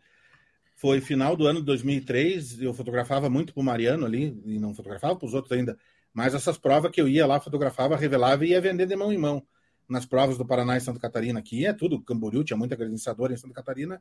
foi 0.80 0.98
final 1.02 1.36
do 1.36 1.46
ano 1.46 1.60
de 1.60 1.66
2003, 1.66 2.62
eu 2.62 2.72
fotografava 2.72 3.28
muito 3.28 3.52
pro 3.52 3.62
Mariano 3.62 4.06
ali, 4.06 4.40
e 4.46 4.58
não 4.58 4.74
fotografava 4.74 5.14
para 5.14 5.26
os 5.26 5.34
outros 5.34 5.52
ainda, 5.52 5.76
mas 6.14 6.34
essas 6.34 6.56
provas 6.56 6.90
que 6.90 6.98
eu 6.98 7.06
ia 7.06 7.26
lá, 7.26 7.38
fotografava, 7.38 7.96
revelava 7.96 8.46
e 8.46 8.50
ia 8.52 8.60
vender 8.62 8.86
de 8.86 8.96
mão 8.96 9.12
em 9.12 9.18
mão. 9.18 9.42
Nas 9.86 10.06
provas 10.06 10.38
do 10.38 10.46
Paraná 10.46 10.78
e 10.78 10.80
Santa 10.80 10.98
Catarina, 10.98 11.38
aqui 11.38 11.66
é 11.66 11.74
tudo, 11.74 12.00
Camboriú, 12.00 12.42
tinha 12.42 12.56
muita 12.56 12.76
credenciadora 12.76 13.34
em 13.34 13.36
Santa 13.36 13.52
Catarina, 13.52 14.00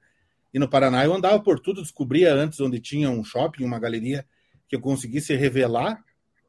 e 0.53 0.57
no 0.57 0.69
Paraná 0.69 1.03
eu 1.03 1.13
andava 1.13 1.37
por 1.41 1.59
tudo, 1.59 1.81
descobria 1.81 2.33
antes 2.33 2.61
onde 2.61 2.79
tinha 2.79 3.09
um 3.09 3.25
shopping, 3.25 3.65
uma 3.65 3.77
galeria, 3.77 4.25
que 4.69 4.75
eu 4.75 4.79
conseguisse 4.79 5.35
revelar, 5.35 6.01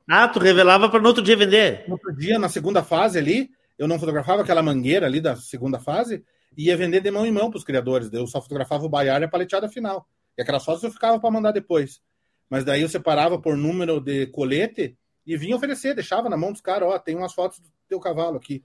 Ah, 0.08 0.28
tu 0.28 0.38
revelava 0.38 0.88
para 0.88 1.00
no 1.00 1.08
outro 1.08 1.24
dia 1.24 1.36
vender. 1.36 1.84
no 1.88 1.94
outro 1.94 2.14
dia, 2.16 2.38
na 2.38 2.48
segunda 2.48 2.84
fase 2.84 3.18
ali, 3.18 3.50
eu 3.76 3.88
não 3.88 3.98
fotografava 3.98 4.42
aquela 4.42 4.62
mangueira 4.62 5.06
ali 5.06 5.20
da 5.20 5.34
segunda 5.34 5.80
fase 5.80 6.22
e 6.56 6.66
ia 6.66 6.76
vender 6.76 7.00
de 7.00 7.10
mão 7.10 7.26
em 7.26 7.32
mão 7.32 7.50
para 7.50 7.58
os 7.58 7.64
criadores. 7.64 8.12
Eu 8.12 8.28
só 8.28 8.40
fotografava 8.40 8.84
o 8.84 8.88
baiar 8.88 9.20
e 9.22 9.24
a 9.24 9.28
paleteada 9.28 9.68
final. 9.68 10.06
E 10.40 10.42
aquelas 10.42 10.64
fotos 10.64 10.82
eu 10.82 10.90
ficava 10.90 11.20
para 11.20 11.30
mandar 11.30 11.52
depois. 11.52 12.00
Mas 12.48 12.64
daí 12.64 12.80
eu 12.80 12.88
separava 12.88 13.38
por 13.38 13.58
número 13.58 14.00
de 14.00 14.26
colete 14.28 14.96
e 15.26 15.36
vinha 15.36 15.54
oferecer, 15.54 15.94
deixava 15.94 16.30
na 16.30 16.36
mão 16.36 16.50
dos 16.50 16.62
caras, 16.62 16.88
ó, 16.88 16.98
tem 16.98 17.14
umas 17.14 17.34
fotos 17.34 17.60
do 17.60 17.68
teu 17.86 18.00
cavalo 18.00 18.38
aqui. 18.38 18.64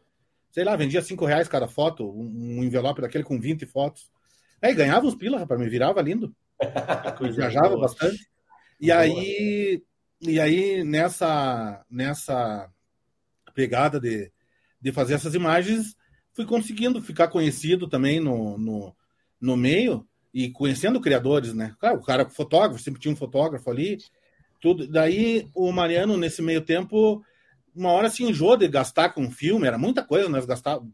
Sei 0.52 0.64
lá, 0.64 0.74
vendia 0.78 1.02
cinco 1.02 1.26
reais 1.26 1.50
cada 1.50 1.68
foto, 1.68 2.10
um, 2.10 2.64
envelope 2.64 3.02
daquele 3.02 3.26
com 3.26 3.38
20 3.38 3.66
fotos. 3.66 4.10
Aí 4.62 4.74
ganhava 4.74 5.06
uns 5.06 5.16
pila, 5.16 5.38
rapaz, 5.38 5.60
me 5.60 5.68
virava 5.68 6.02
lindo. 6.02 6.34
Viajava 7.36 7.72
boa. 7.72 7.82
bastante. 7.82 8.26
E 8.80 8.90
aí, 8.90 9.84
e 10.22 10.40
aí 10.40 10.82
nessa, 10.82 11.86
nessa 11.92 12.72
pegada 13.54 14.00
de, 14.00 14.32
de 14.80 14.94
fazer 14.94 15.16
essas 15.16 15.36
imagens, 15.36 15.94
fui 16.32 16.46
conseguindo 16.46 17.02
ficar 17.02 17.28
conhecido 17.28 17.90
também 17.90 18.22
no, 18.22 18.58
no, 18.58 18.96
no 19.42 19.58
meio 19.58 20.08
e 20.36 20.50
conhecendo 20.52 21.00
criadores, 21.00 21.54
né? 21.54 21.74
Claro, 21.80 21.98
o 22.00 22.04
cara 22.04 22.30
fotógrafo, 22.30 22.84
sempre 22.84 23.00
tinha 23.00 23.14
um 23.14 23.16
fotógrafo 23.16 23.72
ali, 23.72 23.98
tudo. 24.60 24.86
Daí 24.86 25.48
o 25.56 25.72
Mariano, 25.72 26.18
nesse 26.18 26.42
meio 26.42 26.60
tempo, 26.60 27.24
uma 27.74 27.94
hora 27.94 28.10
se 28.10 28.22
enjoou 28.22 28.58
de 28.58 28.68
gastar 28.68 29.12
com 29.12 29.32
filme, 29.32 29.66
era 29.66 29.78
muita 29.78 30.04
coisa, 30.04 30.28
nós 30.28 30.46
gastava, 30.46 30.86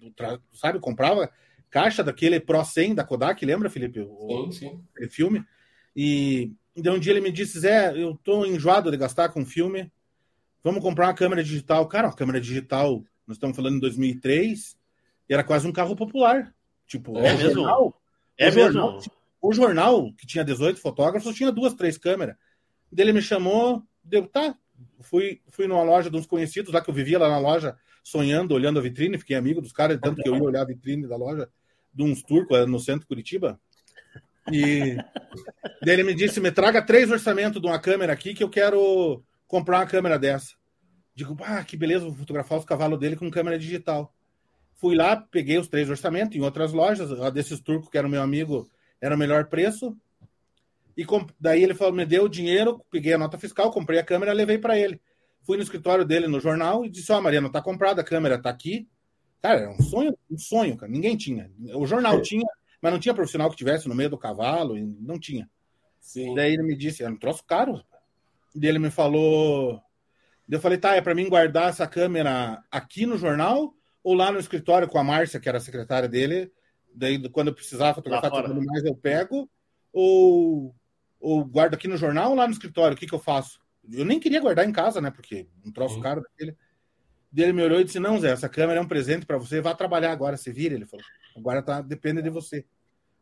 sabe, 0.53 0.79
comprava 0.79 1.27
caixa 1.71 2.03
daquele 2.03 2.39
Pro 2.39 2.63
100 2.63 2.93
da 2.93 3.03
Kodak, 3.03 3.43
lembra, 3.43 3.67
Felipe? 3.67 4.01
O, 4.01 4.51
Sim, 4.51 4.51
sim. 4.51 4.83
aquele 4.93 5.09
filme. 5.09 5.43
E 5.95 6.51
então 6.75 6.95
um 6.95 6.99
dia 6.99 7.11
ele 7.11 7.21
me 7.21 7.31
disse, 7.31 7.59
Zé, 7.61 7.99
eu 7.99 8.15
tô 8.23 8.45
enjoado 8.45 8.91
de 8.91 8.97
gastar 8.97 9.29
com 9.29 9.43
filme, 9.43 9.91
vamos 10.63 10.83
comprar 10.83 11.07
uma 11.07 11.15
câmera 11.15 11.43
digital. 11.43 11.87
Cara, 11.87 12.09
uma 12.09 12.15
câmera 12.15 12.39
digital, 12.39 13.03
nós 13.25 13.37
estamos 13.37 13.55
falando 13.55 13.77
em 13.77 13.79
2003, 13.79 14.77
e 15.27 15.33
era 15.33 15.43
quase 15.43 15.67
um 15.67 15.71
carro 15.71 15.95
popular. 15.95 16.53
Tipo, 16.85 17.17
É 17.17 17.33
o 17.33 17.37
mesmo? 17.37 17.53
jornal, 17.55 18.01
É 18.37 18.49
o 18.49 18.51
jornal, 18.51 18.93
mesmo. 18.93 19.11
O 19.41 19.53
jornal, 19.53 20.13
que 20.13 20.27
tinha 20.27 20.43
18 20.43 20.79
fotógrafos, 20.79 21.35
tinha 21.35 21.51
duas, 21.51 21.73
três 21.73 21.97
câmeras. 21.97 22.35
Ele 22.95 23.11
me 23.11 23.21
chamou, 23.21 23.83
deu, 24.03 24.27
tá. 24.27 24.55
Fui, 24.99 25.41
fui 25.49 25.67
numa 25.67 25.83
loja 25.83 26.09
de 26.09 26.17
uns 26.17 26.25
conhecidos 26.25 26.73
lá 26.73 26.81
que 26.81 26.89
eu 26.89 26.93
vivia 26.93 27.19
lá 27.19 27.29
na 27.29 27.39
loja, 27.39 27.75
sonhando, 28.03 28.53
olhando 28.53 28.79
a 28.79 28.81
vitrine, 28.81 29.17
fiquei 29.17 29.35
amigo 29.35 29.61
dos 29.61 29.71
caras, 29.71 29.99
tanto 30.01 30.21
que 30.21 30.29
eu 30.29 30.35
ia 30.35 30.43
olhar 30.43 30.61
a 30.61 30.65
vitrine 30.65 31.07
da 31.07 31.15
loja 31.15 31.49
de 31.93 32.03
uns 32.03 32.21
turcos 32.21 32.57
era 32.57 32.65
no 32.65 32.79
centro 32.79 33.01
de 33.01 33.07
Curitiba. 33.07 33.59
E 34.51 34.95
daí 35.83 35.93
ele 35.93 36.03
me 36.03 36.13
disse: 36.13 36.39
me 36.39 36.51
traga 36.51 36.81
três 36.81 37.11
orçamentos 37.11 37.61
de 37.61 37.67
uma 37.67 37.79
câmera 37.79 38.13
aqui 38.13 38.33
que 38.33 38.43
eu 38.43 38.49
quero 38.49 39.23
comprar 39.47 39.79
uma 39.79 39.87
câmera 39.87 40.17
dessa. 40.17 40.55
Digo, 41.13 41.37
ah, 41.43 41.63
que 41.63 41.75
beleza, 41.75 42.05
vou 42.05 42.13
fotografar 42.13 42.57
os 42.57 42.65
cavalos 42.65 42.99
dele 42.99 43.15
com 43.15 43.29
câmera 43.29 43.59
digital. 43.59 44.13
Fui 44.75 44.95
lá, 44.95 45.15
peguei 45.15 45.57
os 45.59 45.67
três 45.67 45.89
orçamentos 45.89 46.35
em 46.35 46.41
outras 46.41 46.73
lojas, 46.73 47.09
desses 47.33 47.59
turcos 47.59 47.89
que 47.89 47.97
era 47.97 48.09
meu 48.09 48.21
amigo, 48.21 48.67
era 49.01 49.15
o 49.15 49.17
melhor 49.17 49.45
preço. 49.45 49.97
E 50.95 51.03
comp- 51.03 51.31
daí 51.39 51.63
ele 51.63 51.73
falou, 51.73 51.93
me 51.93 52.05
deu 52.05 52.25
o 52.25 52.29
dinheiro, 52.29 52.85
peguei 52.91 53.13
a 53.13 53.17
nota 53.17 53.37
fiscal, 53.37 53.71
comprei 53.71 53.99
a 53.99 54.03
câmera, 54.03 54.31
levei 54.33 54.57
para 54.57 54.77
ele. 54.77 55.01
Fui 55.43 55.57
no 55.57 55.63
escritório 55.63 56.05
dele 56.05 56.27
no 56.27 56.39
jornal 56.39 56.85
e 56.85 56.89
disse: 56.89 57.11
Ó, 57.11 57.19
Mariano, 57.19 57.49
tá 57.51 57.61
comprada 57.61 58.01
a 58.01 58.05
câmera, 58.05 58.39
tá 58.39 58.49
aqui. 58.49 58.87
Cara, 59.41 59.61
é 59.61 59.69
um 59.69 59.81
sonho, 59.81 60.15
um 60.29 60.37
sonho, 60.37 60.77
cara. 60.77 60.91
Ninguém 60.91 61.17
tinha. 61.17 61.51
O 61.73 61.85
jornal 61.87 62.21
tinha, 62.21 62.45
mas 62.79 62.91
não 62.91 62.99
tinha 62.99 63.13
profissional 63.13 63.49
que 63.49 63.55
tivesse 63.57 63.89
no 63.89 63.95
meio 63.95 64.09
do 64.09 64.17
cavalo, 64.19 64.77
e 64.77 64.83
não 64.83 65.19
tinha. 65.19 65.49
Sim. 65.99 66.35
Daí 66.35 66.53
ele 66.53 66.63
me 66.63 66.75
disse, 66.75 67.03
era 67.03 67.11
um 67.11 67.17
troço 67.17 67.43
caro. 67.43 67.83
Daí 68.53 68.69
ele 68.69 68.79
me 68.79 68.91
falou. 68.91 69.81
Eu 70.47 70.59
falei, 70.59 70.77
tá, 70.77 70.95
é 70.95 71.01
para 71.01 71.15
mim 71.15 71.29
guardar 71.29 71.69
essa 71.69 71.87
câmera 71.87 72.61
aqui 72.69 73.05
no 73.05 73.17
jornal 73.17 73.73
ou 74.03 74.13
lá 74.13 74.31
no 74.31 74.39
escritório 74.39 74.87
com 74.87 74.97
a 74.99 75.03
Márcia, 75.03 75.39
que 75.39 75.47
era 75.47 75.57
a 75.57 75.61
secretária 75.61 76.09
dele. 76.09 76.51
Daí, 76.93 77.29
quando 77.29 77.47
eu 77.47 77.53
precisar 77.53 77.93
fotografar 77.93 78.31
tudo 78.43 78.61
mais, 78.63 78.83
eu 78.83 78.95
pego. 78.95 79.49
Ou, 79.93 80.75
ou 81.19 81.45
guardo 81.45 81.73
aqui 81.73 81.87
no 81.87 81.97
jornal 81.97 82.31
ou 82.31 82.35
lá 82.35 82.47
no 82.47 82.53
escritório? 82.53 82.95
O 82.95 82.99
que, 82.99 83.07
que 83.07 83.13
eu 83.13 83.19
faço? 83.19 83.59
Eu 83.91 84.05
nem 84.05 84.19
queria 84.19 84.39
guardar 84.39 84.67
em 84.67 84.71
casa, 84.71 85.01
né? 85.01 85.11
Porque 85.11 85.47
um 85.65 85.71
troço 85.71 85.95
Sim. 85.95 86.01
caro 86.01 86.21
daquele. 86.21 86.55
Ele 87.35 87.53
me 87.53 87.63
olhou 87.63 87.79
e 87.79 87.83
disse: 87.83 87.99
Não, 87.99 88.19
Zé, 88.19 88.31
essa 88.31 88.49
câmera 88.49 88.79
é 88.79 88.83
um 88.83 88.87
presente 88.87 89.25
para 89.25 89.37
você, 89.37 89.61
vá 89.61 89.73
trabalhar 89.73 90.11
agora, 90.11 90.37
se 90.37 90.51
vira. 90.51 90.75
Ele 90.75 90.85
falou: 90.85 91.05
Agora 91.35 91.61
tá, 91.61 91.81
depende 91.81 92.21
de 92.21 92.29
você. 92.29 92.65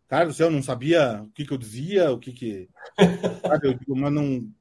Cara 0.07 0.25
do 0.25 0.33
céu, 0.33 0.47
eu 0.47 0.51
não 0.51 0.63
sabia 0.63 1.21
o 1.21 1.29
que, 1.29 1.45
que 1.45 1.53
eu 1.53 1.57
dizia, 1.57 2.11
o 2.11 2.19
que 2.19 2.33
que. 2.33 2.69
Sabe, 3.45 3.67
eu 3.67 3.73
digo, 3.73 3.95
mas 3.95 4.11
não. 4.11 4.51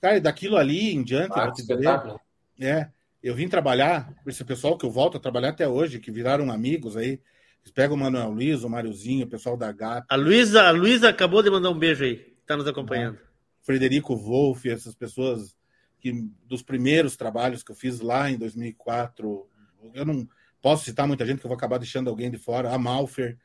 Cara, 0.00 0.20
daquilo 0.20 0.56
ali 0.56 0.94
em 0.94 1.02
diante, 1.02 1.36
eu 1.36 1.42
Ah, 1.42 1.52
te 1.52 1.66
dizer, 1.66 2.00
é, 2.60 2.88
eu 3.22 3.34
vim 3.34 3.48
trabalhar, 3.48 4.12
esse 4.26 4.44
pessoal 4.44 4.76
que 4.76 4.84
eu 4.84 4.90
volto 4.90 5.16
a 5.16 5.20
trabalhar 5.20 5.50
até 5.50 5.66
hoje, 5.66 6.00
que 6.00 6.10
viraram 6.10 6.50
amigos 6.50 6.96
aí, 6.96 7.20
Pega 7.70 7.94
o 7.94 7.96
Manuel 7.96 8.30
Luiz, 8.30 8.64
o 8.64 8.68
Máriozinho, 8.68 9.24
o 9.24 9.28
pessoal 9.28 9.56
da 9.56 9.70
GAP. 9.72 10.04
A 10.08 10.16
Luísa, 10.16 10.62
a 10.62 10.70
Luísa 10.70 11.08
acabou 11.08 11.42
de 11.42 11.50
mandar 11.50 11.70
um 11.70 11.78
beijo 11.78 12.04
aí, 12.04 12.16
tá 12.46 12.56
nos 12.56 12.66
acompanhando. 12.66 13.18
Frederico 13.62 14.16
Wolff, 14.16 14.68
essas 14.68 14.94
pessoas 14.94 15.56
que 16.00 16.28
dos 16.46 16.62
primeiros 16.62 17.16
trabalhos 17.16 17.62
que 17.62 17.70
eu 17.70 17.76
fiz 17.76 18.00
lá 18.00 18.28
em 18.30 18.36
2004, 18.36 19.46
eu 19.94 20.04
não 20.04 20.28
posso 20.60 20.84
citar 20.84 21.06
muita 21.06 21.24
gente 21.24 21.38
que 21.38 21.46
eu 21.46 21.48
vou 21.48 21.56
acabar 21.56 21.78
deixando 21.78 22.10
alguém 22.10 22.30
de 22.30 22.38
fora, 22.38 22.72
a 22.72 22.78
Malfer. 22.78 23.38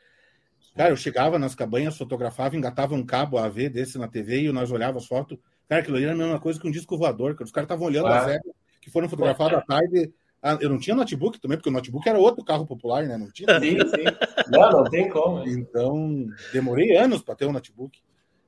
Cara, 0.76 0.90
eu 0.92 0.98
chegava 0.98 1.40
nas 1.40 1.56
cabanhas, 1.56 1.98
fotografava, 1.98 2.56
engatava 2.56 2.96
um 2.96 3.06
cabo 3.06 3.38
AV 3.38 3.70
desse 3.70 3.98
na 3.98 4.08
TV 4.08 4.42
e 4.42 4.52
nós 4.52 4.72
olhávamos 4.72 5.04
as 5.04 5.08
fotos. 5.10 5.38
Cara, 5.68 5.82
aquilo 5.82 5.98
ali 5.98 6.06
era 6.06 6.14
a 6.14 6.18
mesma 6.18 6.40
coisa 6.40 6.60
que 6.60 6.68
um 6.68 6.72
disco 6.72 6.98
voador, 6.98 7.34
cara. 7.34 7.46
Os 7.46 7.52
caras 7.52 7.66
estavam 7.66 7.88
olhando 7.88 8.08
Ah. 8.08 8.26
as 8.26 8.40
que 8.82 8.90
foram 8.92 9.10
fotografadas 9.10 9.60
à 9.60 9.62
tarde. 9.62 10.12
Ah, 10.42 10.58
Eu 10.62 10.70
não 10.70 10.78
tinha 10.80 10.96
notebook 10.96 11.40
também, 11.40 11.58
porque 11.58 11.70
o 11.70 11.74
notebook 11.74 12.08
era 12.08 12.18
outro 12.20 12.44
carro 12.46 12.66
popular, 12.66 13.06
né? 13.08 13.18
Não 13.18 13.32
tinha. 13.32 13.60
Sim, 13.60 13.80
sim. 13.88 14.06
Não, 14.52 14.72
não 14.72 14.84
tem 14.86 15.10
como. 15.10 15.44
Então, 15.48 16.28
demorei 16.54 16.96
anos 16.96 17.22
para 17.22 17.36
ter 17.36 17.46
um 17.46 17.52
notebook. 17.52 18.00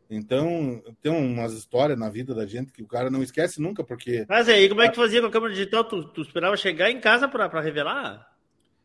Então, 0.09 0.81
tem 1.01 1.11
umas 1.11 1.53
histórias 1.53 1.97
na 1.97 2.09
vida 2.09 2.33
da 2.33 2.45
gente 2.45 2.71
que 2.71 2.81
o 2.81 2.87
cara 2.87 3.09
não 3.11 3.21
esquece 3.21 3.61
nunca, 3.61 3.83
porque 3.83 4.25
Mas 4.27 4.49
aí, 4.49 4.67
como 4.67 4.81
é 4.81 4.87
que 4.87 4.93
tu 4.95 5.01
fazia 5.01 5.21
com 5.21 5.27
a 5.27 5.31
câmera 5.31 5.53
digital? 5.53 5.83
Tu, 5.83 6.03
tu 6.05 6.21
esperava 6.21 6.57
chegar 6.57 6.89
em 6.89 6.99
casa 6.99 7.27
pra, 7.27 7.47
pra 7.47 7.61
revelar? 7.61 8.27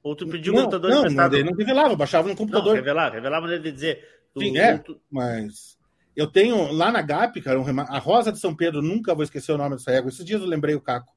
Ou 0.02 0.14
tu 0.14 0.26
pediu 0.26 0.52
o 0.52 0.56
não, 0.56 0.62
computador 0.64 0.90
não, 0.90 0.98
emprestado? 1.00 1.38
não, 1.38 1.44
não 1.46 1.52
revelava, 1.56 1.96
baixava 1.96 2.24
no 2.24 2.30
Não, 2.30 2.36
computador. 2.36 2.74
revelar, 2.74 3.12
revelar 3.12 3.38
a 3.38 3.40
maneira 3.40 3.62
de 3.62 3.72
dizer. 3.72 4.06
Tu- 4.34 4.40
Sim, 4.40 4.58
é, 4.58 4.76
tu- 4.76 5.00
mas 5.10 5.78
eu 6.14 6.26
tenho 6.26 6.70
lá 6.72 6.92
na 6.92 7.00
GAP, 7.00 7.40
cara, 7.40 7.58
um 7.58 7.62
rema- 7.62 7.86
a 7.88 7.98
Rosa 7.98 8.30
de 8.30 8.38
São 8.38 8.54
Pedro, 8.54 8.82
nunca 8.82 9.14
vou 9.14 9.24
esquecer 9.24 9.52
o 9.52 9.56
nome 9.58 9.76
dessa 9.76 9.92
égua. 9.92 10.10
Esses 10.10 10.24
dias 10.26 10.42
eu 10.42 10.46
lembrei 10.46 10.74
o 10.74 10.80
Caco 10.80 11.10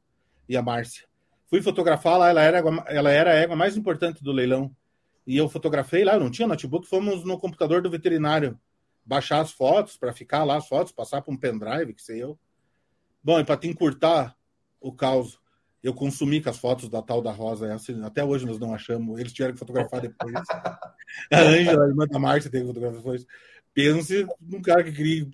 e 0.47 0.55
a 0.55 0.61
Márcia. 0.61 1.05
Fui 1.49 1.61
fotografar 1.61 2.17
lá, 2.19 2.29
ela 2.29 2.41
era, 2.41 2.57
a 2.57 2.59
égua- 2.59 2.85
ela 2.87 3.11
era 3.11 3.31
a 3.31 3.35
égua 3.35 3.55
mais 3.55 3.77
importante 3.77 4.23
do 4.23 4.31
leilão. 4.31 4.71
E 5.25 5.37
eu 5.37 5.49
fotografei 5.49 6.03
lá, 6.03 6.13
eu 6.13 6.19
não 6.19 6.31
tinha 6.31 6.47
notebook, 6.47 6.87
fomos 6.87 7.23
no 7.25 7.37
computador 7.39 7.81
do 7.81 7.89
veterinário 7.89 8.57
baixar 9.05 9.39
as 9.39 9.51
fotos, 9.51 9.97
para 9.97 10.11
ficar 10.11 10.43
lá 10.43 10.57
as 10.57 10.67
fotos, 10.67 10.91
passar 10.91 11.21
para 11.21 11.33
um 11.33 11.37
pendrive, 11.37 11.93
que 11.93 12.01
sei 12.01 12.21
eu. 12.21 12.37
Bom, 13.23 13.39
e 13.39 13.43
para 13.43 13.57
te 13.57 13.67
encurtar 13.67 14.35
o 14.79 14.91
caos, 14.91 15.39
eu 15.81 15.93
consumi 15.93 16.41
com 16.41 16.49
as 16.49 16.57
fotos 16.57 16.89
da 16.89 17.01
tal 17.01 17.21
da 17.21 17.31
Rosa, 17.31 17.67
essa, 17.71 17.93
até 18.05 18.23
hoje 18.23 18.45
nós 18.45 18.59
não 18.59 18.73
achamos, 18.73 19.19
eles 19.19 19.31
tiveram 19.31 19.53
que 19.53 19.59
fotografar 19.59 20.01
depois. 20.01 20.33
a 21.31 21.39
Ângela, 21.41 21.85
a 21.85 21.87
irmã 21.87 22.05
da 22.05 22.19
Márcia, 22.19 22.51
teve 22.51 22.63
que 22.63 22.69
fotografar 22.69 22.97
depois. 22.97 23.25
Pense 23.73 24.25
num 24.41 24.61
cara 24.61 24.83
que 24.83 24.91
queria 24.91 25.27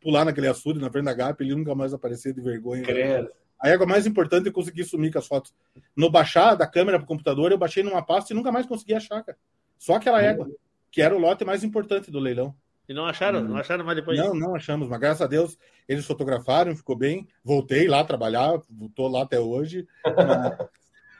pular 0.00 0.24
naquele 0.24 0.48
açude 0.48 0.78
na 0.78 0.90
frente 0.90 1.06
da 1.06 1.14
GAP, 1.14 1.40
ele 1.42 1.54
nunca 1.54 1.74
mais 1.74 1.92
aparecer 1.92 2.32
de 2.32 2.40
vergonha. 2.40 2.84
Credo. 2.84 3.30
A 3.60 3.68
égua 3.68 3.86
mais 3.86 4.06
importante 4.06 4.48
é 4.48 4.52
conseguir 4.52 4.84
sumir 4.84 5.12
com 5.12 5.18
as 5.18 5.26
fotos. 5.26 5.52
No 5.94 6.10
baixar 6.10 6.54
da 6.54 6.66
câmera 6.66 6.98
para 6.98 7.04
o 7.04 7.08
computador, 7.08 7.52
eu 7.52 7.58
baixei 7.58 7.82
numa 7.82 8.02
pasta 8.02 8.32
e 8.32 8.36
nunca 8.36 8.50
mais 8.50 8.66
consegui 8.66 8.94
achar, 8.94 9.22
cara. 9.22 9.36
Só 9.78 9.94
aquela 9.94 10.22
égua, 10.22 10.50
que 10.90 11.02
era 11.02 11.14
o 11.14 11.18
lote 11.18 11.44
mais 11.44 11.62
importante 11.62 12.10
do 12.10 12.18
leilão. 12.18 12.54
E 12.88 12.94
não 12.94 13.06
acharam? 13.06 13.42
Não 13.44 13.56
acharam 13.56 13.84
mais 13.84 13.96
depois? 13.96 14.18
Não, 14.18 14.34
não 14.34 14.56
achamos, 14.56 14.88
mas 14.88 14.98
graças 14.98 15.22
a 15.22 15.26
Deus 15.26 15.56
eles 15.86 16.04
fotografaram, 16.06 16.74
ficou 16.74 16.96
bem. 16.96 17.28
Voltei 17.44 17.86
lá 17.86 18.00
a 18.00 18.04
trabalhar, 18.04 18.60
estou 18.82 19.08
lá 19.08 19.22
até 19.22 19.38
hoje. 19.38 19.86
Mas, 20.04 20.68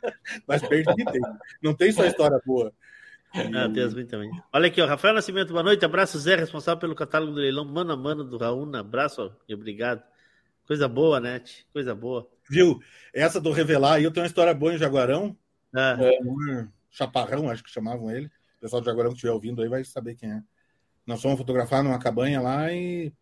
mas 0.49 0.62
perdi 0.68 1.05
tempo. 1.05 1.28
Não 1.62 1.74
tem 1.74 1.93
só 1.93 2.05
história 2.05 2.41
boa. 2.45 2.72
Ah, 3.32 3.68
Deus 3.68 3.95
me 3.95 4.05
também. 4.05 4.30
Olha 4.53 4.66
aqui, 4.66 4.82
ó. 4.82 4.86
Rafael 4.86 5.14
Nascimento, 5.14 5.53
boa 5.53 5.62
noite. 5.62 5.84
Abraço, 5.84 6.18
Zé, 6.18 6.34
responsável 6.34 6.80
pelo 6.80 6.95
catálogo 6.97 7.32
do 7.32 7.41
leilão 7.41 7.64
mano 7.64 7.93
a 7.93 7.97
mano 7.97 8.24
do 8.24 8.36
Raul. 8.36 8.74
Abraço 8.74 9.22
ó, 9.22 9.30
e 9.49 9.55
obrigado. 9.55 10.03
Coisa 10.70 10.86
boa, 10.86 11.18
né? 11.18 11.42
Coisa 11.72 11.96
boa. 11.96 12.30
Viu? 12.48 12.78
Essa 13.12 13.40
do 13.40 13.50
Revelar 13.50 13.94
aí, 13.94 14.04
eu 14.04 14.12
tenho 14.12 14.22
uma 14.22 14.28
história 14.28 14.54
boa 14.54 14.72
em 14.72 14.78
Jaguarão. 14.78 15.36
Ah, 15.74 15.96
Um 16.22 16.68
Chaparrão, 16.88 17.50
acho 17.50 17.64
que 17.64 17.70
chamavam 17.70 18.08
ele. 18.08 18.26
O 18.26 18.60
pessoal 18.60 18.80
de 18.80 18.86
Jaguarão 18.86 19.10
que 19.10 19.16
estiver 19.16 19.32
ouvindo 19.32 19.60
aí 19.62 19.68
vai 19.68 19.82
saber 19.82 20.14
quem 20.14 20.30
é. 20.30 20.40
Nós 21.04 21.20
fomos 21.20 21.38
fotografar 21.38 21.82
numa 21.82 21.98
cabanha 21.98 22.40
lá 22.40 22.72
e 22.72 23.12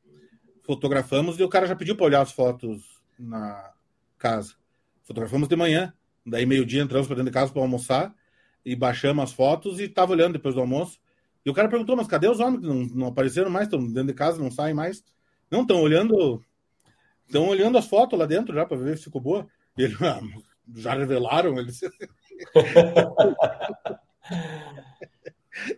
fotografamos 0.63 1.41
e 1.41 1.43
o 1.43 1.49
cara 1.49 1.67
já 1.67 1.75
pediu 1.75 1.97
para 1.97 2.05
olhar 2.05 2.21
as 2.21 2.33
fotos 2.33 2.83
na 3.19 3.73
casa. 4.19 4.55
Fotografamos 5.03 5.49
de 5.49 5.57
manhã, 5.57 5.95
daí 6.27 6.45
meio-dia 6.45 6.83
entramos 6.83 7.07
para 7.07 7.17
dentro 7.17 7.31
de 7.31 7.35
casa 7.35 7.51
para 7.51 7.63
almoçar 7.63 8.15
e 8.63 8.77
baixamos 8.77 9.25
as 9.25 9.33
fotos 9.33 9.81
e 9.81 9.85
estava 9.85 10.13
olhando 10.13 10.35
depois 10.35 10.55
do 10.55 10.61
almoço. 10.61 11.01
E 11.47 11.49
o 11.49 11.55
cara 11.55 11.67
perguntou: 11.67 11.97
Mas 11.97 12.09
cadê 12.09 12.29
os 12.29 12.41
homens 12.41 12.61
que 12.61 12.67
não, 12.67 12.85
não 12.95 13.07
apareceram 13.07 13.49
mais? 13.49 13.69
Estão 13.69 13.81
dentro 13.87 14.09
de 14.09 14.13
casa, 14.13 14.39
não 14.39 14.51
saem 14.51 14.75
mais? 14.75 15.03
Não, 15.51 15.63
estão 15.63 15.81
olhando. 15.81 16.45
Estão 17.29 17.47
olhando 17.47 17.77
as 17.77 17.87
fotos 17.87 18.19
lá 18.19 18.25
dentro 18.25 18.55
já 18.55 18.65
para 18.65 18.79
ver 18.79 18.97
se 18.97 19.05
ficou 19.05 19.21
boa. 19.21 19.47
Ele, 19.77 19.95
ah, 20.01 20.19
já 20.75 20.95
revelaram. 20.95 21.53
Ele 21.59 21.67
disse, 21.67 21.87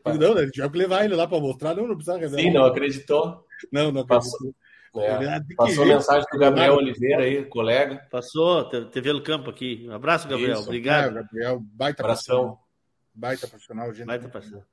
não, 0.04 0.34
né, 0.34 0.46
tivemos 0.50 0.72
que 0.72 0.78
levar 0.78 1.04
ele 1.04 1.14
lá 1.16 1.26
para 1.26 1.40
mostrar. 1.40 1.74
Não, 1.74 1.86
não 1.88 1.96
precisa 1.96 2.16
revelar. 2.18 2.40
Sim, 2.42 2.52
não 2.52 2.64
acreditou. 2.64 3.44
Não, 3.72 3.90
não 3.92 4.06
Passou, 4.06 4.54
acreditou. 4.94 5.02
é, 5.32 5.40
de 5.40 5.46
que 5.48 5.54
passou 5.56 5.86
mensagem 5.86 6.26
do 6.32 6.38
Gabriel 6.38 6.74
Oliveira 6.74 7.24
aí, 7.24 7.44
colega. 7.44 8.06
passou, 8.10 8.64
TV 8.90 9.12
no 9.12 9.22
campo 9.22 9.50
aqui. 9.50 9.86
Um 9.88 9.92
abraço, 9.92 10.28
Gabriel. 10.28 10.52
Isso. 10.52 10.62
É, 10.62 10.66
Obrigado. 10.66 11.14
Gabriel, 11.14 11.60
baita 11.60 12.02
Abração. 12.02 12.36
profissional. 12.36 12.66
Baita 13.14 13.48
profissional, 13.48 13.92
gente. 13.92 14.06
Baita 14.06 14.28
parceiro. 14.28 14.64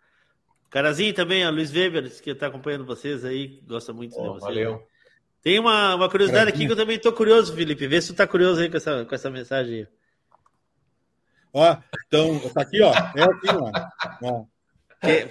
Carazinho 0.69 1.13
também, 1.13 1.43
a 1.43 1.49
Luiz 1.49 1.71
Weber, 1.73 2.09
que 2.21 2.29
está 2.29 2.47
acompanhando 2.47 2.85
vocês 2.85 3.25
aí, 3.25 3.61
gosta 3.65 3.91
muito 3.93 4.13
de 4.13 4.19
Ó, 4.19 4.33
vocês. 4.33 4.43
valeu. 4.43 4.83
Tem 5.47 5.59
uma, 5.59 5.95
uma 5.95 6.09
curiosidade 6.09 6.49
aqui 6.49 6.65
que 6.65 6.73
eu 6.73 6.75
também 6.75 6.99
tô 6.99 7.13
curioso, 7.13 7.55
Felipe. 7.55 7.87
Vê 7.87 8.01
se 8.01 8.09
tu 8.09 8.17
tá 8.17 8.27
curioso 8.27 8.59
aí 8.59 8.69
com 8.69 8.75
essa, 8.75 9.05
com 9.05 9.15
essa 9.15 9.29
mensagem 9.29 9.75
aí. 9.75 9.87
Ó, 11.53 11.77
então, 12.05 12.37
tá 12.49 12.63
aqui, 12.63 12.81
ó. 12.81 12.91
É 12.91 13.23
aqui, 13.23 13.47
ó. 13.53 13.71
ó. 14.27 14.45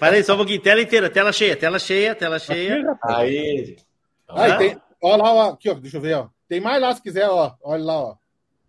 Aí, 0.00 0.24
só 0.24 0.32
um 0.32 0.38
pouquinho. 0.38 0.62
Tela 0.62 0.80
inteira, 0.80 1.10
tela 1.10 1.30
cheia, 1.34 1.54
tela 1.54 1.78
cheia, 1.78 2.14
tela 2.14 2.38
cheia. 2.38 2.76
Aqui, 2.76 2.86
rapaz. 2.86 3.18
Aí. 3.18 3.76
Aí 4.26 4.50
Ah. 4.52 4.56
tem, 4.56 4.80
ó 5.02 5.16
lá, 5.16 5.32
ó, 5.34 5.50
aqui, 5.50 5.68
ó, 5.68 5.74
deixa 5.74 5.98
eu 5.98 6.00
ver, 6.00 6.14
ó. 6.14 6.28
Tem 6.48 6.62
mais 6.62 6.80
lá 6.80 6.94
se 6.94 7.02
quiser, 7.02 7.28
ó. 7.28 7.54
Olha 7.62 7.84
lá, 7.84 8.00
ó. 8.00 8.16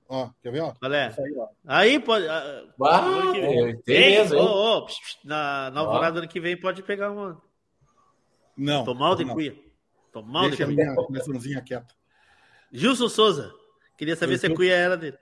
Ó, 0.10 0.30
quer 0.44 0.52
ver, 0.52 0.60
ó? 0.64 0.74
Qual 0.78 0.92
é? 0.92 1.16
Aí, 1.18 1.34
ó. 1.38 1.48
Aí 1.66 2.00
pode. 2.00 2.28
ah, 2.28 2.62
vem. 3.32 3.78
tem 3.84 4.18
mesmo, 4.18 4.86
na, 5.24 5.72
na 5.72 5.82
Ó. 5.82 5.86
alvorada 5.86 6.20
ano 6.20 6.28
que 6.28 6.42
vem 6.42 6.60
pode 6.60 6.84
pegar 6.84 7.10
uma. 7.10 7.42
Não. 8.58 8.84
Tomar 8.84 9.12
o 9.12 9.16
de 9.16 9.24
não. 9.24 9.34
cuia. 9.34 9.67
O 10.20 10.42
de 10.42 10.48
Deixa 10.50 10.64
a 10.64 10.68
cuia. 10.68 10.84
minha 10.84 10.96
coleçãozinha 10.96 11.62
quieta. 11.62 11.94
Gilson 12.72 13.10
Souza. 13.10 13.54
Queria 13.98 14.16
saber 14.16 14.38
se 14.38 14.48
a 14.48 14.54
cuia 14.54 14.76
era 14.76 14.96
dele. 14.98 15.18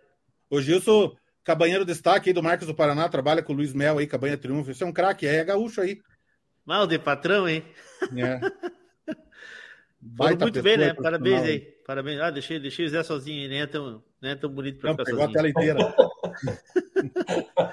O 0.49 0.61
Gilson, 0.61 1.15
cabanheiro 1.43 1.85
destaque 1.85 2.29
aí 2.29 2.33
do 2.33 2.43
Marcos 2.43 2.67
do 2.67 2.75
Paraná, 2.75 3.07
trabalha 3.09 3.41
com 3.41 3.53
o 3.53 3.55
Luiz 3.55 3.73
Mel 3.73 3.97
aí, 3.97 4.07
Cabanha 4.07 4.37
Triunfo. 4.37 4.71
Esse 4.71 4.83
é 4.83 4.85
um 4.85 4.91
craque, 4.93 5.25
é 5.25 5.43
gaúcho 5.43 5.81
aí. 5.81 6.01
Mal 6.65 6.85
de 6.87 6.97
patrão, 6.99 7.47
hein? 7.47 7.63
É. 8.15 8.39
Baita 10.01 10.45
muito 10.45 10.61
bem, 10.61 10.77
né? 10.77 10.93
Parabéns 10.93 11.43
aí. 11.43 11.59
Parabéns. 11.85 12.19
Ah, 12.19 12.29
deixei, 12.31 12.59
deixei 12.59 12.85
o 12.85 12.89
Zé 12.89 13.01
sozinho 13.03 13.41
aí, 13.43 13.47
nem 13.47 13.61
é 13.61 13.67
tão, 13.67 14.03
nem 14.21 14.31
é 14.31 14.35
tão 14.35 14.49
bonito 14.49 14.79
pra 14.79 14.89
Não, 14.91 14.97
ficar 14.97 15.05
pegou 15.05 15.23
a 15.23 15.27
sozinho. 15.27 15.33
tela 15.33 15.49
inteira. 15.49 15.95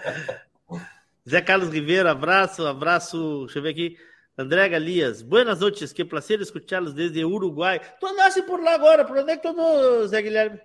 Zé 1.29 1.41
Carlos 1.41 1.71
Ribeiro, 1.73 2.09
abraço, 2.09 2.67
abraço. 2.67 3.45
Deixa 3.45 3.59
eu 3.59 3.63
ver 3.63 3.69
aqui. 3.71 3.97
André 4.37 4.67
Galias, 4.69 5.21
buenas 5.21 5.61
noites, 5.61 5.93
que 5.93 6.05
prazer 6.05 6.41
escutá-los 6.41 6.95
desde 6.95 7.23
Uruguai. 7.23 7.81
Tu 8.01 8.07
andasse 8.07 8.43
por 8.43 8.63
lá 8.63 8.75
agora, 8.75 9.05
por 9.05 9.19
onde 9.19 9.33
é 9.33 9.37
que 9.37 9.43
tu 9.43 9.49
andou, 9.49 10.07
Zé 10.09 10.23
Guilherme? 10.23 10.59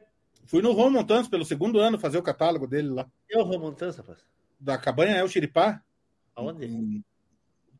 Fui 0.46 0.62
no 0.62 0.72
Ron 0.72 1.04
pelo 1.30 1.44
segundo 1.44 1.80
ano 1.80 2.00
fazer 2.00 2.18
o 2.18 2.24
catálogo 2.24 2.66
dele 2.66 2.88
lá. 2.88 3.06
Eu, 3.30 3.44
Romontança, 3.44 4.02
rapaz. 4.02 4.20
Da 4.58 4.78
cabanha 4.78 5.18
é 5.18 5.24
o 5.24 5.28
Xiripá. 5.28 5.82
Aonde? 6.34 6.66
Em 6.66 7.04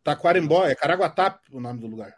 Taquarembó, 0.04 0.66
é 0.66 0.76
Caraguatá 0.76 1.40
o 1.52 1.62
nome 1.62 1.80
do 1.80 1.88
lugar. 1.88 2.14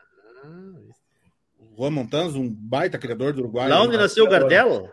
O 1.60 1.78
Juan 1.78 1.92
Montanz, 1.92 2.36
um 2.36 2.50
baita 2.50 2.98
criador 2.98 3.34
do 3.34 3.42
Uruguai. 3.42 3.70
Lá 3.70 3.84
onde 3.84 3.98
nasceu 3.98 4.26
o 4.26 4.30
Gardel? 4.30 4.92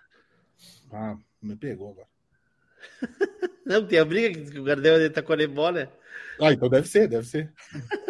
Ah, 0.93 1.17
me 1.41 1.57
pegou 1.57 1.93
agora. 1.93 2.09
Não, 3.65 3.87
tem 3.87 3.99
a 3.99 4.05
briga 4.05 4.39
que 4.39 4.59
o 4.59 4.65
Gardel 4.65 4.97
é 4.97 4.99
de 5.01 5.11
Taquarembó, 5.11 5.71
né? 5.71 5.89
Ah, 6.41 6.53
então 6.53 6.69
deve 6.69 6.87
ser, 6.87 7.09
deve 7.09 7.27
ser. 7.27 7.51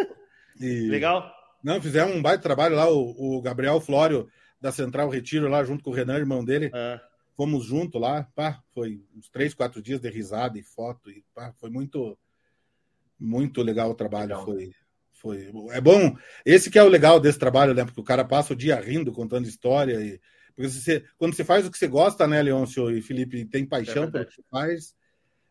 E- 0.60 0.88
Legal. 0.88 1.32
Não, 1.62 1.80
fizemos 1.80 2.14
um 2.14 2.22
baita 2.22 2.42
trabalho 2.42 2.76
lá, 2.76 2.88
o, 2.88 3.38
o 3.38 3.42
Gabriel 3.42 3.80
Flório 3.80 4.28
da 4.60 4.70
Central 4.70 5.08
Retiro 5.08 5.48
lá, 5.48 5.64
junto 5.64 5.82
com 5.82 5.90
o 5.90 5.92
Renan, 5.92 6.16
irmão 6.16 6.44
dele. 6.44 6.70
Ah, 6.72 7.00
Fomos 7.36 7.66
junto 7.66 7.98
lá, 7.98 8.26
pá, 8.34 8.62
foi 8.72 9.02
uns 9.14 9.28
três, 9.28 9.52
quatro 9.52 9.82
dias 9.82 10.00
de 10.00 10.08
risada 10.08 10.58
e 10.58 10.62
foto, 10.62 11.10
e 11.10 11.22
pá, 11.34 11.52
foi 11.58 11.68
muito, 11.68 12.16
muito 13.18 13.62
legal 13.62 13.90
o 13.90 13.94
trabalho. 13.94 14.28
Legal. 14.28 14.44
Foi, 14.44 14.70
foi. 15.12 15.52
É 15.70 15.80
bom, 15.80 16.16
esse 16.44 16.70
que 16.70 16.78
é 16.78 16.82
o 16.82 16.88
legal 16.88 17.20
desse 17.20 17.38
trabalho, 17.38 17.74
né? 17.74 17.84
Porque 17.84 18.00
o 18.00 18.04
cara 18.04 18.24
passa 18.24 18.52
o 18.52 18.56
dia 18.56 18.80
rindo, 18.80 19.12
contando 19.12 19.46
história. 19.48 20.00
E, 20.00 20.20
porque 20.54 20.70
você, 20.70 21.04
quando 21.18 21.34
você 21.34 21.44
faz 21.44 21.66
o 21.66 21.70
que 21.70 21.76
você 21.76 21.86
gosta, 21.86 22.26
né, 22.26 22.40
Leôncio 22.42 22.90
e 22.90 23.02
Felipe, 23.02 23.38
e 23.38 23.44
tem 23.44 23.66
paixão 23.66 24.04
É 24.04 24.10
pelo 24.10 24.26
que 24.26 24.34
você 24.34 24.42
faz. 24.50 24.94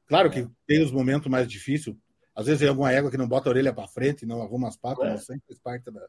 Claro 0.07 0.31
que 0.31 0.47
tem 0.65 0.83
os 0.83 0.91
momentos 0.91 1.27
mais 1.29 1.47
difíceis. 1.47 1.95
Às 2.35 2.45
vezes 2.47 2.59
tem 2.59 2.67
alguma 2.69 2.91
égua 2.91 3.09
que 3.09 3.17
não 3.17 3.27
bota 3.27 3.49
a 3.49 3.51
orelha 3.51 3.73
para 3.73 3.87
frente, 3.87 4.25
não 4.25 4.41
arruma 4.41 4.67
as 4.67 4.75
patas, 4.75 5.05
É. 5.05 5.11
mas 5.11 5.25
sempre 5.25 5.43
faz 5.47 5.59
parte 5.59 5.91
da. 5.91 6.01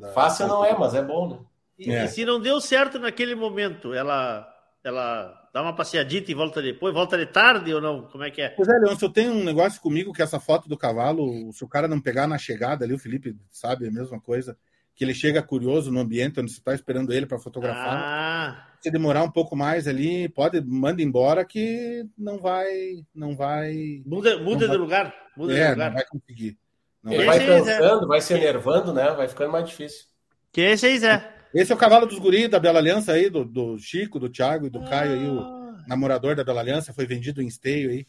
da- 0.00 0.12
Fácil 0.12 0.46
não 0.46 0.64
é, 0.64 0.76
mas 0.78 0.94
é 0.94 1.02
bom, 1.02 1.28
né? 1.28 1.38
E, 1.78 1.90
É. 1.90 2.04
e 2.04 2.08
se 2.08 2.24
não 2.24 2.40
deu 2.40 2.60
certo 2.60 2.98
naquele 2.98 3.34
momento, 3.34 3.92
ela 3.92 4.48
ela 4.84 5.32
dá 5.54 5.62
uma 5.62 5.76
passeadita 5.76 6.32
e 6.32 6.34
volta 6.34 6.60
depois? 6.60 6.92
Volta 6.92 7.16
de 7.16 7.26
tarde 7.26 7.72
ou 7.72 7.80
não? 7.80 8.02
Como 8.08 8.24
é 8.24 8.32
que 8.32 8.42
é? 8.42 8.48
Pois 8.48 8.68
é, 8.68 8.72
Leôncio, 8.80 9.04
eu 9.06 9.12
tenho 9.12 9.32
um 9.32 9.44
negócio 9.44 9.80
comigo 9.80 10.12
que 10.12 10.20
essa 10.22 10.40
foto 10.40 10.68
do 10.68 10.76
cavalo, 10.76 11.52
se 11.52 11.62
o 11.62 11.68
cara 11.68 11.86
não 11.86 12.00
pegar 12.00 12.26
na 12.26 12.36
chegada 12.36 12.84
ali, 12.84 12.92
o 12.92 12.98
Felipe 12.98 13.36
sabe 13.48 13.84
é 13.84 13.88
a 13.88 13.92
mesma 13.92 14.20
coisa, 14.20 14.56
que 14.96 15.04
ele 15.04 15.14
chega 15.14 15.40
curioso 15.40 15.92
no 15.92 16.00
ambiente 16.00 16.40
onde 16.40 16.50
você 16.50 16.58
está 16.58 16.74
esperando 16.74 17.12
ele 17.12 17.26
para 17.26 17.38
fotografar. 17.38 17.96
Ah, 17.96 18.66
Se 18.80 18.90
demorar 18.90 19.22
um 19.22 19.30
pouco 19.30 19.54
mais 19.54 19.86
ali, 19.86 20.28
pode, 20.28 20.60
manda 20.60 21.00
embora 21.00 21.44
que 21.44 22.04
não 22.18 22.38
vai, 22.40 23.04
não 23.14 23.36
vai, 23.36 24.02
muda, 24.04 24.36
muda 24.38 24.50
Não 24.52 24.58
de 24.58 24.66
vai- 24.66 24.76
lugar. 24.76 25.14
Muda 25.36 25.54
de 25.54 25.60
é, 25.60 25.70
lugar. 25.70 25.86
não 25.88 25.94
vai 25.94 26.04
conseguir. 26.06 26.58
Não 27.02 27.12
Ele 27.12 27.24
vai. 27.24 27.46
cansando, 27.46 28.06
vai 28.06 28.20
se 28.20 28.32
enervando, 28.34 28.92
né? 28.92 29.10
Vai 29.12 29.28
ficando 29.28 29.50
mais 29.52 29.68
difícil. 29.68 30.06
Que 30.52 30.60
esse 30.60 30.86
aí, 30.86 30.98
Zé. 30.98 31.34
Esse 31.54 31.72
é 31.72 31.74
o 31.74 31.78
cavalo 31.78 32.06
dos 32.06 32.18
guris 32.18 32.48
da 32.48 32.58
Bela 32.60 32.78
Aliança 32.78 33.12
aí, 33.12 33.28
do, 33.28 33.44
do 33.44 33.78
Chico, 33.78 34.18
do 34.18 34.28
Thiago 34.30 34.66
e 34.66 34.70
do 34.70 34.82
Caio 34.84 35.12
aí, 35.12 35.28
o 35.28 35.40
Ah, 35.40 35.84
namorador 35.86 36.34
da 36.36 36.44
Bela 36.44 36.60
Aliança, 36.60 36.92
foi 36.92 37.06
vendido 37.06 37.42
em 37.42 37.46
esteio 37.46 37.90
aí. 37.90 38.06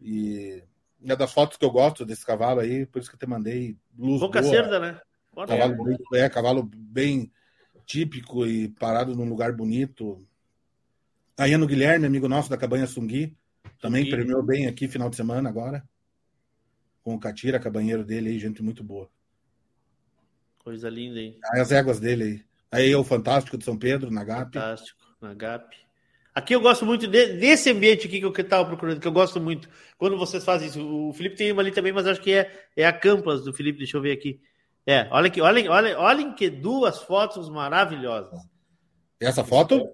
E 0.00 0.62
é 1.06 1.16
das 1.16 1.32
fotos 1.32 1.56
que 1.58 1.64
eu 1.64 1.70
gosto 1.70 2.04
desse 2.06 2.24
cavalo 2.24 2.60
aí, 2.60 2.86
por 2.86 3.00
isso 3.00 3.10
que 3.10 3.16
eu 3.16 3.18
te 3.20 3.26
mandei 3.26 3.76
luz 3.98 4.20
Boca 4.20 4.40
boa. 4.40 4.52
cerda, 4.54 4.78
né? 4.80 5.00
Bora. 5.32 5.48
Cavalo 5.48 5.84
bem, 5.84 5.98
é, 6.14 6.28
cavalo 6.28 6.70
bem 6.74 7.30
típico 7.84 8.46
e 8.46 8.68
parado 8.68 9.14
num 9.14 9.28
lugar 9.28 9.52
bonito. 9.52 10.24
Aí 11.36 11.56
no 11.56 11.66
Guilherme, 11.66 12.06
amigo 12.06 12.28
nosso 12.28 12.48
da 12.48 12.56
Cabanha 12.56 12.86
Sungui, 12.86 13.36
também 13.80 14.04
Sungui. 14.04 14.16
premiou 14.16 14.42
bem 14.42 14.66
aqui 14.66 14.88
final 14.88 15.10
de 15.10 15.16
semana 15.16 15.48
agora. 15.48 15.82
Com 17.02 17.14
o 17.14 17.20
Catira, 17.20 17.58
cabanheiro 17.58 18.04
dele 18.04 18.30
aí, 18.30 18.38
gente 18.38 18.62
muito 18.62 18.84
boa. 18.84 19.08
Coisa 20.58 20.88
linda, 20.90 21.18
hein? 21.20 21.38
Aí 21.52 21.60
as 21.60 21.72
éguas 21.72 21.98
dele 21.98 22.24
aí. 22.24 22.44
Aí 22.72 22.94
o 22.94 23.02
Fantástico 23.02 23.56
de 23.58 23.64
São 23.64 23.76
Pedro, 23.78 24.10
na 24.10 24.22
GAP. 24.22 24.54
Fantástico. 24.54 25.00
Na 25.20 25.34
GAP. 25.34 25.74
Aqui 26.34 26.54
eu 26.54 26.60
gosto 26.60 26.86
muito 26.86 27.06
de- 27.08 27.34
desse 27.38 27.70
ambiente 27.70 28.06
aqui 28.06 28.20
que 28.20 28.24
eu 28.24 28.30
estava 28.30 28.64
procurando, 28.66 29.00
que 29.00 29.08
eu 29.08 29.12
gosto 29.12 29.40
muito. 29.40 29.68
Quando 29.98 30.16
vocês 30.16 30.44
fazem 30.44 30.68
isso. 30.68 30.80
O 31.08 31.12
Felipe 31.12 31.34
tem 31.36 31.50
uma 31.50 31.60
ali 31.62 31.72
também, 31.72 31.92
mas 31.92 32.06
acho 32.06 32.20
que 32.20 32.32
é, 32.32 32.66
é 32.76 32.86
a 32.86 32.92
Campas 32.92 33.42
do 33.44 33.52
Felipe. 33.52 33.78
Deixa 33.78 33.96
eu 33.96 34.02
ver 34.02 34.12
aqui. 34.12 34.40
É, 34.86 35.08
olha 35.10 35.26
aqui, 35.26 35.40
olhem, 35.40 35.68
olhem, 35.68 35.94
olhem 35.94 36.32
que 36.34 36.48
duas 36.48 36.98
fotos 37.02 37.48
maravilhosas. 37.48 38.40
Essa 39.18 39.42
foto. 39.44 39.90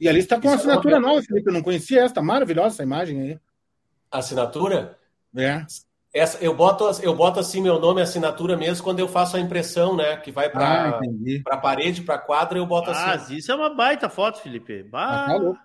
E 0.00 0.08
ali 0.08 0.18
está 0.20 0.40
com 0.40 0.50
é 0.50 0.54
assinatura 0.54 0.98
uma- 0.98 1.08
nova, 1.08 1.22
Felipe. 1.22 1.48
Eu 1.48 1.52
não 1.54 1.62
conhecia 1.62 2.02
essa. 2.02 2.14
Tá 2.14 2.22
maravilhosa 2.22 2.76
essa 2.76 2.82
imagem 2.82 3.20
aí. 3.20 3.40
Assinatura? 4.10 4.98
É. 5.36 5.64
Essa, 6.14 6.42
eu, 6.42 6.54
boto, 6.54 6.84
eu 7.02 7.14
boto 7.14 7.38
assim 7.38 7.60
meu 7.60 7.78
nome 7.78 8.00
e 8.00 8.02
assinatura 8.02 8.56
mesmo 8.56 8.82
quando 8.82 9.00
eu 9.00 9.08
faço 9.08 9.36
a 9.36 9.40
impressão, 9.40 9.94
né? 9.94 10.16
Que 10.16 10.30
vai 10.32 10.46
Ah, 10.46 10.50
para 10.50 10.98
entendi. 11.04 11.42
a 11.50 11.56
parede, 11.58 12.02
para 12.02 12.18
quadra, 12.18 12.58
eu 12.58 12.64
boto 12.66 12.90
Ah, 12.90 13.12
assim. 13.12 13.36
isso 13.36 13.52
é 13.52 13.54
uma 13.54 13.74
baita 13.74 14.08
foto, 14.08 14.40
Felipe. 14.40 14.82
Bah. 14.84 15.24
Ah, 15.24 15.26
tá 15.26 15.36
louco. 15.36 15.60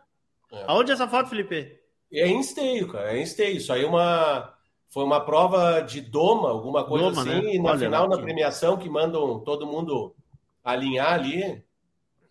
Aonde 0.68 0.92
é 0.92 0.94
essa 0.94 1.08
foto, 1.08 1.30
Felipe? 1.30 1.80
É 2.12 2.28
em 2.28 2.42
esteio, 2.42 2.92
cara. 2.92 3.14
É 3.14 3.18
em 3.20 3.24
esteio. 3.24 3.56
Isso 3.56 3.72
aí 3.72 3.84
é 3.86 3.88
uma, 3.88 4.54
foi 4.90 5.06
uma 5.06 5.22
prova 5.24 5.80
de 5.80 6.02
doma, 6.02 6.50
alguma 6.50 6.84
coisa 6.84 7.10
Doma, 7.12 7.22
assim. 7.22 7.42
né? 7.46 7.54
E 7.56 7.58
no 7.60 7.70
Olha 7.70 7.80
final, 7.80 8.10
na 8.10 8.18
premiação, 8.18 8.76
que 8.78 8.90
mandam 8.90 9.40
todo 9.40 9.66
mundo 9.66 10.14
alinhar 10.62 11.14
ali, 11.14 11.64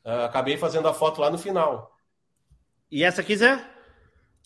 ah, 0.04 0.26
acabei 0.26 0.58
fazendo 0.58 0.86
a 0.88 0.92
foto 0.92 1.22
lá 1.22 1.30
no 1.30 1.38
final. 1.38 1.96
E 2.92 3.02
essa 3.02 3.22
aqui, 3.22 3.34
Zé? 3.34 3.64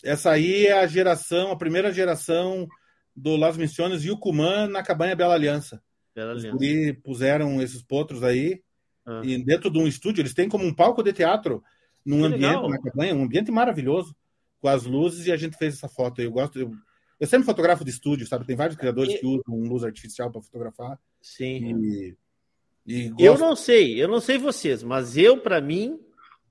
Essa 0.01 0.31
aí 0.31 0.67
é 0.67 0.79
a 0.79 0.87
geração, 0.87 1.51
a 1.51 1.57
primeira 1.57 1.91
geração 1.91 2.65
do 3.15 3.35
Las 3.37 3.55
Missiones 3.57 4.03
e 4.03 4.11
o 4.11 4.17
Cumã 4.17 4.67
na 4.67 4.83
Cabanha 4.83 5.15
Bela 5.15 5.33
Aliança. 5.35 5.81
Bela 6.13 6.31
aliança. 6.31 6.51
guri 6.57 6.93
puseram 6.93 7.61
esses 7.61 7.81
potros 7.81 8.23
aí 8.23 8.61
Ah. 9.05 9.21
e 9.23 9.43
dentro 9.43 9.69
de 9.69 9.77
um 9.77 9.87
estúdio, 9.87 10.21
eles 10.21 10.33
têm 10.33 10.49
como 10.49 10.65
um 10.65 10.73
palco 10.73 11.03
de 11.03 11.11
teatro 11.13 11.63
num 12.05 12.19
Que 12.19 12.25
ambiente 12.25 12.41
legal. 12.55 12.69
na 12.69 12.81
cabanha, 12.81 13.15
um 13.15 13.23
ambiente 13.23 13.51
maravilhoso, 13.51 14.15
com 14.61 14.67
as 14.67 14.83
luzes, 14.83 15.27
e 15.27 15.31
a 15.31 15.37
gente 15.37 15.57
fez 15.57 15.75
essa 15.75 15.87
foto. 15.89 16.21
Eu 16.21 16.31
gosto, 16.31 16.59
eu, 16.59 16.71
eu 17.19 17.27
sempre 17.27 17.45
fotografo 17.45 17.83
de 17.83 17.91
estúdio, 17.91 18.25
sabe? 18.27 18.45
Tem 18.45 18.55
vários 18.55 18.77
criadores 18.77 19.13
E- 19.13 19.19
que 19.19 19.25
usam 19.25 19.59
luz 19.69 19.83
artificial 19.83 20.31
para 20.31 20.41
fotografar. 20.41 20.99
Sim. 21.21 21.75
E, 21.83 22.15
e 22.87 23.13
Eu 23.19 23.37
não 23.37 23.55
sei, 23.55 24.01
eu 24.01 24.07
não 24.07 24.19
sei 24.21 24.37
vocês, 24.37 24.81
mas 24.83 25.17
eu, 25.17 25.37
para 25.41 25.59
mim, 25.61 25.99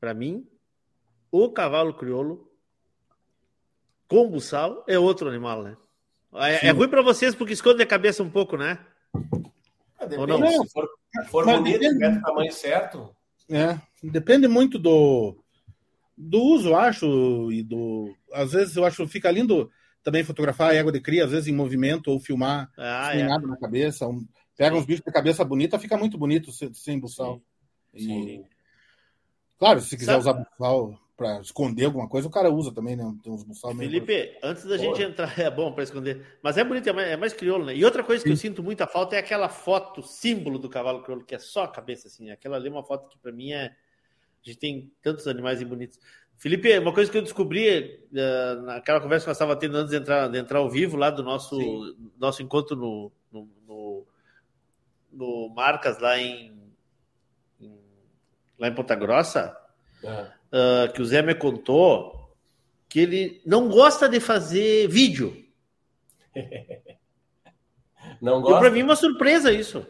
para 0.01 0.13
mim, 0.15 0.47
o 1.31 1.51
cavalo 1.51 1.95
crioulo 1.95 2.51
com 4.07 4.29
buçal 4.31 4.85
é 4.87 4.99
outro 4.99 5.29
animal, 5.29 5.63
né? 5.63 5.77
É, 6.35 6.67
é 6.69 6.71
ruim 6.71 6.89
para 6.89 7.03
vocês 7.03 7.35
porque 7.35 7.53
esconde 7.53 7.83
a 7.83 7.87
cabeça 7.87 8.23
um 8.23 8.31
pouco, 8.31 8.57
né? 8.57 8.79
Ah, 9.99 10.07
Ou 10.19 10.27
não? 10.27 10.47
se 10.65 10.69
for, 10.73 10.89
se 11.13 11.29
for 11.31 11.47
Mas 11.47 11.59
bonito, 11.59 11.79
depende- 11.79 11.95
tiver 11.95 12.11
do 12.17 12.21
tamanho 12.23 12.53
certo, 12.53 13.17
É, 13.49 13.79
depende 14.03 14.49
muito 14.49 14.79
do, 14.79 15.37
do 16.17 16.43
uso, 16.43 16.71
eu 16.71 16.77
acho, 16.77 17.53
e 17.53 17.63
do. 17.63 18.15
Às 18.33 18.53
vezes 18.53 18.75
eu 18.77 18.85
acho 18.85 19.07
fica 19.07 19.31
lindo 19.31 19.71
também 20.03 20.25
fotografar 20.25 20.71
a 20.71 20.75
égua 20.75 20.91
de 20.93 21.01
cria, 21.01 21.25
às 21.25 21.31
vezes 21.31 21.47
em 21.49 21.53
movimento, 21.55 22.09
ou 22.11 22.19
filmar 22.21 22.71
Ah, 22.77 23.11
sem 23.13 23.21
é. 23.23 23.27
nada 23.27 23.47
na 23.47 23.57
cabeça. 23.57 24.07
um- 24.09 24.27
pega 24.57 24.77
uns 24.77 24.85
bichos 24.87 25.05
de 25.05 25.13
cabeça 25.13 25.45
bonita, 25.45 25.79
fica 25.79 25.97
muito 25.97 26.17
bonito 26.19 26.53
sem, 26.53 26.73
sem 26.75 26.99
buçal. 26.99 27.41
E, 27.93 28.03
Sim. 28.05 28.45
claro, 29.59 29.81
se 29.81 29.97
quiser 29.97 30.13
Sabe- 30.13 30.21
usar 30.21 30.33
buçal 30.35 30.99
para 31.17 31.41
esconder 31.41 31.85
alguma 31.85 32.09
coisa, 32.09 32.27
o 32.27 32.31
cara 32.31 32.51
usa 32.51 32.73
também, 32.73 32.97
né? 32.97 33.05
Tem 33.23 33.33
uns 33.33 33.45
buçal 33.45 33.73
meio. 33.73 33.91
Felipe, 33.91 34.37
antes 34.43 34.65
da 34.65 34.77
Pô. 34.77 34.83
gente 34.83 35.03
entrar, 35.03 35.39
é 35.39 35.49
bom 35.51 35.73
para 35.73 35.85
esconder, 35.85 36.39
mas 36.43 36.57
é 36.59 36.65
bonito, 36.65 36.89
é 36.89 36.93
mais, 36.93 37.09
é 37.09 37.17
mais 37.17 37.33
crioulo, 37.33 37.65
né? 37.67 37.77
E 37.77 37.85
outra 37.85 38.03
coisa 38.03 38.25
que 38.25 38.31
eu 38.33 38.37
sinto 38.37 38.63
muita 38.63 38.87
falta 38.87 39.15
é 39.15 39.19
aquela 39.21 39.49
foto 39.49 40.03
símbolo 40.03 40.59
do 40.59 40.69
cavalo 40.69 41.03
crioulo, 41.03 41.25
que 41.25 41.35
é 41.35 41.39
só 41.39 41.65
a 41.65 41.69
cabeça, 41.69 42.09
assim. 42.09 42.31
Aquela 42.31 42.57
ali 42.57 42.69
é 42.69 42.71
uma 42.71 42.83
foto 42.85 43.09
que 43.09 43.19
para 43.19 43.31
mim 43.33 43.53
é. 43.53 43.67
A 43.67 44.51
gente 44.51 44.59
tem 44.59 44.93
tantos 45.01 45.27
animais 45.27 45.63
bonitos. 45.63 45.99
Felipe, 46.37 46.77
uma 46.79 46.93
coisa 46.93 47.11
que 47.11 47.17
eu 47.17 47.23
descobri 47.23 47.69
eh, 48.15 48.55
naquela 48.65 49.01
conversa 49.01 49.25
que 49.25 49.31
nós 49.31 49.37
estávamos 49.37 49.61
tendo 49.61 49.77
antes 49.79 49.91
de 49.93 49.97
entrar, 49.97 50.29
de 50.29 50.37
entrar 50.37 50.59
ao 50.59 50.69
vivo 50.69 50.97
lá 50.97 51.09
do 51.09 51.23
nosso, 51.23 51.97
nosso 52.19 52.43
encontro 52.43 52.77
no, 52.77 53.11
no, 53.33 53.49
no, 53.67 54.07
no 55.13 55.49
Marcas 55.55 55.99
lá 56.01 56.19
em, 56.19 56.53
em- 57.61 57.81
lá 58.59 58.69
em 58.69 58.75
Ponta 58.75 58.95
Grossa, 58.97 59.57
É. 60.05 60.27
ah, 60.53 60.89
que 60.95 61.01
o 61.03 61.05
Zé 61.05 61.23
me 61.23 61.35
contou 61.35 62.35
que 62.89 63.01
ele 63.01 63.43
não 63.45 63.69
gosta 63.69 64.09
de 64.09 64.21
fazer 64.21 64.89
vídeo. 64.89 65.37
Não 68.21 68.41
gosta? 68.41 68.61
para 68.61 68.71
mim 68.71 68.81
é 68.81 68.85
uma 68.85 68.97
surpresa 68.97 69.51
isso. 69.53 69.87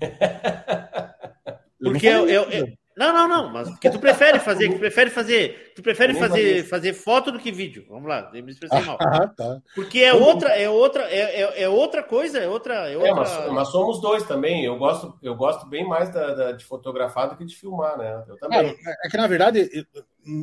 Porque 1.80 2.06
eu, 2.06 2.28
eu- 2.28 2.72
não, 2.98 3.12
não, 3.14 3.28
não, 3.28 3.48
mas 3.52 3.70
porque 3.70 3.88
tu 3.90 3.98
prefere 3.98 4.38
fazer, 4.40 4.70
tu 4.72 4.78
prefere 4.78 5.08
fazer, 5.10 5.72
tu 5.74 5.82
prefere 5.82 6.14
fazer, 6.14 6.64
fazer 6.64 6.92
foto 6.92 7.30
do 7.32 7.38
que 7.38 7.50
vídeo. 7.52 7.86
Vamos 7.88 8.08
lá, 8.08 8.30
eu 8.34 8.42
me 8.44 8.50
expressei 8.50 8.80
mal. 8.82 8.98
Ah, 9.00 9.26
tá. 9.28 9.62
Porque 9.74 10.00
é 10.00 10.12
outra, 10.12 10.50
é 10.50 10.68
outra, 10.68 11.04
é, 11.04 11.42
é, 11.42 11.62
é 11.62 11.68
outra 11.68 12.02
coisa, 12.02 12.38
é 12.38 12.48
outra, 12.48 12.88
é 12.90 12.94
É, 12.94 12.96
outra. 12.96 13.14
mas, 13.14 13.52
mas 13.52 13.68
somos 13.68 14.00
dois 14.00 14.24
também. 14.24 14.64
Eu 14.64 14.76
gosto, 14.76 15.18
eu 15.22 15.34
gosto 15.34 15.66
bem 15.66 15.86
mais 15.88 16.12
da, 16.12 16.34
da- 16.34 16.52
de 16.52 16.64
fotografar 16.64 17.30
do 17.30 17.36
que 17.36 17.44
de 17.44 17.54
filmar, 17.56 17.96
né? 17.96 18.24
Eu 18.28 18.36
também. 18.36 18.58
É, 18.84 19.06
é 19.06 19.08
que, 19.10 19.16
na 19.16 19.26
verdade, 19.26 19.70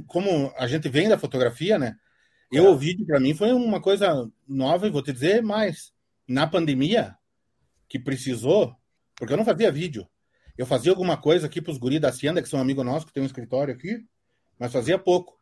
como 0.08 0.52
a 0.58 0.66
gente 0.68 0.90
vem 0.90 1.10
da 1.10 1.18
fotografia, 1.18 1.78
né? 1.78 1.96
Eu, 2.52 2.66
É. 2.66 2.70
o 2.70 2.76
vídeo, 2.78 3.06
para 3.06 3.20
mim, 3.20 3.34
foi 3.34 3.52
uma 3.54 3.82
coisa 3.82 4.30
nova, 4.48 4.88
e 4.88 4.92
vou 4.92 5.02
te 5.04 5.12
dizer 5.12 5.42
mais. 5.44 5.92
Na 6.28 6.48
pandemia, 6.48 7.16
que 7.88 8.00
precisou, 8.00 8.76
porque 9.16 9.34
eu 9.34 9.38
não 9.38 9.46
fazia 9.46 9.72
vídeo. 9.72 10.08
Eu 10.58 10.66
fazia 10.66 10.92
alguma 10.92 11.18
coisa 11.18 11.48
aqui 11.48 11.62
para 11.62 11.72
os 11.72 11.78
guris 11.78 12.00
da 12.00 12.10
Hacienda, 12.10 12.42
que 12.42 12.50
são 12.50 12.60
amigos 12.60 12.86
nossos, 12.86 13.06
que 13.06 13.14
tem 13.14 13.22
um 13.22 13.26
escritório 13.26 13.74
aqui, 13.74 14.04
mas 14.58 14.72
fazia 14.72 14.98
pouco. 14.98 15.38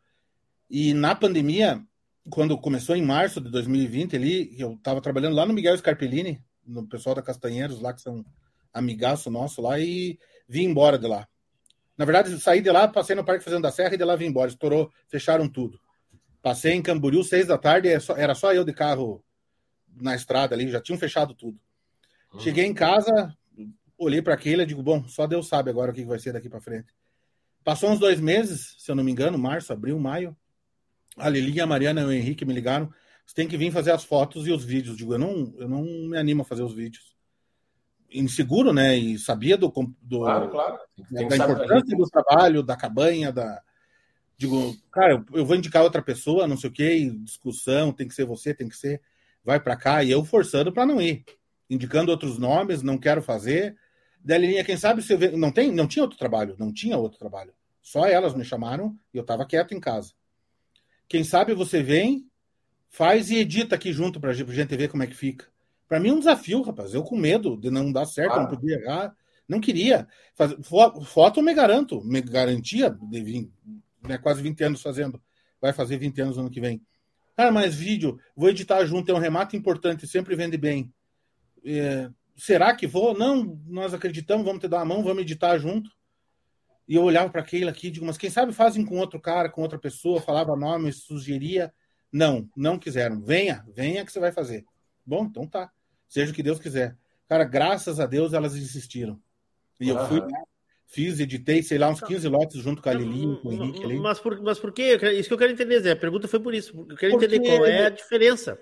E 0.69 0.93
na 0.93 1.13
pandemia, 1.13 1.83
quando 2.29 2.57
começou 2.57 2.95
em 2.95 3.03
março 3.03 3.39
de 3.39 3.49
2020, 3.51 4.15
ali, 4.15 4.59
eu 4.59 4.73
estava 4.73 5.01
trabalhando 5.01 5.35
lá 5.35 5.45
no 5.45 5.53
Miguel 5.53 5.77
Scarpellini, 5.77 6.43
no 6.65 6.87
pessoal 6.87 7.15
da 7.15 7.21
Castanheiros, 7.21 7.79
lá 7.79 7.93
que 7.93 8.01
são 8.01 8.25
amigaço 8.73 9.29
nosso 9.29 9.61
lá, 9.61 9.79
e 9.79 10.17
vim 10.47 10.63
embora 10.63 10.97
de 10.97 11.07
lá. 11.07 11.27
Na 11.95 12.05
verdade, 12.05 12.39
saí 12.39 12.61
de 12.61 12.71
lá, 12.71 12.87
passei 12.87 13.15
no 13.15 13.23
Parque 13.23 13.43
Fazenda 13.43 13.63
da 13.63 13.71
Serra 13.71 13.93
e 13.93 13.97
de 13.97 14.03
lá 14.03 14.15
vim 14.15 14.25
embora. 14.25 14.49
Estourou, 14.49 14.91
fecharam 15.07 15.47
tudo. 15.47 15.79
Passei 16.41 16.73
em 16.73 16.81
Camboriú, 16.81 17.23
seis 17.23 17.47
da 17.47 17.57
tarde, 17.57 17.99
só, 17.99 18.17
era 18.17 18.33
só 18.33 18.51
eu 18.53 18.65
de 18.65 18.73
carro 18.73 19.23
na 19.95 20.15
estrada 20.15 20.55
ali, 20.55 20.69
já 20.69 20.81
tinham 20.81 20.97
fechado 20.97 21.35
tudo. 21.35 21.59
Cheguei 22.39 22.65
em 22.65 22.73
casa, 22.73 23.37
olhei 23.97 24.21
para 24.21 24.33
aquele 24.33 24.63
e 24.63 24.65
digo, 24.65 24.81
bom, 24.83 25.07
só 25.07 25.27
Deus 25.27 25.47
sabe 25.47 25.69
agora 25.69 25.91
o 25.91 25.93
que 25.93 26.03
vai 26.05 26.19
ser 26.19 26.33
daqui 26.33 26.49
para 26.49 26.61
frente. 26.61 26.93
Passou 27.63 27.89
uns 27.89 27.99
dois 27.99 28.19
meses, 28.19 28.75
se 28.77 28.91
eu 28.91 28.95
não 28.95 29.03
me 29.03 29.11
engano, 29.11 29.37
março, 29.37 29.71
abril, 29.71 29.97
maio. 29.97 30.35
A 31.17 31.29
Lilinha, 31.29 31.63
a 31.63 31.67
Mariana 31.67 32.01
e 32.01 32.05
o 32.05 32.11
Henrique 32.11 32.43
me 32.45 32.53
ligaram. 32.53 32.91
Você 33.25 33.35
tem 33.35 33.47
que 33.47 33.57
vir 33.57 33.71
fazer 33.71 33.91
as 33.91 34.03
fotos 34.03 34.47
e 34.47 34.51
os 34.51 34.65
vídeos. 34.65 34.97
Digo, 34.97 35.13
eu 35.13 35.19
não, 35.19 35.53
eu 35.57 35.67
não 35.67 35.83
me 35.83 36.17
animo 36.17 36.41
a 36.41 36.45
fazer 36.45 36.63
os 36.63 36.73
vídeos. 36.73 37.15
Inseguro, 38.11 38.73
né? 38.73 38.95
E 38.97 39.17
sabia 39.17 39.57
do, 39.57 39.71
do, 40.01 40.19
Claro, 40.19 40.49
claro. 40.49 40.77
Da 41.09 41.23
importância 41.37 41.97
do 41.97 42.09
trabalho, 42.09 42.63
da 42.63 42.75
cabanha, 42.75 43.31
da. 43.31 43.61
Digo, 44.37 44.75
cara, 44.91 45.23
eu- 45.31 45.45
vou 45.45 45.55
indicar 45.55 45.83
outra 45.83 46.01
pessoa, 46.01 46.47
não 46.47 46.57
sei 46.57 46.69
o 46.69 46.73
quê, 46.73 47.09
discussão, 47.23 47.93
tem 47.93 48.07
que 48.07 48.13
ser 48.13 48.25
você, 48.25 48.53
tem 48.53 48.67
que 48.67 48.75
ser, 48.75 49.01
vai 49.43 49.59
para 49.59 49.75
cá, 49.75 50.03
e 50.03 50.11
eu 50.11 50.25
forçando 50.25 50.71
para 50.71 50.85
não 50.85 51.01
ir, 51.01 51.23
indicando 51.69 52.11
outros 52.11 52.37
nomes, 52.37 52.81
não 52.81 52.97
quero 52.97 53.21
fazer. 53.21 53.77
Daí, 54.23 54.39
linha, 54.39 54.63
quem 54.63 54.77
sabe 54.77 55.01
se 55.01 55.11
eu 55.11 55.17
ve- 55.17 55.35
não 55.35 55.51
tem, 55.51 55.71
não 55.71 55.87
tinha 55.87 56.03
outro 56.03 56.17
trabalho, 56.17 56.55
não 56.57 56.71
tinha 56.71 56.97
outro 56.97 57.19
trabalho. 57.19 57.53
Só 57.81 58.05
elas 58.05 58.33
me 58.33 58.45
chamaram 58.45 58.97
e 59.13 59.17
eu 59.17 59.21
estava 59.21 59.45
quieto 59.45 59.73
em 59.73 59.79
casa. 59.79 60.13
Quem 61.07 61.23
sabe 61.23 61.53
você 61.53 61.83
vem, 61.83 62.25
faz 62.89 63.29
e 63.29 63.37
edita 63.37 63.75
aqui 63.75 63.91
junto 63.91 64.19
para 64.19 64.31
a 64.31 64.33
gente 64.33 64.75
ver 64.77 64.87
como 64.87 65.03
é 65.03 65.07
que 65.07 65.15
fica. 65.15 65.47
Para 65.87 65.99
mim 65.99 66.09
é 66.09 66.13
um 66.13 66.19
desafio, 66.19 66.61
rapaz. 66.61 66.93
Eu 66.93 67.03
com 67.03 67.17
medo 67.17 67.57
de 67.57 67.69
não 67.69 67.91
dar 67.91 68.05
certo, 68.05 68.33
ah. 68.33 68.39
não 68.41 68.47
podia 68.47 68.79
errar. 68.79 69.15
Não 69.47 69.59
queria. 69.59 70.07
Foto 71.03 71.39
eu 71.39 71.43
me 71.43 71.53
garanto, 71.53 72.01
me 72.03 72.21
garantia 72.21 72.89
de 72.89 73.21
20, 73.21 73.51
né, 74.07 74.17
quase 74.17 74.41
20 74.41 74.63
anos 74.63 74.81
fazendo. 74.81 75.21
Vai 75.61 75.73
fazer 75.73 75.97
20 75.97 76.21
anos 76.21 76.37
no 76.37 76.43
ano 76.43 76.49
que 76.49 76.61
vem. 76.61 76.81
Cara, 77.35 77.51
mas 77.51 77.75
vídeo, 77.75 78.19
vou 78.35 78.49
editar 78.49 78.85
junto, 78.85 79.11
é 79.11 79.13
um 79.13 79.19
remate 79.19 79.57
importante, 79.57 80.07
sempre 80.07 80.35
vende 80.35 80.57
bem. 80.57 80.93
É, 81.65 82.09
será 82.35 82.75
que 82.75 82.87
vou? 82.87 83.17
Não, 83.17 83.59
nós 83.65 83.93
acreditamos, 83.93 84.45
vamos 84.45 84.61
te 84.61 84.67
dar 84.67 84.81
a 84.81 84.85
mão, 84.85 85.03
vamos 85.03 85.21
editar 85.21 85.57
junto. 85.57 85.89
E 86.87 86.95
eu 86.95 87.03
olhava 87.03 87.29
para 87.29 87.41
aquele 87.41 87.69
aqui 87.69 87.87
e 87.87 87.91
digo, 87.91 88.05
mas 88.05 88.17
quem 88.17 88.29
sabe 88.29 88.51
fazem 88.51 88.85
com 88.85 88.97
outro 88.97 89.19
cara, 89.19 89.49
com 89.49 89.61
outra 89.61 89.79
pessoa, 89.79 90.21
falava 90.21 90.55
nome, 90.55 90.91
sugeria. 90.91 91.73
Não, 92.11 92.47
não 92.55 92.77
quiseram. 92.77 93.21
Venha, 93.21 93.65
venha 93.73 94.05
que 94.05 94.11
você 94.11 94.19
vai 94.19 94.31
fazer. 94.31 94.65
Bom, 95.05 95.25
então 95.25 95.47
tá. 95.47 95.71
Seja 96.07 96.31
o 96.31 96.35
que 96.35 96.43
Deus 96.43 96.59
quiser. 96.59 96.97
Cara, 97.27 97.43
graças 97.43 97.99
a 97.99 98.05
Deus 98.05 98.33
elas 98.33 98.55
insistiram. 98.55 99.19
E 99.79 99.89
eu 99.89 99.97
fui, 100.07 100.21
fiz, 100.87 101.19
editei, 101.19 101.63
sei 101.63 101.77
lá, 101.77 101.89
uns 101.89 102.01
15 102.01 102.27
lotes 102.27 102.61
junto 102.61 102.81
com 102.81 102.89
a 102.89 102.93
Lili, 102.93 103.39
com 103.41 103.49
o 103.49 103.53
Henrique 103.53 103.83
ali. 103.83 103.99
Mas 103.99 104.19
por, 104.19 104.39
mas 104.41 104.59
por 104.59 104.71
quê? 104.71 104.97
Isso 105.17 105.27
que 105.27 105.33
eu 105.33 105.37
quero 105.37 105.51
entender, 105.51 105.79
Zé. 105.79 105.91
A 105.91 105.95
pergunta 105.95 106.27
foi 106.27 106.39
por 106.39 106.53
isso. 106.53 106.85
Eu 106.89 106.95
quero 106.95 107.13
Porque 107.13 107.25
entender 107.25 107.57
qual 107.57 107.65
é 107.65 107.85
a 107.87 107.89
diferença. 107.89 108.59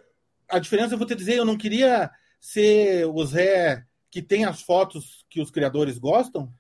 A 0.47 0.59
diferença, 0.59 0.93
eu 0.93 0.97
vou 0.97 1.07
te 1.07 1.15
dizer, 1.15 1.37
eu 1.37 1.45
não 1.45 1.57
queria 1.57 2.09
ser 2.41 3.05
o 3.05 3.23
Zé 3.23 3.85
que 4.09 4.21
tem 4.21 4.43
as 4.43 4.61
fotos 4.61 5.25
que 5.29 5.39
os 5.39 5.49
criadores 5.49 5.97
gostam, 5.97 6.51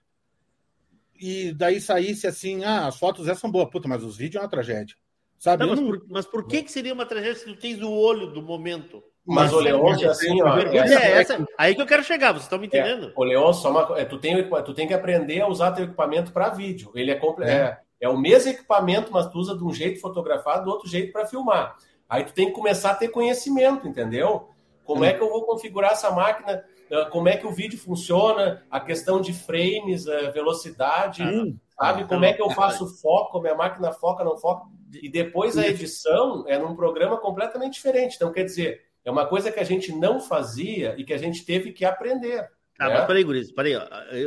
e 1.19 1.53
daí 1.53 1.81
saísse 1.81 2.25
assim, 2.25 2.63
ah, 2.63 2.87
as 2.87 2.97
fotos 2.97 3.27
essas 3.27 3.39
são 3.39 3.51
boas, 3.51 3.69
puta, 3.69 3.87
mas 3.89 4.01
os 4.03 4.15
vídeos 4.15 4.41
é 4.41 4.45
uma 4.45 4.49
tragédia. 4.49 4.95
Sabe? 5.37 5.65
Não, 5.65 5.75
mas, 5.75 5.79
por, 5.79 6.05
mas, 6.09 6.25
por, 6.25 6.47
que, 6.47 6.63
que 6.63 6.71
seria 6.71 6.93
uma 6.93 7.05
tragédia 7.05 7.35
se 7.35 7.45
tu 7.45 7.55
tens 7.55 7.81
o 7.81 7.91
olho 7.91 8.27
do 8.27 8.41
momento? 8.41 9.03
Mas, 9.25 9.51
mas 9.51 9.53
o 9.53 9.59
Leon 9.59 9.99
é 9.99 10.05
assim, 10.05 10.41
ó. 10.41 10.57
É, 10.57 10.77
é, 10.77 11.11
essa, 11.19 11.45
aí 11.57 11.75
que 11.75 11.81
eu 11.81 11.85
quero 11.85 12.03
chegar, 12.03 12.31
vocês 12.31 12.43
estão 12.43 12.57
me 12.57 12.67
entendendo? 12.67 13.07
É, 13.09 13.13
o 13.15 13.23
Leon, 13.23 13.53
só 13.53 13.69
uma, 13.69 13.99
é, 13.99 14.05
tu, 14.05 14.17
tem, 14.17 14.49
tu 14.63 14.73
tem 14.73 14.87
que 14.87 14.93
aprender 14.93 15.41
a 15.41 15.47
usar 15.47 15.73
teu 15.73 15.85
equipamento 15.85 16.31
para 16.31 16.49
vídeo. 16.49 16.91
Ele 16.95 17.11
é, 17.11 17.19
é. 17.41 17.51
é, 17.51 17.77
é 18.01 18.09
o 18.09 18.17
mesmo 18.17 18.49
equipamento, 18.49 19.11
mas 19.11 19.27
tu 19.27 19.37
usa 19.37 19.55
de 19.55 19.63
um 19.63 19.73
jeito 19.73 19.99
fotografado, 19.99 20.65
do 20.65 20.71
outro 20.71 20.87
jeito 20.87 21.11
para 21.11 21.25
filmar. 21.25 21.75
Aí 22.09 22.23
tu 22.23 22.33
tem 22.33 22.47
que 22.47 22.53
começar 22.53 22.91
a 22.91 22.95
ter 22.95 23.09
conhecimento, 23.09 23.87
entendeu? 23.87 24.49
Como 24.83 25.05
é 25.05 25.13
que 25.13 25.21
eu 25.21 25.29
vou 25.29 25.45
configurar 25.45 25.91
essa 25.91 26.11
máquina? 26.11 26.63
Ah, 26.91 27.05
como 27.05 27.29
é 27.29 27.37
que 27.37 27.47
o 27.47 27.51
vídeo 27.51 27.79
funciona, 27.79 28.65
a 28.69 28.79
questão 28.79 29.21
de 29.21 29.33
frames, 29.33 30.05
velocidade, 30.33 31.23
Sim. 31.23 31.59
sabe? 31.79 32.03
Como 32.05 32.25
é 32.25 32.33
que 32.33 32.41
eu 32.41 32.49
faço 32.49 32.87
foco, 33.01 33.39
minha 33.39 33.55
máquina 33.55 33.91
foca, 33.93 34.23
não 34.23 34.37
foca. 34.37 34.65
E 35.01 35.09
depois 35.09 35.57
a 35.57 35.65
edição 35.65 36.43
é 36.47 36.59
num 36.59 36.75
programa 36.75 37.17
completamente 37.17 37.73
diferente. 37.73 38.15
Então, 38.15 38.31
quer 38.31 38.43
dizer, 38.43 38.81
é 39.05 39.09
uma 39.09 39.25
coisa 39.25 39.51
que 39.51 39.59
a 39.59 39.63
gente 39.63 39.93
não 39.93 40.19
fazia 40.19 40.95
e 40.97 41.03
que 41.03 41.13
a 41.13 41.17
gente 41.17 41.45
teve 41.45 41.71
que 41.71 41.85
aprender. 41.85 42.49
Ah, 42.77 42.87
né? 42.87 42.93
mas 42.95 43.05
peraí, 43.05 43.23
Guriz, 43.23 43.51
peraí. 43.51 43.73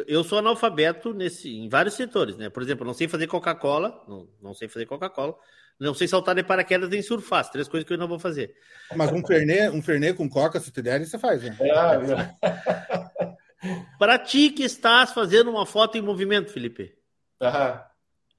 Eu, 0.06 0.22
sou 0.24 0.38
analfabeto 0.38 1.12
nesse, 1.12 1.54
em 1.54 1.68
vários 1.68 1.94
setores, 1.94 2.36
né? 2.36 2.48
Por 2.48 2.62
exemplo, 2.62 2.86
não 2.86 2.94
sei 2.94 3.08
fazer 3.08 3.26
Coca-Cola, 3.26 4.02
não, 4.08 4.28
não 4.40 4.54
sei 4.54 4.68
fazer 4.68 4.86
Coca-Cola, 4.86 5.36
não 5.78 5.94
sei 5.94 6.06
saltar 6.06 6.34
de 6.34 6.42
paraquedas 6.42 6.88
nem 6.88 7.02
surfar, 7.02 7.50
três 7.50 7.68
coisas 7.68 7.86
que 7.86 7.92
eu 7.92 7.98
não 7.98 8.08
vou 8.08 8.18
fazer. 8.18 8.54
Mas 8.94 9.10
um 9.12 9.24
Fernet, 9.24 9.68
um 9.70 9.82
Fernet 9.82 10.16
com 10.16 10.28
Coca, 10.28 10.60
se 10.60 10.70
te 10.70 10.80
der, 10.80 11.04
você 11.04 11.18
faz, 11.18 11.42
né? 11.42 11.56
É, 11.60 12.64
Para 13.98 14.18
ti 14.18 14.50
que 14.50 14.62
estás 14.62 15.12
fazendo 15.12 15.50
uma 15.50 15.66
foto 15.66 15.96
em 15.96 16.02
movimento, 16.02 16.52
Felipe. 16.52 16.96
Uhum. 17.40 17.80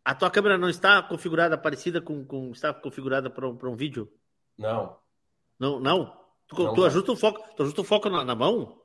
A 0.04 0.14
tua 0.14 0.30
câmera 0.30 0.58
não 0.58 0.70
está 0.70 1.02
configurada 1.02 1.58
parecida 1.58 2.00
com, 2.00 2.24
com 2.24 2.52
está 2.52 2.74
configurada 2.74 3.30
para 3.30 3.48
um, 3.48 3.58
um 3.64 3.76
vídeo? 3.76 4.12
Não. 4.58 4.98
Não, 5.60 5.80
não. 5.80 6.26
Tu, 6.48 6.64
não, 6.64 6.74
tu 6.74 6.86
ajusta 6.86 7.12
o 7.12 7.16
foco, 7.16 7.44
tu 7.56 7.64
ajusta 7.64 7.82
o 7.82 7.84
foco 7.84 8.10
na, 8.10 8.24
na 8.24 8.36
mão? 8.36 8.80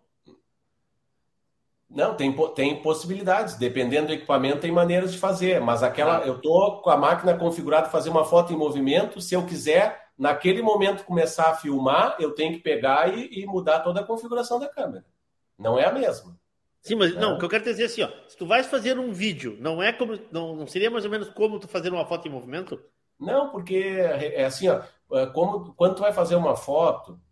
Não, 1.91 2.15
tem, 2.15 2.33
tem 2.55 2.81
possibilidades. 2.81 3.57
Dependendo 3.57 4.09
do 4.09 4.13
equipamento, 4.13 4.61
tem 4.61 4.71
maneiras 4.71 5.13
de 5.13 5.19
fazer. 5.19 5.61
Mas 5.61 5.83
aquela, 5.83 6.19
ah. 6.19 6.27
eu 6.27 6.41
tô 6.41 6.81
com 6.83 6.91
a 6.91 6.97
máquina 6.97 7.37
configurada 7.37 7.83
para 7.83 7.91
fazer 7.91 8.11
uma 8.11 8.25
foto 8.25 8.53
em 8.53 8.57
movimento. 8.57 9.21
Se 9.21 9.35
eu 9.35 9.45
quiser, 9.45 10.01
naquele 10.17 10.63
momento, 10.63 11.05
começar 11.05 11.51
a 11.51 11.55
filmar, 11.55 12.17
eu 12.21 12.33
tenho 12.33 12.53
que 12.53 12.61
pegar 12.61 13.13
e, 13.13 13.41
e 13.41 13.47
mudar 13.47 13.81
toda 13.81 14.01
a 14.01 14.05
configuração 14.05 14.61
da 14.61 14.69
câmera. 14.69 15.05
Não 15.59 15.79
é 15.79 15.87
a 15.87 15.93
mesma. 15.93 16.39
Sim, 16.81 16.95
mas 16.95 17.15
não, 17.15 17.35
o 17.35 17.39
que 17.39 17.45
eu 17.45 17.49
quero 17.49 17.65
dizer 17.65 17.83
é 17.83 17.87
assim, 17.87 18.03
ó, 18.03 18.09
se 18.27 18.37
tu 18.37 18.47
vais 18.47 18.67
fazer 18.67 18.99
um 18.99 19.13
vídeo, 19.13 19.57
não 19.61 19.83
é 19.83 19.93
como, 19.93 20.19
não, 20.33 20.57
não 20.57 20.67
seria 20.67 20.91
mais 20.91 21.05
ou 21.05 21.11
menos 21.11 21.29
como 21.29 21.59
tu 21.59 21.69
fazer 21.69 21.93
uma 21.93 22.07
foto 22.07 22.27
em 22.27 22.31
movimento? 22.31 22.81
Não, 23.19 23.51
porque 23.51 23.77
é 23.77 24.47
assim, 24.47 24.67
ó, 24.69 24.81
é 25.13 25.27
como 25.27 25.75
quando 25.75 25.97
tu 25.97 26.01
vai 26.01 26.13
fazer 26.13 26.37
uma 26.37 26.57
foto, 26.57 27.21
é, 27.21 27.30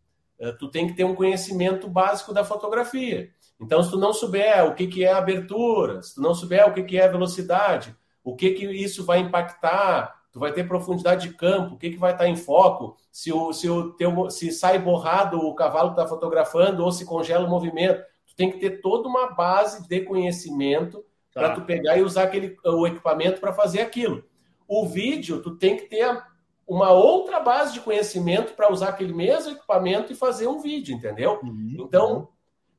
tu 0.59 0.69
tem 0.69 0.87
que 0.87 0.95
ter 0.95 1.05
um 1.05 1.15
conhecimento 1.15 1.89
básico 1.89 2.33
da 2.33 2.45
fotografia. 2.45 3.31
Então, 3.61 3.83
se 3.83 3.91
tu 3.91 3.99
não 3.99 4.13
souber 4.13 4.65
o 4.67 4.75
que, 4.75 4.87
que 4.87 5.05
é 5.05 5.13
abertura, 5.13 6.01
se 6.03 6.15
tu 6.15 6.21
não 6.21 6.35
souber 6.35 6.69
o 6.69 6.73
que, 6.73 6.83
que 6.83 6.97
é 6.97 7.09
velocidade, 7.09 7.95
o 8.23 8.37
que, 8.37 8.51
que 8.51 8.67
isso 8.67 9.05
vai 9.05 9.19
impactar, 9.19 10.15
tu 10.33 10.39
vai 10.39 10.53
ter 10.53 10.69
profundidade 10.69 11.29
de 11.29 11.35
campo, 11.35 11.75
o 11.75 11.79
que, 11.79 11.91
que 11.91 11.97
vai 11.97 12.13
estar 12.13 12.29
em 12.29 12.37
foco, 12.37 12.97
se, 13.11 13.33
o, 13.33 13.53
se, 13.53 13.69
o 13.69 13.93
teu, 13.95 14.31
se 14.31 14.53
sai 14.53 14.79
borrado 14.79 15.39
o 15.39 15.55
cavalo 15.55 15.95
que 15.95 16.01
está 16.01 16.07
fotografando 16.07 16.85
ou 16.85 16.93
se 16.93 17.05
congela 17.05 17.47
o 17.47 17.51
movimento. 17.51 18.01
Tu 18.27 18.37
tem 18.37 18.51
que 18.51 18.59
ter 18.59 18.81
toda 18.81 19.09
uma 19.09 19.33
base 19.33 19.89
de 19.89 20.01
conhecimento 20.03 21.05
tá. 21.33 21.41
para 21.41 21.55
tu 21.55 21.63
pegar 21.63 21.97
e 21.97 22.03
usar 22.03 22.25
aquele, 22.25 22.57
o 22.65 22.87
equipamento 22.87 23.41
para 23.41 23.53
fazer 23.53 23.81
aquilo. 23.81 24.25
O 24.69 24.87
vídeo, 24.87 25.43
tu 25.43 25.57
tem 25.57 25.77
que 25.77 25.87
ter 25.87 26.23
uma 26.69 26.93
outra 26.93 27.41
base 27.41 27.73
de 27.73 27.81
conhecimento 27.81 28.53
para 28.53 28.71
usar 28.71 28.91
aquele 28.91 29.15
mesmo 29.15 29.53
equipamento 29.53 30.13
e 30.13 30.17
fazer 30.17 30.47
um 30.47 30.61
vídeo, 30.61 30.95
entendeu? 30.95 31.41
Uhum. 31.43 31.77
Então, 31.81 32.29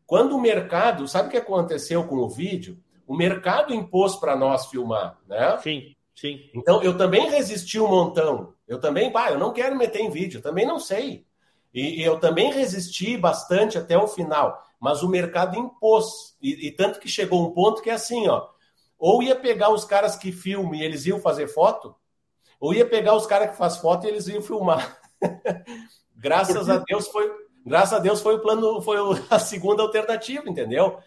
quando 0.05 0.35
o 0.35 0.41
mercado, 0.41 1.07
sabe 1.07 1.27
o 1.27 1.31
que 1.31 1.37
aconteceu 1.37 2.03
com 2.07 2.17
o 2.17 2.29
vídeo? 2.29 2.77
O 3.07 3.15
mercado 3.15 3.73
impôs 3.73 4.15
para 4.15 4.35
nós 4.35 4.67
filmar, 4.67 5.17
né? 5.27 5.57
Sim, 5.57 5.95
sim. 6.15 6.51
Então 6.53 6.83
eu 6.83 6.95
também 6.95 7.31
resisti 7.31 7.79
um 7.79 7.87
montão. 7.87 8.53
Eu 8.67 8.79
também, 8.79 9.11
pá, 9.11 9.31
eu 9.31 9.39
não 9.39 9.51
quero 9.51 9.75
meter 9.75 10.01
em 10.01 10.11
vídeo, 10.11 10.39
também 10.39 10.67
não 10.67 10.79
sei. 10.79 11.25
E, 11.73 12.01
e 12.01 12.03
eu 12.03 12.19
também 12.19 12.51
resisti 12.51 13.17
bastante 13.17 13.75
até 13.75 13.97
o 13.97 14.07
final. 14.07 14.63
Mas 14.79 15.01
o 15.01 15.09
mercado 15.09 15.57
impôs. 15.57 16.37
E, 16.39 16.67
e, 16.67 16.71
tanto 16.71 16.99
que 16.99 17.09
chegou 17.09 17.43
um 17.43 17.51
ponto 17.51 17.81
que 17.81 17.89
é 17.89 17.93
assim, 17.93 18.27
ó. 18.27 18.47
Ou 18.99 19.23
ia 19.23 19.35
pegar 19.35 19.71
os 19.71 19.83
caras 19.83 20.15
que 20.15 20.31
filmam 20.31 20.75
e 20.75 20.83
eles 20.83 21.05
iam 21.05 21.19
fazer 21.19 21.47
foto, 21.47 21.95
ou 22.59 22.73
ia 22.73 22.85
pegar 22.85 23.15
os 23.15 23.25
caras 23.25 23.51
que 23.51 23.57
faz 23.57 23.77
foto 23.77 24.05
e 24.05 24.09
eles 24.09 24.27
iam 24.27 24.41
filmar. 24.41 24.99
Graças 26.15 26.69
a 26.69 26.77
Deus 26.77 27.07
foi 27.07 27.49
Graças 27.65 27.93
a 27.93 27.99
Deus 27.99 28.21
foi 28.21 28.35
o 28.35 28.39
plano, 28.39 28.81
foi 28.81 28.97
a 29.29 29.37
segunda 29.37 29.83
alternativa, 29.83 30.49
entendeu? 30.49 30.97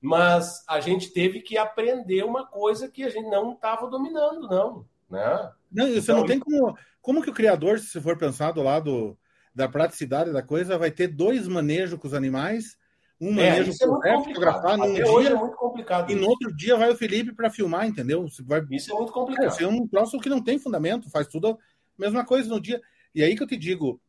Mas 0.00 0.64
a 0.68 0.80
gente 0.80 1.10
teve 1.10 1.40
que 1.40 1.58
aprender 1.58 2.24
uma 2.24 2.46
coisa 2.46 2.88
que 2.88 3.02
a 3.02 3.10
gente 3.10 3.28
não 3.28 3.52
estava 3.52 3.88
dominando, 3.88 4.48
não. 4.48 4.86
Né? 5.10 5.50
Não, 5.70 5.86
você 5.86 5.98
então, 5.98 6.18
não 6.18 6.26
tem 6.26 6.38
como. 6.38 6.76
Como 7.00 7.22
que 7.22 7.30
o 7.30 7.34
criador, 7.34 7.78
se 7.78 8.00
for 8.00 8.16
pensar 8.16 8.52
do 8.52 8.62
lado 8.62 9.16
da 9.54 9.68
praticidade 9.68 10.32
da 10.32 10.42
coisa, 10.42 10.78
vai 10.78 10.90
ter 10.90 11.08
dois 11.08 11.46
manejos 11.46 11.98
com 11.98 12.06
os 12.06 12.14
animais, 12.14 12.76
um 13.20 13.40
é, 13.40 13.50
manejo 13.50 13.72
é, 13.72 13.86
correto, 13.86 14.24
fotografar 14.24 14.76
num 14.76 14.92
dia, 14.92 15.04
é 15.04 15.34
muito 15.34 15.56
complicado. 15.56 16.10
E 16.10 16.14
no 16.14 16.28
outro 16.28 16.54
dia 16.54 16.76
vai 16.76 16.90
o 16.90 16.96
Felipe 16.96 17.32
para 17.32 17.50
filmar, 17.50 17.86
entendeu? 17.86 18.26
Vai... 18.44 18.64
Isso 18.70 18.92
é 18.92 18.94
muito 18.94 19.12
complicado. 19.12 19.58
É, 19.58 19.64
é 19.64 19.66
um 19.66 19.86
troço 19.86 20.18
que 20.18 20.28
não 20.28 20.42
tem 20.42 20.58
fundamento, 20.58 21.10
faz 21.10 21.26
tudo 21.26 21.50
a 21.50 21.56
mesma 21.98 22.24
coisa 22.24 22.48
no 22.48 22.60
dia. 22.60 22.80
E 23.14 23.22
aí 23.22 23.34
que 23.34 23.42
eu 23.42 23.46
te 23.46 23.56
digo, 23.56 24.00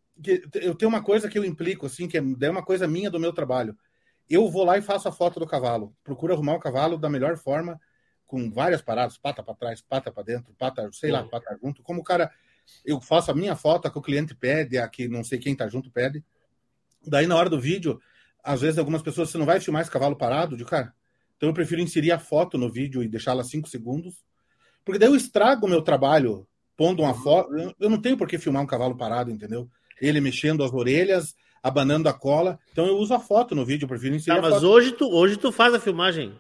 eu 0.56 0.76
tenho 0.76 0.90
uma 0.90 1.02
coisa 1.02 1.30
que 1.30 1.38
eu 1.38 1.46
implico, 1.46 1.86
assim, 1.86 2.08
que 2.08 2.18
é 2.18 2.50
uma 2.50 2.64
coisa 2.64 2.88
minha 2.88 3.10
do 3.10 3.20
meu 3.20 3.32
trabalho. 3.32 3.78
Eu 4.30 4.50
vou 4.50 4.66
lá 4.66 4.78
e 4.78 4.82
faço 4.82 5.08
a 5.08 5.12
foto 5.12 5.40
do 5.40 5.48
cavalo. 5.48 5.96
Procuro 6.04 6.34
arrumar 6.34 6.56
o 6.56 6.60
cavalo 6.60 6.98
da 6.98 7.10
melhor 7.10 7.38
forma, 7.38 7.80
com 8.26 8.52
várias 8.52 8.82
paradas, 8.82 9.18
pata 9.18 9.42
para 9.42 9.56
trás, 9.56 9.82
pata 9.82 10.12
para 10.12 10.24
dentro, 10.24 10.54
pata, 10.56 10.90
sei 10.92 11.12
lá, 11.12 11.24
pata 11.24 11.58
junto. 11.64 11.82
Como 11.82 12.02
o 12.02 12.04
cara, 12.04 12.30
eu 12.84 13.00
faço 13.00 13.32
a 13.32 13.36
minha 13.36 13.56
foto, 13.56 13.88
a 13.88 13.92
que 13.92 13.98
o 13.98 14.02
cliente 14.02 14.36
pede, 14.36 14.78
a 14.78 14.88
que 14.90 15.08
não 15.08 15.24
sei 15.24 15.40
quem 15.40 15.56
tá 15.56 15.68
junto 15.70 15.90
pede. 15.90 16.22
Daí, 17.06 17.26
na 17.26 17.38
hora 17.38 17.50
do 17.50 17.60
vídeo, 17.60 18.02
às 18.48 18.62
vezes 18.62 18.80
algumas 18.80 19.02
pessoas, 19.02 19.30
você 19.30 19.38
não 19.38 19.46
vai 19.46 19.60
filmar 19.60 19.82
esse 19.82 19.92
cavalo 19.92 20.16
parado? 20.16 20.58
De 20.58 20.66
cara, 20.66 20.94
então 21.36 21.50
eu 21.50 21.54
prefiro 21.54 21.82
inserir 21.82 22.12
a 22.12 22.20
foto 22.20 22.58
no 22.58 22.70
vídeo 22.70 23.04
e 23.04 23.08
deixá-la 23.08 23.44
cinco 23.44 23.68
segundos, 23.68 24.16
porque 24.84 24.98
daí 24.98 25.10
eu 25.10 25.16
estrago 25.16 25.66
o 25.66 25.70
meu 25.70 25.82
trabalho 25.82 26.48
pondo 26.76 27.04
uma 27.04 27.14
foto. 27.14 27.50
Eu 27.80 27.90
não 27.90 28.00
tenho 28.00 28.18
por 28.18 28.28
que 28.28 28.38
filmar 28.38 28.62
um 28.62 28.68
cavalo 28.68 28.96
parado, 28.96 29.30
entendeu? 29.30 29.70
ele 30.02 30.22
mexendo 30.22 30.64
as 30.64 30.74
orelhas, 30.74 31.36
abanando 31.62 32.08
a 32.08 32.14
cola. 32.14 32.60
Então 32.72 32.86
eu 32.86 32.98
uso 32.98 33.14
a 33.14 33.20
foto 33.20 33.56
no 33.56 33.66
vídeo, 33.66 33.86
eu 33.86 33.90
prefiro 33.90 34.16
inserir 34.16 34.42
tá, 34.42 34.50
mas 34.50 34.64
hoje 34.64 34.92
tu, 34.92 35.10
hoje 35.10 35.38
tu 35.38 35.52
faz 35.52 35.74
a 35.74 35.80
filmagem. 35.80 36.34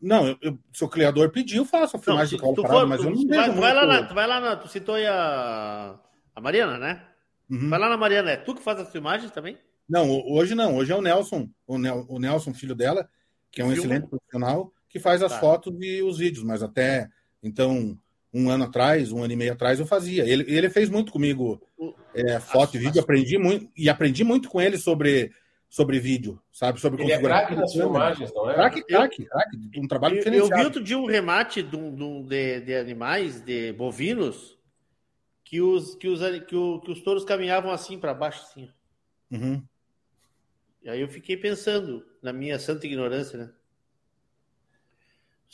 Não, 0.00 0.28
eu, 0.28 0.38
eu, 0.42 0.58
se 0.72 0.84
o 0.84 0.88
criador 0.88 1.30
pediu, 1.30 1.64
faço 1.64 1.96
a 1.96 2.00
filmagem 2.00 2.38
não, 2.38 2.52
do 2.52 2.62
colo 2.62 2.68
parado, 2.68 2.88
mas 2.88 3.04
eu 3.04 3.10
não 3.10 3.26
vai, 3.26 3.50
vai 3.50 3.74
lá 3.74 3.86
na, 3.86 4.02
Tu 4.06 4.14
vai 4.14 4.26
lá 4.26 4.40
na, 4.40 4.56
tu 4.56 4.68
citou 4.68 4.96
aí 4.96 5.06
a, 5.06 5.98
a 6.34 6.40
Mariana, 6.40 6.78
né? 6.78 7.02
Uhum. 7.50 7.70
Vai 7.70 7.78
lá 7.78 7.88
na 7.88 7.96
Mariana, 7.96 8.32
é 8.32 8.36
tu 8.36 8.54
que 8.54 8.62
faz 8.62 8.80
as 8.80 8.90
filmagens 8.90 9.30
também? 9.30 9.56
Não, 9.88 10.08
hoje 10.26 10.54
não, 10.54 10.76
hoje 10.76 10.92
é 10.92 10.96
o 10.96 11.02
Nelson, 11.02 11.48
o, 11.66 11.78
Nel, 11.78 12.06
o 12.08 12.18
Nelson, 12.18 12.54
filho 12.54 12.74
dela, 12.74 13.08
que 13.50 13.60
é 13.60 13.64
um 13.64 13.68
Filma. 13.70 13.82
excelente 13.86 14.08
profissional, 14.08 14.72
que 14.88 14.98
faz 14.98 15.22
as 15.22 15.32
tá. 15.32 15.40
fotos 15.40 15.74
e 15.80 16.02
os 16.02 16.18
vídeos, 16.18 16.44
mas 16.44 16.62
até 16.62 17.08
então 17.42 17.98
um 18.32 18.50
ano 18.50 18.64
atrás, 18.64 19.12
um 19.12 19.22
ano 19.22 19.32
e 19.32 19.36
meio 19.36 19.52
atrás, 19.52 19.78
eu 19.78 19.86
fazia. 19.86 20.24
Ele, 20.26 20.44
ele 20.48 20.68
fez 20.70 20.88
muito 20.88 21.12
comigo 21.12 21.60
é, 22.14 22.40
foto 22.40 22.76
e 22.76 22.78
vídeo, 22.80 23.00
aprendi 23.00 23.38
muito, 23.38 23.70
e 23.76 23.88
aprendi 23.88 24.24
muito 24.24 24.48
com 24.48 24.60
ele 24.60 24.76
sobre, 24.76 25.30
sobre 25.68 26.00
vídeo, 26.00 26.40
sabe? 26.50 26.80
Sobre 26.80 27.02
ele 27.02 27.12
é 27.12 27.20
craque 27.20 27.54
nas 27.54 27.72
filmagens, 27.72 28.32
não 28.34 28.50
é? 28.50 28.54
Craque, 28.54 28.82
craque, 28.84 29.24
craque, 29.26 29.70
um 29.76 29.86
trabalho 29.86 30.16
Eu, 30.18 30.32
eu 30.32 30.48
vi 30.48 30.64
outro 30.64 30.82
dia 30.82 30.98
um 30.98 31.06
remate 31.06 31.62
de, 31.62 31.76
de 31.76 32.22
de- 32.24 32.60
de 32.62 32.74
animais, 32.74 33.40
de 33.40 33.72
bovinos, 33.74 34.58
que 35.44 35.60
os, 35.60 35.94
que 35.94 36.08
os, 36.08 36.20
que 36.46 36.56
o- 36.56 36.80
que 36.80 36.90
os 36.90 37.02
touros 37.02 37.24
caminhavam 37.24 37.70
assim 37.70 37.98
para 37.98 38.14
baixo, 38.14 38.42
assim. 38.48 38.68
Uhum. 39.30 39.62
E 40.84 40.90
aí 40.90 41.00
eu 41.00 41.08
fiquei 41.08 41.36
pensando, 41.36 42.04
na 42.22 42.32
minha 42.32 42.58
santa 42.58 42.86
ignorância, 42.86 43.38
né? 43.38 43.50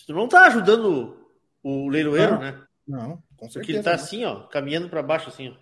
Tu 0.07 0.13
não 0.13 0.27
tá 0.29 0.47
ajudando 0.47 1.27
o 1.63 1.89
leiloeiro, 1.89 2.33
Não, 2.33 2.41
né? 2.41 2.63
Não, 2.87 3.23
com 3.37 3.49
certeza. 3.49 3.53
Porque 3.61 3.73
ele 3.73 3.83
tá 3.83 3.91
não. 3.91 3.97
assim, 3.97 4.25
ó, 4.25 4.41
caminhando 4.49 4.89
para 4.89 5.03
baixo, 5.03 5.29
assim, 5.29 5.49
ó. 5.51 5.55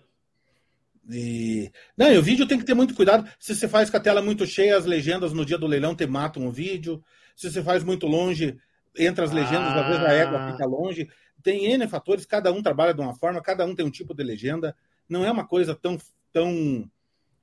E... 1.11 1.71
Não, 1.97 2.11
e 2.11 2.17
o 2.17 2.21
vídeo 2.23 2.47
tem 2.47 2.57
que 2.57 2.65
ter 2.65 2.73
muito 2.73 2.93
cuidado. 2.95 3.29
Se 3.39 3.55
você 3.55 3.67
faz 3.67 3.89
com 3.89 3.97
a 3.97 3.99
tela 3.99 4.21
muito 4.21 4.45
cheia, 4.45 4.77
as 4.77 4.85
legendas 4.85 5.33
no 5.33 5.45
dia 5.45 5.57
do 5.57 5.67
leilão 5.67 5.95
te 5.95 6.05
matam 6.07 6.47
o 6.47 6.51
vídeo. 6.51 7.03
Se 7.35 7.51
você 7.51 7.61
faz 7.63 7.83
muito 7.83 8.05
longe, 8.07 8.57
entra 8.97 9.25
as 9.25 9.31
legendas, 9.31 9.73
às 9.75 9.87
vezes 9.87 10.03
a 10.03 10.13
égua 10.13 10.39
Ah. 10.39 10.51
fica 10.51 10.65
longe. 10.65 11.09
Tem 11.43 11.65
N 11.65 11.87
fatores, 11.87 12.25
cada 12.25 12.51
um 12.51 12.61
trabalha 12.61 12.93
de 12.93 13.01
uma 13.01 13.15
forma, 13.15 13.41
cada 13.41 13.65
um 13.65 13.73
tem 13.75 13.85
um 13.85 13.89
tipo 13.91 14.13
de 14.13 14.23
legenda. 14.23 14.75
Não 15.07 15.25
é 15.25 15.31
uma 15.31 15.45
coisa 15.47 15.73
tão, 15.75 15.97
tão 16.31 16.89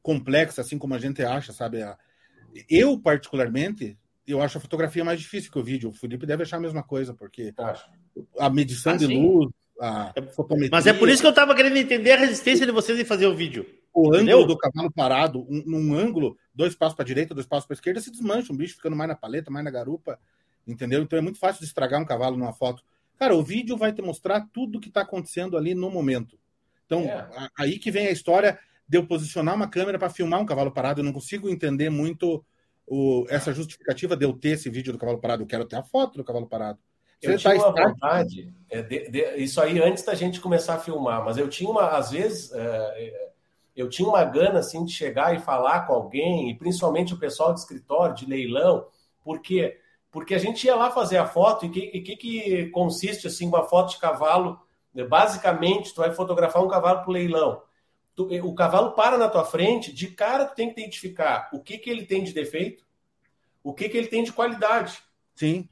complexa 0.02 0.60
assim 0.60 0.78
como 0.78 0.94
a 0.94 0.98
gente 0.98 1.22
acha, 1.24 1.52
sabe? 1.52 1.82
A- 1.82 1.98
Eu, 2.68 2.98
particularmente, 2.98 3.96
eu 4.26 4.40
acho 4.40 4.58
a 4.58 4.60
fotografia 4.60 5.04
mais 5.04 5.20
difícil 5.20 5.50
que 5.50 5.58
o 5.58 5.62
vídeo. 5.62 5.90
O 5.90 5.92
Felipe 5.92 6.26
deve 6.26 6.42
achar 6.42 6.56
a 6.56 6.60
mesma 6.60 6.82
coisa, 6.82 7.12
porque 7.14 7.52
Acho. 7.56 7.88
a 8.38 8.48
medição 8.50 8.92
Ah, 8.92 8.96
de 8.96 9.06
sim. 9.06 9.22
luz, 9.22 9.50
a 9.80 10.12
fotometria... 10.34 10.70
Mas 10.72 10.86
é 10.86 10.92
por 10.92 11.08
isso 11.08 11.20
que 11.22 11.28
eu 11.28 11.34
tava 11.34 11.54
querendo 11.54 11.76
entender 11.76 12.12
a 12.12 12.16
resistência 12.16 12.64
de 12.66 12.72
vocês 12.72 12.98
em 12.98 13.04
fazer 13.04 13.26
o 13.26 13.34
vídeo. 13.34 13.66
o 13.98 14.14
Entendeu? 14.14 14.38
ângulo 14.38 14.54
do 14.54 14.58
cavalo 14.58 14.90
parado, 14.92 15.40
um- 15.48 15.62
num 15.66 15.94
ângulo, 15.94 16.36
dois 16.54 16.74
passos 16.74 16.94
para 16.94 17.04
direita, 17.06 17.34
dois 17.34 17.46
passos 17.46 17.66
para 17.66 17.74
esquerda, 17.74 17.98
se 18.00 18.10
desmancha, 18.10 18.52
um 18.52 18.56
bicho 18.56 18.74
ficando 18.76 18.94
mais 18.94 19.08
na 19.08 19.14
paleta, 19.16 19.50
mais 19.50 19.64
na 19.64 19.70
garupa, 19.70 20.18
entendeu? 20.68 21.02
Então 21.02 21.18
é 21.18 21.22
muito 21.22 21.38
fácil 21.38 21.60
de 21.60 21.66
estragar 21.66 21.98
um 22.00 22.04
cavalo 22.04 22.36
numa 22.36 22.52
foto. 22.52 22.82
Cara, 23.18 23.34
o 23.34 23.42
vídeo 23.42 23.74
vai 23.74 23.94
te 23.94 24.02
mostrar 24.02 24.46
tudo 24.52 24.80
que 24.80 24.88
está 24.88 25.00
acontecendo 25.00 25.56
ali 25.56 25.74
no 25.74 25.90
momento. 25.90 26.38
Então, 26.84 27.00
É. 27.04 27.48
aí 27.58 27.78
que 27.78 27.90
vem 27.90 28.06
a 28.06 28.10
história 28.10 28.58
de 28.88 28.98
eu 28.98 29.06
posicionar 29.06 29.54
uma 29.54 29.68
câmera 29.68 29.98
para 29.98 30.10
filmar 30.10 30.40
um 30.40 30.46
cavalo 30.46 30.70
parado. 30.70 31.00
Eu 31.00 31.04
não 31.04 31.12
consigo 31.12 31.48
entender 31.48 31.90
muito 31.90 32.44
o- 32.86 33.24
essa 33.28 33.52
justificativa 33.52 34.16
de 34.16 34.24
eu 34.24 34.32
ter 34.32 34.50
esse 34.50 34.70
vídeo 34.70 34.92
do 34.92 34.98
cavalo 34.98 35.18
parado. 35.18 35.42
Eu 35.42 35.46
quero 35.46 35.64
ter 35.64 35.76
a 35.76 35.82
foto 35.82 36.16
do 36.18 36.24
cavalo 36.24 36.46
parado. 36.46 36.78
Se 37.20 37.26
Eu 37.26 37.30
ele 37.32 37.38
tinha 37.38 37.54
tá 37.54 37.58
uma 37.60 37.68
estático- 37.70 37.90
vontade, 38.00 38.54
é, 38.70 38.82
de- 38.82 39.08
de- 39.10 39.36
isso 39.38 39.60
aí 39.60 39.82
antes 39.82 40.04
da 40.04 40.14
gente 40.14 40.40
começar 40.40 40.74
a 40.74 40.78
filmar, 40.78 41.24
mas 41.24 41.36
eu 41.38 41.48
tinha 41.48 41.68
uma, 41.70 41.88
às 41.96 42.10
vezes, 42.10 42.52
é, 42.52 42.58
é, 42.60 43.28
eu 43.74 43.88
tinha 43.88 44.06
uma 44.08 44.22
gana 44.22 44.58
assim 44.60 44.84
de 44.84 44.92
chegar 44.92 45.34
e 45.34 45.40
falar 45.40 45.86
com 45.86 45.94
alguém, 45.94 46.50
e 46.50 46.54
principalmente 46.54 47.14
o 47.14 47.18
pessoal 47.18 47.52
de 47.54 47.60
escritório, 47.60 48.14
de 48.14 48.26
leilão, 48.26 48.86
porque 49.24 49.78
porque 50.12 50.34
a 50.34 50.38
gente 50.38 50.64
ia 50.64 50.74
lá 50.74 50.90
fazer 50.90 51.18
a 51.18 51.26
foto 51.26 51.66
e 51.66 51.68
que 51.70 51.80
e 51.80 52.00
que, 52.00 52.16
que 52.16 52.66
consiste 52.70 53.26
assim 53.26 53.46
uma 53.48 53.64
foto 53.64 53.90
de 53.90 53.98
cavalo? 53.98 54.58
Basicamente, 55.10 55.92
tu 55.94 56.00
vai 56.00 56.12
fotografar 56.12 56.62
um 56.62 56.68
cavalo 56.68 57.02
para 57.02 57.12
leilão. 57.12 57.62
Tu- 58.16 58.24
o 58.44 58.54
cavalo 58.54 58.92
para 58.92 59.16
na 59.18 59.28
tua 59.28 59.44
frente, 59.44 59.92
de 59.92 60.08
cara 60.08 60.46
tu 60.46 60.54
tem 60.56 60.72
que 60.72 60.80
identificar 60.80 61.48
o 61.52 61.60
que, 61.60 61.76
que 61.78 61.88
ele 61.90 62.04
tem 62.06 62.24
de 62.24 62.32
defeito, 62.32 62.82
o 63.62 63.72
que, 63.74 63.88
que 63.88 63.96
ele 63.96 64.08
tem 64.08 64.24
de 64.24 64.32
qualidade. 64.32 64.98
Sim. 65.34 65.68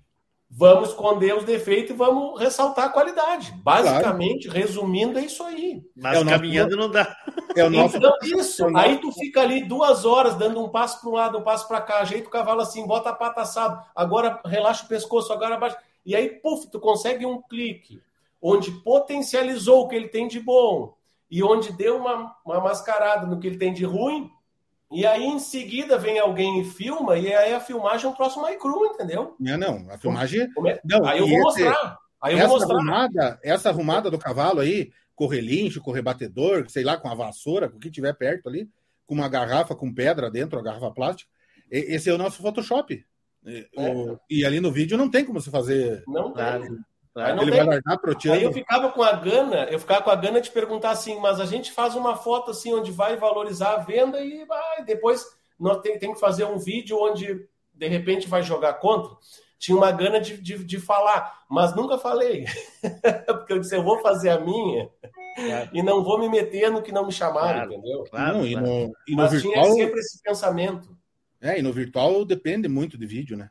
Vamos 0.56 0.90
esconder 0.90 1.34
os 1.34 1.42
defeitos 1.44 1.90
e 1.90 1.94
vamos 1.94 2.38
ressaltar 2.38 2.84
a 2.84 2.88
qualidade. 2.90 3.50
Basicamente, 3.62 4.46
resumindo, 4.48 5.18
é 5.18 5.24
isso 5.24 5.42
aí. 5.42 5.82
Mas 5.96 6.16
É 6.18 6.20
o 6.20 6.24
nosso- 6.24 6.36
caminhando 6.36 6.76
não 6.76 6.88
dá. 6.90 7.16
É 7.56 7.64
o 7.64 7.70
nosso. 7.70 7.96
Então, 7.96 8.12
isso. 8.22 8.62
é 8.62 8.66
o 8.66 8.70
nosso- 8.70 8.86
Aí 8.86 8.98
tu 8.98 9.10
fica 9.10 9.40
ali 9.40 9.64
duas 9.64 10.04
horas 10.04 10.36
dando 10.36 10.62
um 10.62 10.68
passo 10.68 11.00
para 11.00 11.10
um 11.10 11.14
lado, 11.14 11.38
um 11.38 11.42
passo 11.42 11.66
para 11.66 11.80
cá, 11.80 12.00
ajeita 12.00 12.28
o 12.28 12.30
cavalo 12.30 12.60
assim, 12.60 12.86
bota 12.86 13.08
a 13.10 13.14
pata 13.14 13.40
assado, 13.40 13.82
agora 13.96 14.40
relaxa 14.44 14.84
o 14.84 14.88
pescoço, 14.88 15.32
agora 15.32 15.54
abaixa. 15.56 15.78
E 16.06 16.14
aí, 16.14 16.28
puf, 16.28 16.68
tu 16.70 16.78
consegue 16.78 17.24
um 17.26 17.40
clique 17.42 18.00
onde 18.40 18.70
potencializou 18.70 19.80
o 19.84 19.88
que 19.88 19.96
ele 19.96 20.08
tem 20.08 20.28
de 20.28 20.38
bom 20.38 20.94
e 21.36 21.42
onde 21.42 21.72
deu 21.72 21.96
uma, 21.96 22.34
uma 22.44 22.60
mascarada 22.60 23.26
no 23.26 23.40
que 23.40 23.46
ele 23.48 23.58
tem 23.58 23.72
de 23.72 23.84
ruim. 23.84 24.30
E 24.92 25.04
aí, 25.04 25.24
em 25.24 25.38
seguida, 25.40 25.98
vem 25.98 26.18
alguém 26.20 26.60
e 26.60 26.64
filma, 26.64 27.16
e 27.18 27.32
aí 27.34 27.52
a 27.52 27.58
filmagem 27.58 28.06
é 28.06 28.08
um 28.08 28.14
troço 28.14 28.40
mais 28.40 28.56
cru, 28.60 28.86
entendeu? 28.86 29.34
Não, 29.40 29.56
não. 29.58 29.90
A 29.90 29.98
filmagem. 29.98 30.52
Como 30.52 30.68
é- 30.68 30.80
Não, 30.84 31.04
aí 31.04 31.18
eu 31.18 31.26
vou 31.26 31.50
esse- 31.50 31.64
mostrar. 31.64 31.98
Aí 32.22 32.32
eu 32.34 32.38
essa 32.38 32.48
vou 32.48 32.58
mostrar. 32.58 32.76
arrumada, 32.76 33.38
essa 33.42 33.68
arrumada 33.70 34.10
do 34.10 34.18
cavalo 34.18 34.60
aí, 34.60 34.92
correr 35.16 35.40
lincho, 35.40 35.80
correr 35.82 36.02
batedor, 36.02 36.68
sei 36.70 36.84
lá, 36.84 36.96
com 36.96 37.08
a 37.08 37.14
vassoura, 37.14 37.68
com 37.68 37.76
o 37.76 37.80
que 37.80 37.90
tiver 37.90 38.12
perto 38.14 38.48
ali, 38.48 38.68
com 39.06 39.14
uma 39.14 39.28
garrafa 39.28 39.74
com 39.74 39.92
pedra 39.92 40.30
dentro, 40.30 40.58
a 40.58 40.62
garrafa 40.62 40.90
plástica. 40.92 41.30
Esse 41.70 42.08
é 42.08 42.14
o 42.14 42.18
nosso 42.18 42.40
Photoshop. 42.40 43.04
E, 43.44 43.68
o- 43.76 44.18
e 44.30 44.44
ali 44.44 44.60
no 44.60 44.70
vídeo 44.70 44.96
não 44.96 45.10
tem 45.10 45.24
como 45.24 45.40
você 45.40 45.50
fazer. 45.50 46.04
Não 46.06 46.32
tem. 46.32 46.78
Aí 47.16 47.32
Ele 47.32 47.50
tem. 47.50 47.50
vai 47.50 47.64
largar. 47.66 47.98
Aí 48.32 48.42
eu 48.42 48.52
ficava 48.52 48.90
com 48.90 49.02
a 49.02 49.12
gana, 49.12 49.64
eu 49.70 49.78
ficava 49.78 50.02
com 50.02 50.10
a 50.10 50.16
gana 50.16 50.40
de 50.40 50.50
perguntar 50.50 50.90
assim, 50.90 51.18
mas 51.20 51.38
a 51.40 51.46
gente 51.46 51.70
faz 51.72 51.94
uma 51.94 52.16
foto 52.16 52.50
assim 52.50 52.74
onde 52.74 52.90
vai 52.90 53.16
valorizar 53.16 53.74
a 53.74 53.78
venda 53.78 54.20
e 54.20 54.44
vai, 54.44 54.84
depois 54.84 55.24
nós 55.58 55.80
tem, 55.80 55.98
tem 55.98 56.12
que 56.12 56.18
fazer 56.20 56.44
um 56.44 56.58
vídeo 56.58 56.98
onde 57.00 57.46
de 57.72 57.86
repente 57.88 58.26
vai 58.28 58.42
jogar 58.42 58.74
contra. 58.74 59.10
Tinha 59.58 59.76
uma 59.76 59.90
gana 59.92 60.20
de, 60.20 60.36
de, 60.36 60.62
de 60.64 60.78
falar, 60.78 61.42
mas 61.48 61.74
nunca 61.74 61.96
falei. 61.96 62.44
Porque 63.26 63.52
eu 63.52 63.58
disse, 63.60 63.74
eu 63.76 63.82
vou 63.82 64.00
fazer 64.00 64.30
a 64.30 64.38
minha 64.40 64.90
e 65.72 65.82
não 65.82 66.02
vou 66.04 66.18
me 66.18 66.28
meter 66.28 66.70
no 66.70 66.82
que 66.82 66.92
não 66.92 67.06
me 67.06 67.12
chamaram, 67.12 67.60
Claro, 67.60 67.72
entendeu? 67.72 68.04
claro, 68.10 68.38
Não, 68.38 68.46
e 68.46 68.52
claro. 68.52 68.66
no, 68.66 68.92
e 69.08 69.10
no 69.12 69.16
Mas 69.22 69.32
virtual. 69.32 69.52
tinha 69.54 69.74
sempre 69.74 70.00
esse 70.00 70.22
pensamento. 70.22 70.96
É, 71.40 71.58
e 71.58 71.62
no 71.62 71.72
virtual 71.72 72.24
depende 72.24 72.68
muito 72.68 72.98
de 72.98 73.06
vídeo, 73.06 73.36
né? 73.36 73.48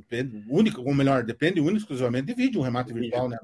Depende, 0.00 0.44
único, 0.46 0.82
ou 0.82 0.92
melhor, 0.94 1.22
depende 1.22 1.58
único 1.58 1.78
exclusivamente 1.78 2.26
de 2.26 2.34
vídeo, 2.34 2.60
um 2.60 2.64
remate 2.64 2.92
virtual, 2.92 3.30
né? 3.30 3.38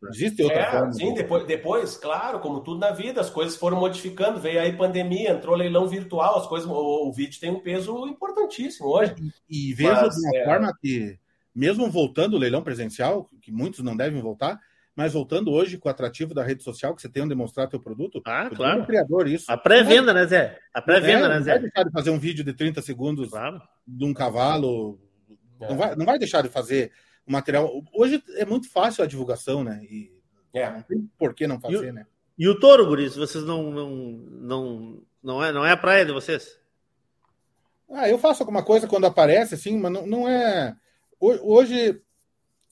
Não 0.00 0.08
existe 0.08 0.42
outra 0.42 0.60
É, 0.60 0.70
forma. 0.70 0.92
sim, 0.94 1.12
depois, 1.12 1.46
depois, 1.46 1.96
claro, 1.98 2.40
como 2.40 2.60
tudo 2.62 2.80
na 2.80 2.90
vida, 2.90 3.20
as 3.20 3.28
coisas 3.28 3.54
foram 3.54 3.78
modificando, 3.78 4.40
veio 4.40 4.60
aí 4.62 4.72
pandemia, 4.74 5.32
entrou 5.32 5.54
leilão 5.54 5.86
virtual, 5.86 6.38
as 6.38 6.46
coisas, 6.46 6.66
o, 6.66 6.72
o 7.08 7.12
vídeo 7.12 7.38
tem 7.38 7.50
um 7.50 7.60
peso 7.60 8.06
importantíssimo 8.06 8.88
hoje. 8.88 9.14
E 9.46 9.74
vejo 9.74 9.90
Mas, 9.92 10.14
de 10.14 10.20
uma 10.22 10.36
é. 10.38 10.44
forma 10.46 10.72
que, 10.80 11.18
mesmo 11.54 11.90
voltando 11.90 12.34
o 12.34 12.38
leilão 12.38 12.62
presencial, 12.62 13.28
que 13.42 13.52
muitos 13.52 13.80
não 13.80 13.94
devem 13.94 14.22
voltar, 14.22 14.58
mas 14.96 15.12
voltando 15.12 15.50
hoje 15.52 15.76
com 15.76 15.88
o 15.88 15.90
atrativo 15.92 16.32
da 16.32 16.42
rede 16.42 16.62
social, 16.62 16.94
que 16.94 17.02
você 17.02 17.08
tem 17.10 17.22
onde 17.22 17.34
mostrar 17.34 17.66
teu 17.66 17.78
produto, 17.78 18.22
Ah, 18.26 18.48
claro. 18.54 18.80
ao 18.80 18.86
criador 18.86 19.28
isso. 19.28 19.44
A 19.52 19.56
pré-venda, 19.58 20.14
né, 20.14 20.26
Zé? 20.26 20.58
A 20.74 20.80
pré-venda, 20.80 21.26
É, 21.26 21.28
né, 21.28 21.36
não 21.36 21.42
Zé? 21.44 21.50
vai 21.52 21.60
deixar 21.60 21.84
de 21.84 21.92
fazer 21.92 22.10
um 22.10 22.18
vídeo 22.18 22.42
de 22.42 22.52
30 22.54 22.80
segundos 22.80 23.28
Claro. 23.30 23.60
de 23.86 24.04
um 24.04 24.14
cavalo. 24.14 24.98
É. 25.60 25.68
Não, 25.68 25.76
vai, 25.76 25.94
não 25.96 26.06
vai 26.06 26.18
deixar 26.18 26.42
de 26.42 26.48
fazer 26.48 26.90
o 27.26 27.32
material. 27.32 27.70
Hoje 27.92 28.22
é 28.36 28.44
muito 28.44 28.70
fácil 28.70 29.04
a 29.04 29.06
divulgação, 29.06 29.62
né? 29.64 29.82
E 29.84 30.12
É. 30.52 30.70
não 30.70 30.82
tem 30.82 31.10
por 31.18 31.34
que 31.34 31.46
não 31.46 31.56
E 31.56 31.60
fazer, 31.60 31.90
o- 31.90 31.92
né? 31.92 32.06
E 32.38 32.48
o 32.48 32.58
touro, 32.58 32.86
Guris, 32.86 33.14
vocês 33.16 33.44
não, 33.44 33.70
não, 33.70 33.90
não, 33.90 35.02
não, 35.22 35.44
é, 35.44 35.52
não 35.52 35.64
é 35.66 35.72
a 35.72 35.76
praia 35.76 36.06
de 36.06 36.12
vocês? 36.12 36.58
Ah, 37.90 38.08
eu 38.08 38.18
faço 38.18 38.42
alguma 38.42 38.62
coisa 38.64 38.86
quando 38.86 39.04
aparece, 39.06 39.54
assim, 39.54 39.76
mas 39.78 39.92
não, 39.92 40.06
não 40.06 40.28
é. 40.28 40.74
Ho- 41.18 41.54
Hoje 41.54 42.00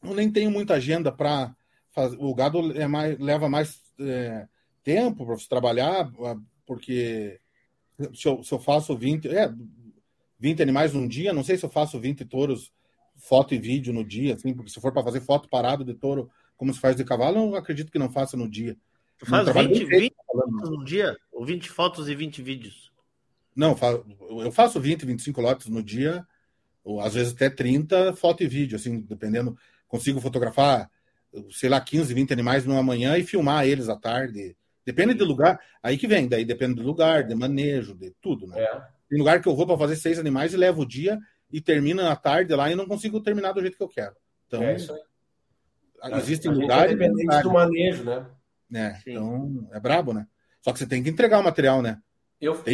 eu 0.03 0.15
nem 0.15 0.31
tenho 0.31 0.51
muita 0.51 0.75
agenda 0.75 1.11
para 1.13 1.55
fazer. 1.91 2.17
O 2.21 2.35
gado 2.35 2.73
é 2.81 2.87
mais, 2.87 3.19
leva 3.19 3.49
mais 3.49 3.83
é, 4.01 4.47
tempo 4.83 5.27
para 5.27 5.35
você 5.35 5.49
trabalhar, 5.49 6.11
ah, 6.25 6.37
porque 6.65 7.41
se 8.15 8.27
eu, 8.29 8.43
se 8.45 8.53
eu 8.55 8.59
faço 8.61 8.97
20, 8.97 9.29
é, 9.29 9.53
20 10.39 10.63
animais 10.63 10.95
num 10.95 11.07
dia, 11.09 11.33
não 11.33 11.43
sei 11.43 11.57
se 11.59 11.65
eu 11.67 11.71
faço 11.71 11.99
20 11.99 12.25
touros, 12.25 12.73
foto 13.19 13.55
e 13.55 13.59
vídeo 13.59 13.93
no 13.93 14.05
dia, 14.05 14.35
assim, 14.35 14.55
porque 14.55 14.71
se 14.71 14.81
for 14.81 14.93
para 14.93 15.03
fazer 15.03 15.21
foto 15.21 15.49
parado 15.49 15.85
de 15.85 15.93
touro, 15.93 16.31
como 16.57 16.73
se 16.73 16.81
faz 16.81 16.97
de 16.97 17.05
cavalo, 17.05 17.51
eu 17.51 17.57
acredito 17.57 17.91
que 17.91 17.99
não 17.99 18.11
faça 18.11 18.37
no 18.37 18.49
dia. 18.49 18.77
Tu 19.19 19.27
faz 19.27 19.45
trabalho 19.45 19.69
20, 19.69 19.79
bem 19.79 19.89
feito, 19.89 20.03
20 20.03 20.13
tá 20.15 20.25
falando. 20.27 20.53
fotos 20.53 20.71
no 20.71 20.85
dia? 20.85 21.17
Ou 21.33 21.45
20 21.45 21.71
fotos 21.71 22.09
e 22.09 22.15
20 22.15 22.43
vídeos? 22.43 22.93
Não, 23.55 23.77
eu 24.45 24.53
faço 24.53 24.81
20, 24.81 25.05
25 25.05 25.41
lotes 25.41 25.67
no 25.67 25.83
dia, 25.83 26.25
ou 26.85 27.01
às 27.01 27.15
vezes 27.15 27.33
até 27.33 27.51
30, 27.51 28.15
foto 28.15 28.45
e 28.45 28.49
vídeo, 28.49 28.77
assim, 28.77 29.01
dependendo. 29.01 29.59
Consigo 29.89 30.21
fotografar, 30.21 30.89
sei 31.51 31.69
lá, 31.69 31.81
15, 31.81 32.15
20 32.15 32.33
animais 32.33 32.65
numa 32.65 32.83
manhã 32.83 33.19
e 33.19 33.25
filmar 33.25 33.67
eles 33.67 33.89
à 33.89 33.97
tarde. 33.97 34.57
Depende 34.87 35.15
do 35.15 35.25
lugar. 35.25 35.61
Aí 35.83 35.99
que 35.99 36.07
vem, 36.07 36.29
daí 36.29 36.45
depende 36.45 36.75
do 36.75 36.83
lugar, 36.83 37.25
de 37.25 37.35
manejo, 37.35 37.95
de 37.95 38.13
tudo, 38.23 38.47
né? 38.47 38.61
É. 38.61 38.81
Tem 39.09 39.19
lugar 39.19 39.43
que 39.43 39.49
eu 39.49 39.57
vou 39.57 39.67
para 39.67 39.79
fazer 39.79 39.97
seis 39.97 40.19
animais 40.19 40.53
e 40.53 40.57
levo 40.57 40.83
o 40.83 40.87
dia 40.87 41.19
e 41.53 41.61
termina 41.61 42.11
à 42.11 42.17
tarde 42.17 42.55
lá 42.55 42.71
e 42.71 42.75
não 42.75 42.87
consigo 42.87 43.21
terminar 43.21 43.53
do 43.53 43.61
jeito 43.61 43.77
que 43.77 43.83
eu 43.83 43.89
quero. 43.89 44.15
Então, 44.47 44.63
É 44.63 44.77
isso 44.77 44.93
aí. 44.93 46.13
existem 46.15 46.51
é 46.51 46.55
lugares. 46.55 46.93
e 46.93 46.97
dependente 46.97 47.43
do 47.43 47.53
manejo, 47.53 48.05
né? 48.05 48.27
É, 48.75 48.99
então 49.07 49.69
é 49.73 49.81
brabo, 49.81 50.13
né? 50.13 50.27
Só 50.63 50.73
que 50.73 50.79
você 50.79 50.87
tem 50.87 51.03
que 51.03 51.09
entregar 51.09 51.41
o 51.41 51.45
material, 51.45 51.81
né? 51.81 51.99
Eu, 52.41 52.55
é, 52.67 52.73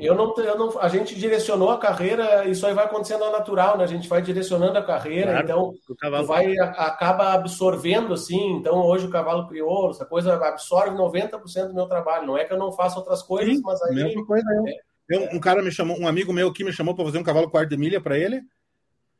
eu, 0.00 0.16
não, 0.16 0.34
eu 0.36 0.58
não, 0.58 0.80
a 0.80 0.88
gente 0.88 1.14
direcionou 1.14 1.70
a 1.70 1.78
carreira, 1.78 2.44
isso 2.48 2.66
aí 2.66 2.74
vai 2.74 2.86
acontecendo 2.86 3.22
ao 3.22 3.30
natural, 3.30 3.78
né? 3.78 3.84
A 3.84 3.86
gente 3.86 4.08
vai 4.08 4.20
direcionando 4.20 4.76
a 4.76 4.82
carreira, 4.84 5.30
claro, 5.30 5.44
então 5.44 5.74
o 5.88 5.94
cavalo... 5.94 6.26
vai 6.26 6.58
acaba 6.58 7.32
absorvendo 7.32 8.12
assim. 8.12 8.56
Então 8.56 8.80
hoje 8.80 9.06
o 9.06 9.10
cavalo 9.10 9.46
criou, 9.46 9.90
essa 9.90 10.04
coisa 10.04 10.34
absorve 10.34 10.96
90% 10.96 11.68
do 11.68 11.74
meu 11.74 11.86
trabalho. 11.86 12.26
Não 12.26 12.36
é 12.36 12.44
que 12.44 12.52
eu 12.52 12.58
não 12.58 12.72
faço 12.72 12.98
outras 12.98 13.22
coisas, 13.22 13.54
Sim, 13.54 13.62
mas 13.62 13.80
aí 13.82 13.94
mesma 13.94 14.26
coisa 14.26 14.44
eu. 14.52 14.66
É, 14.66 14.80
eu, 15.08 15.22
um 15.32 15.40
cara 15.40 15.62
me 15.62 15.70
chamou, 15.70 15.98
um 15.98 16.08
amigo 16.08 16.32
meu 16.32 16.48
aqui 16.48 16.64
me 16.64 16.72
chamou 16.72 16.94
para 16.94 17.04
fazer 17.04 17.18
um 17.18 17.22
cavalo 17.22 17.50
quarto 17.50 17.70
de 17.70 17.76
milha 17.76 18.00
para 18.00 18.18
ele. 18.18 18.42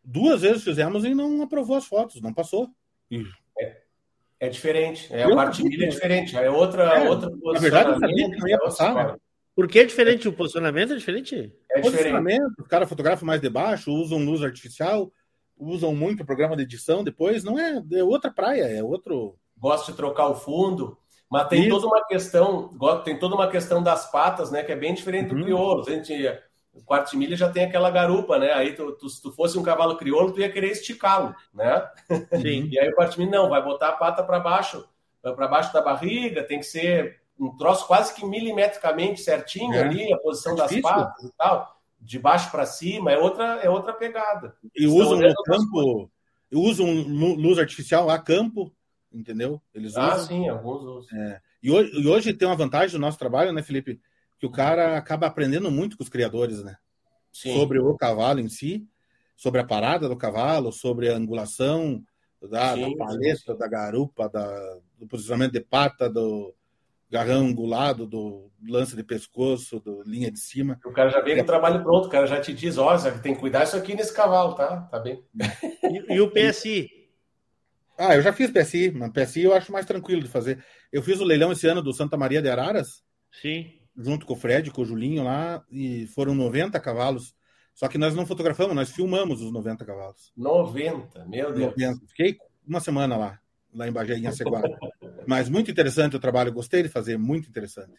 Duas 0.03 0.43
vezes 0.43 0.63
fizemos 0.63 1.05
e 1.05 1.15
não 1.15 1.43
aprovou 1.43 1.77
as 1.77 1.87
fotos, 1.87 2.21
não 2.21 2.33
passou. 2.33 2.69
É, 3.59 3.77
é 4.41 4.49
diferente, 4.49 5.13
é, 5.13 5.25
a 5.25 5.35
parte 5.35 5.63
de 5.63 5.69
milha 5.69 5.87
é 5.87 5.89
diferente, 5.89 6.37
é 6.37 6.51
outra, 6.51 6.83
é, 6.83 7.09
outra 7.09 7.31
Na 7.31 7.59
verdade, 7.59 7.91
eu 7.91 8.01
sabia 8.01 8.31
que 8.31 8.37
não 8.37 8.49
ia 8.49 8.59
passar, 8.59 8.95
né? 8.95 9.17
Por 9.55 9.67
que 9.67 9.79
é 9.79 9.85
diferente? 9.85 10.29
O 10.29 10.35
posicionamento 10.35 10.93
é 10.93 10.97
diferente? 10.97 11.51
É 11.73 11.81
posicionamento, 11.81 12.61
os 12.61 12.69
caras 12.69 12.89
fotografam 12.89 13.27
mais 13.27 13.41
de 13.41 13.49
baixo, 13.49 13.91
usam 13.91 14.19
luz 14.19 14.43
artificial, 14.43 15.11
usam 15.57 15.95
muito 15.95 16.23
o 16.23 16.27
programa 16.27 16.55
de 16.55 16.63
edição 16.63 17.03
depois, 17.03 17.43
não 17.43 17.59
é, 17.59 17.83
é 17.93 18.05
outra 18.05 18.31
praia, 18.31 18.65
é 18.65 18.83
outro. 18.83 19.39
Gosta 19.57 19.91
de 19.91 19.97
trocar 19.97 20.29
o 20.29 20.35
fundo, 20.35 20.99
mas 21.31 21.49
tem 21.49 21.63
Isso. 21.63 21.71
toda 21.71 21.87
uma 21.87 22.05
questão, 22.07 22.71
tem 23.05 23.19
toda 23.19 23.35
uma 23.35 23.49
questão 23.49 23.83
das 23.83 24.11
patas, 24.11 24.51
né, 24.51 24.63
que 24.63 24.73
é 24.73 24.77
bem 24.77 24.95
diferente 24.95 25.33
uhum. 25.33 25.39
do 25.39 25.45
crioulo. 25.45 25.85
A 25.87 25.91
gente, 25.91 26.13
o 26.73 26.85
quarto 26.85 27.11
de 27.11 27.17
milha 27.17 27.37
já 27.37 27.49
tem 27.51 27.65
aquela 27.65 27.91
garupa, 27.91 28.39
né? 28.39 28.53
Aí 28.53 28.75
tu, 28.75 28.93
tu, 28.93 29.09
se 29.09 29.21
tu 29.21 29.33
fosse 29.33 29.59
um 29.59 29.63
cavalo 29.63 29.97
crioulo, 29.97 30.33
tu 30.33 30.41
ia 30.41 30.53
querer 30.53 30.71
esticá-lo, 30.71 31.35
né? 31.53 31.89
Sim. 32.41 32.69
e 32.71 32.79
aí 32.79 32.89
o 32.89 32.95
quarto 32.95 33.13
de 33.13 33.19
milha 33.19 33.39
não, 33.39 33.49
vai 33.49 33.63
botar 33.63 33.89
a 33.89 33.93
pata 33.93 34.23
para 34.23 34.39
baixo, 34.39 34.87
para 35.21 35.49
baixo 35.49 35.73
da 35.73 35.83
barriga, 35.83 36.45
tem 36.45 36.61
que 36.61 36.67
ser 36.67 37.21
um 37.39 37.57
troço 37.57 37.87
quase 37.87 38.15
que 38.15 38.25
milimetricamente 38.25 39.21
certinho 39.21 39.75
é. 39.75 39.83
ali, 39.83 40.13
a 40.13 40.19
posição 40.19 40.55
é 40.55 40.57
das 40.57 40.81
patas 40.81 41.25
e 41.25 41.33
tal, 41.37 41.77
de 42.01 42.19
baixo 42.19 42.51
para 42.51 42.65
cima, 42.65 43.11
é 43.11 43.19
outra, 43.19 43.61
é 43.63 43.69
outra 43.69 43.93
pegada. 43.93 44.55
E 44.75 44.87
usam 44.87 45.19
no 45.19 45.35
campo, 45.43 46.11
usam 46.53 46.87
luz 46.87 47.59
artificial 47.59 48.09
a 48.09 48.19
campo, 48.19 48.73
entendeu? 49.17 49.61
Eles 49.75 49.97
ah, 49.97 50.15
usam. 50.15 50.27
sim, 50.27 50.49
alguns 50.49 50.83
usam. 50.83 51.19
É. 51.19 51.41
E, 51.63 51.71
hoje, 51.71 51.93
e 52.01 52.07
hoje 52.07 52.33
tem 52.33 52.47
uma 52.47 52.57
vantagem 52.57 52.97
do 52.97 53.01
nosso 53.01 53.19
trabalho, 53.19 53.53
né, 53.53 53.63
Felipe? 53.63 54.01
Que 54.39 54.47
o 54.47 54.51
cara 54.51 54.97
acaba 54.97 55.27
aprendendo 55.27 55.71
muito 55.71 55.97
com 55.97 56.03
os 56.03 56.09
criadores, 56.09 56.63
né? 56.63 56.77
Sim. 57.33 57.55
Sobre 57.55 57.79
o 57.79 57.97
cavalo 57.97 58.41
em 58.41 58.49
si, 58.49 58.87
sobre 59.35 59.61
a 59.61 59.65
parada 59.65 60.09
do 60.09 60.17
cavalo, 60.17 60.71
sobre 60.73 61.11
a 61.11 61.17
angulação 61.17 62.03
da, 62.43 62.75
sim, 62.75 62.97
da 62.97 63.05
paleta, 63.05 63.53
sim, 63.53 63.59
da 63.59 63.67
garupa, 63.67 64.29
da, 64.29 64.79
do 64.99 65.07
posicionamento 65.07 65.53
de 65.53 65.61
pata, 65.61 66.09
do, 66.09 66.55
garrão 67.11 67.47
angulado, 67.47 68.07
do 68.07 68.51
lance 68.69 68.97
de 68.97 69.03
pescoço, 69.03 69.81
do 69.81 70.03
linha 70.03 70.31
de 70.31 70.41
cima. 70.41 70.79
O 70.85 70.93
cara 70.93 71.11
já 71.11 71.21
vem 71.21 71.37
com 71.37 71.43
o 71.43 71.47
trabalho 71.47 71.83
pronto, 71.83 72.07
o 72.07 72.11
cara 72.11 72.27
já 72.27 72.41
te 72.41 72.53
diz, 72.53 72.79
ó, 72.79 72.95
oh, 72.95 73.21
tem 73.21 73.35
que 73.35 73.41
cuidar 73.41 73.65
isso 73.65 73.77
aqui 73.77 73.95
nesse 73.95 74.13
cavalo, 74.13 74.55
tá? 74.55 74.83
Tá 74.91 74.99
bem. 74.99 75.23
E, 75.85 76.15
e, 76.15 76.21
o 76.21 76.31
PSI? 76.31 76.91
Ah, 77.99 78.15
eu 78.15 78.23
já 78.23 78.33
fiz 78.33 78.51
PSI, 78.51 78.91
mas 78.91 79.11
PSI 79.11 79.43
eu 79.43 79.55
acho 79.55 79.73
mais 79.73 79.87
tranquilo 79.87 80.23
de 80.23 80.29
fazer. 80.29 80.63
Eu 80.93 81.03
fiz 81.03 81.21
o 81.21 81.25
leilão 81.25 81.53
esse 81.53 81.67
ano 81.67 81.83
do 81.83 81.93
Santa 81.93 82.17
Maria 82.17 82.43
de 82.43 82.49
Araras. 82.49 83.03
Sim. 83.41 83.73
Junto 83.97 84.27
com 84.27 84.35
o 84.35 84.37
Fred, 84.37 84.71
com 84.71 84.83
o 84.83 84.85
Julinho 84.85 85.25
lá, 85.25 85.65
e 85.71 86.07
foram 86.09 86.35
90 86.35 86.79
cavalos. 86.81 87.35
Só 87.75 87.89
que 87.89 87.99
nós 87.99 88.15
não 88.15 88.27
fotografamos, 88.27 88.75
nós 88.75 88.91
filmamos 88.91 89.41
os 89.41 89.53
90 89.53 89.85
cavalos. 89.85 90.33
90, 90.37 91.25
meu 91.27 91.53
Deus. 91.53 91.75
90. 91.77 92.07
Fiquei 92.07 92.37
uma 92.67 92.81
semana 92.81 93.17
lá 93.17 93.41
lá 93.77 93.87
em 93.87 93.93
Bagé, 93.93 94.17
em 94.17 94.27
Aceguara. 94.27 94.77
Mas 95.27 95.49
muito 95.49 95.71
interessante 95.71 96.17
o 96.17 96.21
trabalho, 96.21 96.53
gostei 96.53 96.83
de 96.83 96.89
fazer, 96.89 97.19
muito 97.19 97.49
interessante. 97.49 97.93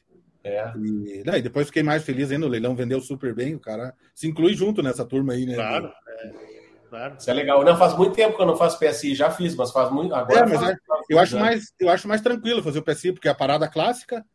É. 0.43 0.73
E, 0.77 1.23
né, 1.25 1.37
e 1.37 1.41
depois 1.41 1.67
fiquei 1.67 1.83
mais 1.83 2.03
feliz 2.03 2.31
ainda, 2.31 2.45
o 2.45 2.49
leilão 2.49 2.75
vendeu 2.75 2.99
super 2.99 3.33
bem, 3.35 3.53
o 3.53 3.59
cara 3.59 3.93
se 4.15 4.27
inclui 4.27 4.53
junto 4.53 4.81
nessa 4.81 5.05
turma 5.05 5.33
aí, 5.33 5.45
né? 5.45 5.55
Claro, 5.55 5.91
é, 6.07 6.56
claro. 6.89 7.15
Isso 7.17 7.29
é 7.29 7.33
legal. 7.33 7.63
Não, 7.63 7.77
faz 7.77 7.95
muito 7.97 8.15
tempo 8.15 8.35
que 8.35 8.41
eu 8.41 8.45
não 8.45 8.55
faço 8.55 8.79
PSI, 8.79 9.15
já 9.15 9.29
fiz, 9.29 9.55
mas 9.55 9.71
faz 9.71 9.91
muito. 9.91 10.13
Agora 10.13 10.39
é, 10.39 10.45
mas 10.45 10.59
faz, 10.59 10.71
é, 10.71 10.77
eu, 11.09 11.19
acho 11.19 11.37
mais, 11.37 11.73
eu 11.79 11.89
acho 11.89 12.07
mais 12.07 12.21
tranquilo 12.21 12.63
fazer 12.63 12.79
o 12.79 12.83
PSI, 12.83 13.13
porque 13.13 13.27
é 13.27 13.31
a 13.31 13.35
parada 13.35 13.67
clássica, 13.67 14.25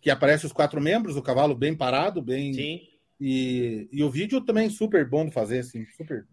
que 0.00 0.10
aparece 0.10 0.46
os 0.46 0.52
quatro 0.52 0.80
membros, 0.80 1.16
o 1.16 1.22
cavalo 1.22 1.54
bem 1.54 1.76
parado, 1.76 2.22
bem. 2.22 2.52
Sim. 2.52 2.80
E, 3.20 3.88
e 3.92 4.04
o 4.04 4.10
vídeo 4.10 4.40
também 4.40 4.70
super 4.70 5.08
bom 5.08 5.24
de 5.26 5.32
fazer, 5.32 5.60
assim, 5.60 5.84
super. 5.96 6.26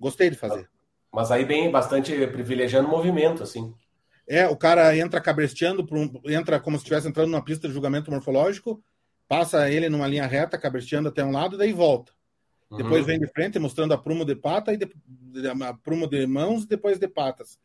Gostei 0.00 0.30
de 0.30 0.36
fazer. 0.36 0.68
Mas 1.12 1.30
aí 1.30 1.44
bem 1.44 1.70
bastante 1.70 2.26
privilegiando 2.28 2.88
o 2.88 2.90
movimento, 2.90 3.42
assim. 3.42 3.74
É, 4.26 4.46
o 4.46 4.56
cara 4.56 4.94
entra 4.96 5.20
cabresteando, 5.20 5.86
um, 5.90 6.30
entra 6.30 6.60
como 6.60 6.76
se 6.76 6.82
estivesse 6.82 7.08
entrando 7.08 7.30
numa 7.30 7.44
pista 7.44 7.66
de 7.66 7.72
julgamento 7.72 8.10
morfológico, 8.10 8.82
passa 9.26 9.70
ele 9.70 9.88
numa 9.88 10.06
linha 10.06 10.26
reta, 10.26 10.58
cabresteando 10.58 11.08
até 11.08 11.24
um 11.24 11.32
lado, 11.32 11.56
daí 11.56 11.72
volta. 11.72 12.12
Uhum. 12.70 12.78
Depois 12.78 13.06
vem 13.06 13.18
de 13.18 13.26
frente 13.28 13.58
mostrando 13.58 13.94
a 13.94 13.98
prumo 13.98 14.24
de 14.24 14.36
pata 14.36 14.72
e 14.72 14.76
de, 14.76 14.88
a 15.64 15.74
prumo 15.74 16.06
de 16.06 16.26
mãos 16.26 16.64
e 16.64 16.68
depois 16.68 16.98
de 16.98 17.08
patas. 17.08 17.58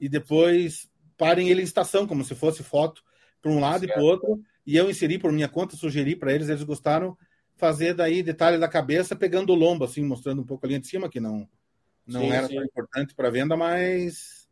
E 0.00 0.08
depois 0.08 0.88
parem 1.16 1.48
ele 1.48 1.60
em 1.60 1.64
estação, 1.64 2.06
como 2.06 2.24
se 2.24 2.34
fosse 2.34 2.62
foto 2.62 3.02
para 3.40 3.50
um 3.50 3.60
lado 3.60 3.80
certo. 3.80 3.90
e 3.90 3.94
para 3.94 4.02
o 4.02 4.06
outro. 4.06 4.40
E 4.66 4.76
eu 4.76 4.88
inseri 4.88 5.18
por 5.18 5.32
minha 5.32 5.48
conta, 5.48 5.76
sugeri 5.76 6.16
para 6.16 6.32
eles, 6.32 6.48
eles 6.48 6.62
gostaram 6.62 7.16
fazer 7.56 7.94
daí 7.94 8.22
detalhe 8.22 8.58
da 8.58 8.68
cabeça, 8.68 9.14
pegando 9.14 9.52
o 9.52 9.56
lombo, 9.56 9.84
assim, 9.84 10.02
mostrando 10.04 10.42
um 10.42 10.46
pouco 10.46 10.64
a 10.64 10.68
linha 10.68 10.80
de 10.80 10.86
cima, 10.86 11.08
que 11.08 11.20
não 11.20 11.48
não 12.06 12.20
sim, 12.20 12.30
era 12.30 12.46
sim. 12.46 12.56
tão 12.56 12.64
importante 12.64 13.14
para 13.14 13.30
venda, 13.30 13.56
mas 13.56 14.46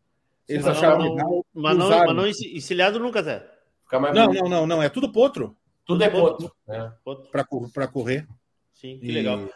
eles 0.49 0.65
mas 0.65 0.77
acharam 0.77 0.99
não, 0.99 1.15
legal. 1.15 1.47
Mas 1.53 1.77
não, 1.77 1.89
mas 1.89 2.17
não 2.17 2.27
encilhado 2.27 2.99
nunca, 2.99 3.23
Zé. 3.23 3.47
Não, 4.15 4.33
não, 4.33 4.49
não, 4.49 4.67
não, 4.67 4.83
é 4.83 4.89
tudo 4.89 5.13
potro. 5.13 5.57
Tudo 5.85 6.03
é 6.03 6.09
potro. 6.09 6.51
É. 6.69 6.91
Para 7.73 7.87
correr. 7.87 8.27
Sim, 8.73 8.99
que 8.99 9.07
e... 9.07 9.13
legal. 9.13 9.49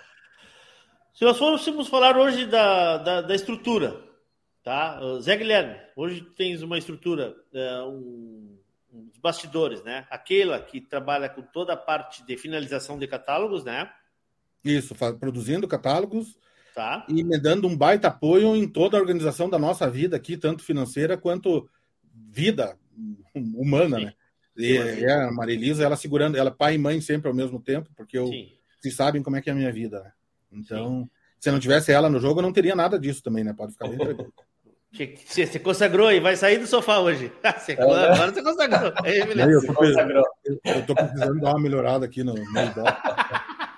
Se 1.17 1.25
nós 1.25 1.39
fôssemos 1.39 1.89
falar 1.89 2.15
hoje 2.15 2.45
da, 2.45 2.99
da, 2.99 3.21
da, 3.23 3.35
estrutura, 3.35 4.05
tá? 4.63 5.01
Zé 5.19 5.35
Guilherme, 5.35 5.75
hoje 5.97 6.21
tens 6.37 6.61
uma 6.61 6.77
estrutura, 6.77 7.35
é, 7.55 7.81
um, 7.85 8.59
uns 8.93 9.17
bastidores, 9.17 9.83
né? 9.83 10.07
Aquela 10.11 10.61
que 10.61 10.79
trabalha 10.79 11.31
com 11.31 11.41
toda 11.41 11.73
a 11.73 11.77
parte 11.77 12.23
de 12.27 12.37
finalização 12.37 12.99
de 12.99 13.07
catálogos, 13.07 13.65
né? 13.65 13.91
Isso, 14.63 14.95
produzindo 15.19 15.67
catálogos, 15.67 16.37
Tá. 16.75 17.07
E 17.09 17.25
me 17.25 17.41
dando 17.41 17.67
um 17.67 17.75
baita 17.75 18.09
apoio 18.09 18.55
em 18.55 18.69
toda 18.69 18.99
a 18.99 19.01
organização 19.01 19.49
da 19.49 19.59
nossa 19.59 19.89
vida 19.89 20.15
aqui, 20.15 20.37
tanto 20.37 20.63
financeira 20.63 21.17
quanto 21.17 21.67
vida 22.15 22.79
humana, 23.35 23.97
Sim. 23.99 24.05
né? 24.05 24.15
E 24.59 24.77
é, 24.77 25.11
a 25.11 25.33
Marilisa, 25.33 25.83
ela 25.83 25.97
segurando, 25.97 26.37
ela 26.37 26.51
pai 26.51 26.75
e 26.75 26.79
mãe 26.79 27.01
sempre 27.01 27.29
ao 27.29 27.35
mesmo 27.35 27.59
tempo, 27.59 27.89
porque 27.97 28.19
eu, 28.19 28.31
vocês 28.79 28.95
sabem 28.95 29.23
como 29.23 29.37
é 29.37 29.41
que 29.41 29.49
é 29.49 29.55
a 29.55 29.57
minha 29.57 29.73
vida, 29.73 30.03
né? 30.03 30.13
Então, 30.57 31.03
Sim. 31.03 31.11
se 31.41 31.51
não 31.51 31.61
tivesse 31.61 31.93
ela 31.93 32.09
no 32.09 32.19
jogo, 32.19 32.41
eu 32.41 32.43
não 32.43 32.53
teria 32.53 32.75
nada 32.75 32.99
disso 32.99 33.23
também, 33.23 33.45
né? 33.45 33.53
Pode 33.53 33.73
ficar 33.73 33.89
bem 33.89 33.99
tranquilo. 33.99 34.33
Você 35.27 35.59
consagrou 35.59 36.11
e 36.11 36.21
vai 36.21 36.37
sair 36.37 36.59
do 36.59 36.67
sofá 36.67 36.99
hoje. 37.01 37.31
Você, 37.59 37.73
é, 37.73 37.83
agora 37.83 38.33
você 38.33 38.43
consagrou. 38.43 38.93
Aí, 39.05 39.19
eu, 39.19 39.75
tô, 39.75 39.85
eu, 39.85 40.61
eu 40.65 40.87
tô 40.87 40.95
precisando 40.95 41.41
dar 41.41 41.51
uma 41.51 41.61
melhorada 41.61 42.07
aqui 42.07 42.25
no, 42.25 42.33
no 42.33 42.45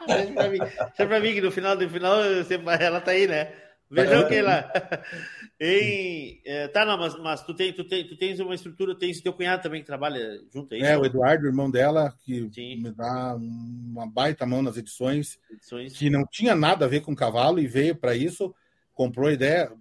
Deixa 0.07 0.33
pra 0.33 0.49
mim, 0.49 0.59
deixa 0.59 1.07
pra 1.07 1.21
mim 1.21 1.35
que 1.35 1.41
no 1.41 1.51
final 1.51 1.77
do 1.77 1.89
final 1.89 2.23
você, 2.23 2.55
ela 2.81 3.01
tá 3.01 3.11
aí, 3.11 3.27
né? 3.27 3.53
Vejam 3.91 4.29
que 4.29 4.41
lá. 4.41 4.71
Em, 5.61 6.41
é, 6.45 6.69
tá, 6.69 6.87
não, 6.87 6.97
mas, 6.97 7.19
mas 7.19 7.43
tu, 7.43 7.53
tem, 7.53 7.73
tu, 7.73 7.83
tem, 7.83 8.07
tu 8.07 8.17
tens 8.17 8.39
uma 8.39 8.55
estrutura, 8.55 8.95
tens 8.95 9.21
teu 9.21 9.33
cunhado 9.33 9.61
também 9.61 9.81
que 9.81 9.87
trabalha 9.89 10.41
junto 10.55 10.73
aí? 10.73 10.83
É, 10.83 10.97
o 10.97 11.05
Eduardo, 11.05 11.49
irmão 11.49 11.69
dela, 11.69 12.15
que 12.25 12.49
Sim. 12.53 12.77
me 12.77 12.93
dá 12.93 13.35
uma 13.35 14.07
baita 14.07 14.47
mão 14.47 14.63
nas 14.63 14.77
edições, 14.77 15.37
edições, 15.51 15.97
que 15.97 16.09
não 16.09 16.25
tinha 16.31 16.55
nada 16.55 16.85
a 16.85 16.89
ver 16.89 17.01
com 17.01 17.13
cavalo 17.13 17.59
e 17.59 17.67
veio 17.67 17.97
para 17.97 18.15
isso, 18.15 18.55
comprou 18.95 19.27
a 19.27 19.33
ideia, 19.33 19.73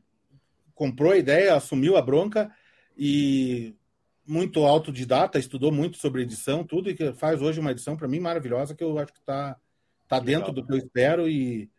comprou 0.74 1.12
a 1.12 1.18
ideia, 1.18 1.54
assumiu 1.54 1.96
a 1.96 2.02
bronca 2.02 2.52
e 2.98 3.76
muito 4.26 4.66
autodidata, 4.66 5.38
estudou 5.38 5.72
muito 5.72 5.98
sobre 5.98 6.24
edição, 6.24 6.64
tudo, 6.64 6.90
e 6.90 6.96
que 6.96 7.14
faz 7.14 7.40
hoje 7.40 7.60
uma 7.60 7.72
edição 7.72 7.96
para 7.96 8.08
mim 8.08 8.20
maravilhosa, 8.20 8.74
que 8.74 8.84
eu 8.84 8.98
acho 8.98 9.14
que 9.14 9.20
está 9.20 9.56
Está 10.08 10.22
dentro 10.22 10.54
do 10.54 10.66
que 10.66 10.72
eu 10.72 10.78
espero 10.78 11.28
e 11.28 11.70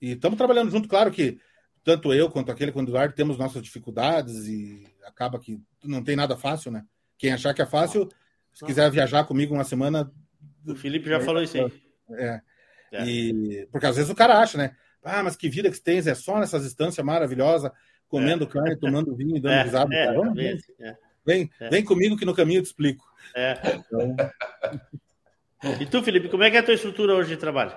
estamos 0.00 0.36
trabalhando 0.36 0.70
junto. 0.70 0.86
Claro 0.86 1.10
que 1.10 1.40
tanto 1.88 2.12
eu 2.12 2.28
quanto 2.28 2.52
aquele 2.52 2.70
quanto 2.70 2.88
o 2.88 2.90
Eduardo 2.90 3.14
temos 3.14 3.38
nossas 3.38 3.62
dificuldades 3.62 4.46
e 4.46 4.86
acaba 5.06 5.38
que 5.38 5.58
não 5.82 6.04
tem 6.04 6.14
nada 6.14 6.36
fácil, 6.36 6.70
né? 6.70 6.84
Quem 7.16 7.32
achar 7.32 7.54
que 7.54 7.62
é 7.62 7.66
fácil, 7.66 8.06
se 8.52 8.62
quiser 8.62 8.90
viajar 8.90 9.24
comigo 9.24 9.54
uma 9.54 9.64
semana. 9.64 10.12
O 10.66 10.74
Felipe 10.74 11.08
já 11.08 11.16
é, 11.16 11.20
falou 11.20 11.42
isso 11.42 11.56
aí. 11.56 11.72
É. 12.10 12.40
é. 12.92 13.06
E, 13.06 13.66
porque 13.72 13.86
às 13.86 13.96
vezes 13.96 14.10
o 14.10 14.14
cara 14.14 14.38
acha, 14.38 14.58
né? 14.58 14.76
Ah, 15.02 15.22
mas 15.22 15.34
que 15.34 15.48
vida 15.48 15.70
que 15.70 15.80
tens, 15.80 16.06
é 16.06 16.14
só 16.14 16.38
nessas 16.38 16.66
instâncias 16.66 17.04
maravilhosas, 17.04 17.72
comendo 18.06 18.44
é. 18.44 18.48
carne, 18.48 18.76
tomando 18.76 19.16
vinho 19.16 19.38
e 19.38 19.40
dando 19.40 19.54
é, 19.56 19.62
risada. 19.62 19.94
É, 19.94 20.12
Vamos, 20.12 20.34
vem, 20.34 20.58
vem, 21.24 21.50
vem 21.70 21.82
comigo 21.82 22.18
que 22.18 22.26
no 22.26 22.34
caminho 22.34 22.58
eu 22.58 22.64
te 22.64 22.66
explico. 22.66 23.02
Então... 23.64 24.14
E 25.80 25.86
tu, 25.86 26.02
Felipe, 26.02 26.28
como 26.28 26.42
é 26.42 26.50
que 26.50 26.58
é 26.58 26.60
a 26.60 26.62
tua 26.62 26.74
estrutura 26.74 27.14
hoje 27.14 27.30
de 27.30 27.38
trabalho? 27.38 27.74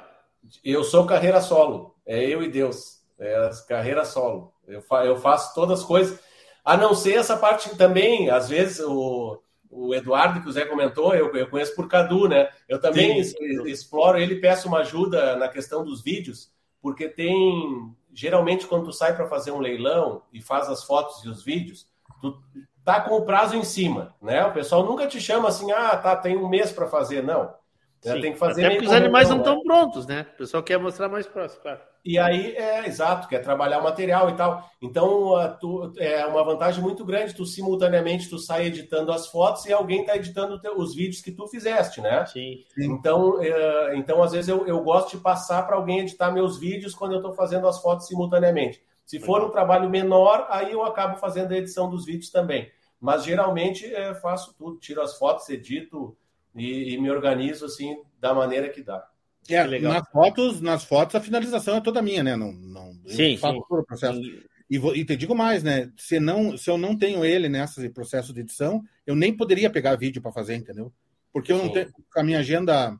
Eu 0.61 0.83
sou 0.83 1.07
carreira 1.07 1.39
solo. 1.39 1.95
É 2.05 2.21
eu 2.21 2.43
e 2.43 2.49
Deus. 2.49 3.00
É 3.21 3.49
carreira 3.67 4.03
solo. 4.03 4.51
Eu, 4.67 4.81
fa 4.81 5.05
eu 5.05 5.15
faço 5.15 5.53
todas 5.53 5.81
as 5.81 5.85
coisas. 5.85 6.19
A 6.65 6.75
não 6.75 6.95
ser 6.95 7.13
essa 7.13 7.37
parte 7.37 7.75
também, 7.77 8.31
às 8.31 8.49
vezes, 8.49 8.79
o, 8.79 9.39
o 9.69 9.93
Eduardo, 9.93 10.41
que 10.41 10.49
o 10.49 10.51
Zé 10.51 10.65
comentou, 10.65 11.13
eu, 11.13 11.31
eu 11.35 11.47
conheço 11.47 11.75
por 11.75 11.87
Cadu, 11.87 12.27
né? 12.27 12.49
Eu 12.67 12.81
também 12.81 13.23
Sim. 13.23 13.63
exploro 13.67 14.17
ele 14.17 14.39
peço 14.39 14.67
uma 14.67 14.79
ajuda 14.79 15.35
na 15.35 15.47
questão 15.47 15.83
dos 15.83 16.01
vídeos, 16.01 16.51
porque 16.81 17.07
tem. 17.07 17.95
Geralmente, 18.13 18.67
quando 18.67 18.85
tu 18.85 18.91
sai 18.91 19.15
para 19.15 19.27
fazer 19.27 19.51
um 19.51 19.59
leilão 19.59 20.23
e 20.33 20.41
faz 20.41 20.67
as 20.67 20.83
fotos 20.83 21.23
e 21.23 21.29
os 21.29 21.43
vídeos, 21.43 21.87
tu 22.19 22.37
tá 22.83 22.99
com 22.99 23.15
o 23.15 23.25
prazo 23.25 23.55
em 23.55 23.63
cima, 23.63 24.15
né? 24.21 24.43
O 24.45 24.51
pessoal 24.51 24.83
nunca 24.83 25.07
te 25.07 25.21
chama 25.21 25.47
assim, 25.47 25.71
ah, 25.71 25.95
tá, 25.95 26.15
tem 26.15 26.35
um 26.35 26.49
mês 26.49 26.71
para 26.71 26.87
fazer. 26.87 27.23
Não. 27.23 27.53
Sim, 28.01 28.19
tem 28.19 28.33
que 28.33 28.39
fazer 28.39 28.65
até 28.65 28.75
porque 28.75 28.87
os 28.87 28.93
animais 28.93 29.29
não 29.29 29.37
estão 29.37 29.57
né? 29.57 29.61
prontos, 29.63 30.07
né? 30.07 30.25
O 30.33 30.37
pessoal 30.37 30.63
quer 30.63 30.79
mostrar 30.79 31.07
mais 31.07 31.27
próximo, 31.27 31.61
claro. 31.61 31.79
E 32.03 32.17
aí, 32.17 32.55
é 32.55 32.87
exato, 32.87 33.27
quer 33.27 33.39
trabalhar 33.43 33.77
o 33.77 33.83
material 33.83 34.27
e 34.31 34.33
tal. 34.33 34.67
Então, 34.81 35.55
tu, 35.59 35.93
é 35.99 36.25
uma 36.25 36.43
vantagem 36.43 36.81
muito 36.81 37.05
grande. 37.05 37.35
Tu 37.35 37.45
simultaneamente 37.45 38.27
tu 38.27 38.39
sai 38.39 38.65
editando 38.65 39.11
as 39.11 39.27
fotos 39.27 39.67
e 39.67 39.71
alguém 39.71 40.01
está 40.01 40.15
editando 40.15 40.59
os 40.77 40.95
vídeos 40.95 41.21
que 41.21 41.31
tu 41.31 41.47
fizeste, 41.47 42.01
né? 42.01 42.25
Sim. 42.25 42.63
Então, 42.75 43.37
uh, 43.37 43.93
então 43.93 44.23
às 44.23 44.31
vezes 44.31 44.49
eu, 44.49 44.65
eu 44.65 44.81
gosto 44.81 45.15
de 45.15 45.21
passar 45.21 45.67
para 45.67 45.75
alguém 45.75 45.99
editar 45.99 46.31
meus 46.31 46.59
vídeos 46.59 46.95
quando 46.95 47.11
eu 47.11 47.19
estou 47.19 47.33
fazendo 47.33 47.67
as 47.67 47.79
fotos 47.79 48.07
simultaneamente. 48.07 48.81
Se 49.05 49.19
for 49.19 49.43
um 49.43 49.51
trabalho 49.51 49.87
menor, 49.87 50.47
aí 50.49 50.71
eu 50.71 50.83
acabo 50.83 51.17
fazendo 51.17 51.51
a 51.51 51.57
edição 51.57 51.87
dos 51.87 52.03
vídeos 52.03 52.31
também. 52.31 52.71
Mas 52.99 53.23
geralmente 53.23 53.85
é, 53.93 54.15
faço 54.15 54.55
tudo, 54.57 54.79
tiro 54.79 55.01
as 55.01 55.17
fotos, 55.19 55.47
edito 55.49 56.17
e, 56.55 56.93
e 56.93 56.97
me 56.97 57.09
organizo 57.09 57.65
assim 57.65 57.97
da 58.19 58.33
maneira 58.33 58.69
que 58.69 58.81
dá. 58.81 59.07
É, 59.49 59.67
que 59.67 59.79
nas 59.79 60.07
fotos, 60.09 60.61
nas 60.61 60.83
fotos 60.83 61.15
a 61.15 61.21
finalização 61.21 61.77
é 61.77 61.81
toda 61.81 62.01
minha, 62.01 62.23
né? 62.23 62.35
Não, 62.35 62.51
não 62.53 62.93
sim, 63.07 63.37
faço 63.37 63.55
sim. 63.55 63.63
todo 63.67 63.81
o 63.81 63.85
processo. 63.85 64.21
E, 64.69 64.77
vou, 64.77 64.95
e 64.95 65.03
te 65.03 65.15
digo 65.17 65.35
mais, 65.35 65.63
né? 65.63 65.91
Se, 65.97 66.19
não, 66.19 66.57
se 66.57 66.69
eu 66.69 66.77
não 66.77 66.97
tenho 66.97 67.25
ele 67.25 67.49
nesse 67.49 67.89
processo 67.89 68.31
de 68.33 68.41
edição, 68.41 68.81
eu 69.05 69.15
nem 69.15 69.35
poderia 69.35 69.69
pegar 69.69 69.97
vídeo 69.97 70.21
para 70.21 70.31
fazer, 70.31 70.55
entendeu? 70.55 70.93
Porque 71.33 71.51
eu 71.51 71.57
não 71.57 71.69
tenho. 71.69 71.91
A 72.15 72.23
minha 72.23 72.39
agenda. 72.39 72.97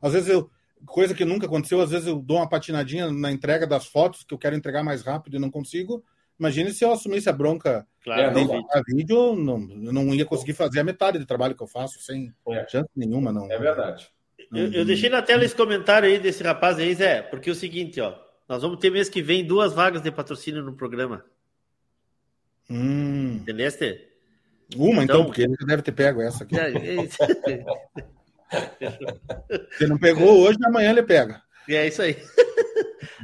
Às 0.00 0.12
vezes 0.12 0.28
eu. 0.28 0.50
Coisa 0.84 1.14
que 1.14 1.24
nunca 1.24 1.46
aconteceu, 1.46 1.80
às 1.80 1.90
vezes 1.90 2.06
eu 2.06 2.16
dou 2.16 2.36
uma 2.36 2.48
patinadinha 2.48 3.10
na 3.10 3.32
entrega 3.32 3.66
das 3.66 3.86
fotos, 3.86 4.22
que 4.22 4.34
eu 4.34 4.38
quero 4.38 4.54
entregar 4.54 4.84
mais 4.84 5.02
rápido 5.02 5.36
e 5.36 5.40
não 5.40 5.50
consigo. 5.50 6.04
Imagine 6.38 6.70
se 6.70 6.84
eu 6.84 6.92
assumisse 6.92 7.28
a 7.28 7.32
bronca 7.32 7.86
claro, 8.04 8.34
de 8.34 8.54
a 8.72 8.82
vídeo, 8.86 9.34
não, 9.34 9.58
eu 9.84 9.92
não 9.92 10.14
ia 10.14 10.24
conseguir 10.24 10.52
fazer 10.52 10.80
a 10.80 10.84
metade 10.84 11.18
do 11.18 11.26
trabalho 11.26 11.54
que 11.54 11.62
eu 11.62 11.66
faço 11.66 12.00
sem 12.00 12.32
é. 12.48 12.66
chance 12.68 12.90
nenhuma. 12.94 13.32
Não. 13.32 13.50
É 13.50 13.58
verdade. 13.58 14.08
Eu, 14.52 14.72
eu, 14.72 14.84
deixei 14.84 15.08
na 15.08 15.22
tela 15.22 15.44
esse 15.44 15.56
comentário 15.56 16.08
aí 16.08 16.18
desse 16.18 16.42
rapaz 16.42 16.78
aí, 16.78 16.94
Zé, 16.94 17.22
porque 17.22 17.48
é 17.48 17.52
o 17.52 17.56
seguinte, 17.56 18.00
ó. 18.00 18.14
Nós 18.48 18.62
vamos 18.62 18.78
ter 18.78 18.90
mês 18.90 19.08
que 19.08 19.20
vem 19.20 19.44
duas 19.44 19.72
vagas 19.72 20.02
de 20.02 20.12
patrocínio 20.12 20.62
no 20.62 20.76
programa. 20.76 21.24
Hum. 22.70 23.38
Entendeste? 23.42 24.06
Uma, 24.76 25.04
então, 25.04 25.20
então, 25.20 25.24
porque 25.26 25.42
ele 25.42 25.56
deve 25.66 25.82
ter 25.82 25.92
pego 25.92 26.20
essa 26.20 26.44
aqui. 26.44 26.56
É, 26.58 26.72
Se 29.78 29.86
não 29.86 29.98
pegou 29.98 30.42
hoje, 30.42 30.58
amanhã 30.64 30.90
ele 30.90 31.02
pega. 31.02 31.42
É 31.68 31.86
isso 31.86 32.02
aí. 32.02 32.16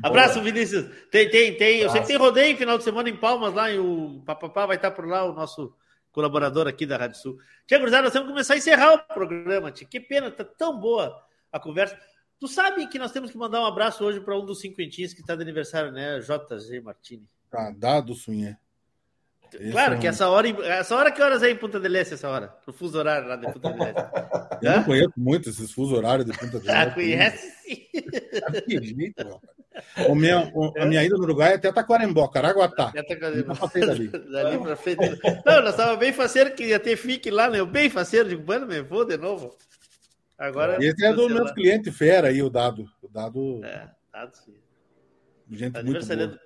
Abraço, 0.03 0.43
Vinícius. 0.43 0.87
Tem, 1.11 1.31
tem, 1.31 1.57
tem. 1.57 1.81
Eu 1.81 1.91
sei 1.91 2.01
que 2.01 2.07
tem 2.07 2.17
rodeio 2.17 2.57
final 2.57 2.79
de 2.79 2.85
semana 2.85 3.09
em 3.09 3.17
Palmas 3.17 3.55
lá, 3.55 3.71
e 3.71 3.79
o 3.79 4.23
Papapá 4.25 4.67
vai 4.67 4.77
estar 4.77 4.91
por 4.91 5.07
lá, 5.07 5.25
o 5.25 5.33
nosso 5.33 5.75
colaborador 6.11 6.69
aqui 6.69 6.85
da 6.85 6.97
Rádio 6.97 7.19
Sul. 7.19 7.39
Tia 7.67 7.81
Cruzada, 7.81 8.03
nós 8.03 8.13
temos 8.13 8.27
que 8.27 8.33
começar 8.33 8.55
a 8.55 8.59
encerrar 8.59 8.95
o 8.95 8.99
programa, 9.15 9.73
tia. 9.73 9.87
Que 9.87 10.01
pena, 10.01 10.31
tá 10.31 10.45
tão 10.45 10.79
boa 10.79 11.23
a 11.51 11.59
conversa. 11.59 11.99
Tu 12.39 12.49
sabe 12.49 12.87
que 12.89 12.99
nós 12.99 13.13
temos 13.13 13.31
que 13.31 13.39
mandar 13.39 13.61
um 13.61 13.67
abraço 13.67 14.05
hoje 14.05 14.21
para 14.21 14.37
um 14.37 14.45
dos 14.45 14.61
cinquentinhos 14.61 15.15
que 15.15 15.21
está 15.21 15.37
de 15.37 15.43
aniversário, 15.43 15.93
né? 15.93 16.19
JG 16.19 16.81
Martini. 16.81 17.29
Ah, 17.53 17.73
dado 17.75 18.15
Sunhé. 18.15 18.59
Claro 19.71 19.95
é 19.95 19.99
que 19.99 20.07
essa 20.07 20.29
hora, 20.29 20.49
essa 20.67 20.97
hora 20.97 21.11
que 21.11 21.23
horas 21.23 21.43
é 21.43 21.51
em 21.51 21.57
Punta 21.57 21.79
del 21.79 21.97
Este 21.97 22.15
essa 22.15 22.29
hora? 22.29 22.55
No 22.67 22.73
fuso 22.73 22.99
horário 22.99 23.29
lá 23.29 23.37
de 23.37 23.53
Punta 23.53 23.71
del 23.71 23.83
Este. 23.83 24.03
Eu 24.63 24.73
não 24.77 24.85
conheço 24.85 25.13
muito 25.17 25.51
esses 25.51 25.73
fuso 25.73 25.95
horários 25.95 26.27
de 26.27 26.33
Punta 26.33 26.59
del 26.59 26.63
Este. 26.69 26.71
Ah, 26.71 26.91
conhece 26.91 27.53
sim. 27.63 27.87
Que 28.67 28.83
jeito, 28.83 29.41
o 30.09 30.15
minha, 30.15 30.51
o, 30.55 30.73
a 30.79 30.87
minha 30.87 31.03
ida 31.03 31.17
no 31.17 31.23
Uruguai 31.23 31.53
é 31.53 31.55
até 31.55 31.73
Taquarembó, 31.73 32.29
Caraguatá. 32.29 32.89
Até 32.89 33.03
Taquarembó. 33.03 33.55
dali. 33.87 34.09
dali 34.31 34.59
pra 34.59 34.77
frente. 34.77 35.21
Não, 35.45 35.63
nós 35.63 35.71
estávamos 35.71 35.99
bem 35.99 36.13
faceiro 36.13 36.55
que 36.55 36.65
ia 36.65 36.79
ter 36.79 36.97
FIC 36.97 37.31
lá, 37.31 37.49
né? 37.49 37.65
Bem 37.65 37.89
faceiro, 37.89 38.29
digo, 38.29 38.47
mano, 38.47 38.67
me 38.67 38.83
vou 38.83 39.05
de 39.05 39.17
novo. 39.17 39.57
Agora. 40.39 40.83
Esse 40.83 41.05
é 41.05 41.13
do 41.13 41.29
meu 41.29 41.53
cliente 41.55 41.91
fera 41.91 42.29
aí, 42.29 42.43
o 42.43 42.51
Dado. 42.51 42.85
O 43.01 43.09
Dado. 43.09 43.65
É, 43.65 43.89
Dado 44.13 44.37
sim. 44.37 44.55
Gente 45.51 45.83
muito 45.83 46.07
boa. 46.07 46.41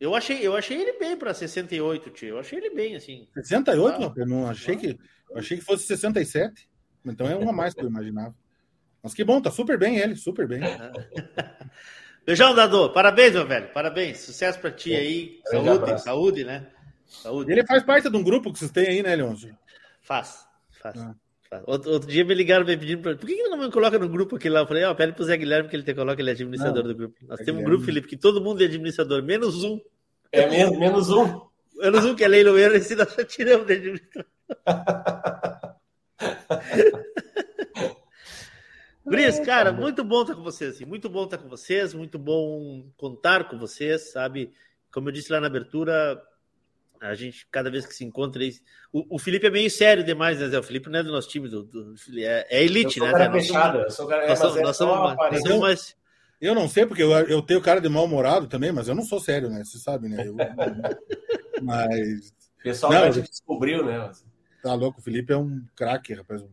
Eu 0.00 0.14
achei, 0.14 0.44
eu 0.44 0.56
achei 0.56 0.80
ele 0.80 0.98
bem 0.98 1.14
para 1.14 1.34
68, 1.34 2.10
tio. 2.10 2.28
Eu 2.30 2.38
achei 2.38 2.58
ele 2.58 2.70
bem, 2.70 2.96
assim. 2.96 3.28
68? 3.34 3.94
Ah, 3.94 3.98
não, 3.98 4.14
eu 4.16 4.26
não 4.26 4.48
achei 4.48 4.74
que. 4.74 4.98
Eu 5.30 5.38
achei 5.38 5.58
que 5.58 5.64
fosse 5.64 5.86
67. 5.86 6.68
Então 7.04 7.28
é 7.28 7.36
uma 7.36 7.52
mais 7.52 7.74
que 7.74 7.82
eu 7.82 7.88
imaginava. 7.88 8.34
Mas 9.02 9.12
que 9.12 9.22
bom, 9.22 9.40
tá 9.40 9.50
super 9.50 9.78
bem 9.78 9.98
ele, 9.98 10.16
super 10.16 10.48
bem. 10.48 10.60
Beijão, 12.24 12.54
Dado. 12.54 12.92
Parabéns, 12.92 13.32
meu 13.32 13.46
velho. 13.46 13.72
Parabéns. 13.72 14.18
Sucesso 14.18 14.58
para 14.58 14.70
ti 14.70 14.94
aí. 14.94 15.40
Saúde, 15.46 16.02
saúde, 16.02 16.44
né? 16.44 16.66
Saúde. 17.06 17.52
Ele 17.52 17.66
faz 17.66 17.82
parte 17.82 18.08
de 18.08 18.16
um 18.16 18.22
grupo 18.22 18.52
que 18.52 18.58
vocês 18.58 18.70
têm 18.70 18.86
aí, 18.86 19.02
né, 19.02 19.16
Leôncio? 19.16 19.56
Faz, 20.00 20.46
faz. 20.80 20.98
Ah. 20.98 21.14
Outro, 21.66 21.90
outro, 21.90 22.08
dia 22.08 22.24
me 22.24 22.32
ligaram 22.32 22.64
me 22.64 22.76
pedindo 22.76 23.02
pra... 23.02 23.16
por 23.16 23.26
que, 23.26 23.34
que 23.34 23.48
não 23.48 23.58
me 23.58 23.70
coloca 23.72 23.98
no 23.98 24.08
grupo 24.08 24.36
aqui 24.36 24.48
lá? 24.48 24.60
Eu 24.60 24.66
falei, 24.68 24.84
ó, 24.84 24.92
oh, 24.92 24.94
pede 24.94 25.14
pro 25.14 25.24
Zé 25.24 25.36
Guilherme 25.36 25.68
que 25.68 25.74
ele 25.74 25.82
te 25.82 25.92
coloca, 25.94 26.22
ele 26.22 26.30
é 26.30 26.32
administrador 26.32 26.84
não, 26.84 26.90
do 26.90 26.94
grupo. 26.94 27.16
Nós 27.26 27.40
é 27.40 27.44
temos 27.44 27.60
um 27.60 27.64
grupo, 27.64 27.84
Felipe, 27.84 28.06
que 28.06 28.16
todo 28.16 28.40
mundo 28.40 28.62
é 28.62 28.66
administrador, 28.66 29.20
menos 29.22 29.64
um. 29.64 29.80
É 30.30 30.48
menos, 30.48 30.78
menos 30.78 31.10
um. 31.10 31.40
Menos 31.76 32.04
um 32.04 32.14
que 32.14 32.22
é 32.22 32.28
leiloeiro, 32.28 32.76
esse 32.76 32.94
nós 32.94 33.12
já 33.14 33.24
tiramos 33.24 33.66
de 33.66 33.72
administrador. 33.72 34.30
Gris, 39.04 39.40
cara, 39.40 39.72
muito 39.72 40.04
bom 40.04 40.22
estar 40.22 40.36
com 40.36 40.42
vocês, 40.42 40.76
assim, 40.76 40.84
muito 40.84 41.08
bom 41.08 41.24
estar 41.24 41.38
com 41.38 41.48
vocês, 41.48 41.92
muito 41.92 42.16
bom 42.16 42.86
contar 42.96 43.48
com 43.48 43.58
vocês, 43.58 44.12
sabe? 44.12 44.52
Como 44.92 45.08
eu 45.08 45.12
disse 45.12 45.32
lá 45.32 45.40
na 45.40 45.48
abertura, 45.48 46.22
a 47.00 47.14
gente, 47.14 47.46
cada 47.50 47.70
vez 47.70 47.86
que 47.86 47.94
se 47.94 48.04
encontra, 48.04 48.42
o, 48.92 49.16
o 49.16 49.18
Felipe 49.18 49.46
é 49.46 49.50
meio 49.50 49.70
sério 49.70 50.04
demais, 50.04 50.38
né, 50.38 50.48
Zé? 50.48 50.58
O 50.58 50.62
Felipe 50.62 50.90
não 50.90 50.98
é 50.98 51.02
do 51.02 51.10
nosso 51.10 51.28
time, 51.28 51.48
do, 51.48 51.64
do 51.64 51.94
é, 52.18 52.46
é, 52.50 52.62
elite, 52.62 53.00
né? 53.00 53.10
Cara 53.10 53.32
fechado, 53.32 53.78
cara, 53.78 53.84
nós, 53.84 53.94
somos, 53.94 54.12
é 54.12 54.28
nós, 54.28 54.38
somos, 54.76 55.16
nós 55.16 55.42
somos 55.42 55.60
mais. 55.60 55.96
Eu 56.38 56.54
não 56.54 56.68
sei, 56.68 56.84
porque 56.84 57.02
eu, 57.02 57.10
eu 57.10 57.40
tenho 57.40 57.60
cara 57.62 57.80
de 57.80 57.88
mal-humorado 57.88 58.46
também, 58.46 58.70
mas 58.70 58.86
eu 58.86 58.94
não 58.94 59.02
sou 59.02 59.18
sério, 59.18 59.48
né? 59.48 59.64
Você 59.64 59.78
sabe, 59.78 60.08
né? 60.08 60.26
Eu, 60.26 60.36
mas. 61.62 62.28
O 62.58 62.62
pessoal 62.62 62.92
não, 62.92 63.12
já 63.12 63.22
descobriu, 63.22 63.84
né? 63.84 64.10
Tá 64.62 64.74
louco, 64.74 65.00
o 65.00 65.02
Felipe 65.02 65.32
é 65.32 65.36
um 65.36 65.64
craque, 65.74 66.12
rapaz. 66.12 66.44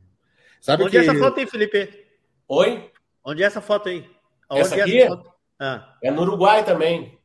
Sabe 0.61 0.83
Onde 0.83 0.91
que... 0.91 0.97
é 0.97 1.01
essa 1.01 1.15
foto 1.15 1.39
aí, 1.39 1.47
Felipe? 1.47 2.05
Oi? 2.47 2.89
Onde 3.23 3.43
é 3.43 3.45
essa 3.45 3.59
foto 3.59 3.89
aí? 3.89 4.09
Onde 4.49 4.61
essa 4.61 4.75
aqui? 4.75 5.01
É, 5.01 5.05
essa 5.05 5.23
ah. 5.59 5.97
é 6.01 6.09
no 6.09 6.21
Uruguai 6.21 6.63
também, 6.63 7.19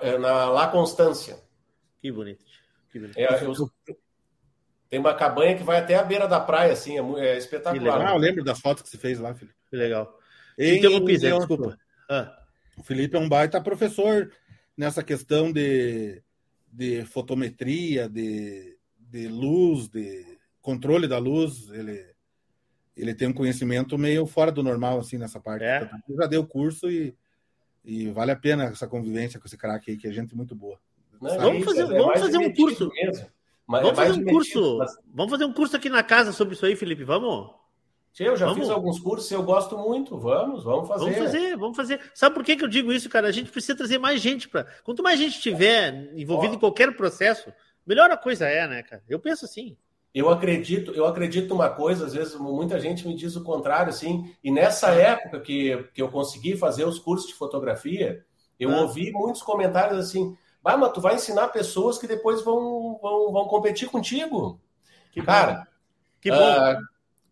é 0.00 0.18
na 0.18 0.50
La 0.50 0.66
Constância. 0.66 1.38
Que 2.00 2.10
bonito. 2.10 2.44
Que 2.90 2.98
bonito. 2.98 3.18
É, 3.18 3.44
eu, 3.44 3.54
tem 4.90 4.98
uma 4.98 5.14
cabanha 5.14 5.56
que 5.56 5.62
vai 5.62 5.78
até 5.78 5.94
a 5.94 6.02
beira 6.02 6.26
da 6.26 6.40
praia, 6.40 6.72
assim, 6.72 6.98
é, 6.98 7.28
é 7.28 7.38
espetacular. 7.38 8.08
Ah, 8.08 8.14
eu 8.14 8.18
lembro 8.18 8.42
das 8.42 8.58
fotos 8.58 8.82
que 8.82 8.88
você 8.88 8.98
fez 8.98 9.20
lá, 9.20 9.32
Felipe. 9.32 9.56
Que 9.70 9.76
legal. 9.76 10.18
Interrompi, 10.58 11.16
Zé, 11.16 11.30
desculpa. 11.30 11.78
Ah. 12.08 12.36
O 12.76 12.82
Felipe 12.82 13.16
é 13.16 13.20
um 13.20 13.28
baita 13.28 13.60
professor 13.60 14.32
nessa 14.76 15.02
questão 15.02 15.52
de, 15.52 16.20
de 16.72 17.04
fotometria, 17.04 18.08
de, 18.08 18.76
de 18.98 19.28
luz, 19.28 19.88
de 19.88 20.38
controle 20.60 21.06
da 21.06 21.18
luz. 21.18 21.68
Ele, 21.70 22.04
ele 22.96 23.14
tem 23.14 23.28
um 23.28 23.32
conhecimento 23.32 23.96
meio 23.96 24.26
fora 24.26 24.50
do 24.50 24.62
normal, 24.62 24.98
assim, 24.98 25.18
nessa 25.18 25.38
parte. 25.38 25.64
É. 25.64 25.88
Ele 26.08 26.18
já 26.18 26.26
deu 26.26 26.44
curso 26.44 26.90
e, 26.90 27.14
e 27.84 28.10
vale 28.10 28.32
a 28.32 28.36
pena 28.36 28.64
essa 28.64 28.88
convivência 28.88 29.38
com 29.38 29.46
esse 29.46 29.56
craque 29.56 29.92
aí, 29.92 29.96
que 29.96 30.08
é 30.08 30.12
gente 30.12 30.34
muito 30.34 30.56
boa. 30.56 30.80
Não, 31.20 31.38
vamos 31.38 31.64
fazer, 31.64 31.82
é 31.82 31.98
vamos 31.98 32.20
fazer 32.20 32.38
um 32.38 32.54
curso. 32.54 32.90
Mesmo. 32.94 33.26
Mas 33.66 33.82
vamos 33.82 33.98
é 33.98 34.02
fazer 34.02 34.20
um 34.20 34.24
curso. 34.24 34.78
Mas... 34.78 34.98
Vamos 35.14 35.30
fazer 35.30 35.44
um 35.44 35.52
curso 35.52 35.76
aqui 35.76 35.88
na 35.88 36.02
casa 36.02 36.32
sobre 36.32 36.54
isso 36.54 36.66
aí, 36.66 36.74
Felipe. 36.74 37.04
Vamos? 37.04 37.50
Eu 38.18 38.36
já 38.36 38.46
vamos. 38.46 38.62
fiz 38.62 38.70
alguns 38.70 38.98
cursos, 38.98 39.30
eu 39.30 39.42
gosto 39.42 39.78
muito. 39.78 40.18
Vamos, 40.18 40.64
vamos 40.64 40.88
fazer. 40.88 41.04
Vamos 41.04 41.18
fazer, 41.18 41.56
vamos 41.56 41.76
fazer. 41.76 42.00
Sabe 42.12 42.34
por 42.34 42.44
que, 42.44 42.56
que 42.56 42.64
eu 42.64 42.68
digo 42.68 42.92
isso, 42.92 43.08
cara? 43.08 43.28
A 43.28 43.32
gente 43.32 43.50
precisa 43.50 43.76
trazer 43.76 43.98
mais 43.98 44.20
gente 44.20 44.48
para. 44.48 44.64
Quanto 44.82 45.02
mais 45.02 45.18
gente 45.18 45.40
tiver 45.40 46.10
envolvido 46.16 46.54
oh. 46.54 46.56
em 46.56 46.60
qualquer 46.60 46.96
processo, 46.96 47.52
melhor 47.86 48.10
a 48.10 48.16
coisa 48.16 48.46
é, 48.46 48.66
né, 48.66 48.82
cara? 48.82 49.02
Eu 49.08 49.20
penso 49.20 49.44
assim. 49.44 49.76
Eu 50.12 50.28
acredito, 50.28 50.90
eu 50.90 51.06
acredito 51.06 51.54
uma 51.54 51.70
coisa, 51.70 52.04
às 52.04 52.14
vezes 52.14 52.34
muita 52.34 52.80
gente 52.80 53.06
me 53.06 53.14
diz 53.14 53.36
o 53.36 53.44
contrário, 53.44 53.90
assim, 53.90 54.34
e 54.42 54.50
nessa 54.50 54.90
época 54.90 55.38
que, 55.38 55.84
que 55.94 56.02
eu 56.02 56.08
consegui 56.08 56.56
fazer 56.56 56.84
os 56.84 56.98
cursos 56.98 57.28
de 57.28 57.34
fotografia, 57.34 58.24
eu 58.58 58.72
ah. 58.72 58.80
ouvi 58.80 59.12
muitos 59.12 59.40
comentários 59.40 60.00
assim, 60.00 60.36
Bah, 60.62 60.76
mas 60.76 60.92
tu 60.92 61.00
vai 61.00 61.14
ensinar 61.14 61.48
pessoas 61.48 61.98
que 61.98 62.06
depois 62.06 62.42
vão, 62.42 62.98
vão, 63.00 63.32
vão 63.32 63.44
competir 63.46 63.88
contigo. 63.88 64.60
Que 65.12 65.22
Cara, 65.22 65.66
que 66.20 66.30
bom. 66.30 66.36
Uh, 66.36 66.82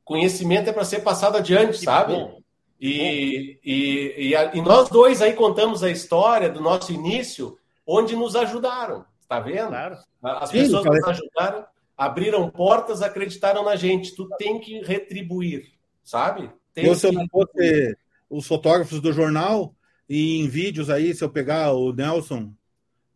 conhecimento 0.04 0.70
é 0.70 0.72
para 0.72 0.84
ser 0.84 1.00
passado 1.00 1.36
adiante, 1.36 1.78
que 1.78 1.84
sabe? 1.84 2.14
Bom. 2.14 2.40
E, 2.80 3.58
e, 3.64 4.28
e, 4.28 4.36
a, 4.36 4.54
e, 4.54 4.62
nós 4.62 4.88
dois 4.88 5.20
aí 5.20 5.34
contamos 5.34 5.82
a 5.82 5.90
história 5.90 6.48
do 6.48 6.60
nosso 6.60 6.92
início, 6.92 7.58
onde 7.86 8.14
nos 8.14 8.36
ajudaram, 8.36 9.04
tá 9.28 9.40
vendo? 9.40 9.68
Claro. 9.68 9.98
As 10.22 10.50
Sim, 10.50 10.58
pessoas 10.60 10.84
nos 10.84 11.04
ajudaram 11.04 11.66
abriram 11.98 12.48
portas, 12.48 13.02
acreditaram 13.02 13.64
na 13.64 13.74
gente. 13.74 14.14
Tu 14.14 14.28
tem 14.38 14.60
que 14.60 14.80
retribuir, 14.82 15.72
sabe? 16.04 16.48
Tem 16.72 16.86
Eu, 16.86 16.94
se 16.94 17.06
eu 17.08 17.10
que- 17.10 17.16
não 17.16 17.26
fosse 17.28 17.96
os 18.30 18.46
fotógrafos 18.46 19.00
do 19.00 19.12
jornal, 19.12 19.74
e 20.08 20.38
em 20.38 20.46
vídeos 20.46 20.88
aí, 20.88 21.12
se 21.12 21.24
eu 21.24 21.28
pegar 21.28 21.72
o 21.72 21.92
Nelson 21.92 22.52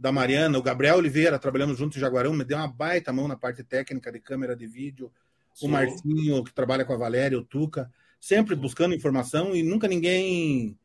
da 0.03 0.11
Mariana, 0.11 0.59
o 0.59 0.62
Gabriel 0.62 0.97
Oliveira, 0.97 1.39
trabalhamos 1.39 1.79
juntos 1.79 1.97
em 1.97 2.01
Jaguarão, 2.01 2.33
me 2.35 2.43
deu 2.43 2.59
uma 2.59 2.66
baita 2.66 3.12
mão 3.12 3.29
na 3.29 3.37
parte 3.37 3.62
técnica 3.62 4.11
de 4.11 4.19
câmera 4.19 4.57
de 4.57 4.66
vídeo, 4.66 5.12
Sim. 5.55 5.66
o 5.66 5.70
Marcinho, 5.70 6.43
que 6.43 6.53
trabalha 6.53 6.85
com 6.85 6.93
a 6.93 6.97
Valéria, 6.97 7.39
o 7.39 7.45
Tuca, 7.45 7.89
sempre 8.20 8.57
buscando 8.57 8.97
informação 8.97 9.55
e 9.55 9.62
nunca 9.62 9.87
ninguém 9.87 10.77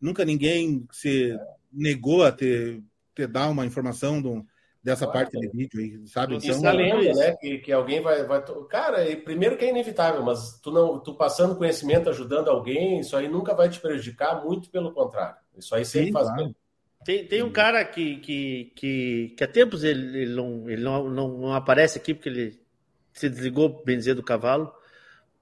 nunca 0.00 0.24
ninguém 0.24 0.86
se 0.90 1.38
negou 1.70 2.24
a 2.24 2.32
ter, 2.32 2.82
ter 3.14 3.26
dar 3.28 3.50
uma 3.50 3.66
informação 3.66 4.22
do- 4.22 4.44
dessa 4.82 5.06
Claro. 5.06 5.12
parte 5.30 5.38
de 5.38 5.48
vídeo 5.48 5.78
aí, 5.78 6.08
sabe? 6.08 6.36
Isso 6.38 6.60
na 6.62 6.72
lenda, 6.72 7.12
né? 7.12 7.36
Que, 7.36 7.58
que 7.58 7.70
alguém 7.72 8.00
vai, 8.00 8.24
vai. 8.24 8.42
Cara, 8.70 9.08
e 9.08 9.14
primeiro 9.16 9.56
que 9.58 9.66
é 9.66 9.68
inevitável, 9.70 10.22
mas 10.24 10.58
tu 10.62 10.70
não, 10.72 10.98
tu 10.98 11.14
passando 11.14 11.54
conhecimento, 11.56 12.08
ajudando 12.08 12.48
alguém, 12.48 12.98
isso 13.00 13.14
aí 13.16 13.28
nunca 13.28 13.54
vai 13.54 13.68
te 13.68 13.78
prejudicar, 13.78 14.42
muito 14.42 14.70
pelo 14.70 14.92
contrário. 14.92 15.36
Isso 15.56 15.74
aí 15.74 15.84
sempre 15.84 16.06
Sim, 16.08 16.12
faz 16.12 16.26
claro. 16.28 16.44
bem. 16.46 16.56
Tem, 17.04 17.26
tem 17.26 17.42
um 17.42 17.50
cara 17.50 17.84
que, 17.84 18.16
que, 18.18 18.72
que, 18.76 19.34
que 19.36 19.44
há 19.44 19.48
tempos 19.48 19.82
ele, 19.82 20.18
ele, 20.18 20.34
não, 20.34 20.70
ele 20.70 20.82
não, 20.82 21.08
não, 21.08 21.38
não 21.38 21.54
aparece 21.54 21.98
aqui 21.98 22.14
porque 22.14 22.28
ele 22.28 22.60
se 23.12 23.28
desligou, 23.28 23.82
bem 23.84 23.98
dizer, 23.98 24.14
do 24.14 24.22
cavalo, 24.22 24.72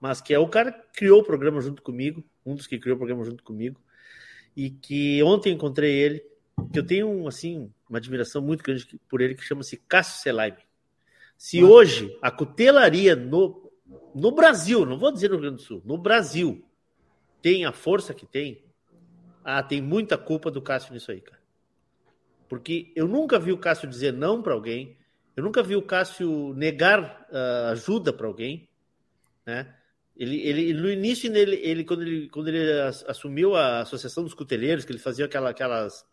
mas 0.01 0.21
que 0.21 0.33
é 0.33 0.39
o 0.39 0.49
cara 0.49 0.73
que 0.73 1.01
criou 1.01 1.21
o 1.21 1.25
programa 1.25 1.61
junto 1.61 1.83
comigo, 1.83 2.25
um 2.45 2.55
dos 2.55 2.67
que 2.67 2.79
criou 2.79 2.97
o 2.97 2.99
programa 2.99 3.25
junto 3.25 3.45
comigo, 3.45 3.81
e 4.57 4.71
que 4.71 5.23
ontem 5.23 5.53
encontrei 5.53 5.93
ele, 5.93 6.25
que 6.73 6.79
eu 6.79 6.87
tenho 6.87 7.29
assim, 7.29 7.71
uma 7.89 7.99
admiração 7.99 8.41
muito 8.41 8.65
grande 8.65 8.87
por 9.09 9.21
ele, 9.21 9.35
que 9.35 9.45
chama-se 9.45 9.77
Cássio 9.77 10.23
Selaime. 10.23 10.59
Se 11.37 11.63
hoje 11.63 12.17
a 12.21 12.31
cutelaria 12.31 13.15
no, 13.15 13.71
no 14.15 14.31
Brasil, 14.33 14.85
não 14.85 14.99
vou 14.99 15.13
dizer 15.13 15.29
no 15.29 15.37
Rio 15.37 15.43
Grande 15.43 15.57
do 15.57 15.63
Sul, 15.63 15.83
no 15.85 15.97
Brasil, 15.97 16.65
tem 17.41 17.65
a 17.65 17.73
força 17.73 18.13
que 18.13 18.27
tem, 18.27 18.63
ah, 19.45 19.63
tem 19.63 19.81
muita 19.81 20.19
culpa 20.19 20.51
do 20.51 20.61
Cássio 20.61 20.93
nisso 20.93 21.11
aí, 21.11 21.21
cara. 21.21 21.40
Porque 22.51 22.91
eu 22.97 23.07
nunca 23.07 23.39
vi 23.39 23.53
o 23.53 23.59
Cássio 23.59 23.89
dizer 23.89 24.13
não 24.13 24.43
para 24.43 24.53
alguém, 24.53 24.97
eu 25.37 25.45
nunca 25.45 25.63
vi 25.63 25.77
o 25.77 25.83
Cássio 25.83 26.53
negar 26.55 27.25
ah, 27.33 27.71
ajuda 27.71 28.13
para 28.13 28.27
alguém, 28.27 28.69
né? 29.47 29.73
Ele, 30.17 30.37
ele 30.41 30.75
no 30.75 30.91
início 30.91 31.35
ele, 31.35 31.57
ele 31.63 31.85
quando 31.85 32.03
ele 32.03 32.29
quando 32.29 32.49
ele 32.49 32.73
as- 32.83 33.05
assumiu 33.09 33.55
a 33.55 33.83
associação 33.83 34.25
dos 34.25 34.35
cuteleiros, 34.35 34.85
que 34.85 34.91
ele 34.91 34.99
fazia 34.99 35.25
aquela, 35.27 35.51
aquelas 35.51 36.05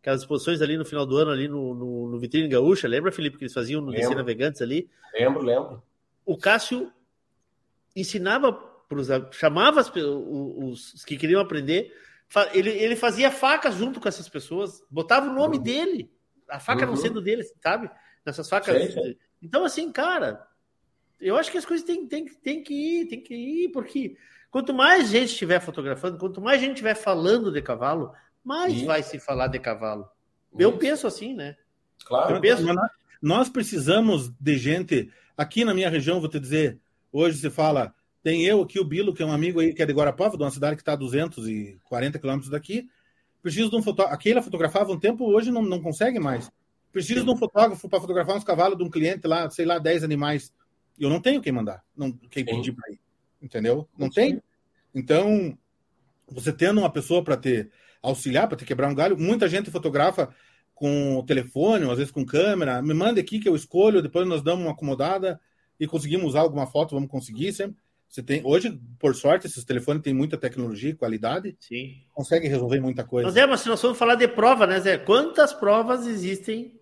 aquelas 0.00 0.20
exposições 0.20 0.62
ali 0.62 0.78
no 0.78 0.84
final 0.84 1.04
do 1.04 1.16
ano 1.16 1.32
ali 1.32 1.48
no, 1.48 1.74
no, 1.74 2.08
no 2.08 2.18
vitrine 2.20 2.48
gaúcha, 2.48 2.86
lembra 2.86 3.10
Felipe 3.10 3.36
que 3.36 3.42
eles 3.44 3.52
faziam 3.52 3.82
no 3.82 3.90
DC 3.90 4.02
Lembro. 4.04 4.18
Navegantes 4.18 4.62
ali? 4.62 4.88
Lembro, 5.12 5.42
lembro. 5.42 5.82
o 6.24 6.38
Cássio 6.38 6.90
ensinava 7.96 8.52
pros, 8.88 9.08
chamava 9.32 9.80
os, 9.80 10.94
os 10.94 11.04
que 11.04 11.16
queriam 11.16 11.40
aprender, 11.40 11.92
ele, 12.52 12.70
ele 12.70 12.96
fazia 12.96 13.30
facas 13.30 13.74
junto 13.76 14.00
com 14.00 14.08
essas 14.08 14.28
pessoas, 14.28 14.82
botava 14.90 15.28
o 15.28 15.32
nome 15.34 15.58
dele, 15.58 16.10
a 16.48 16.60
faca 16.60 16.84
não 16.86 16.92
Uhum. 16.94 17.00
sendo 17.00 17.20
dele, 17.20 17.42
sabe? 17.62 17.90
Nessas 18.24 18.48
facas. 18.48 18.92
Sei. 18.92 19.18
Então, 19.42 19.64
assim, 19.64 19.90
cara, 19.90 20.46
eu 21.20 21.36
acho 21.36 21.50
que 21.50 21.58
as 21.58 21.64
coisas 21.64 21.86
têm, 21.86 22.06
têm, 22.06 22.26
têm 22.26 22.62
que 22.62 22.74
ir, 22.74 23.06
tem 23.06 23.22
que 23.22 23.34
ir, 23.34 23.68
porque 23.70 24.16
quanto 24.50 24.74
mais 24.74 25.08
gente 25.08 25.30
estiver 25.30 25.60
fotografando, 25.60 26.18
quanto 26.18 26.40
mais 26.40 26.60
gente 26.60 26.72
estiver 26.72 26.94
falando 26.94 27.50
de 27.52 27.62
cavalo, 27.62 28.12
mais 28.44 28.74
Isso. 28.74 28.86
vai 28.86 29.02
se 29.02 29.18
falar 29.18 29.48
de 29.48 29.58
cavalo. 29.58 30.08
Eu 30.58 30.70
Isso. 30.70 30.78
penso 30.78 31.06
assim, 31.06 31.34
né? 31.34 31.56
Claro. 32.04 32.34
Eu 32.36 32.40
penso- 32.40 32.62
Nós 33.20 33.48
precisamos 33.48 34.30
de 34.40 34.56
gente. 34.56 35.12
Aqui 35.36 35.64
na 35.64 35.74
minha 35.74 35.90
região, 35.90 36.20
vou 36.20 36.28
te 36.28 36.38
dizer, 36.38 36.78
hoje 37.12 37.38
se 37.38 37.50
fala, 37.50 37.92
tem 38.28 38.44
eu 38.44 38.60
aqui, 38.60 38.78
o 38.78 38.84
Bilo, 38.84 39.14
que 39.14 39.22
é 39.22 39.26
um 39.26 39.32
amigo 39.32 39.58
aí, 39.58 39.72
que 39.72 39.82
é 39.82 39.86
de 39.86 39.92
Guarapava, 39.94 40.36
de 40.36 40.42
uma 40.42 40.50
cidade 40.50 40.76
que 40.76 40.82
está 40.82 40.92
a 40.92 40.96
240 40.96 42.18
quilômetros 42.18 42.50
daqui. 42.50 42.86
Preciso 43.42 43.70
de 43.70 43.76
um 43.76 43.82
fotógrafo. 43.82 44.14
Aqui 44.14 44.28
ele 44.28 44.42
fotografava 44.42 44.92
um 44.92 45.00
tempo, 45.00 45.24
hoje 45.24 45.50
não, 45.50 45.62
não 45.62 45.80
consegue 45.80 46.18
mais. 46.18 46.50
Preciso 46.92 47.24
de 47.24 47.30
um 47.30 47.36
fotógrafo 47.36 47.88
para 47.88 47.98
fotografar 47.98 48.36
uns 48.36 48.44
cavalos 48.44 48.76
de 48.76 48.84
um 48.84 48.90
cliente 48.90 49.26
lá, 49.26 49.48
sei 49.48 49.64
lá, 49.64 49.78
10 49.78 50.04
animais. 50.04 50.52
Eu 51.00 51.08
não 51.08 51.22
tenho 51.22 51.40
quem 51.40 51.50
mandar, 51.50 51.82
não, 51.96 52.12
quem 52.12 52.44
Sim. 52.44 52.56
pedir 52.56 52.72
para 52.72 52.92
ir. 52.92 53.00
Entendeu? 53.40 53.88
Não 53.96 54.08
Sim. 54.08 54.14
tem. 54.14 54.42
Então, 54.94 55.56
você 56.30 56.52
tendo 56.52 56.80
uma 56.80 56.90
pessoa 56.90 57.24
para 57.24 57.36
ter 57.38 57.70
auxiliar, 58.02 58.46
para 58.46 58.58
ter 58.58 58.66
quebrar 58.66 58.90
um 58.90 58.94
galho, 58.94 59.16
muita 59.16 59.48
gente 59.48 59.70
fotografa 59.70 60.28
com 60.74 61.24
telefone, 61.26 61.86
ou 61.86 61.92
às 61.92 61.96
vezes 61.96 62.12
com 62.12 62.26
câmera. 62.26 62.82
Me 62.82 62.92
manda 62.92 63.22
aqui 63.22 63.40
que 63.40 63.48
eu 63.48 63.56
escolho, 63.56 64.02
depois 64.02 64.28
nós 64.28 64.42
damos 64.42 64.66
uma 64.66 64.72
acomodada 64.72 65.40
e 65.80 65.86
conseguimos 65.86 66.26
usar 66.26 66.40
alguma 66.40 66.66
foto, 66.66 66.94
vamos 66.94 67.10
conseguir 67.10 67.54
sempre. 67.54 67.87
Você 68.08 68.22
tem 68.22 68.40
hoje, 68.44 68.80
por 68.98 69.14
sorte, 69.14 69.46
esses 69.46 69.64
telefones 69.64 70.02
têm 70.02 70.14
muita 70.14 70.38
tecnologia 70.38 70.90
e 70.90 70.94
qualidade, 70.94 71.56
Sim. 71.60 72.02
consegue 72.14 72.48
resolver 72.48 72.80
muita 72.80 73.04
coisa. 73.04 73.28
Mas 73.28 73.36
é, 73.36 73.46
mas 73.46 73.60
se 73.60 73.68
nós 73.68 73.80
formos 73.80 73.98
falar 73.98 74.14
de 74.14 74.26
prova, 74.26 74.66
né, 74.66 74.80
Zé? 74.80 74.96
Quantas 74.96 75.52
provas 75.52 76.06
existem 76.06 76.80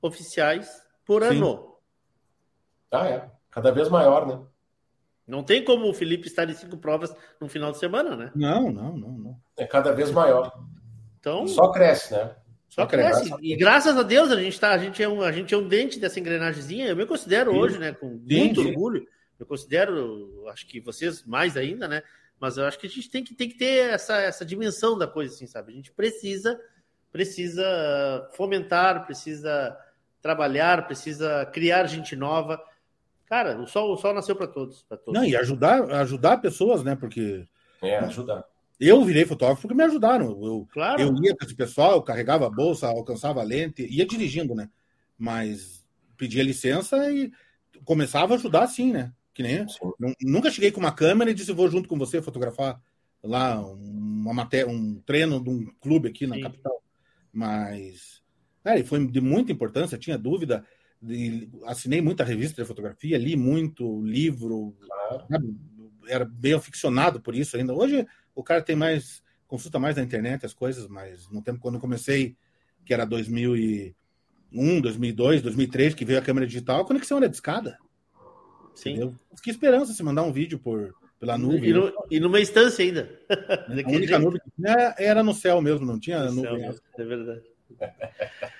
oficiais 0.00 0.70
por 1.04 1.22
Sim. 1.22 1.38
ano? 1.38 1.74
Ah, 2.92 3.08
é. 3.08 3.30
Cada 3.50 3.72
vez 3.72 3.88
maior, 3.88 4.26
né? 4.26 4.40
Não 5.26 5.42
tem 5.42 5.64
como 5.64 5.88
o 5.88 5.92
Felipe 5.92 6.28
estar 6.28 6.48
em 6.48 6.54
cinco 6.54 6.78
provas 6.78 7.14
no 7.40 7.48
final 7.48 7.72
de 7.72 7.78
semana, 7.78 8.16
né? 8.16 8.32
Não, 8.34 8.72
não, 8.72 8.96
não, 8.96 9.12
não. 9.12 9.40
É 9.56 9.66
cada 9.66 9.92
vez 9.92 10.10
maior. 10.10 10.50
Então, 11.18 11.46
só, 11.48 11.64
só 11.64 11.72
cresce, 11.72 12.14
né? 12.14 12.34
cresce. 12.88 13.34
E 13.42 13.56
graças 13.56 13.96
a 13.96 14.02
Deus 14.02 14.30
a 14.30 14.40
gente 14.40 14.58
tá, 14.58 14.72
a 14.72 14.78
gente 14.78 15.02
é 15.02 15.08
um, 15.08 15.20
a 15.22 15.32
gente 15.32 15.52
é 15.52 15.56
um 15.58 15.66
dente 15.66 15.98
dessa 15.98 16.20
engrenagemzinha. 16.20 16.86
Eu 16.86 16.96
me 16.96 17.04
considero 17.04 17.50
Sim. 17.50 17.58
hoje, 17.58 17.78
né, 17.78 17.92
com 17.92 18.08
Sim, 18.08 18.38
muito 18.38 18.62
sim. 18.62 18.68
orgulho. 18.68 19.06
Eu 19.38 19.46
considero, 19.46 20.44
acho 20.48 20.66
que 20.66 20.80
vocês 20.80 21.24
mais 21.24 21.56
ainda, 21.56 21.86
né? 21.86 22.02
Mas 22.40 22.56
eu 22.56 22.64
acho 22.64 22.78
que 22.78 22.86
a 22.86 22.90
gente 22.90 23.10
tem 23.10 23.24
que, 23.24 23.34
tem 23.34 23.48
que 23.48 23.56
ter 23.56 23.90
essa, 23.90 24.20
essa 24.20 24.44
dimensão 24.44 24.96
da 24.96 25.06
coisa, 25.06 25.34
assim, 25.34 25.46
sabe? 25.46 25.72
A 25.72 25.76
gente 25.76 25.92
precisa, 25.92 26.60
precisa 27.10 28.28
fomentar, 28.34 29.04
precisa 29.04 29.76
trabalhar, 30.20 30.86
precisa 30.86 31.46
criar 31.46 31.86
gente 31.86 32.14
nova. 32.14 32.62
Cara, 33.26 33.60
o 33.60 33.66
sol, 33.66 33.92
o 33.92 33.96
sol 33.96 34.14
nasceu 34.14 34.36
para 34.36 34.46
todos, 34.46 34.82
para 34.82 34.96
todos. 34.96 35.20
Não, 35.20 35.26
e 35.26 35.36
ajudar, 35.36 35.90
ajudar 36.00 36.38
pessoas, 36.38 36.82
né? 36.82 36.96
Porque 36.96 37.46
É, 37.82 37.98
ajudar. 37.98 38.44
eu 38.80 39.04
virei 39.04 39.24
fotógrafo 39.26 39.62
porque 39.62 39.74
me 39.74 39.84
ajudaram. 39.84 40.30
Eu, 40.42 40.68
Claro. 40.72 41.00
Eu 41.00 41.14
ia 41.22 41.36
com 41.36 41.44
esse 41.44 41.54
pessoal, 41.54 41.92
eu 41.94 42.02
carregava 42.02 42.46
a 42.46 42.50
bolsa, 42.50 42.86
alcançava 42.86 43.40
a 43.40 43.44
lente, 43.44 43.86
ia 43.88 44.06
dirigindo, 44.06 44.54
né? 44.54 44.68
Mas 45.16 45.84
pedia 46.16 46.42
licença 46.42 47.10
e 47.10 47.32
começava 47.84 48.34
a 48.34 48.36
ajudar 48.36 48.62
assim, 48.62 48.92
né? 48.92 49.12
Que 49.38 49.42
nem 49.44 49.64
nunca 50.20 50.50
cheguei 50.50 50.72
com 50.72 50.80
uma 50.80 50.90
câmera 50.90 51.30
e 51.30 51.34
disse 51.34 51.52
vou 51.52 51.70
junto 51.70 51.88
com 51.88 51.96
você 51.96 52.20
fotografar 52.20 52.82
lá 53.22 53.64
uma 53.64 54.34
matéria, 54.34 54.66
um 54.68 54.96
treino 55.06 55.40
de 55.40 55.48
um 55.48 55.64
clube 55.80 56.08
aqui 56.08 56.26
na 56.26 56.34
Sim. 56.34 56.40
capital. 56.42 56.82
Mas 57.32 58.20
é, 58.64 58.80
e 58.80 58.84
foi 58.84 59.06
de 59.06 59.20
muita 59.20 59.52
importância, 59.52 59.96
tinha 59.96 60.18
dúvida. 60.18 60.64
de- 61.00 61.48
assinei 61.66 62.00
muita 62.00 62.24
revista 62.24 62.60
de 62.60 62.66
fotografia, 62.66 63.16
li 63.16 63.36
muito 63.36 64.02
livro, 64.02 64.74
Claro. 64.80 65.24
sabe? 65.30 65.56
era 66.08 66.24
bem 66.24 66.54
aficionado 66.54 67.20
por 67.20 67.36
isso 67.36 67.56
ainda. 67.56 67.72
Hoje 67.72 68.04
o 68.34 68.42
cara 68.42 68.60
tem 68.60 68.74
mais, 68.74 69.22
consulta 69.46 69.78
mais 69.78 69.94
na 69.94 70.02
internet 70.02 70.44
as 70.44 70.52
coisas, 70.52 70.88
mas 70.88 71.30
no 71.30 71.40
tempo 71.40 71.60
quando 71.60 71.76
eu 71.76 71.80
comecei, 71.80 72.34
que 72.84 72.92
era 72.92 73.04
2001, 73.04 74.80
2002, 74.80 75.40
2003, 75.42 75.94
que 75.94 76.04
veio 76.04 76.18
a 76.18 76.22
câmera 76.22 76.46
digital, 76.48 76.80
a 76.80 76.84
conexão 76.84 77.18
era 77.18 77.28
discada. 77.28 77.78
Sim. 78.78 78.90
Entendeu? 78.90 79.14
Que 79.42 79.50
esperança 79.50 79.92
se 79.92 80.02
mandar 80.02 80.22
um 80.22 80.32
vídeo 80.32 80.58
por, 80.58 80.94
pela 81.18 81.36
nuvem. 81.36 81.70
E, 81.70 81.72
no- 81.72 81.92
e 82.10 82.20
numa 82.20 82.40
instância 82.40 82.84
ainda. 82.84 83.02
né? 83.68 83.82
A 83.84 83.88
única 83.90 84.06
jeito. 84.06 84.18
nuvem 84.20 84.40
que 84.40 84.50
tinha 84.56 84.94
era 84.98 85.22
no 85.22 85.34
céu 85.34 85.60
mesmo, 85.60 85.84
não 85.84 85.98
tinha 85.98 86.24
No 86.24 86.42
céu 86.42 86.52
nuvem. 86.52 86.66
mesmo, 86.68 86.80
É 86.98 87.04
verdade. 87.04 87.42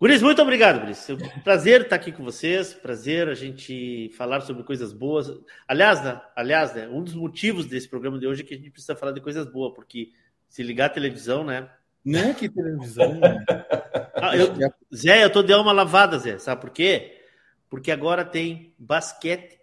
Guris, 0.00 0.20
muito 0.20 0.42
obrigado, 0.42 0.80
Guris. 0.82 1.08
É 1.08 1.14
um 1.14 1.40
prazer 1.42 1.82
estar 1.82 1.96
aqui 1.96 2.12
com 2.12 2.22
vocês, 2.24 2.74
prazer 2.74 3.26
a 3.28 3.34
gente 3.34 4.10
falar 4.18 4.40
sobre 4.42 4.62
coisas 4.64 4.92
boas. 4.92 5.32
Aliás, 5.66 6.04
né, 6.04 6.20
aliás, 6.36 6.74
né, 6.74 6.86
um 6.88 7.02
dos 7.02 7.14
motivos 7.14 7.64
desse 7.64 7.88
programa 7.88 8.18
de 8.18 8.26
hoje 8.26 8.42
é 8.42 8.44
que 8.44 8.52
a 8.52 8.56
gente 8.56 8.70
precisa 8.70 8.94
falar 8.94 9.12
de 9.12 9.20
coisas 9.22 9.46
boas, 9.46 9.72
porque 9.74 10.10
se 10.48 10.62
ligar 10.62 10.86
a 10.86 10.90
televisão, 10.90 11.42
né? 11.44 11.70
Né? 12.04 12.34
Que 12.34 12.48
televisão. 12.48 13.14
né? 13.14 13.42
Ah, 14.16 14.36
eu- 14.36 14.54
Zé, 14.94 15.22
eu 15.24 15.28
tô 15.30 15.42
de 15.42 15.52
alma 15.52 15.70
lavada, 15.72 16.18
Zé. 16.18 16.38
Sabe 16.38 16.60
por 16.60 16.70
quê? 16.70 17.23
Porque 17.74 17.90
agora 17.90 18.24
tem 18.24 18.72
basquete, 18.78 19.58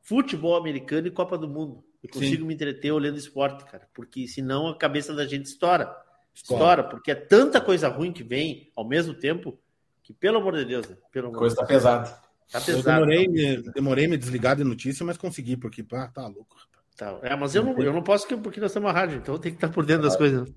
futebol 0.00 0.56
americano 0.56 1.08
e 1.08 1.10
Copa 1.10 1.36
do 1.36 1.48
Mundo. 1.48 1.82
Eu 2.00 2.08
Sim. 2.12 2.20
consigo 2.20 2.46
me 2.46 2.54
entreter 2.54 2.92
olhando 2.92 3.18
esporte, 3.18 3.64
cara, 3.64 3.88
porque 3.92 4.28
senão 4.28 4.68
a 4.68 4.78
cabeça 4.78 5.12
da 5.12 5.26
gente 5.26 5.46
estoura. 5.46 5.92
Estoura. 6.32 6.62
Estoura, 6.62 6.84
porque 6.84 7.10
é 7.10 7.16
tanta 7.16 7.60
coisa 7.60 7.88
ruim 7.88 8.12
que 8.12 8.22
vem 8.22 8.70
ao 8.76 8.86
mesmo 8.86 9.12
tempo 9.12 9.58
que, 10.04 10.12
pelo 10.12 10.38
amor 10.38 10.54
de 10.54 10.64
Deus, 10.64 10.88
né? 10.88 10.96
pelo 11.10 11.26
A 11.26 11.28
amor 11.30 11.38
coisa 11.40 11.56
de 11.56 11.60
tá 11.62 11.66
Deus, 11.66 11.82
pesada. 11.82 12.10
tá 12.48 12.58
Eu 12.60 12.64
pesado. 12.64 13.06
demorei, 13.06 13.26
me, 13.26 13.62
demorei 13.72 14.06
me 14.06 14.16
desligar 14.16 14.54
de 14.54 14.62
notícia, 14.62 15.04
mas 15.04 15.16
consegui, 15.16 15.56
porque 15.56 15.82
pá, 15.82 16.06
tá 16.06 16.24
louco. 16.28 16.56
Tá. 16.96 17.18
É, 17.22 17.34
mas 17.34 17.56
eu 17.56 17.64
não, 17.64 17.76
eu 17.76 17.92
não 17.92 18.04
posso 18.04 18.28
porque 18.38 18.60
nós 18.60 18.70
estamos 18.70 18.86
na 18.86 18.96
rádio, 18.96 19.18
então 19.18 19.36
tem 19.36 19.50
que 19.50 19.56
estar 19.56 19.68
por 19.70 19.84
dentro 19.84 20.04
das 20.04 20.16
coisas. 20.16 20.48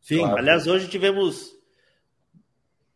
Sim, 0.00 0.18
Claro. 0.18 0.38
Aliás, 0.38 0.66
hoje 0.66 0.88
tivemos 0.88 1.52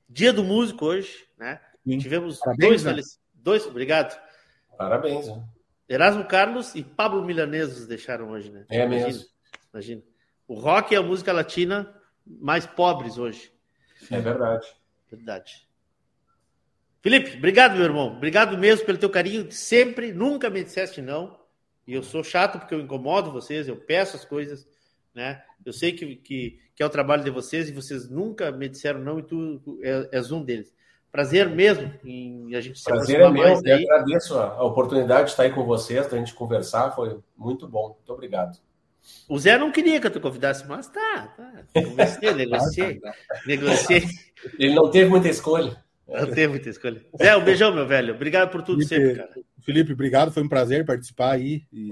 Dia 0.09 0.33
do 0.33 0.43
Músico 0.43 0.87
hoje, 0.87 1.29
né? 1.39 1.61
Sim. 1.87 1.99
Tivemos 1.99 2.41
Parabéns, 2.41 2.83
dois, 2.83 2.97
né? 2.97 3.03
Dois, 3.47 3.65
obrigado. 3.65 4.21
Parabéns. 4.77 5.29
Né? 5.29 5.45
Erasmo 5.89 6.25
Carlos 6.25 6.75
e 6.75 6.83
Pablo 6.83 7.25
Milanês 7.25 7.87
deixaram 7.87 8.31
hoje, 8.31 8.51
né? 8.51 8.67
É 8.69 8.85
imagina, 8.85 9.07
mesmo. 9.07 9.25
Imagina. 9.73 10.03
O 10.49 10.55
rock 10.55 10.95
é 10.97 10.99
a 10.99 11.03
música 11.03 11.33
latina 11.33 11.95
mais 12.27 12.67
pobres 12.67 13.17
hoje. 13.19 13.53
É 14.11 14.21
verdade. 14.21 14.67
Verdade. 15.09 15.69
Felipe, 17.01 17.37
obrigado, 17.39 17.77
meu 17.77 17.85
irmão. 17.85 18.17
Obrigado 18.17 18.59
mesmo 18.59 18.85
pelo 18.85 18.99
teu 18.99 19.09
carinho. 19.09 19.51
Sempre, 19.53 20.13
nunca 20.13 20.51
me 20.51 20.65
disseste 20.65 21.01
não. 21.01 21.39
E 21.87 21.95
eu 21.95 22.03
sou 22.03 22.25
chato 22.25 22.59
porque 22.59 22.75
eu 22.75 22.81
incomodo 22.81 23.31
vocês, 23.31 23.69
eu 23.69 23.77
peço 23.77 24.17
as 24.17 24.25
coisas, 24.25 24.69
né? 25.15 25.41
Eu 25.65 25.73
sei 25.73 25.93
que, 25.93 26.17
que, 26.17 26.61
que 26.75 26.83
é 26.83 26.87
o 26.87 26.91
trabalho 26.91 27.23
de 27.23 27.31
vocês 27.31 27.69
e 27.69 27.73
vocês 27.73 28.09
nunca 28.09 28.51
me 28.51 28.69
disseram 28.69 28.99
não 28.99 29.21
e 29.21 29.23
tu 29.23 29.79
é, 29.85 30.09
és 30.17 30.33
um 30.33 30.43
deles. 30.43 30.75
Prazer 31.17 31.49
mesmo 31.49 31.91
em 32.05 32.55
a 32.55 32.61
gente 32.61 32.79
se 32.79 32.85
Prazer 32.85 33.21
é 33.23 33.31
meu, 33.31 33.43
eu 33.43 33.57
agradeço 33.57 34.39
a, 34.39 34.63
oportunidade 34.63 35.25
de 35.25 35.31
estar 35.31 35.45
aí 35.45 35.51
com 35.51 35.65
vocês, 35.65 36.07
da 36.07 36.19
gente 36.19 36.35
conversar, 36.35 36.91
foi 36.91 37.19
muito 37.35 37.67
bom. 37.67 37.95
Muito 37.95 38.13
obrigado. 38.13 38.59
O 39.27 39.39
Zé 39.39 39.57
não 39.57 39.73
queria 39.73 39.99
que 39.99 40.07
eu 40.07 40.11
te 40.11 40.21
convidasse, 40.21 40.67
mas 40.69 40.89
tá, 40.89 41.35
tá. 41.35 41.65
Conversei, 41.73 42.33
negociei, 42.37 43.01
negociei. 43.47 44.05
Ele 44.59 44.75
não 44.75 44.91
teve 44.91 45.09
muita 45.09 45.31
escolha. 45.31 45.83
Não 46.07 46.27
teve 46.27 46.49
muita 46.49 46.69
escolha. 46.69 47.03
Zé, 47.19 47.35
um 47.35 47.45
beijão, 47.45 47.75
meu 47.75 47.87
velho. 47.87 48.15
Obrigado 48.15 48.51
por 48.51 48.63
tudo 48.63 48.87
Felipe, 48.87 49.09
sempre, 49.09 49.17
cara. 49.17 49.45
Felipe, 49.63 49.93
obrigado. 49.95 50.33
Foi 50.33 50.43
um 50.43 50.49
prazer 50.51 50.85
participar 50.85 51.33
aí. 51.33 51.63
E... 51.73 51.89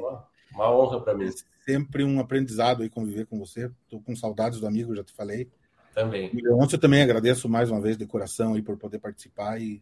Uma 0.52 0.70
honra 0.70 1.00
para 1.00 1.14
mim. 1.14 1.30
Sempre 1.64 2.04
um 2.04 2.20
aprendizado 2.20 2.82
aí 2.82 2.90
conviver 2.90 3.24
com 3.24 3.38
você. 3.38 3.70
Estou 3.84 4.02
com 4.02 4.14
saudades 4.14 4.60
do 4.60 4.66
amigo, 4.66 4.94
já 4.94 5.02
te 5.02 5.14
falei. 5.14 5.48
Também. 5.94 6.30
E 6.34 6.44
eu 6.44 6.78
também 6.78 7.02
agradeço 7.02 7.48
mais 7.48 7.70
uma 7.70 7.80
vez 7.80 7.96
de 7.96 8.06
coração 8.06 8.54
aí 8.54 8.62
por 8.62 8.76
poder 8.76 8.98
participar 8.98 9.60
e, 9.60 9.80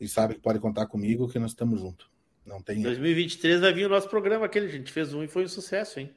e 0.00 0.06
sabe 0.06 0.34
que 0.34 0.40
pode 0.40 0.58
contar 0.58 0.86
comigo 0.86 1.28
que 1.28 1.38
nós 1.38 1.52
estamos 1.52 1.80
juntos. 1.80 2.06
Não 2.44 2.62
tem. 2.62 2.82
2023 2.82 3.60
vai 3.60 3.72
vir 3.72 3.86
o 3.86 3.88
nosso 3.88 4.08
programa 4.08 4.46
aquele, 4.46 4.66
a 4.66 4.70
gente 4.70 4.92
fez 4.92 5.12
um 5.14 5.22
e 5.22 5.28
foi 5.28 5.44
um 5.44 5.48
sucesso, 5.48 6.00
hein? 6.00 6.10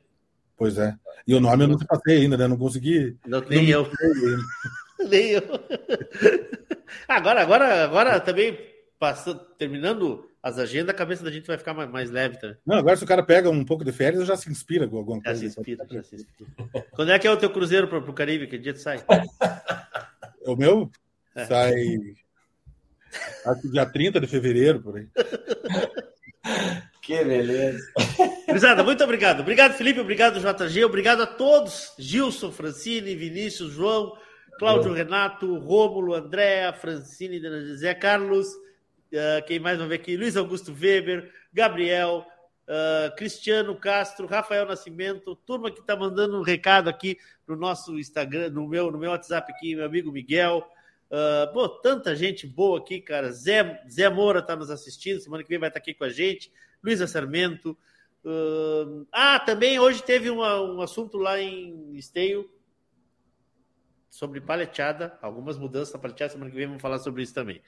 Pois 0.58 0.78
é. 0.78 0.95
E 1.26 1.34
o 1.34 1.40
nome 1.40 1.64
eu 1.64 1.68
não 1.68 1.78
te 1.78 1.86
passei 1.86 2.18
ainda, 2.18 2.38
né? 2.38 2.48
Não 2.48 2.58
consegui. 2.58 3.18
Não, 3.26 3.41
nem 3.49 3.70
eu. 3.70 3.90
nem 5.10 5.32
eu. 5.32 5.44
agora, 7.08 7.41
agora, 7.41 7.84
agora 7.84 8.20
também 8.20 8.58
passando, 8.99 9.40
terminando 9.58 10.30
as 10.44 10.58
agendas, 10.58 10.90
a 10.90 10.98
cabeça 10.98 11.24
da 11.24 11.32
gente 11.32 11.46
vai 11.46 11.58
ficar 11.58 11.74
mais, 11.74 12.10
leve 12.10 12.40
também. 12.40 12.58
Não, 12.66 12.78
agora 12.78 12.98
se 12.98 13.04
o 13.04 13.08
cara 13.08 13.22
pega 13.22 13.50
um 13.50 13.64
pouco 13.64 13.86
de 13.86 13.92
férias, 13.92 14.26
já 14.26 14.36
se 14.36 14.50
inspira 14.50 14.88
com 14.88 14.98
alguma 14.98 15.22
coisa. 15.22 15.40
Já 15.40 15.52
se 15.52 15.60
inspira, 15.60 15.86
já 15.90 16.04
se 16.04 16.16
inspira. 16.16 16.50
Quando 16.92 17.12
é 17.12 17.20
que 17.20 17.28
é 17.28 17.32
o 17.32 17.38
teu 17.38 17.50
cruzeiro 17.52 17.88
para 17.88 18.00
o 18.00 18.14
Caribe? 18.14 18.48
Que 18.48 18.58
dia 18.58 18.74
tu 18.74 18.80
sai? 18.80 19.04
O 20.44 20.56
meu? 20.56 20.90
É. 21.36 21.46
Sai. 21.46 21.76
Acho 23.46 23.62
que 23.62 23.70
dia 23.70 23.86
30 23.86 24.20
de 24.20 24.26
fevereiro, 24.26 24.82
por 24.82 24.98
aí. 24.98 25.08
Que 27.02 27.24
beleza. 27.24 27.80
Grisada, 28.48 28.84
muito 28.84 29.04
obrigado. 29.04 29.42
Obrigado, 29.42 29.74
Felipe. 29.74 30.00
Obrigado, 30.00 30.40
JG. 30.40 30.86
Obrigado 30.86 31.24
a 31.24 31.28
todos. 31.28 31.94
Gilson, 31.98 32.52
Francine, 32.52 33.16
Vinícius, 33.16 33.74
João, 33.74 34.16
Cláudio, 34.60 34.94
Renato, 34.94 35.58
Rômulo, 35.58 36.14
Andréa, 36.14 36.72
Francine, 36.72 37.42
Zé 37.76 37.96
Carlos. 37.96 38.48
Uh, 39.12 39.46
quem 39.46 39.60
mais 39.60 39.78
vai 39.78 39.88
ver 39.88 39.96
aqui? 39.96 40.16
Luiz 40.16 40.38
Augusto 40.38 40.72
Weber, 40.72 41.32
Gabriel, 41.52 42.26
uh, 42.68 43.16
Cristiano 43.16 43.76
Castro, 43.76 44.26
Rafael 44.26 44.66
Nascimento, 44.66 45.36
turma 45.36 45.70
que 45.70 45.82
está 45.82 45.96
mandando 45.96 46.40
um 46.40 46.44
recado 46.44 46.90
aqui 46.90 47.18
no 47.48 47.56
nosso 47.56 48.00
Instagram, 48.00 48.50
no 48.50 48.68
meu, 48.68 48.90
no 48.90 48.98
meu 48.98 49.12
WhatsApp 49.12 49.52
aqui, 49.52 49.76
meu 49.76 49.86
amigo 49.86 50.12
Miguel. 50.12 50.66
Uh, 51.10 51.52
pô, 51.52 51.68
tanta 51.68 52.16
gente 52.16 52.48
boa 52.48 52.80
aqui, 52.80 53.02
cara. 53.02 53.32
Zé, 53.32 53.84
Zé 53.90 54.10
Moura 54.10 54.40
está 54.40 54.56
nos 54.56 54.70
assistindo, 54.70 55.20
semana 55.20 55.44
que 55.44 55.50
vem 55.50 55.60
vai 55.60 55.68
estar 55.68 55.80
tá 55.80 55.84
aqui 55.84 55.94
com 55.94 56.06
a 56.06 56.10
gente. 56.10 56.52
Luísa 56.82 57.06
Sarmento. 57.06 57.78
Uh, 58.24 59.06
ah, 59.12 59.40
também 59.40 59.80
hoje 59.80 60.02
teve 60.04 60.30
uma, 60.30 60.62
um 60.62 60.82
assunto 60.82 61.18
lá 61.18 61.40
em 61.40 61.96
Esteio 61.96 62.50
sobre 64.10 64.40
paleteada, 64.40 65.18
algumas 65.22 65.58
mudanças 65.58 65.94
na 65.94 66.00
paleteada, 66.00 66.34
semana 66.34 66.52
que 66.52 66.56
vem 66.56 66.68
vamos 66.68 66.82
falar 66.82 67.00
sobre 67.00 67.24
isso 67.24 67.34
também. 67.34 67.62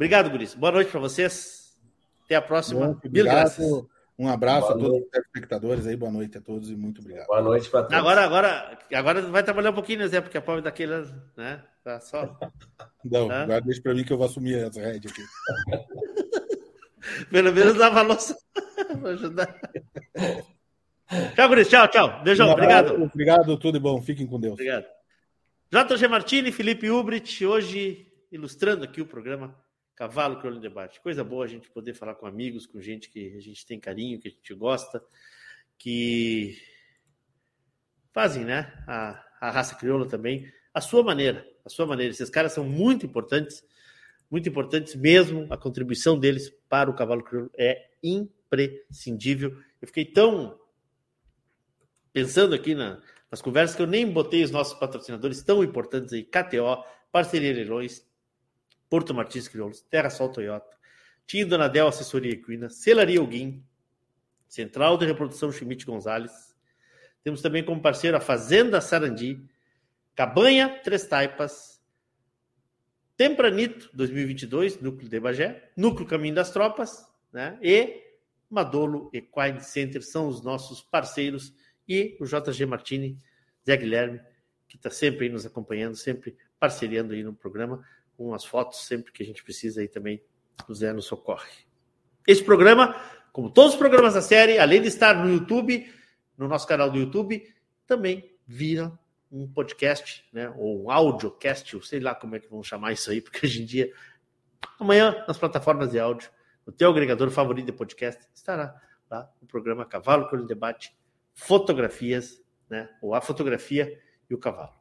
Obrigado, 0.00 0.30
Guris. 0.30 0.54
Boa 0.54 0.72
noite 0.72 0.90
para 0.90 0.98
vocês. 0.98 1.78
Até 2.24 2.34
a 2.34 2.40
próxima. 2.40 2.94
Bom, 2.94 3.00
Mil 3.10 3.22
graças. 3.22 3.84
Um 4.18 4.28
abraço 4.28 4.68
boa 4.68 4.70
a 4.70 4.72
todos 4.72 4.88
noite. 4.92 5.10
os 5.12 5.18
espectadores 5.26 5.86
aí, 5.86 5.94
boa 5.94 6.10
noite 6.10 6.38
a 6.38 6.40
todos 6.40 6.70
e 6.70 6.74
muito 6.74 7.02
obrigado. 7.02 7.26
Boa 7.26 7.42
noite 7.42 7.68
para 7.68 7.82
todos. 7.82 7.98
Agora, 7.98 8.24
agora, 8.24 8.78
agora 8.94 9.20
vai 9.20 9.42
trabalhar 9.42 9.72
um 9.72 9.74
pouquinho, 9.74 10.08
né? 10.08 10.20
Porque 10.22 10.38
a 10.38 10.40
pobre 10.40 10.62
daquele, 10.62 11.04
né? 11.36 11.62
Tá 11.84 12.00
só. 12.00 12.22
Não, 13.04 13.28
tá? 13.28 13.42
agora 13.42 13.60
deixa 13.60 13.82
para 13.82 13.92
mim 13.92 14.02
que 14.02 14.10
eu 14.10 14.16
vou 14.16 14.24
assumir 14.24 14.64
as 14.64 14.74
rédeas 14.74 15.12
aqui. 15.12 15.22
Pelo 17.30 17.52
menos 17.52 17.76
dava 17.76 18.00
louça 18.00 18.34
para 19.02 19.10
ajudar. 19.10 19.54
Tchau, 21.34 21.48
Guris. 21.50 21.68
Tchau, 21.68 21.88
tchau. 21.88 22.22
Beijão. 22.24 22.48
Um 22.48 22.52
obrigado. 22.52 23.02
Obrigado, 23.02 23.58
tudo 23.58 23.74
de 23.74 23.80
bom. 23.80 24.00
Fiquem 24.00 24.26
com 24.26 24.40
Deus. 24.40 24.54
Obrigado. 24.54 24.86
JG 25.70 26.08
Martini, 26.08 26.50
Felipe 26.50 26.90
Ubrit, 26.90 27.44
hoje 27.44 28.10
ilustrando 28.32 28.82
aqui 28.82 29.02
o 29.02 29.06
programa 29.06 29.54
Cavalo 30.00 30.38
Crioulo 30.38 30.58
Debate. 30.58 30.98
Coisa 30.98 31.22
boa 31.22 31.44
a 31.44 31.46
gente 31.46 31.68
poder 31.68 31.92
falar 31.92 32.14
com 32.14 32.24
amigos, 32.26 32.64
com 32.66 32.80
gente 32.80 33.10
que 33.10 33.36
a 33.36 33.40
gente 33.40 33.66
tem 33.66 33.78
carinho, 33.78 34.18
que 34.18 34.28
a 34.28 34.30
gente 34.30 34.54
gosta, 34.54 35.04
que 35.76 36.56
fazem, 38.10 38.42
né? 38.42 38.82
A, 38.88 39.22
a 39.42 39.50
raça 39.50 39.74
crioula 39.74 40.08
também, 40.08 40.50
a 40.72 40.80
sua 40.80 41.02
maneira, 41.02 41.46
a 41.66 41.68
sua 41.68 41.84
maneira. 41.84 42.12
Esses 42.12 42.30
caras 42.30 42.52
são 42.52 42.64
muito 42.64 43.04
importantes, 43.04 43.62
muito 44.30 44.48
importantes 44.48 44.94
mesmo. 44.94 45.46
A 45.50 45.58
contribuição 45.58 46.18
deles 46.18 46.48
para 46.66 46.88
o 46.88 46.94
cavalo 46.94 47.22
crioulo 47.22 47.50
é 47.54 47.90
imprescindível. 48.02 49.54
Eu 49.82 49.86
fiquei 49.86 50.06
tão 50.06 50.58
pensando 52.10 52.54
aqui 52.54 52.74
na, 52.74 53.02
nas 53.30 53.42
conversas 53.42 53.76
que 53.76 53.82
eu 53.82 53.86
nem 53.86 54.10
botei 54.10 54.42
os 54.42 54.50
nossos 54.50 54.78
patrocinadores 54.78 55.42
tão 55.42 55.62
importantes 55.62 56.14
aí, 56.14 56.24
KTO, 56.24 56.82
Parceria 57.12 57.52
Leilões, 57.52 58.08
Porto 58.90 59.14
Martins 59.14 59.46
Crioulos, 59.46 59.80
Terra 59.82 60.10
Sol 60.10 60.28
Toyota, 60.28 60.76
Tim 61.24 61.46
Donadel 61.46 61.86
Assessoria 61.86 62.32
Equina, 62.32 62.68
Celaria 62.68 63.20
Alguim, 63.20 63.64
Central 64.48 64.98
de 64.98 65.06
Reprodução 65.06 65.52
Schmidt 65.52 65.86
Gonzalez. 65.86 66.56
Temos 67.22 67.40
também 67.40 67.64
como 67.64 67.80
parceiro 67.80 68.16
a 68.16 68.20
Fazenda 68.20 68.80
Sarandi, 68.80 69.48
Cabanha 70.16 70.80
Três 70.82 71.06
Taipas, 71.06 71.80
Tempranito 73.16 73.88
2022, 73.94 74.80
Núcleo 74.80 75.08
de 75.08 75.20
Bagé, 75.20 75.70
Núcleo 75.76 76.08
Caminho 76.08 76.34
das 76.34 76.50
Tropas, 76.50 77.06
né? 77.32 77.58
E 77.62 78.02
Madolo 78.50 79.08
Equine 79.12 79.60
Center 79.60 80.02
são 80.02 80.26
os 80.26 80.42
nossos 80.42 80.80
parceiros 80.80 81.54
e 81.86 82.16
o 82.18 82.24
JG 82.24 82.66
Martini, 82.66 83.16
Zé 83.64 83.76
Guilherme, 83.76 84.20
que 84.66 84.76
está 84.76 84.90
sempre 84.90 85.28
nos 85.28 85.46
acompanhando, 85.46 85.94
sempre 85.94 86.36
parceriando 86.58 87.12
aí 87.12 87.22
no 87.22 87.32
programa 87.32 87.84
com 88.20 88.34
as 88.34 88.44
fotos 88.44 88.86
sempre 88.86 89.10
que 89.12 89.22
a 89.22 89.26
gente 89.26 89.42
precisa 89.42 89.80
aí 89.80 89.88
também 89.88 90.22
o 90.68 90.74
Zé 90.74 90.92
nos 90.92 91.06
socorre. 91.06 91.50
Esse 92.28 92.44
programa, 92.44 92.94
como 93.32 93.50
todos 93.50 93.72
os 93.72 93.78
programas 93.78 94.12
da 94.12 94.20
série, 94.20 94.58
além 94.58 94.82
de 94.82 94.88
estar 94.88 95.14
no 95.14 95.32
YouTube, 95.32 95.90
no 96.36 96.46
nosso 96.46 96.66
canal 96.68 96.90
do 96.90 96.98
YouTube, 96.98 97.42
também 97.86 98.36
vira 98.46 98.92
um 99.32 99.50
podcast, 99.50 100.22
né, 100.34 100.52
ou 100.58 100.84
um 100.84 100.90
audiocast, 100.90 101.74
ou 101.74 101.80
sei 101.80 101.98
lá 101.98 102.14
como 102.14 102.36
é 102.36 102.40
que 102.40 102.50
vão 102.50 102.62
chamar 102.62 102.92
isso 102.92 103.10
aí, 103.10 103.22
porque 103.22 103.46
hoje 103.46 103.62
em 103.62 103.64
dia, 103.64 103.90
amanhã, 104.78 105.24
nas 105.26 105.38
plataformas 105.38 105.90
de 105.90 105.98
áudio, 105.98 106.30
no 106.66 106.74
teu 106.74 106.90
agregador 106.90 107.30
favorito 107.30 107.64
de 107.64 107.72
podcast, 107.72 108.22
estará 108.34 108.78
lá 109.10 109.32
o 109.40 109.46
programa 109.46 109.86
Cavalo 109.86 110.28
com 110.28 110.36
o 110.36 110.46
Debate, 110.46 110.94
fotografias, 111.32 112.38
né, 112.68 112.86
ou 113.00 113.14
a 113.14 113.22
fotografia 113.22 113.98
e 114.28 114.34
o 114.34 114.38
cavalo. 114.38 114.79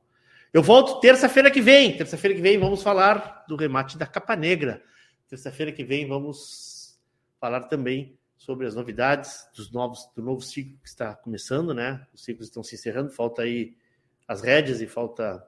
Eu 0.51 0.63
volto 0.63 0.99
terça-feira 0.99 1.51
que 1.51 1.61
vem. 1.61 1.95
Terça-feira 1.95 2.35
que 2.35 2.41
vem 2.41 2.57
vamos 2.57 2.81
falar 2.81 3.45
do 3.47 3.55
remate 3.55 3.97
da 3.97 4.07
capa 4.07 4.35
negra. 4.35 4.81
Terça-feira 5.27 5.71
que 5.71 5.83
vem 5.83 6.07
vamos 6.07 6.99
falar 7.39 7.61
também 7.65 8.17
sobre 8.35 8.65
as 8.65 8.73
novidades 8.73 9.47
dos 9.55 9.71
novos, 9.71 10.09
do 10.15 10.23
novo 10.23 10.41
ciclo 10.41 10.79
que 10.81 10.89
está 10.89 11.13
começando, 11.13 11.71
né? 11.71 12.03
Os 12.13 12.23
ciclos 12.23 12.47
estão 12.47 12.63
se 12.63 12.73
encerrando, 12.73 13.11
falta 13.11 13.43
aí 13.43 13.75
as 14.27 14.41
rédeas 14.41 14.81
e 14.81 14.87
falta 14.87 15.45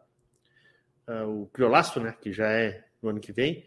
uh, 1.08 1.42
o 1.42 1.48
criolaço, 1.48 2.00
né? 2.00 2.16
Que 2.22 2.32
já 2.32 2.50
é 2.52 2.86
no 3.02 3.10
ano 3.10 3.20
que 3.20 3.32
vem, 3.32 3.66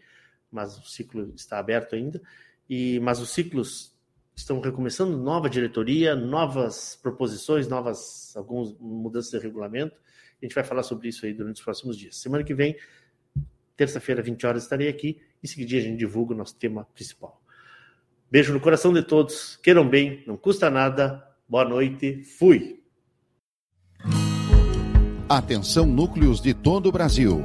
mas 0.49 0.77
o 0.77 0.85
ciclo 0.85 1.33
está 1.35 1.59
aberto 1.59 1.95
ainda. 1.95 2.21
E 2.69 2.97
mas 3.01 3.19
os 3.19 3.31
ciclos 3.31 3.93
estão 4.33 4.61
recomeçando, 4.61 5.17
nova 5.17 5.49
diretoria, 5.49 6.15
novas 6.15 6.97
proposições, 7.01 7.67
novas 7.67 8.33
algumas 8.37 8.73
mudanças 8.79 9.31
de 9.31 9.39
regulamento. 9.39 10.04
A 10.41 10.45
gente 10.45 10.53
vai 10.53 10.63
falar 10.63 10.83
sobre 10.83 11.07
isso 11.07 11.25
aí 11.25 11.33
durante 11.33 11.57
os 11.57 11.61
próximos 11.61 11.97
dias. 11.97 12.17
Semana 12.17 12.43
que 12.43 12.53
vem, 12.53 12.75
terça-feira, 13.75 14.21
20 14.21 14.45
horas, 14.45 14.63
estarei 14.63 14.87
aqui. 14.87 15.21
Em 15.43 15.47
seguida, 15.47 15.77
a 15.77 15.81
gente 15.81 15.97
divulga 15.97 16.33
o 16.33 16.37
nosso 16.37 16.55
tema 16.55 16.85
principal. 16.93 17.41
Beijo 18.29 18.53
no 18.53 18.59
coração 18.59 18.91
de 18.91 19.03
todos. 19.03 19.57
Queiram 19.57 19.87
bem, 19.87 20.23
não 20.25 20.35
custa 20.35 20.69
nada. 20.69 21.25
Boa 21.47 21.63
noite. 21.63 22.23
Fui. 22.23 22.83
Atenção, 25.27 25.85
núcleos 25.85 26.41
de 26.41 26.53
todo 26.53 26.87
o 26.87 26.91
Brasil. 26.91 27.43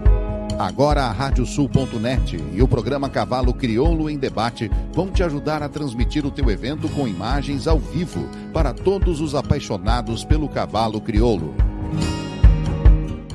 Agora 0.58 1.04
a 1.04 1.12
Radiosul.net 1.12 2.36
e 2.52 2.60
o 2.60 2.68
programa 2.68 3.08
Cavalo 3.08 3.54
Crioulo 3.54 4.10
em 4.10 4.18
Debate 4.18 4.70
vão 4.92 5.10
te 5.10 5.22
ajudar 5.22 5.62
a 5.62 5.68
transmitir 5.70 6.26
o 6.26 6.30
teu 6.30 6.50
evento 6.50 6.86
com 6.90 7.08
imagens 7.08 7.66
ao 7.66 7.78
vivo 7.78 8.28
para 8.52 8.74
todos 8.74 9.22
os 9.22 9.34
apaixonados 9.34 10.22
pelo 10.22 10.48
cavalo 10.48 11.00
crioulo. 11.00 11.54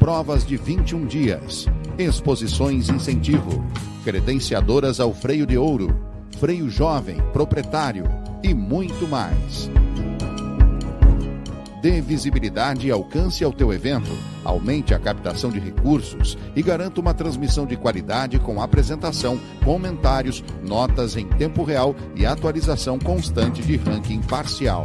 Provas 0.06 0.46
de 0.46 0.56
21 0.56 1.08
dias, 1.08 1.66
exposições 1.98 2.90
incentivo, 2.90 3.66
credenciadoras 4.04 5.00
ao 5.00 5.12
freio 5.12 5.48
de 5.48 5.58
ouro, 5.58 6.00
freio 6.38 6.70
jovem, 6.70 7.18
proprietário 7.34 8.04
e 8.44 8.54
muito 8.54 9.08
mais. 9.08 9.68
Dê 11.82 12.02
visibilidade 12.02 12.86
e 12.86 12.92
alcance 12.92 13.44
ao 13.44 13.52
teu 13.52 13.74
evento, 13.74 14.12
aumente 14.44 14.94
a 14.94 15.00
captação 15.00 15.50
de 15.50 15.60
recursos 15.60 16.38
e 16.56 16.62
garanta 16.62 17.02
uma 17.02 17.16
transmissão 17.16 17.66
de 17.66 17.76
qualidade 17.76 18.38
com 18.38 18.62
apresentação, 18.62 19.40
comentários, 19.64 20.44
notas 20.62 21.18
em 21.18 21.26
tempo 21.30 21.64
real 21.64 21.96
e 22.16 22.28
atualização 22.28 23.00
constante 23.00 23.64
de 23.64 23.76
ranking 23.76 24.22
parcial. 24.22 24.84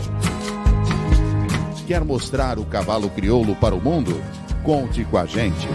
Quer 1.87 2.07
mostrar 2.07 2.59
o 2.59 2.65
cavalo 2.65 3.11
crioulo 3.11 3.55
para 3.57 3.75
o 3.75 3.83
mundo? 3.83 4.19
Conte 4.63 5.05
com 5.05 5.17
a 5.17 5.27
gente. 5.27 5.67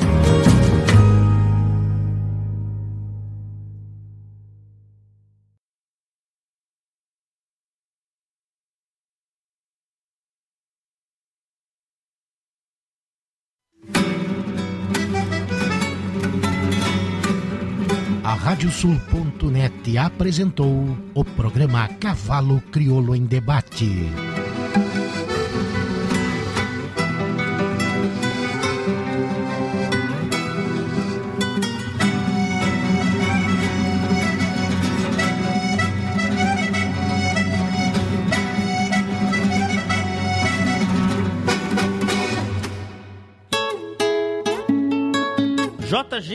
A 18.23 18.33
Radiosul.net 18.33 19.97
apresentou 19.97 20.97
o 21.13 21.23
programa 21.23 21.87
Cavalo 21.99 22.59
Crioulo 22.71 23.15
em 23.15 23.25
Debate. 23.25 24.09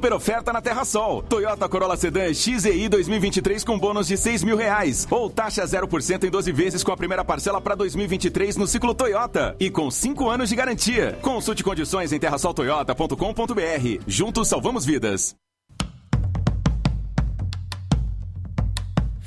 Super 0.00 0.14
oferta 0.14 0.50
na 0.50 0.62
Terra 0.62 0.82
Sol. 0.82 1.22
Toyota 1.22 1.68
Corolla 1.68 1.94
Sedan 1.94 2.32
XEI 2.32 2.88
2023 2.88 3.62
com 3.62 3.78
bônus 3.78 4.06
de 4.06 4.16
6 4.16 4.42
mil 4.42 4.56
reais. 4.56 5.06
Ou 5.10 5.28
taxa 5.28 5.62
0% 5.62 6.24
em 6.24 6.30
12 6.30 6.52
vezes 6.52 6.82
com 6.82 6.90
a 6.90 6.96
primeira 6.96 7.22
parcela 7.22 7.60
para 7.60 7.74
2023 7.74 8.56
no 8.56 8.66
ciclo 8.66 8.94
Toyota. 8.94 9.54
E 9.60 9.68
com 9.68 9.90
5 9.90 10.26
anos 10.26 10.48
de 10.48 10.56
garantia. 10.56 11.18
Consulte 11.20 11.62
condições 11.62 12.14
em 12.14 12.18
terrasoltoyota.com.br. 12.18 14.02
Juntos 14.06 14.48
salvamos 14.48 14.86
vidas. 14.86 15.36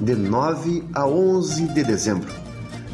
de 0.00 0.14
9 0.14 0.84
a 0.94 1.06
11 1.06 1.68
de 1.68 1.84
dezembro. 1.84 2.32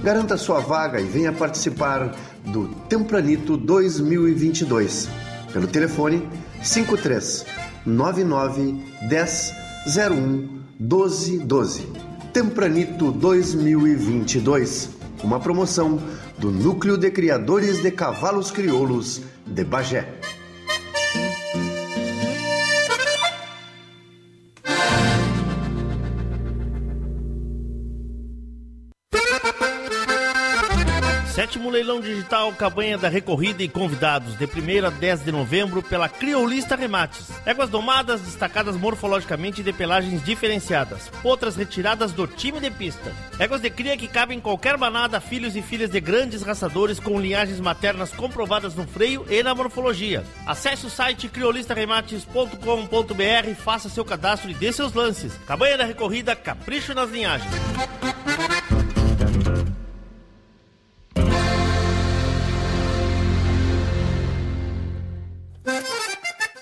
Garanta 0.03 0.37
sua 0.37 0.61
vaga 0.61 1.01
e 1.01 1.05
venha 1.05 1.33
participar 1.33 2.15
do 2.45 2.69
Tempranito 2.89 3.57
2022 3.57 5.09
pelo 5.53 5.67
telefone 5.67 6.29
53 6.63 7.47
99 7.85 8.85
10 9.09 9.55
01 9.87 10.56
12 10.79 11.39
12. 11.39 11.89
Tempranito 12.35 13.11
2022. 13.11 14.91
Uma 15.25 15.41
promoção 15.41 15.99
do 16.39 16.51
Núcleo 16.51 16.99
de 16.99 17.11
Criadores 17.11 17.81
de 17.83 17.91
Cavalos 17.91 18.51
Crioulos 18.51 19.23
de 19.47 19.65
Bagé. 19.65 20.07
Leilão 31.87 32.01
digital, 32.01 32.53
campanha 32.53 32.99
da 32.99 33.09
recorrida 33.09 33.63
e 33.63 33.69
convidados, 33.69 34.37
de 34.37 34.45
1 34.45 34.87
a 34.87 34.91
10 34.91 35.25
de 35.25 35.31
novembro, 35.31 35.81
pela 35.81 36.09
Criolista 36.09 36.75
Remates. 36.75 37.31
Éguas 37.47 37.71
domadas, 37.71 38.23
destacadas 38.23 38.77
morfologicamente 38.77 39.63
de 39.63 39.73
pelagens 39.73 40.21
diferenciadas. 40.25 41.09
Potras 41.23 41.55
retiradas 41.55 42.11
do 42.11 42.27
time 42.27 42.59
de 42.59 42.73
pista. 42.73 43.13
Éguas 43.39 43.61
de 43.61 43.71
cria 43.71 43.97
que 43.97 44.09
cabem 44.09 44.39
em 44.39 44.41
qualquer 44.41 44.77
manada, 44.77 45.21
filhos 45.21 45.55
e 45.55 45.63
filhas 45.63 45.89
de 45.89 46.01
grandes 46.01 46.43
raçadores 46.43 46.99
com 46.99 47.21
linhagens 47.21 47.61
maternas 47.61 48.11
comprovadas 48.11 48.75
no 48.75 48.85
freio 48.85 49.25
e 49.31 49.41
na 49.45 49.55
morfologia. 49.55 50.25
Acesse 50.45 50.87
o 50.87 50.91
site 50.91 51.29
criolistaremates.com.br, 51.29 53.55
faça 53.63 53.89
seu 53.89 54.05
cadastro 54.05 54.51
e 54.51 54.55
dê 54.55 54.73
seus 54.73 54.93
lances. 54.93 55.39
Campanha 55.47 55.79
da 55.79 55.85
recorrida, 55.85 56.35
capricho 56.35 56.93
nas 56.95 57.11
linhagens. 57.11 57.55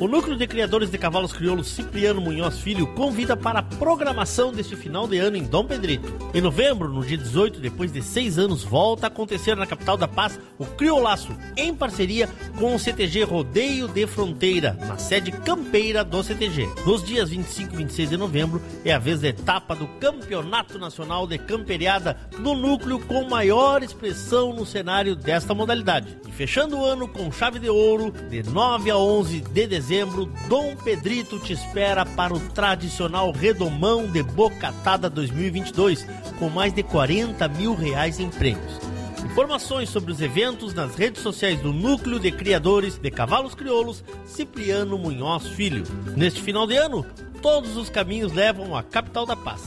O 0.00 0.08
Núcleo 0.08 0.34
de 0.34 0.46
Criadores 0.46 0.90
de 0.90 0.96
Cavalos 0.96 1.30
Crioulos 1.30 1.66
Cipriano 1.66 2.22
Munhoz 2.22 2.58
Filho 2.58 2.86
convida 2.94 3.36
para 3.36 3.58
a 3.58 3.62
programação 3.62 4.50
deste 4.50 4.74
final 4.74 5.06
de 5.06 5.18
ano 5.18 5.36
em 5.36 5.42
Dom 5.42 5.66
Pedrito. 5.66 6.10
Em 6.32 6.40
novembro, 6.40 6.88
no 6.88 7.04
dia 7.04 7.18
18, 7.18 7.60
depois 7.60 7.92
de 7.92 8.02
seis 8.02 8.38
anos, 8.38 8.64
volta 8.64 9.06
a 9.06 9.08
acontecer 9.08 9.54
na 9.56 9.66
capital 9.66 9.98
da 9.98 10.08
paz 10.08 10.40
o 10.58 10.64
Criolaço, 10.64 11.36
em 11.54 11.74
parceria 11.74 12.30
com 12.58 12.74
o 12.74 12.78
CTG 12.78 13.24
Rodeio 13.24 13.88
de 13.88 14.06
Fronteira, 14.06 14.72
na 14.88 14.96
sede 14.96 15.30
campeira 15.30 16.02
do 16.02 16.22
CTG. 16.22 16.66
Nos 16.86 17.04
dias 17.04 17.28
25 17.28 17.74
e 17.74 17.76
26 17.76 18.08
de 18.08 18.16
novembro 18.16 18.62
é 18.82 18.94
a 18.94 18.98
vez 18.98 19.20
da 19.20 19.28
etapa 19.28 19.76
do 19.76 19.86
Campeonato 20.00 20.78
Nacional 20.78 21.26
de 21.26 21.36
Camperiada 21.36 22.16
no 22.38 22.54
núcleo 22.54 22.98
com 23.00 23.28
maior 23.28 23.82
expressão 23.82 24.54
no 24.54 24.64
cenário 24.64 25.14
desta 25.14 25.52
modalidade. 25.52 26.16
E 26.26 26.32
fechando 26.32 26.78
o 26.78 26.86
ano 26.86 27.06
com 27.06 27.30
chave 27.30 27.58
de 27.58 27.68
ouro, 27.68 28.10
de 28.30 28.42
9 28.42 28.90
a 28.90 28.96
11 28.96 29.40
de 29.42 29.66
dezembro, 29.90 30.26
Dom 30.48 30.76
Pedrito 30.76 31.40
te 31.40 31.52
espera 31.52 32.06
para 32.06 32.32
o 32.32 32.38
tradicional 32.38 33.32
Redomão 33.32 34.06
de 34.06 34.22
Bocatada 34.22 35.10
2022, 35.10 36.06
com 36.38 36.48
mais 36.48 36.72
de 36.72 36.84
40 36.84 37.48
mil 37.48 37.74
reais 37.74 38.20
em 38.20 38.30
prêmios. 38.30 38.78
Informações 39.24 39.88
sobre 39.88 40.12
os 40.12 40.20
eventos 40.20 40.72
nas 40.74 40.94
redes 40.94 41.20
sociais 41.20 41.60
do 41.60 41.72
Núcleo 41.72 42.20
de 42.20 42.30
Criadores 42.30 42.98
de 42.98 43.10
Cavalos 43.10 43.56
Crioulos, 43.56 44.04
Cipriano 44.24 44.96
Munhoz 44.96 45.48
Filho. 45.48 45.82
Neste 46.16 46.40
final 46.40 46.68
de 46.68 46.76
ano, 46.76 47.04
todos 47.42 47.76
os 47.76 47.90
caminhos 47.90 48.32
levam 48.32 48.76
à 48.76 48.84
capital 48.84 49.26
da 49.26 49.34
paz. 49.34 49.60